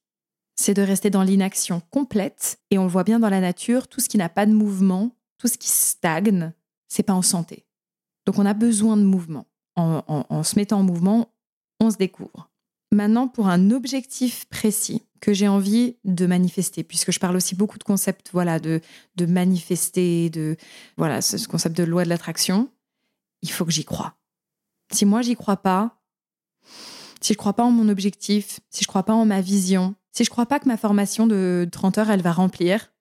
c'est 0.56 0.74
de 0.74 0.82
rester 0.82 1.10
dans 1.10 1.22
l'inaction 1.22 1.82
complète. 1.90 2.60
Et 2.70 2.78
on 2.78 2.84
le 2.84 2.90
voit 2.90 3.04
bien 3.04 3.18
dans 3.18 3.28
la 3.28 3.40
nature, 3.40 3.88
tout 3.88 4.00
ce 4.00 4.08
qui 4.08 4.18
n'a 4.18 4.28
pas 4.28 4.46
de 4.46 4.52
mouvement, 4.52 5.10
tout 5.38 5.48
ce 5.48 5.58
qui 5.58 5.68
stagne, 5.68 6.52
c'est 6.88 7.02
pas 7.02 7.14
en 7.14 7.22
santé. 7.22 7.66
Donc 8.26 8.38
on 8.38 8.46
a 8.46 8.54
besoin 8.54 8.96
de 8.96 9.02
mouvement. 9.02 9.46
en 9.76 10.42
se 10.42 10.56
mettant 10.56 10.80
en 10.80 10.84
mouvement, 10.84 11.32
on 11.80 11.90
se 11.90 11.96
découvre. 11.96 12.50
Maintenant, 12.92 13.26
pour 13.26 13.48
un 13.48 13.70
objectif 13.70 14.44
précis, 14.46 15.02
que 15.22 15.32
j'ai 15.32 15.46
envie 15.46 15.96
de 16.04 16.26
manifester, 16.26 16.82
puisque 16.82 17.12
je 17.12 17.20
parle 17.20 17.36
aussi 17.36 17.54
beaucoup 17.54 17.78
de 17.78 17.84
concepts, 17.84 18.30
voilà, 18.32 18.58
de, 18.58 18.80
de 19.14 19.24
manifester, 19.24 20.28
de 20.30 20.56
voilà, 20.96 21.22
ce 21.22 21.46
concept 21.46 21.76
de 21.76 21.84
loi 21.84 22.02
de 22.02 22.08
l'attraction. 22.08 22.68
Il 23.40 23.50
faut 23.50 23.64
que 23.64 23.70
j'y 23.70 23.84
croie. 23.84 24.16
Si 24.92 25.06
moi 25.06 25.22
j'y 25.22 25.36
crois 25.36 25.56
pas, 25.56 26.02
si 27.20 27.34
je 27.34 27.38
crois 27.38 27.52
pas 27.52 27.62
en 27.62 27.70
mon 27.70 27.88
objectif, 27.88 28.58
si 28.68 28.82
je 28.82 28.88
crois 28.88 29.04
pas 29.04 29.12
en 29.12 29.24
ma 29.24 29.40
vision, 29.40 29.94
si 30.10 30.24
je 30.24 30.30
crois 30.30 30.46
pas 30.46 30.58
que 30.58 30.66
ma 30.66 30.76
formation 30.76 31.28
de 31.28 31.68
30 31.70 31.98
heures 31.98 32.10
elle 32.10 32.20
va 32.20 32.32
remplir, 32.32 32.92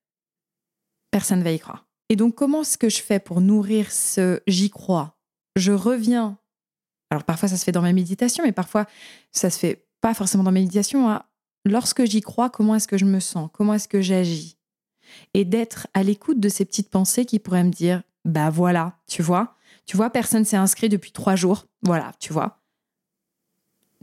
personne 1.09 1.41
va 1.41 1.51
y 1.51 1.59
croire. 1.59 1.87
Et 2.09 2.15
donc 2.15 2.35
comment 2.35 2.61
est-ce 2.61 2.77
que 2.77 2.89
je 2.89 3.01
fais 3.01 3.19
pour 3.19 3.41
nourrir 3.41 3.91
ce 3.91 4.41
j'y 4.45 4.69
crois? 4.69 5.17
Je 5.55 5.71
reviens. 5.71 6.37
Alors 7.09 7.23
parfois 7.23 7.49
ça 7.49 7.57
se 7.57 7.63
fait 7.63 7.71
dans 7.71 7.81
ma 7.81 7.93
méditation, 7.93 8.43
mais 8.43 8.51
parfois 8.51 8.85
ça 9.31 9.49
se 9.49 9.57
fait 9.57 9.87
pas 10.01 10.13
forcément 10.13 10.43
dans 10.43 10.51
ma 10.51 10.59
méditation 10.59 11.09
à 11.09 11.30
lorsque 11.65 12.05
j'y 12.05 12.21
crois, 12.21 12.49
comment 12.49 12.75
est-ce 12.75 12.87
que 12.87 12.97
je 12.97 13.05
me 13.05 13.19
sens? 13.19 13.49
Comment 13.53 13.73
est-ce 13.73 13.87
que 13.87 14.01
j'agis? 14.01 14.57
Et 15.33 15.45
d'être 15.45 15.87
à 15.93 16.03
l'écoute 16.03 16.39
de 16.39 16.49
ces 16.49 16.65
petites 16.65 16.89
pensées 16.89 17.25
qui 17.25 17.39
pourraient 17.39 17.63
me 17.63 17.71
dire 17.71 18.03
Bah 18.25 18.49
voilà, 18.49 18.97
tu 19.07 19.21
vois, 19.21 19.55
tu 19.85 19.97
vois, 19.97 20.09
personne 20.09 20.45
s'est 20.45 20.57
inscrit 20.57 20.89
depuis 20.89 21.11
trois 21.11 21.35
jours. 21.35 21.65
Voilà, 21.83 22.13
tu 22.19 22.31
vois? 22.31 22.61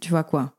Tu 0.01 0.11
vois 0.11 0.25
quoi? 0.25 0.55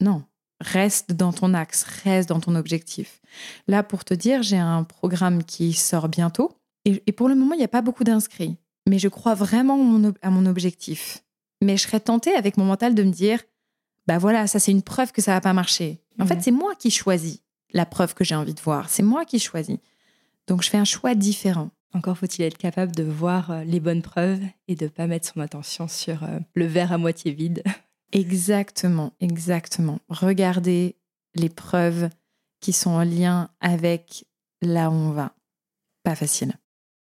Non. 0.00 0.24
Reste 0.60 1.12
dans 1.12 1.32
ton 1.32 1.54
axe, 1.54 1.84
reste 2.04 2.28
dans 2.28 2.40
ton 2.40 2.56
objectif. 2.56 3.20
Là, 3.68 3.82
pour 3.82 4.04
te 4.04 4.12
dire, 4.12 4.42
j'ai 4.42 4.58
un 4.58 4.82
programme 4.82 5.44
qui 5.44 5.72
sort 5.72 6.08
bientôt. 6.08 6.52
Et, 6.84 7.12
pour 7.12 7.28
le 7.28 7.34
moment, 7.34 7.54
il 7.54 7.58
n'y 7.58 7.64
a 7.64 7.68
pas 7.68 7.82
beaucoup 7.82 8.02
d'inscrits. 8.02 8.56
Mais 8.88 8.98
je 8.98 9.08
crois 9.08 9.34
vraiment 9.34 9.76
à 10.22 10.30
mon 10.30 10.46
objectif. 10.46 11.22
Mais 11.62 11.76
je 11.76 11.82
serais 11.82 12.00
tentée 12.00 12.34
avec 12.34 12.56
mon 12.56 12.64
mental 12.64 12.94
de 12.94 13.02
me 13.02 13.10
dire 13.10 13.40
bah 14.06 14.16
voilà, 14.16 14.46
ça 14.46 14.58
c'est 14.58 14.70
une 14.70 14.82
preuve 14.82 15.12
que 15.12 15.20
ça 15.20 15.34
va 15.34 15.42
pas 15.42 15.52
marcher. 15.52 16.00
En 16.20 16.26
fait, 16.26 16.42
c'est 16.42 16.50
moi 16.50 16.74
qui 16.74 16.90
choisis 16.90 17.40
la 17.72 17.86
preuve 17.86 18.14
que 18.14 18.24
j'ai 18.24 18.34
envie 18.34 18.54
de 18.54 18.60
voir. 18.60 18.88
C'est 18.88 19.02
moi 19.02 19.24
qui 19.24 19.38
choisis. 19.38 19.78
Donc, 20.46 20.62
je 20.62 20.70
fais 20.70 20.78
un 20.78 20.84
choix 20.84 21.14
différent. 21.14 21.70
Encore 21.94 22.18
faut-il 22.18 22.42
être 22.42 22.58
capable 22.58 22.94
de 22.94 23.02
voir 23.02 23.50
euh, 23.50 23.64
les 23.64 23.80
bonnes 23.80 24.02
preuves 24.02 24.42
et 24.66 24.74
de 24.74 24.84
ne 24.84 24.90
pas 24.90 25.06
mettre 25.06 25.26
son 25.32 25.40
attention 25.40 25.88
sur 25.88 26.22
euh, 26.22 26.38
le 26.54 26.66
verre 26.66 26.92
à 26.92 26.98
moitié 26.98 27.32
vide. 27.32 27.62
Exactement, 28.12 29.12
exactement. 29.20 29.98
Regardez 30.08 30.96
les 31.34 31.50
preuves 31.50 32.08
qui 32.60 32.72
sont 32.72 32.92
en 32.92 33.04
lien 33.04 33.50
avec 33.60 34.24
là 34.62 34.88
où 34.88 34.94
on 34.94 35.10
va. 35.10 35.34
Pas 36.04 36.14
facile. 36.14 36.54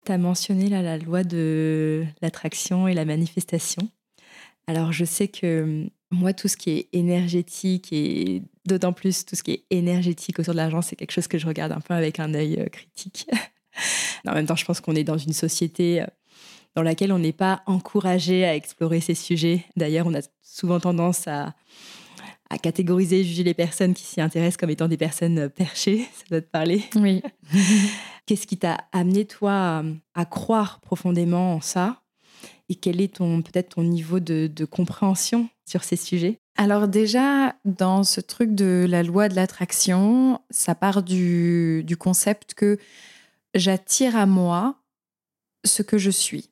Tu 0.06 0.12
as 0.12 0.16
mentionné 0.16 0.70
là, 0.70 0.80
la 0.80 0.96
loi 0.96 1.24
de 1.24 2.06
l'attraction 2.22 2.88
et 2.88 2.94
la 2.94 3.04
manifestation. 3.04 3.90
Alors 4.66 4.92
je 4.92 5.04
sais 5.04 5.28
que 5.28 5.62
hum, 5.62 5.90
moi, 6.10 6.32
tout 6.32 6.48
ce 6.48 6.56
qui 6.56 6.70
est 6.70 6.88
énergétique 6.92 7.92
et 7.92 8.42
d'autant 8.64 8.92
plus 8.92 9.24
tout 9.24 9.36
ce 9.36 9.42
qui 9.42 9.52
est 9.52 9.64
énergétique 9.70 10.38
autour 10.38 10.54
de 10.54 10.58
l'argent, 10.58 10.82
c'est 10.82 10.96
quelque 10.96 11.12
chose 11.12 11.28
que 11.28 11.38
je 11.38 11.46
regarde 11.46 11.72
un 11.72 11.80
peu 11.80 11.94
avec 11.94 12.18
un 12.18 12.32
œil 12.34 12.60
euh, 12.60 12.66
critique. 12.66 13.28
en 14.26 14.32
même 14.32 14.46
temps, 14.46 14.56
je 14.56 14.64
pense 14.64 14.80
qu'on 14.80 14.94
est 14.94 15.04
dans 15.04 15.18
une 15.18 15.32
société 15.32 16.02
euh, 16.02 16.06
dans 16.74 16.82
laquelle 16.82 17.12
on 17.12 17.18
n'est 17.18 17.32
pas 17.32 17.62
encouragé 17.66 18.44
à 18.44 18.54
explorer 18.54 19.00
ces 19.00 19.14
sujets. 19.14 19.64
D'ailleurs, 19.76 20.06
on 20.06 20.14
a 20.14 20.22
souvent 20.42 20.80
tendance 20.80 21.28
à, 21.28 21.54
à 22.48 22.58
catégoriser, 22.58 23.24
juger 23.24 23.44
les 23.44 23.54
personnes 23.54 23.92
qui 23.92 24.04
s'y 24.04 24.20
intéressent 24.20 24.56
comme 24.56 24.70
étant 24.70 24.88
des 24.88 24.96
personnes 24.96 25.38
euh, 25.38 25.48
perchées. 25.48 26.06
Ça 26.14 26.24
doit 26.30 26.40
te 26.40 26.50
parler. 26.50 26.84
Oui. 26.96 27.22
Qu'est-ce 28.26 28.46
qui 28.46 28.56
t'a 28.58 28.78
amené, 28.92 29.24
toi, 29.24 29.82
à 30.14 30.24
croire 30.26 30.80
profondément 30.80 31.54
en 31.54 31.60
ça? 31.62 32.02
Et 32.68 32.74
quel 32.74 33.00
est 33.00 33.16
ton 33.16 33.42
peut-être 33.42 33.76
ton 33.76 33.82
niveau 33.82 34.20
de 34.20 34.64
compréhension 34.64 35.48
sur 35.64 35.84
ces 35.84 35.96
sujets? 35.96 36.38
Alors 36.60 36.88
déjà, 36.88 37.54
dans 37.64 38.02
ce 38.02 38.20
truc 38.20 38.52
de 38.52 38.84
la 38.88 39.04
loi 39.04 39.28
de 39.28 39.36
l'attraction, 39.36 40.40
ça 40.50 40.74
part 40.74 41.04
du, 41.04 41.84
du 41.84 41.96
concept 41.96 42.54
que 42.54 42.78
j'attire 43.54 44.16
à 44.16 44.26
moi 44.26 44.74
ce 45.64 45.82
que 45.82 45.98
je 45.98 46.10
suis. 46.10 46.50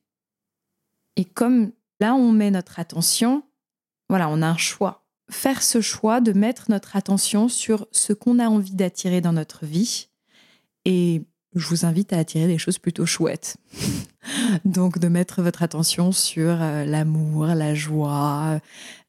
Et 1.16 1.24
comme 1.24 1.72
là, 2.00 2.14
on 2.14 2.30
met 2.30 2.52
notre 2.52 2.78
attention, 2.78 3.42
voilà, 4.08 4.28
on 4.28 4.42
a 4.42 4.46
un 4.46 4.56
choix. 4.56 5.04
Faire 5.28 5.60
ce 5.60 5.80
choix 5.80 6.20
de 6.20 6.32
mettre 6.32 6.70
notre 6.70 6.94
attention 6.94 7.48
sur 7.48 7.88
ce 7.90 8.12
qu'on 8.12 8.38
a 8.38 8.46
envie 8.46 8.76
d'attirer 8.76 9.20
dans 9.20 9.32
notre 9.32 9.66
vie. 9.66 10.08
Et 10.84 11.22
je 11.56 11.66
vous 11.68 11.86
invite 11.86 12.12
à 12.12 12.18
attirer 12.18 12.46
des 12.46 12.58
choses 12.58 12.78
plutôt 12.78 13.06
chouettes. 13.06 13.56
Donc 14.64 14.98
de 14.98 15.08
mettre 15.08 15.42
votre 15.42 15.62
attention 15.62 16.12
sur 16.12 16.60
euh, 16.60 16.84
l'amour, 16.84 17.46
la 17.46 17.74
joie, 17.74 18.60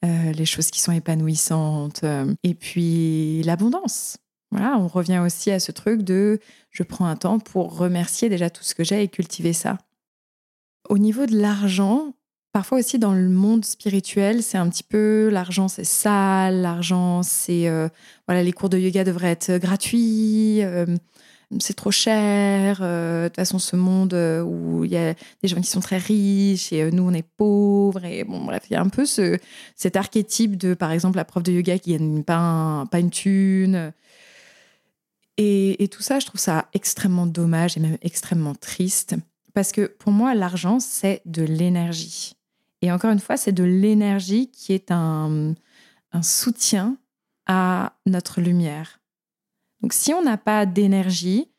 euh, 0.06 0.32
les 0.32 0.46
choses 0.46 0.72
qui 0.72 0.80
sont 0.80 0.94
épanouissantes, 0.94 2.04
euh, 2.04 2.34
et 2.44 2.54
puis 2.54 3.44
l'abondance. 3.44 4.18
Voilà, 4.52 4.78
on 4.78 4.88
revient 4.88 5.20
aussi 5.20 5.52
à 5.52 5.60
ce 5.60 5.74
truc 5.74 6.04
de 6.04 6.40
je 6.72 6.84
prends 6.84 7.06
un 7.08 7.18
temps 7.18 7.40
pour 7.40 7.78
remercier 7.78 8.30
déjà 8.30 8.50
tout 8.50 8.64
ce 8.64 8.76
que 8.76 8.84
j'ai 8.86 9.04
et 9.04 9.10
cultiver 9.10 9.52
ça. 9.52 9.78
Au 10.88 10.98
niveau 10.98 11.26
de 11.26 11.38
l'argent, 11.38 12.14
parfois 12.54 12.80
aussi 12.80 12.98
dans 12.98 13.14
le 13.14 13.28
monde 13.28 13.66
spirituel, 13.66 14.42
c'est 14.42 14.58
un 14.58 14.70
petit 14.70 14.86
peu 14.86 15.28
l'argent 15.30 15.68
c'est 15.68 15.84
sale, 15.84 16.62
l'argent 16.62 17.24
c'est 17.24 17.70
voilà 18.26 18.42
les 18.42 18.54
cours 18.54 18.70
de 18.70 18.78
yoga 18.78 19.04
devraient 19.04 19.32
être 19.32 19.58
gratuits, 19.58 20.62
c'est 21.60 21.76
trop 21.76 21.92
cher. 21.92 22.80
euh, 22.82 23.24
de 23.24 23.28
toute 23.30 23.38
façon, 23.38 23.60
ce 23.60 23.76
monde 23.76 24.14
euh, 24.14 24.42
où 24.42 24.84
il 24.84 24.92
y 24.92 24.98
a 24.98 25.14
des 25.14 25.48
gens 25.48 25.62
qui 25.62 25.70
sont 25.70 25.80
très 25.80 25.98
riches 25.98 26.74
et 26.74 26.84
euh, 26.84 26.92
nous 26.92 27.04
on 27.04 27.14
est 27.14 27.26
pauvres 27.38 28.04
et 28.06 28.24
bon 28.24 28.44
bref, 28.44 28.64
il 28.70 28.74
y 28.74 28.76
a 28.76 28.82
un 28.82 28.90
peu 28.90 29.06
ce, 29.06 29.38
cet 29.76 29.96
archétype 29.96 30.58
de 30.58 30.74
par 30.74 30.92
exemple 30.92 31.18
la 31.18 31.26
prof 31.26 31.44
de 31.44 31.52
yoga 31.54 31.78
qui 31.80 31.92
gagne 31.92 32.24
pas 32.24 32.38
un- 32.38 32.86
une 32.94 33.10
thune. 33.10 33.94
Et, 35.38 35.84
et 35.84 35.88
tout 35.88 36.02
ça, 36.02 36.20
je 36.20 36.26
trouve 36.26 36.42
ça 36.42 36.68
extrêmement 36.74 37.28
dommage 37.28 37.78
et 37.78 37.80
même 37.80 37.98
extrêmement 38.02 38.56
triste. 38.56 39.16
Parce 39.54 39.72
que 39.72 39.86
pour 39.86 40.12
moi, 40.12 40.34
l'argent, 40.34 40.80
c'est 40.80 41.22
de 41.26 41.44
l'énergie. 41.44 42.34
Et 42.82 42.92
encore 42.92 43.12
une 43.12 43.20
fois, 43.20 43.38
c'est 43.38 43.52
de 43.52 43.64
l'énergie 43.64 44.50
qui 44.52 44.74
est 44.74 44.92
un, 44.92 45.54
un 46.12 46.22
soutien 46.22 46.98
à 47.46 47.94
notre 48.06 48.42
lumière. 48.42 48.97
Donc 49.82 49.94
si 49.94 50.14
on 50.14 50.24
n'a 50.24 50.38
pas 50.38 50.66
d'énergie, 50.66 51.50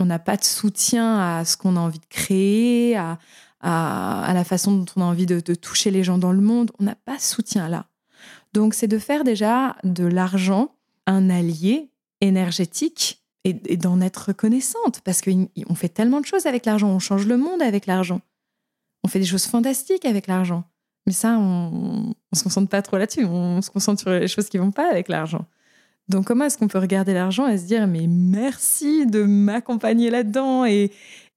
on 0.00 0.06
n'a 0.06 0.18
pas 0.18 0.36
de 0.36 0.44
soutien 0.44 1.18
à 1.18 1.44
ce 1.44 1.56
qu'on 1.56 1.76
a 1.76 1.80
envie 1.80 2.00
de 2.00 2.06
créer, 2.06 2.96
à, 2.96 3.18
à, 3.62 4.32
la 4.34 4.44
façon 4.44 4.72
dont 4.72 4.86
on 4.96 5.02
a 5.02 5.04
envie 5.04 5.26
de, 5.26 5.40
toucher 5.54 5.90
les 5.90 6.04
gens 6.04 6.18
dans 6.18 6.32
le 6.32 6.40
monde, 6.40 6.72
on 6.78 6.84
n'a 6.84 6.94
pas 6.94 7.18
ce 7.18 7.34
soutien-là. 7.34 7.86
Donc 8.52 8.74
c'est 8.74 8.88
de 8.88 8.98
faire 8.98 9.24
déjà 9.24 9.76
de 9.84 10.04
l'argent 10.04 10.74
un 11.06 11.30
allié 11.30 11.90
énergétique 12.20 13.22
et, 13.44 13.54
d'en 13.76 14.00
être 14.00 14.28
reconnaissante 14.28 15.00
parce 15.04 15.20
qu'on 15.20 15.74
fait 15.74 15.88
tellement 15.88 16.20
de 16.20 16.26
choses 16.26 16.46
avec 16.46 16.66
l'argent, 16.66 16.88
on 16.88 16.98
change 16.98 17.26
le 17.26 17.36
monde 17.36 17.62
avec 17.62 17.86
l'argent, 17.86 18.20
on 19.04 19.08
fait 19.08 19.18
des 19.18 19.26
choses 19.26 19.46
fantastiques 19.46 20.04
avec 20.04 20.26
l'argent. 20.26 20.64
Mais 21.06 21.12
ça, 21.12 21.36
on 21.36 22.14
ne 22.32 22.38
se 22.38 22.44
concentre 22.44 22.68
pas 22.68 22.82
trop 22.82 22.96
là-dessus, 22.96 23.24
on 23.24 23.60
se 23.60 23.70
concentre 23.70 24.00
sur 24.00 24.10
les 24.10 24.28
choses 24.28 24.48
qui 24.48 24.58
vont 24.58 24.70
pas 24.70 24.88
avec 24.88 25.08
l'argent. 25.08 25.46
Donc 26.08 26.26
comment 26.26 26.44
est-ce 26.44 26.58
qu'on 26.58 26.68
peut 26.68 26.78
regarder 26.78 27.14
l'argent 27.14 27.46
et 27.46 27.58
se 27.58 27.64
dire 27.64 27.86
mais 27.86 28.06
merci 28.06 29.06
de 29.06 29.22
m'accompagner 29.22 30.10
là-dedans 30.10 30.64
et, 30.64 30.90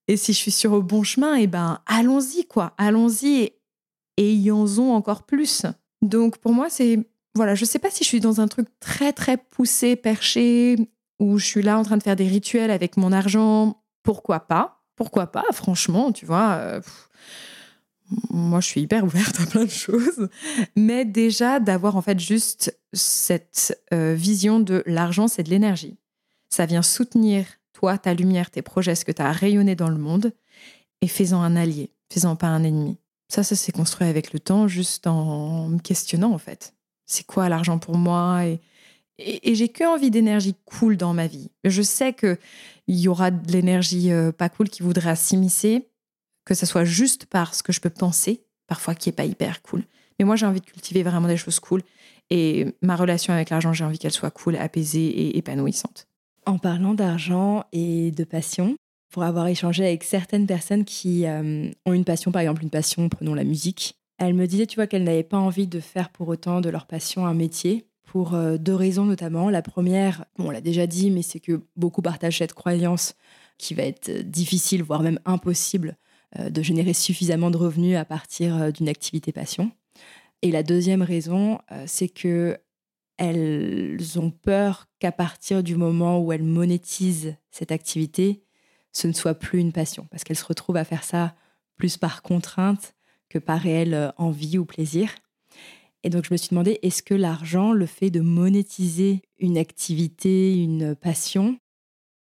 et 0.08 0.16
si 0.16 0.32
je 0.32 0.38
suis 0.38 0.50
sur 0.50 0.74
le 0.74 0.82
bon 0.82 1.02
chemin, 1.02 1.34
et 1.34 1.46
ben 1.46 1.80
allons-y 1.86 2.44
quoi, 2.46 2.74
allons-y 2.78 3.52
et 4.16 4.32
ayons-en 4.32 4.94
encore 4.94 5.24
plus. 5.24 5.62
Donc 6.02 6.38
pour 6.38 6.52
moi 6.52 6.68
c'est 6.68 7.06
voilà, 7.34 7.54
je 7.54 7.64
sais 7.64 7.78
pas 7.78 7.90
si 7.90 8.02
je 8.02 8.08
suis 8.08 8.20
dans 8.20 8.40
un 8.40 8.48
truc 8.48 8.66
très 8.80 9.12
très 9.12 9.36
poussé, 9.36 9.94
perché, 9.94 10.76
où 11.20 11.38
je 11.38 11.44
suis 11.44 11.62
là 11.62 11.78
en 11.78 11.82
train 11.82 11.98
de 11.98 12.02
faire 12.02 12.16
des 12.16 12.26
rituels 12.28 12.70
avec 12.70 12.96
mon 12.96 13.12
argent. 13.12 13.82
Pourquoi 14.02 14.40
pas? 14.40 14.82
Pourquoi 14.96 15.26
pas 15.26 15.44
Franchement, 15.52 16.12
tu 16.12 16.24
vois. 16.24 16.54
euh, 16.54 16.80
moi, 18.30 18.60
je 18.60 18.66
suis 18.66 18.80
hyper 18.82 19.04
ouverte 19.04 19.40
à 19.42 19.46
plein 19.46 19.64
de 19.64 19.70
choses, 19.70 20.28
mais 20.76 21.04
déjà 21.04 21.60
d'avoir 21.60 21.96
en 21.96 22.02
fait 22.02 22.18
juste 22.20 22.78
cette 22.92 23.80
euh, 23.92 24.14
vision 24.14 24.60
de 24.60 24.82
l'argent, 24.86 25.28
c'est 25.28 25.42
de 25.42 25.50
l'énergie. 25.50 25.96
Ça 26.48 26.66
vient 26.66 26.82
soutenir 26.82 27.46
toi, 27.72 27.98
ta 27.98 28.14
lumière, 28.14 28.50
tes 28.50 28.62
projets, 28.62 28.94
ce 28.94 29.04
que 29.04 29.12
tu 29.12 29.22
as 29.22 29.32
rayonné 29.32 29.74
dans 29.74 29.88
le 29.88 29.98
monde, 29.98 30.32
et 31.02 31.08
fais-en 31.08 31.42
un 31.42 31.56
allié, 31.56 31.92
fais-en 32.10 32.36
pas 32.36 32.46
un 32.46 32.64
ennemi. 32.64 32.98
Ça, 33.28 33.42
ça 33.42 33.56
s'est 33.56 33.72
construit 33.72 34.06
avec 34.06 34.32
le 34.32 34.38
temps, 34.38 34.68
juste 34.68 35.06
en 35.06 35.68
me 35.68 35.78
questionnant 35.78 36.32
en 36.32 36.38
fait. 36.38 36.74
C'est 37.06 37.26
quoi 37.26 37.48
l'argent 37.48 37.78
pour 37.78 37.96
moi 37.96 38.44
et, 38.44 38.60
j'ai 39.54 39.68
que 39.68 39.84
envie 39.84 40.10
d'énergie 40.10 40.54
cool 40.66 40.98
dans 40.98 41.14
ma 41.14 41.26
vie. 41.26 41.50
Je 41.64 41.80
sais 41.80 42.12
que 42.12 42.38
il 42.86 42.96
y 42.96 43.08
aura 43.08 43.30
de 43.30 43.50
l'énergie 43.50 44.12
euh, 44.12 44.30
pas 44.30 44.50
cool 44.50 44.68
qui 44.68 44.82
voudra 44.82 45.16
s'immiscer, 45.16 45.88
que 46.46 46.54
ça 46.54 46.64
soit 46.64 46.84
juste 46.84 47.26
par 47.26 47.54
ce 47.54 47.62
que 47.62 47.72
je 47.72 47.80
peux 47.80 47.90
penser, 47.90 48.46
parfois 48.66 48.94
qui 48.94 49.10
est 49.10 49.12
pas 49.12 49.26
hyper 49.26 49.60
cool. 49.60 49.84
Mais 50.18 50.24
moi, 50.24 50.36
j'ai 50.36 50.46
envie 50.46 50.60
de 50.60 50.66
cultiver 50.66 51.02
vraiment 51.02 51.28
des 51.28 51.36
choses 51.36 51.60
cool. 51.60 51.82
Et 52.30 52.74
ma 52.80 52.96
relation 52.96 53.34
avec 53.34 53.50
l'argent, 53.50 53.74
j'ai 53.74 53.84
envie 53.84 53.98
qu'elle 53.98 54.12
soit 54.12 54.30
cool, 54.30 54.56
apaisée 54.56 55.04
et 55.04 55.36
épanouissante. 55.36 56.06
En 56.46 56.58
parlant 56.58 56.94
d'argent 56.94 57.64
et 57.72 58.12
de 58.12 58.24
passion, 58.24 58.76
pour 59.10 59.24
avoir 59.24 59.46
échangé 59.48 59.84
avec 59.84 60.04
certaines 60.04 60.46
personnes 60.46 60.84
qui 60.84 61.26
euh, 61.26 61.68
ont 61.84 61.92
une 61.92 62.04
passion, 62.04 62.32
par 62.32 62.42
exemple 62.42 62.62
une 62.62 62.70
passion, 62.70 63.08
prenons 63.08 63.34
la 63.34 63.44
musique, 63.44 63.98
elles 64.18 64.34
me 64.34 64.46
disaient, 64.46 64.66
tu 64.66 64.76
vois, 64.76 64.86
qu'elles 64.86 65.04
n'avaient 65.04 65.22
pas 65.22 65.36
envie 65.36 65.66
de 65.66 65.80
faire 65.80 66.10
pour 66.10 66.28
autant 66.28 66.60
de 66.60 66.70
leur 66.70 66.86
passion 66.86 67.26
un 67.26 67.34
métier, 67.34 67.86
pour 68.04 68.34
euh, 68.34 68.56
deux 68.56 68.74
raisons 68.74 69.04
notamment. 69.04 69.50
La 69.50 69.62
première, 69.62 70.24
on 70.38 70.50
l'a 70.50 70.60
déjà 70.60 70.86
dit, 70.86 71.10
mais 71.10 71.22
c'est 71.22 71.40
que 71.40 71.60
beaucoup 71.76 72.02
partagent 72.02 72.38
cette 72.38 72.54
croyance 72.54 73.14
qui 73.58 73.74
va 73.74 73.82
être 73.82 74.10
difficile, 74.22 74.82
voire 74.82 75.02
même 75.02 75.18
impossible, 75.24 75.96
de 76.34 76.62
générer 76.62 76.92
suffisamment 76.92 77.50
de 77.50 77.56
revenus 77.56 77.96
à 77.96 78.04
partir 78.04 78.56
euh, 78.56 78.70
d'une 78.70 78.88
activité 78.88 79.32
passion. 79.32 79.70
Et 80.42 80.50
la 80.50 80.62
deuxième 80.62 81.02
raison, 81.02 81.58
euh, 81.72 81.84
c'est 81.86 82.08
que 82.08 82.58
elles 83.18 84.18
ont 84.18 84.30
peur 84.30 84.86
qu'à 84.98 85.10
partir 85.10 85.62
du 85.62 85.74
moment 85.74 86.20
où 86.20 86.32
elles 86.32 86.42
monétisent 86.42 87.34
cette 87.50 87.72
activité, 87.72 88.42
ce 88.92 89.06
ne 89.06 89.14
soit 89.14 89.34
plus 89.34 89.58
une 89.58 89.72
passion, 89.72 90.06
parce 90.10 90.22
qu'elles 90.22 90.36
se 90.36 90.44
retrouvent 90.44 90.76
à 90.76 90.84
faire 90.84 91.02
ça 91.02 91.34
plus 91.76 91.96
par 91.96 92.20
contrainte 92.20 92.94
que 93.30 93.38
par 93.38 93.60
réelle 93.60 93.94
euh, 93.94 94.10
envie 94.18 94.58
ou 94.58 94.66
plaisir. 94.66 95.14
Et 96.02 96.10
donc 96.10 96.24
je 96.26 96.32
me 96.32 96.36
suis 96.36 96.50
demandé, 96.50 96.78
est-ce 96.82 97.02
que 97.02 97.14
l'argent, 97.14 97.72
le 97.72 97.86
fait 97.86 98.10
de 98.10 98.20
monétiser 98.20 99.22
une 99.38 99.58
activité, 99.58 100.54
une 100.56 100.94
passion, 100.94 101.58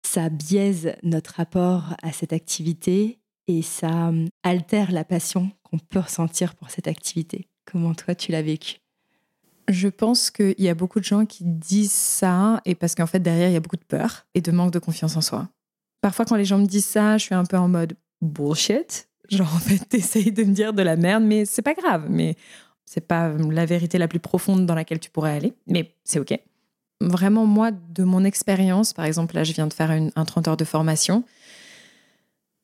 ça 0.02 0.28
biaise 0.28 0.94
notre 1.02 1.34
rapport 1.34 1.94
à 2.02 2.12
cette 2.12 2.32
activité 2.32 3.21
et 3.48 3.62
ça 3.62 4.08
hum, 4.08 4.28
altère 4.42 4.92
la 4.92 5.04
passion 5.04 5.50
qu'on 5.62 5.78
peut 5.78 6.00
ressentir 6.00 6.54
pour 6.54 6.70
cette 6.70 6.88
activité 6.88 7.48
Comment 7.70 7.94
toi 7.94 8.14
tu 8.14 8.32
l'as 8.32 8.42
vécu? 8.42 8.76
Je 9.68 9.88
pense 9.88 10.30
qu'il 10.30 10.54
y 10.58 10.68
a 10.68 10.74
beaucoup 10.74 10.98
de 10.98 11.04
gens 11.04 11.24
qui 11.24 11.44
disent 11.44 11.92
ça, 11.92 12.60
et 12.64 12.74
parce 12.74 12.94
qu'en 12.94 13.06
fait, 13.06 13.20
derrière, 13.20 13.48
il 13.48 13.52
y 13.52 13.56
a 13.56 13.60
beaucoup 13.60 13.76
de 13.76 13.84
peur 13.84 14.26
et 14.34 14.40
de 14.40 14.50
manque 14.50 14.72
de 14.72 14.78
confiance 14.78 15.16
en 15.16 15.20
soi. 15.20 15.48
Parfois, 16.00 16.24
quand 16.24 16.36
les 16.36 16.44
gens 16.44 16.58
me 16.58 16.66
disent 16.66 16.86
ça, 16.86 17.16
je 17.16 17.24
suis 17.24 17.34
un 17.34 17.44
peu 17.44 17.56
en 17.56 17.68
mode 17.68 17.94
bullshit. 18.20 19.08
Genre, 19.30 19.54
en 19.54 19.58
fait, 19.58 19.78
t'essayes 19.88 20.32
de 20.32 20.42
me 20.42 20.52
dire 20.52 20.72
de 20.72 20.82
la 20.82 20.96
merde, 20.96 21.22
mais 21.22 21.44
c'est 21.44 21.62
pas 21.62 21.74
grave. 21.74 22.06
Mais 22.10 22.34
c'est 22.84 23.06
pas 23.06 23.28
la 23.28 23.64
vérité 23.64 23.98
la 23.98 24.08
plus 24.08 24.18
profonde 24.20 24.66
dans 24.66 24.74
laquelle 24.74 24.98
tu 24.98 25.10
pourrais 25.10 25.32
aller, 25.32 25.54
mais 25.66 25.94
c'est 26.04 26.18
OK. 26.18 26.36
Vraiment, 27.00 27.46
moi, 27.46 27.70
de 27.70 28.04
mon 28.04 28.24
expérience, 28.24 28.92
par 28.92 29.04
exemple, 29.04 29.34
là, 29.34 29.44
je 29.44 29.52
viens 29.52 29.66
de 29.66 29.72
faire 29.72 29.90
un 29.90 30.24
30 30.24 30.48
heures 30.48 30.56
de 30.56 30.64
formation. 30.64 31.24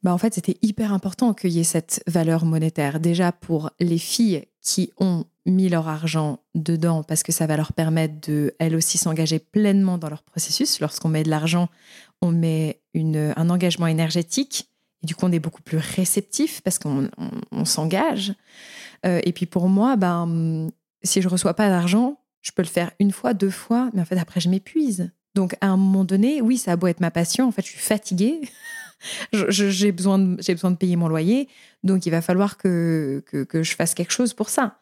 Bah, 0.02 0.12
en 0.12 0.18
fait, 0.18 0.34
c'était 0.34 0.56
hyper 0.62 0.92
important 0.92 1.34
qu'il 1.34 1.50
y 1.50 1.58
ait 1.60 1.64
cette 1.64 2.02
valeur 2.06 2.44
monétaire. 2.44 3.00
Déjà 3.00 3.32
pour 3.32 3.70
les 3.80 3.98
filles 3.98 4.44
qui 4.62 4.92
ont 4.98 5.24
mis 5.46 5.68
leur 5.68 5.88
argent 5.88 6.40
dedans 6.54 7.02
parce 7.02 7.22
que 7.22 7.32
ça 7.32 7.46
va 7.46 7.56
leur 7.56 7.72
permettre 7.72 8.14
de, 8.28 8.54
elles 8.58 8.76
aussi, 8.76 8.98
s'engager 8.98 9.38
pleinement 9.38 9.98
dans 9.98 10.08
leur 10.08 10.22
processus. 10.22 10.78
Lorsqu'on 10.80 11.08
met 11.08 11.22
de 11.24 11.30
l'argent, 11.30 11.68
on 12.22 12.30
met 12.30 12.80
une, 12.94 13.32
un 13.36 13.50
engagement 13.50 13.86
énergétique. 13.86 14.68
Et 15.02 15.06
du 15.06 15.14
coup, 15.14 15.26
on 15.26 15.32
est 15.32 15.38
beaucoup 15.40 15.62
plus 15.62 15.78
réceptif 15.78 16.60
parce 16.60 16.78
qu'on 16.78 17.08
on- 17.50 17.64
s'engage. 17.64 18.34
Euh, 19.06 19.20
et 19.24 19.32
puis 19.32 19.46
pour 19.46 19.68
moi, 19.68 19.96
ben, 19.96 20.68
si 21.02 21.22
je 21.22 21.28
reçois 21.28 21.54
pas 21.54 21.68
d'argent, 21.68 22.18
je 22.42 22.50
peux 22.52 22.62
le 22.62 22.68
faire 22.68 22.90
une 22.98 23.12
fois, 23.12 23.34
deux 23.34 23.50
fois, 23.50 23.90
mais 23.94 24.00
en 24.00 24.04
fait, 24.04 24.18
après, 24.18 24.40
je 24.40 24.48
m'épuise. 24.48 25.10
Donc, 25.34 25.56
à 25.60 25.68
un 25.68 25.76
moment 25.76 26.04
donné, 26.04 26.40
oui, 26.40 26.56
ça 26.56 26.72
a 26.72 26.76
beau 26.76 26.86
être 26.88 27.00
ma 27.00 27.10
passion, 27.10 27.46
en 27.46 27.52
fait, 27.52 27.62
je 27.62 27.70
suis 27.70 27.78
fatiguée. 27.78 28.40
J'ai 29.32 29.92
besoin, 29.92 30.18
de- 30.18 30.36
besoin 30.36 30.70
de 30.70 30.76
payer 30.76 30.96
mon 30.96 31.08
loyer, 31.08 31.48
donc 31.82 32.06
il 32.06 32.10
va 32.10 32.22
falloir 32.22 32.56
que, 32.56 33.22
que, 33.26 33.62
je 33.62 33.74
fasse 33.74 33.94
quelque 33.94 34.12
chose 34.12 34.34
pour 34.34 34.48
ça. 34.48 34.78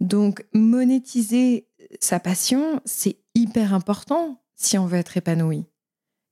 Donc, 0.00 0.44
monétiser 0.52 1.66
sa 2.00 2.20
passion, 2.20 2.80
c'est 2.84 3.16
hyper 3.34 3.72
important 3.74 4.40
si 4.54 4.78
on 4.78 4.86
veut 4.86 4.98
être 4.98 5.16
épanoui. 5.16 5.64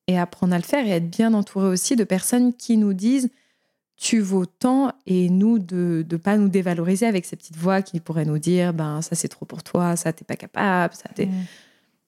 Et 0.06 0.18
apprendre 0.18 0.54
à 0.54 0.58
le 0.58 0.64
faire 0.64 0.86
et 0.86 0.90
être 0.90 1.08
bien 1.08 1.32
entouré 1.32 1.68
aussi 1.68 1.96
de 1.96 2.04
personnes 2.04 2.52
qui 2.52 2.76
nous 2.76 2.92
disent 2.92 3.30
tu 3.96 4.20
vaux 4.20 4.44
tant 4.44 4.92
et 5.06 5.30
nous 5.30 5.58
de 5.58 6.04
ne 6.10 6.16
pas 6.16 6.36
nous 6.36 6.48
dévaloriser 6.48 7.06
avec 7.06 7.24
ces 7.24 7.36
petites 7.36 7.56
voix 7.56 7.80
qui 7.80 8.00
pourraient 8.00 8.24
nous 8.24 8.38
dire 8.38 8.74
ben 8.74 9.00
ça 9.02 9.14
c'est 9.14 9.28
trop 9.28 9.46
pour 9.46 9.62
toi, 9.62 9.96
ça 9.96 10.12
t'es 10.12 10.24
pas 10.24 10.36
capable, 10.36 10.94
ça. 10.94 11.08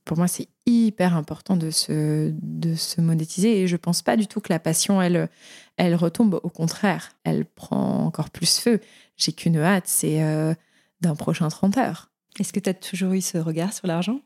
Pour 0.07 0.17
moi, 0.17 0.29
c'est 0.29 0.49
hyper 0.67 1.17
important 1.17 1.57
de 1.57 1.71
se, 1.73 2.33
de 2.41 2.77
se 2.77 3.01
monétiser 3.01 3.61
et 3.61 3.67
je 3.67 3.77
pense 3.77 4.03
pas 4.03 4.17
du 4.17 4.29
tout 4.29 4.41
que 4.41 4.53
la 4.53 4.61
passion, 4.61 5.03
elle, 5.03 5.29
elle 5.77 5.97
retombe. 5.97 6.39
Au 6.45 6.49
contraire, 6.49 7.11
elle 7.25 7.45
prend 7.45 8.05
encore 8.05 8.31
plus 8.31 8.61
feu. 8.61 8.81
J'ai 9.17 9.33
qu'une 9.33 9.57
hâte, 9.57 9.89
c'est 9.89 10.23
euh, 10.23 10.55
d'un 11.01 11.17
prochain 11.17 11.49
30 11.49 11.77
heures. 11.79 12.13
Est-ce 12.39 12.53
que 12.53 12.61
tu 12.61 12.71
as 12.71 12.75
toujours 12.75 13.15
eu 13.15 13.21
ce 13.21 13.37
regard 13.37 13.73
sur 13.73 13.89
l'argent? 13.89 14.21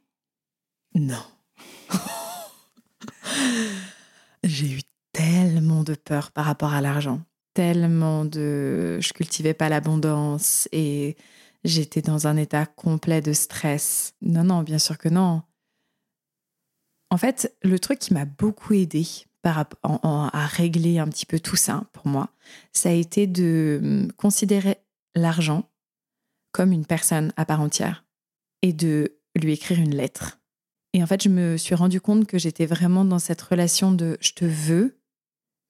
Non. 0.95 1.23
J'ai 4.45 4.71
eu 4.71 4.81
tellement 5.13 5.83
de 5.83 5.95
peur 5.95 6.31
par 6.31 6.45
rapport 6.45 6.75
à 6.75 6.83
l'argent. 6.83 7.23
Tellement 7.55 8.27
de... 8.27 8.99
Je 9.01 9.15
cultivais 9.15 9.55
pas 9.55 9.71
l'abondance 9.71 10.69
et 10.73 11.17
j'étais 11.65 12.03
dans 12.03 12.27
un 12.27 12.37
état 12.37 12.67
complet 12.67 13.23
de 13.23 13.33
stress. 13.33 14.13
Non, 14.21 14.45
non, 14.45 14.63
bien 14.63 14.79
sûr 14.79 14.99
que 14.99 15.09
non. 15.09 15.41
En 17.11 17.17
fait, 17.17 17.55
le 17.63 17.79
truc 17.79 17.99
qui 17.99 18.15
m'a 18.15 18.25
beaucoup 18.25 18.73
aidé 18.73 19.07
à 19.43 20.47
régler 20.47 20.99
un 20.99 21.09
petit 21.09 21.27
peu 21.27 21.41
tout 21.41 21.57
ça 21.57 21.85
pour 21.93 22.07
moi, 22.07 22.29
ça 22.73 22.91
a 22.91 22.93
été 22.93 23.27
de 23.27 23.81
hum, 23.83 24.13
considérer 24.13 24.79
l'argent 25.15 25.69
comme 26.53 26.73
une 26.73 26.87
personne 26.87 27.33
à 27.37 27.45
part 27.45 27.61
entière 27.61 28.05
et 28.63 28.73
de 28.73 29.19
lui 29.37 29.53
écrire 29.53 29.79
une 29.79 29.95
lettre. 29.95 30.41
Et 30.93 31.03
en 31.03 31.07
fait, 31.07 31.23
je 31.23 31.29
me 31.29 31.57
suis 31.57 31.75
rendu 31.75 32.01
compte 32.01 32.27
que 32.27 32.39
j'étais 32.39 32.67
vraiment 32.67 33.05
dans 33.05 33.21
cette 33.21 33.41
relation 33.41 33.93
de 33.93 34.19
je 34.21 34.33
te 34.33 34.45
veux, 34.45 34.99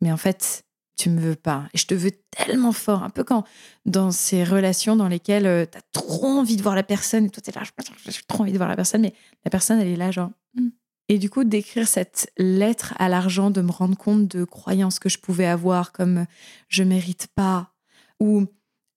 mais 0.01 0.11
en 0.11 0.17
fait, 0.17 0.65
tu 0.97 1.11
me 1.11 1.21
veux 1.21 1.37
pas. 1.37 1.69
Et 1.75 1.79
je 1.79 1.87
te 1.87 1.95
veux 1.95 2.11
tellement 2.31 2.73
fort. 2.73 3.03
Un 3.03 3.11
peu 3.11 3.25
quand 3.25 3.45
dans 3.87 4.11
ces 4.11 4.45
relations 4.45 4.97
dans 4.97 5.09
lesquelles 5.09 5.47
euh, 5.47 5.67
tu 5.71 5.79
as 5.79 5.83
trop 5.93 6.27
envie 6.27 6.57
de 6.57 6.63
voir 6.63 6.75
la 6.75 6.83
personne, 6.83 7.27
et 7.27 7.31
toi, 7.31 7.43
tu 7.43 7.51
es 7.51 7.53
là, 7.53 7.63
j'ai 8.07 8.21
trop 8.27 8.43
envie 8.43 8.53
de 8.53 8.57
voir 8.57 8.69
la 8.69 8.77
personne, 8.77 9.03
mais 9.03 9.15
la 9.45 9.51
personne, 9.51 9.79
elle 9.79 9.89
est 9.89 9.97
là, 9.97 10.11
genre. 10.11 10.31
Hmm. 10.55 10.71
Et 11.11 11.19
du 11.19 11.29
coup, 11.29 11.43
d'écrire 11.43 11.89
cette 11.89 12.33
lettre 12.39 12.95
à 13.01 13.09
l'argent, 13.09 13.51
de 13.51 13.61
me 13.61 13.73
rendre 13.73 13.97
compte 13.97 14.29
de 14.29 14.45
croyances 14.45 15.01
que 15.01 15.09
je 15.09 15.19
pouvais 15.19 15.45
avoir, 15.45 15.91
comme 15.91 16.25
je 16.69 16.85
mérite 16.85 17.27
pas, 17.35 17.75
ou 18.21 18.47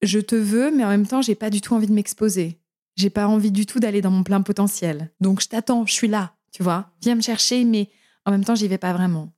je 0.03 0.20
te 0.20 0.36
veux, 0.36 0.70
mais 0.70 0.86
en 0.86 0.89
même 0.89 1.07
temps, 1.07 1.24
j'ai 1.24 1.34
pas 1.34 1.49
du 1.49 1.59
tout 1.59 1.74
envie 1.74 1.88
de 1.88 1.91
m'exposer. 1.91 2.61
J'ai 2.95 3.09
pas 3.09 3.28
envie 3.28 3.51
du 3.51 3.66
tout 3.66 3.80
d'aller 3.80 4.01
dans 4.01 4.11
mon 4.11 4.22
plein 4.22 4.41
potentiel. 4.43 5.11
Donc, 5.22 5.41
je 5.41 5.47
t'attends, 5.47 5.88
je 5.88 5.93
suis 5.93 6.07
là, 6.07 6.36
tu 6.51 6.61
vois. 6.61 6.91
Viens 7.01 7.16
me 7.16 7.22
chercher, 7.22 7.66
mais 7.66 7.89
en 8.28 8.32
même 8.32 8.45
temps, 8.45 8.53
j'y 8.53 8.68
vais 8.68 8.78
pas 8.78 8.93
vraiment. 8.93 9.34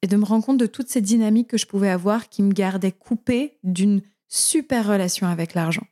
Et 0.00 0.06
de 0.06 0.16
me 0.16 0.24
rendre 0.24 0.46
compte 0.46 0.56
de 0.56 0.64
toutes 0.64 0.88
ces 0.88 1.02
dynamiques 1.02 1.50
que 1.50 1.58
je 1.58 1.66
pouvais 1.66 1.90
avoir 1.90 2.30
qui 2.30 2.42
me 2.42 2.54
gardaient 2.54 2.92
coupée 2.92 3.58
d'une 3.62 4.00
super 4.26 4.88
relation 4.88 5.26
avec 5.26 5.52
l'argent. 5.52 5.86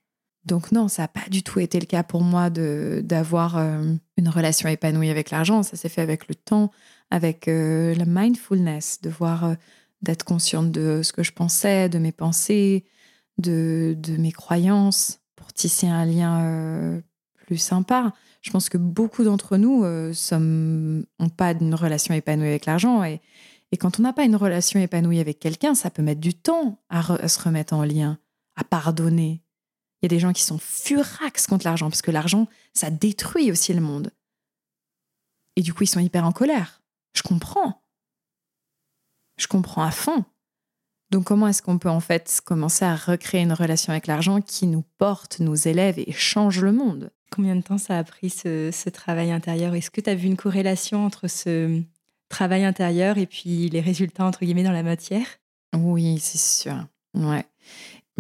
Donc 0.45 0.73
non, 0.73 0.89
ça 0.89 1.03
n'a 1.03 1.09
pas 1.09 1.29
du 1.31 1.43
tout 1.43 1.61
été 1.61 1.79
le 1.79 1.87
cas 1.87 2.03
pour 2.03 2.23
moi 2.23 2.51
d'avoir 2.51 3.57
euh, 3.57 3.95
une 4.17 4.29
relation 4.29 4.69
épanouie 4.69 5.11
avec 5.11 5.31
l'argent. 5.31 5.63
Ça 5.63 5.77
s'est 5.77 5.89
fait 5.89 6.01
avec 6.01 6.29
le 6.29 6.35
temps, 6.35 6.71
avec 7.11 7.47
euh, 7.47 7.95
la 7.95 8.05
mindfulness, 8.07 9.01
de 9.03 9.11
voir, 9.11 9.45
euh, 9.45 9.55
d'être 10.03 10.25
consciente 10.25 10.73
de 10.73 11.03
ce 11.03 11.13
que 11.13 11.23
je 11.23 11.33
pensais, 11.33 11.89
de 11.89 11.99
mes 11.99 12.11
pensées, 12.11 12.85
de, 13.39 13.97
de 13.99 14.17
mes 14.17 14.33
croyances, 14.33 15.21
pour 15.37 15.53
tisser 15.53 15.87
un 15.87 16.05
lien 16.05 17.01
plus 17.37 17.59
sympa. 17.59 18.13
Je 18.41 18.51
pense 18.51 18.69
que 18.69 18.79
beaucoup 18.79 19.23
d'entre 19.23 19.57
nous 19.57 19.85
n'ont 19.85 21.29
pas 21.37 21.53
une 21.53 21.75
relation 21.75 22.15
épanouie 22.15 22.49
avec 22.49 22.67
l'argent. 22.67 23.05
Et, 23.05 23.21
et, 23.71 23.77
quand 23.77 24.01
on 24.01 24.03
n'a 24.03 24.13
pas 24.13 24.25
une 24.25 24.37
relation 24.37 24.81
épanouie 24.81 25.21
avec 25.21 25.39
quelqu'un, 25.39 25.75
ça 25.75 25.91
peut 25.91 26.03
mettre 26.03 26.21
du 26.21 26.35
temps 26.35 26.81
à, 26.91 27.29
se 27.29 27.41
remettre 27.41 27.75
en 27.75 27.85
lien, 27.85 28.19
à 28.57 28.65
pardonner. 28.65 29.43
Il 30.03 30.07
y 30.07 30.07
a 30.07 30.09
des 30.09 30.19
gens 30.19 30.33
qui 30.33 30.43
sont 30.43 30.59
furax 30.59 31.47
contre 31.47 31.65
l'argent, 31.65 31.89
parce 31.89 32.03
que 32.03 32.11
l'argent, 32.11 32.49
ça 32.75 32.91
détruit 32.91 33.53
aussi 33.53 33.73
le 33.73 33.81
monde. 33.81 34.11
Et 35.57 35.63
du 35.63 35.73
coup, 35.73 35.85
ils 35.85 35.89
sont 35.89 36.01
hyper 36.01 36.25
en 36.25 36.33
colère. 36.33 36.83
Je 37.15 37.23
comprends. 37.23 37.83
Je 39.39 39.47
comprends 39.47 39.85
à 39.85 39.91
fond. 39.91 40.25
Donc 41.13 41.25
comment 41.25 41.47
est-ce 41.47 41.61
qu'on 41.61 41.79
peut 41.79 41.91
en 41.91 42.01
fait 42.01 42.41
commencer 42.45 42.87
à 42.87 42.97
recréer 42.97 43.43
une 43.43 43.53
relation 43.53 43.93
avec 43.93 44.07
l'argent 44.07 44.41
qui 44.41 44.67
nous 44.67 44.83
porte, 44.97 45.41
nous 45.41 45.69
élève 45.69 45.99
et 45.99 46.11
change 46.11 46.63
le 46.63 46.73
monde? 46.73 47.11
Combien 47.31 47.55
de 47.55 47.61
temps 47.61 47.77
ça 47.77 47.99
a 47.99 48.05
pris 48.05 48.31
ce, 48.31 48.89
travail 48.89 49.31
intérieur? 49.31 49.75
Est-ce 49.75 49.91
que 49.91 50.01
tu 50.01 50.09
as 50.09 50.15
vu 50.15 50.27
une 50.27 50.39
corrélation 50.39 51.05
entre 51.05 51.29
ce 51.29 51.83
travail 52.31 52.65
intérieur 52.65 53.19
et 53.19 53.27
puis 53.27 53.69
les 53.69 53.81
résultats 53.83 54.25
entre 54.25 54.45
guillemets 54.45 54.65
dans 54.65 54.73
la 54.73 54.83
matière? 54.83 55.27
Oui, 55.77 56.19
c'est 56.19 56.39
sûr. 56.39 56.87
Ouais. 57.13 57.45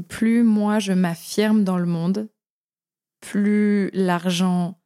Plus 0.09 0.43
moi 0.43 0.78
je 0.78 0.93
m'affirme 0.93 1.64
dans 1.64 1.78
le 1.78 1.86
monde, 1.86 2.28
plus 3.20 3.90
l'argent 3.93 4.80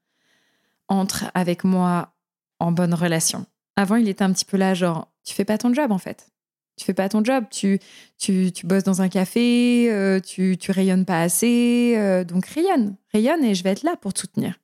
entre 0.88 1.30
avec 1.34 1.64
moi 1.64 2.14
en 2.58 2.72
bonne 2.72 2.94
relation. 2.94 3.46
Avant, 3.76 3.96
il 3.96 4.08
était 4.08 4.24
un 4.24 4.32
petit 4.32 4.44
peu 4.44 4.56
là, 4.56 4.72
genre, 4.74 5.12
tu 5.24 5.34
fais 5.34 5.44
pas 5.44 5.58
ton 5.58 5.74
job 5.74 5.92
en 5.92 5.98
fait 5.98 6.30
tu 6.76 6.84
fais 6.84 6.94
pas 6.94 7.08
ton 7.08 7.24
job, 7.24 7.44
tu, 7.50 7.78
tu, 8.18 8.52
tu 8.52 8.66
bosses 8.66 8.84
dans 8.84 9.00
un 9.00 9.08
café, 9.08 9.90
euh, 9.90 10.20
tu, 10.20 10.56
tu 10.58 10.70
rayonnes 10.70 11.06
pas 11.06 11.22
assez, 11.22 11.94
euh, 11.96 12.22
donc 12.22 12.46
rayonne, 12.46 12.96
rayonne 13.12 13.42
et 13.44 13.54
je 13.54 13.64
vais 13.64 13.70
être 13.70 13.82
là 13.82 13.96
pour 13.96 14.12
te 14.12 14.20
soutenir. 14.20 14.58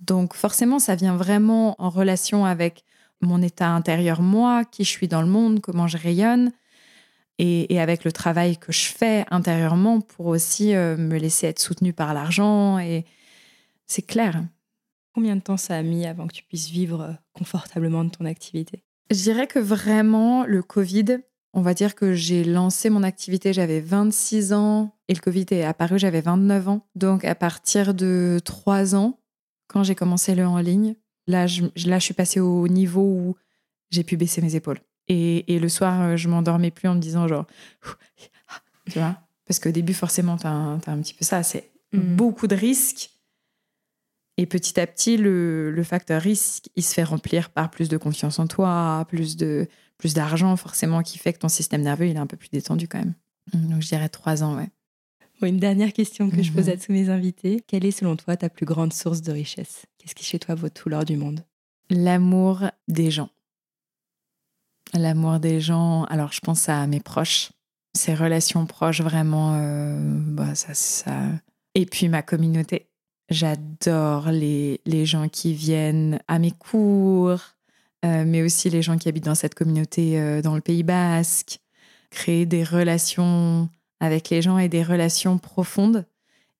Donc 0.00 0.34
forcément, 0.34 0.78
ça 0.78 0.96
vient 0.96 1.16
vraiment 1.16 1.76
en 1.78 1.88
relation 1.88 2.44
avec 2.44 2.84
mon 3.20 3.42
état 3.42 3.68
intérieur, 3.68 4.22
moi, 4.22 4.64
qui 4.64 4.82
je 4.84 4.90
suis 4.90 5.08
dans 5.08 5.22
le 5.22 5.28
monde, 5.28 5.60
comment 5.60 5.86
je 5.86 5.98
rayonne, 5.98 6.52
et, 7.40 7.72
et 7.72 7.80
avec 7.80 8.04
le 8.04 8.12
travail 8.12 8.58
que 8.58 8.70
je 8.70 8.90
fais 8.90 9.24
intérieurement 9.30 10.02
pour 10.02 10.26
aussi 10.26 10.74
euh, 10.74 10.98
me 10.98 11.16
laisser 11.16 11.46
être 11.46 11.58
soutenue 11.58 11.94
par 11.94 12.12
l'argent. 12.12 12.78
Et 12.78 13.06
c'est 13.86 14.02
clair. 14.02 14.44
Combien 15.14 15.36
de 15.36 15.40
temps 15.40 15.56
ça 15.56 15.76
a 15.76 15.82
mis 15.82 16.04
avant 16.06 16.26
que 16.26 16.34
tu 16.34 16.44
puisses 16.44 16.68
vivre 16.68 17.16
confortablement 17.32 18.04
de 18.04 18.10
ton 18.10 18.26
activité? 18.26 18.84
Je 19.10 19.22
dirais 19.22 19.46
que 19.46 19.58
vraiment, 19.58 20.44
le 20.44 20.62
Covid, 20.62 21.20
on 21.54 21.62
va 21.62 21.72
dire 21.72 21.94
que 21.94 22.12
j'ai 22.12 22.44
lancé 22.44 22.90
mon 22.90 23.02
activité, 23.02 23.54
j'avais 23.54 23.80
26 23.80 24.52
ans 24.52 24.94
et 25.08 25.14
le 25.14 25.20
Covid 25.20 25.46
est 25.50 25.64
apparu, 25.64 25.98
j'avais 25.98 26.20
29 26.20 26.68
ans. 26.68 26.86
Donc 26.94 27.24
à 27.24 27.34
partir 27.34 27.94
de 27.94 28.38
3 28.44 28.94
ans, 28.94 29.18
quand 29.66 29.82
j'ai 29.82 29.94
commencé 29.94 30.34
le 30.34 30.46
en 30.46 30.58
ligne, 30.58 30.94
là 31.26 31.46
je, 31.46 31.62
là, 31.86 31.98
je 31.98 32.04
suis 32.04 32.14
passée 32.14 32.38
au 32.38 32.68
niveau 32.68 33.00
où 33.00 33.34
j'ai 33.88 34.04
pu 34.04 34.18
baisser 34.18 34.42
mes 34.42 34.56
épaules. 34.56 34.80
Et, 35.12 35.52
et 35.52 35.58
le 35.58 35.68
soir, 35.68 36.16
je 36.16 36.28
m'endormais 36.28 36.70
plus 36.70 36.88
en 36.88 36.94
me 36.94 37.00
disant 37.00 37.26
genre, 37.26 37.46
tu 38.90 38.98
vois, 39.00 39.16
parce 39.44 39.58
qu'au 39.58 39.72
début, 39.72 39.94
forcément, 39.94 40.36
tu 40.36 40.46
as, 40.46 40.50
un 40.50 40.78
petit 40.78 41.14
peu 41.14 41.24
ça, 41.24 41.42
c'est 41.42 41.72
mmh. 41.92 41.98
beaucoup 42.14 42.46
de 42.46 42.54
risques 42.54 43.10
et 44.40 44.46
petit 44.46 44.80
à 44.80 44.86
petit, 44.86 45.18
le, 45.18 45.82
facteur 45.84 46.22
risque, 46.22 46.70
il 46.74 46.82
se 46.82 46.94
fait 46.94 47.02
remplir 47.02 47.50
par 47.50 47.70
plus 47.70 47.90
de 47.90 47.98
confiance 47.98 48.38
en 48.38 48.46
toi, 48.46 49.04
plus 49.08 49.36
de 49.36 49.68
plus 49.98 50.14
d'argent 50.14 50.56
forcément, 50.56 51.02
qui 51.02 51.18
fait 51.18 51.34
que 51.34 51.40
ton 51.40 51.50
système 51.50 51.82
nerveux 51.82 52.06
il 52.06 52.16
est 52.16 52.20
un 52.20 52.26
peu 52.26 52.38
plus 52.38 52.48
détendu 52.48 52.88
quand 52.88 53.00
même. 53.00 53.12
Donc 53.52 53.82
je 53.82 53.88
dirais 53.88 54.08
trois 54.08 54.42
ans, 54.42 54.56
ouais. 54.56 54.70
une 55.46 55.58
dernière 55.58 55.92
question 55.92 56.30
que 56.30 56.42
je 56.42 56.52
pose 56.52 56.68
mhm. 56.68 56.72
à 56.72 56.76
tous 56.78 56.92
mes 56.92 57.10
invités. 57.10 57.62
Quelle 57.66 57.84
est 57.84 57.90
selon 57.90 58.16
toi 58.16 58.34
ta 58.36 58.48
plus 58.48 58.64
grande 58.64 58.94
source 58.94 59.20
de 59.20 59.30
richesse? 59.30 59.84
Qu'est-ce 59.98 60.14
qui 60.14 60.24
chez 60.24 60.38
toi 60.38 60.54
vaut 60.54 60.70
tout 60.70 60.88
l'or 60.88 61.04
du 61.04 61.16
monde? 61.18 61.44
L'amour 61.90 62.62
des 62.88 63.10
gens. 63.10 63.28
L'amour 64.94 65.38
des 65.38 65.60
gens. 65.60 66.04
Alors 66.04 66.32
je 66.32 66.40
pense 66.40 66.68
à 66.68 66.86
mes 66.86 67.00
proches, 67.00 67.52
ces 67.94 68.14
relations 68.14 68.66
proches 68.66 69.00
vraiment. 69.00 69.54
Euh, 69.54 69.96
bah, 69.98 70.54
ça, 70.54 70.74
ça... 70.74 71.16
Et 71.74 71.86
puis 71.86 72.08
ma 72.08 72.22
communauté 72.22 72.86
J'adore 73.28 74.32
les, 74.32 74.80
les 74.86 75.06
gens 75.06 75.28
qui 75.28 75.54
viennent 75.54 76.18
à 76.26 76.40
mes 76.40 76.50
cours, 76.50 77.40
euh, 78.04 78.24
mais 78.26 78.42
aussi 78.42 78.70
les 78.70 78.82
gens 78.82 78.98
qui 78.98 79.08
habitent 79.08 79.26
dans 79.26 79.36
cette 79.36 79.54
communauté 79.54 80.18
euh, 80.18 80.42
dans 80.42 80.56
le 80.56 80.60
Pays 80.60 80.82
basque. 80.82 81.60
Créer 82.10 82.44
des 82.44 82.64
relations 82.64 83.68
avec 84.00 84.30
les 84.30 84.42
gens 84.42 84.58
et 84.58 84.68
des 84.68 84.82
relations 84.82 85.38
profondes 85.38 86.06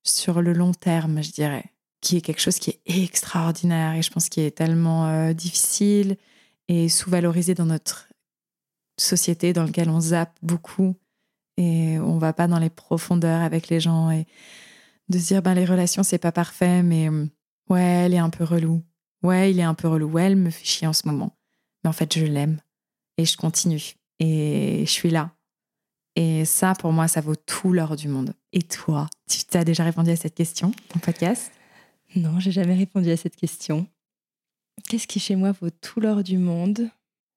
sur 0.04 0.42
le 0.42 0.52
long 0.52 0.72
terme, 0.72 1.24
je 1.24 1.32
dirais, 1.32 1.64
qui 2.00 2.16
est 2.16 2.20
quelque 2.20 2.40
chose 2.40 2.60
qui 2.60 2.70
est 2.70 3.02
extraordinaire 3.02 3.94
et 3.94 4.02
je 4.02 4.12
pense 4.12 4.28
qui 4.28 4.40
est 4.40 4.52
tellement 4.52 5.32
difficile 5.32 6.16
et 6.68 6.88
sous-valorisé 6.88 7.54
dans 7.54 7.66
notre 7.66 8.09
société 9.00 9.52
dans 9.52 9.64
laquelle 9.64 9.90
on 9.90 10.00
zappe 10.00 10.36
beaucoup 10.42 10.94
et 11.56 11.98
on 11.98 12.18
va 12.18 12.32
pas 12.32 12.46
dans 12.46 12.58
les 12.58 12.70
profondeurs 12.70 13.42
avec 13.42 13.68
les 13.68 13.80
gens 13.80 14.10
et 14.10 14.26
de 15.08 15.18
se 15.18 15.26
dire 15.28 15.42
ben 15.42 15.54
les 15.54 15.64
relations 15.64 16.02
c'est 16.02 16.18
pas 16.18 16.32
parfait 16.32 16.82
mais 16.82 17.08
euh, 17.08 17.26
ouais 17.68 17.82
elle 17.82 18.14
est 18.14 18.18
un 18.18 18.30
peu 18.30 18.44
relou. 18.44 18.82
Ouais 19.22 19.50
il 19.50 19.58
est 19.58 19.64
un 19.64 19.74
peu 19.74 19.88
relou. 19.88 20.08
Ouais 20.08 20.24
elle 20.24 20.36
me 20.36 20.50
fait 20.50 20.64
chier 20.64 20.86
en 20.86 20.92
ce 20.92 21.06
moment. 21.06 21.36
Mais 21.82 21.90
en 21.90 21.92
fait 21.92 22.16
je 22.16 22.24
l'aime 22.24 22.60
et 23.16 23.24
je 23.24 23.36
continue 23.36 23.94
et 24.18 24.84
je 24.86 24.90
suis 24.90 25.10
là. 25.10 25.32
Et 26.16 26.44
ça 26.44 26.74
pour 26.74 26.92
moi 26.92 27.08
ça 27.08 27.20
vaut 27.20 27.36
tout 27.36 27.72
l'or 27.72 27.96
du 27.96 28.08
monde. 28.08 28.34
Et 28.52 28.62
toi 28.62 29.08
tu 29.28 29.56
as 29.56 29.64
déjà 29.64 29.84
répondu 29.84 30.10
à 30.10 30.16
cette 30.16 30.34
question 30.34 30.72
en 30.94 30.98
podcast? 30.98 31.50
Non 32.16 32.38
j'ai 32.38 32.52
jamais 32.52 32.74
répondu 32.74 33.10
à 33.10 33.16
cette 33.16 33.36
question. 33.36 33.86
Qu'est-ce 34.88 35.06
qui 35.06 35.20
chez 35.20 35.36
moi 35.36 35.52
vaut 35.52 35.70
tout 35.70 36.00
l'or 36.00 36.22
du 36.22 36.38
monde? 36.38 36.90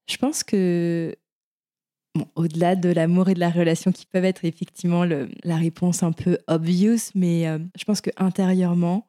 Je 0.10 0.18
pense 0.18 0.44
que 0.44 1.16
au-delà 2.36 2.76
de 2.76 2.90
l'amour 2.90 3.30
et 3.30 3.34
de 3.34 3.40
la 3.40 3.50
relation 3.50 3.92
qui 3.92 4.06
peuvent 4.06 4.26
être 4.26 4.46
effectivement 4.46 5.04
la 5.06 5.56
réponse 5.56 6.04
un 6.04 6.12
peu 6.12 6.38
obvious, 6.48 7.12
mais 7.16 7.48
euh, 7.48 7.60
je 7.78 7.84
pense 7.86 8.02
que 8.02 8.12
intérieurement, 8.18 9.08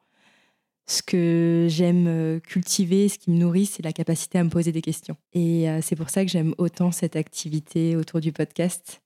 ce 0.87 1.01
que 1.01 1.67
j'aime 1.69 2.05
euh, 2.07 2.39
cultiver, 2.39 3.09
ce 3.09 3.17
qui 3.17 3.31
me 3.31 3.37
nourrit, 3.37 3.65
c'est 3.65 3.83
la 3.83 3.93
capacité 3.93 4.37
à 4.39 4.43
me 4.43 4.49
poser 4.49 4.71
des 4.71 4.81
questions. 4.81 5.17
Et 5.33 5.69
euh, 5.69 5.79
c'est 5.81 5.95
pour 5.95 6.09
ça 6.09 6.23
que 6.23 6.31
j'aime 6.31 6.53
autant 6.57 6.91
cette 6.91 7.15
activité 7.15 7.95
autour 7.95 8.21
du 8.21 8.31
podcast, 8.31 9.01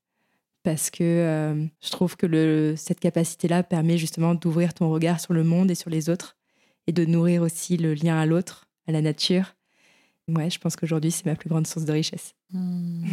parce 0.64 0.90
que 0.90 1.70
je 1.82 1.90
trouve 1.90 2.18
que 2.18 2.74
cette 2.76 3.00
capacité-là 3.00 3.64
permet 3.64 3.98
justement 3.98 4.36
d'ouvrir 4.36 4.74
ton 4.74 4.90
regard 4.90 5.20
sur 5.22 5.34
le 5.34 5.46
monde 5.46 5.72
et 5.72 5.76
sur 5.76 5.90
les 5.90 6.10
autres, 6.10 6.38
et 6.86 6.92
de 6.92 7.06
nourrir 7.06 7.44
aussi 7.44 7.78
le 7.78 7.94
lien 7.94 8.20
à 8.20 8.26
l'autre, 8.26 8.68
à 8.86 8.92
la 8.92 9.02
nature. 9.02 9.56
Ouais, 10.28 10.50
je 10.50 10.60
pense 10.60 10.76
qu'aujourd'hui, 10.76 11.12
c'est 11.12 11.26
ma 11.26 11.36
plus 11.36 11.50
grande 11.50 11.66
source 11.66 11.86
de 11.86 11.94
richesse. 11.94 12.36
Mmh. 12.52 13.06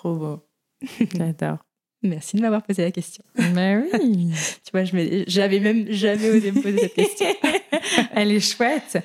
Trop 0.00 0.14
beau. 0.14 0.40
J'adore. 1.14 1.58
Merci 2.02 2.36
de 2.36 2.40
m'avoir 2.40 2.62
posé 2.62 2.82
la 2.82 2.90
question. 2.90 3.22
Mais 3.52 3.76
oui. 3.76 4.32
tu 4.64 4.70
vois, 4.72 4.84
j'avais 5.26 5.60
même 5.60 5.90
jamais 5.90 6.30
osé 6.30 6.52
me 6.52 6.62
poser 6.62 6.78
cette 6.78 6.94
question. 6.94 7.26
Elle 8.14 8.32
est 8.32 8.40
chouette. 8.40 8.96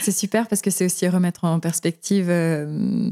C'est 0.00 0.12
super 0.12 0.46
parce 0.46 0.62
que 0.62 0.70
c'est 0.70 0.84
aussi 0.84 1.08
remettre 1.08 1.42
en 1.42 1.58
perspective 1.58 2.26
euh, 2.30 3.10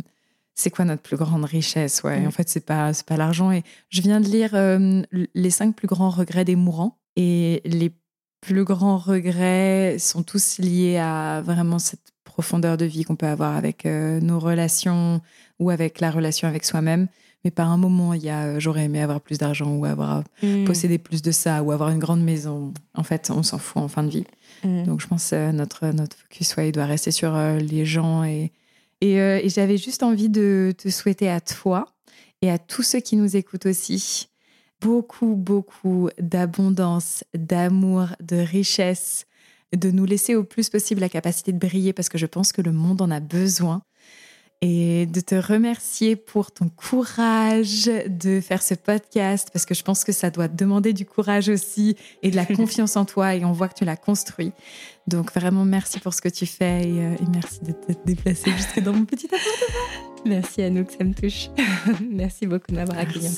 c'est 0.55 0.70
quoi 0.70 0.85
notre 0.85 1.02
plus 1.02 1.16
grande 1.16 1.44
richesse 1.44 2.05
Ouais, 2.05 2.24
en 2.24 2.31
fait, 2.31 2.48
c'est 2.48 2.64
pas 2.64 2.93
pas 3.05 3.16
l'argent. 3.16 3.51
Et 3.51 3.64
je 3.89 4.02
viens 4.02 4.20
de 4.20 4.28
lire 4.28 4.55
euh, 4.55 5.02
les 5.35 5.51
cinq 5.51 5.74
plus 5.74 5.89
grands 5.89 6.10
regrets 6.10 6.44
des 6.44 6.55
mourants, 6.55 6.97
et 7.16 7.60
les 7.64 7.90
plus 8.40 8.62
grands 8.62 8.98
regrets 8.98 9.97
sont 9.98 10.23
tous 10.23 10.59
liés 10.59 10.98
à 10.98 11.43
vraiment 11.44 11.81
cette 11.81 12.12
profondeur 12.23 12.77
de 12.77 12.85
vie 12.85 13.02
qu'on 13.02 13.16
peut 13.16 13.27
avoir 13.27 13.56
avec 13.56 13.85
euh, 13.85 14.20
nos 14.20 14.39
relations 14.39 15.20
ou 15.59 15.70
avec 15.70 15.98
la 15.98 16.12
relation 16.12 16.47
avec 16.47 16.64
soi-même. 16.64 17.09
Mais 17.44 17.51
par 17.51 17.70
un 17.70 17.77
moment, 17.77 18.14
il 18.14 18.23
y 18.23 18.28
a 18.28 18.44
euh, 18.44 18.60
j'aurais 18.60 18.85
aimé 18.85 19.01
avoir 19.02 19.20
plus 19.20 19.39
d'argent 19.39 19.74
ou 19.74 19.85
avoir 19.85 20.23
Mm. 20.43 20.64
posséder 20.64 20.98
plus 20.98 21.23
de 21.23 21.31
ça 21.32 21.62
ou 21.62 21.73
avoir 21.73 21.90
une 21.90 21.98
grande 21.98 22.23
maison. 22.23 22.73
En 22.94 23.02
fait, 23.02 23.31
on 23.31 23.43
s'en 23.43 23.59
fout 23.59 23.82
en 23.82 23.89
fin 23.89 24.02
de 24.05 24.10
vie. 24.10 24.24
Mm. 24.64 24.85
Donc 24.85 25.01
je 25.01 25.06
pense 25.09 25.31
que 25.31 25.51
notre, 25.52 25.86
notre 25.89 26.16
focus, 26.16 26.56
ouais, 26.56 26.69
il 26.69 26.73
doit 26.73 26.86
rester 26.86 27.10
sur 27.10 27.35
euh, 27.35 27.59
les 27.59 27.85
gens. 27.85 28.23
Et, 28.24 28.52
et, 29.01 29.20
euh, 29.20 29.40
et 29.43 29.48
j'avais 29.48 29.77
juste 29.78 30.02
envie 30.02 30.28
de 30.28 30.73
te 30.77 30.89
souhaiter 30.89 31.28
à 31.28 31.40
toi 31.40 31.86
et 32.43 32.51
à 32.51 32.59
tous 32.59 32.82
ceux 32.82 33.01
qui 33.01 33.16
nous 33.16 33.36
écoutent 33.36 33.66
aussi 33.66 34.28
beaucoup, 34.81 35.35
beaucoup 35.36 36.09
d'abondance, 36.20 37.24
d'amour, 37.35 38.09
de 38.20 38.36
richesse, 38.36 39.27
de 39.77 39.90
nous 39.90 40.05
laisser 40.05 40.35
au 40.35 40.44
plus 40.44 40.69
possible 40.69 41.01
la 41.01 41.09
capacité 41.09 41.52
de 41.52 41.59
briller 41.59 41.93
parce 41.93 42.09
que 42.09 42.19
je 42.19 42.27
pense 42.27 42.52
que 42.52 42.60
le 42.62 42.73
monde 42.73 43.01
en 43.01 43.10
a 43.10 43.20
besoin. 43.20 43.82
Et 44.65 45.07
de 45.07 45.21
te 45.21 45.35
remercier 45.35 46.15
pour 46.15 46.53
ton 46.53 46.69
courage 46.69 47.91
de 48.07 48.41
faire 48.41 48.63
ce 48.63 48.75
podcast 48.75 49.49
parce 49.53 49.67
que 49.67 49.75
je 49.75 49.83
pense 49.83 50.05
que 50.05 50.13
ça 50.13 50.31
doit 50.31 50.49
te 50.49 50.55
demander 50.55 50.93
du 50.93 51.05
courage 51.05 51.49
aussi 51.49 51.97
et 52.23 52.31
de 52.31 52.37
la 52.37 52.47
confiance 52.57 52.97
en 52.97 53.05
toi 53.05 53.35
et 53.35 53.45
on 53.45 53.51
voit 53.51 53.67
que 53.67 53.75
tu 53.75 53.85
l'as 53.85 53.97
construit. 53.97 54.53
Donc 55.09 55.33
vraiment 55.35 55.65
merci 55.65 55.99
pour 55.99 56.15
ce 56.15 56.21
que 56.21 56.29
tu 56.29 56.47
fais 56.47 56.89
et, 56.89 57.01
euh, 57.01 57.15
et 57.15 57.27
merci 57.35 57.59
de 57.65 57.73
t'être 57.73 58.07
déplacé 58.07 58.53
jusque 58.53 58.81
dans 58.81 58.93
mon 58.93 59.05
petit 59.05 59.27
appartement. 59.27 60.13
Merci 60.25 60.63
Anouk, 60.63 60.93
ça 60.93 61.03
me 61.03 61.15
touche. 61.15 61.49
Merci 62.09 62.47
beaucoup 62.47 62.71
de 62.71 62.77
m'avoir 62.77 62.99
accueilli. 62.99 63.29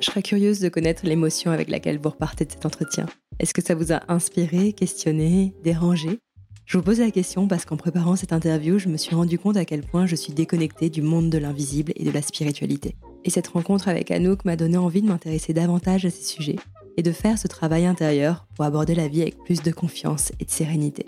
Je 0.00 0.06
serais 0.06 0.22
curieuse 0.22 0.60
de 0.60 0.70
connaître 0.70 1.04
l'émotion 1.04 1.50
avec 1.50 1.68
laquelle 1.68 1.98
vous 1.98 2.10
repartez 2.10 2.46
de 2.46 2.52
cet 2.52 2.64
entretien. 2.64 3.06
Est-ce 3.38 3.52
que 3.52 3.62
ça 3.62 3.74
vous 3.74 3.92
a 3.92 4.00
inspiré, 4.08 4.72
questionné, 4.72 5.52
dérangé? 5.62 6.20
Je 6.64 6.78
vous 6.78 6.82
pose 6.82 7.00
la 7.00 7.10
question 7.10 7.46
parce 7.46 7.66
qu'en 7.66 7.76
préparant 7.76 8.16
cette 8.16 8.32
interview, 8.32 8.78
je 8.78 8.88
me 8.88 8.96
suis 8.96 9.14
rendu 9.14 9.38
compte 9.38 9.58
à 9.58 9.66
quel 9.66 9.82
point 9.82 10.06
je 10.06 10.16
suis 10.16 10.32
déconnectée 10.32 10.88
du 10.88 11.02
monde 11.02 11.28
de 11.28 11.36
l'invisible 11.36 11.92
et 11.96 12.04
de 12.04 12.10
la 12.10 12.22
spiritualité. 12.22 12.96
Et 13.24 13.30
cette 13.30 13.48
rencontre 13.48 13.88
avec 13.88 14.10
Anouk 14.10 14.46
m'a 14.46 14.56
donné 14.56 14.78
envie 14.78 15.02
de 15.02 15.06
m'intéresser 15.06 15.52
davantage 15.52 16.06
à 16.06 16.10
ces 16.10 16.24
sujets 16.24 16.56
et 16.96 17.02
de 17.02 17.12
faire 17.12 17.38
ce 17.38 17.46
travail 17.46 17.84
intérieur 17.84 18.46
pour 18.56 18.64
aborder 18.64 18.94
la 18.94 19.06
vie 19.06 19.20
avec 19.20 19.36
plus 19.44 19.62
de 19.62 19.70
confiance 19.70 20.32
et 20.40 20.46
de 20.46 20.50
sérénité. 20.50 21.04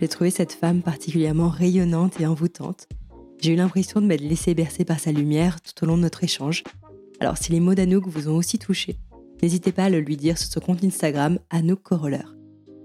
J'ai 0.00 0.08
trouvé 0.08 0.30
cette 0.30 0.52
femme 0.52 0.80
particulièrement 0.80 1.50
rayonnante 1.50 2.18
et 2.20 2.26
envoûtante. 2.26 2.88
J'ai 3.38 3.52
eu 3.52 3.56
l'impression 3.56 4.00
de 4.00 4.06
m'être 4.06 4.22
laissée 4.22 4.54
bercer 4.54 4.86
par 4.86 4.98
sa 4.98 5.12
lumière 5.12 5.60
tout 5.60 5.84
au 5.84 5.86
long 5.86 5.98
de 5.98 6.02
notre 6.02 6.24
échange. 6.24 6.64
Alors 7.20 7.36
si 7.36 7.52
les 7.52 7.60
mots 7.60 7.74
d'Anouk 7.74 8.08
vous 8.08 8.30
ont 8.30 8.36
aussi 8.36 8.58
touché, 8.58 8.96
n'hésitez 9.42 9.72
pas 9.72 9.84
à 9.84 9.90
le 9.90 10.00
lui 10.00 10.16
dire 10.16 10.38
sur 10.38 10.50
son 10.50 10.60
compte 10.60 10.84
Instagram 10.84 11.38
Anouk 11.50 11.82
Coroller. 11.82 12.24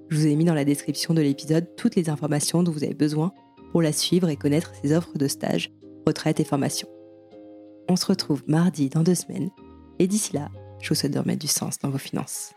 Je 0.09 0.17
vous 0.17 0.27
ai 0.27 0.35
mis 0.35 0.45
dans 0.45 0.53
la 0.53 0.65
description 0.65 1.13
de 1.13 1.21
l'épisode 1.21 1.75
toutes 1.75 1.95
les 1.95 2.09
informations 2.09 2.63
dont 2.63 2.71
vous 2.71 2.83
avez 2.83 2.95
besoin 2.95 3.31
pour 3.71 3.81
la 3.81 3.91
suivre 3.91 4.29
et 4.29 4.35
connaître 4.35 4.73
ses 4.81 4.95
offres 4.95 5.17
de 5.17 5.27
stage, 5.27 5.71
retraite 6.07 6.39
et 6.39 6.43
formation. 6.43 6.87
On 7.87 7.95
se 7.95 8.05
retrouve 8.05 8.43
mardi 8.47 8.89
dans 8.89 9.03
deux 9.03 9.15
semaines 9.15 9.49
et 9.99 10.07
d'ici 10.07 10.33
là, 10.33 10.49
je 10.81 10.89
vous 10.89 10.95
souhaite 10.95 11.13
de 11.13 11.19
remettre 11.19 11.39
du 11.39 11.47
sens 11.47 11.77
dans 11.79 11.89
vos 11.89 11.97
finances. 11.97 12.53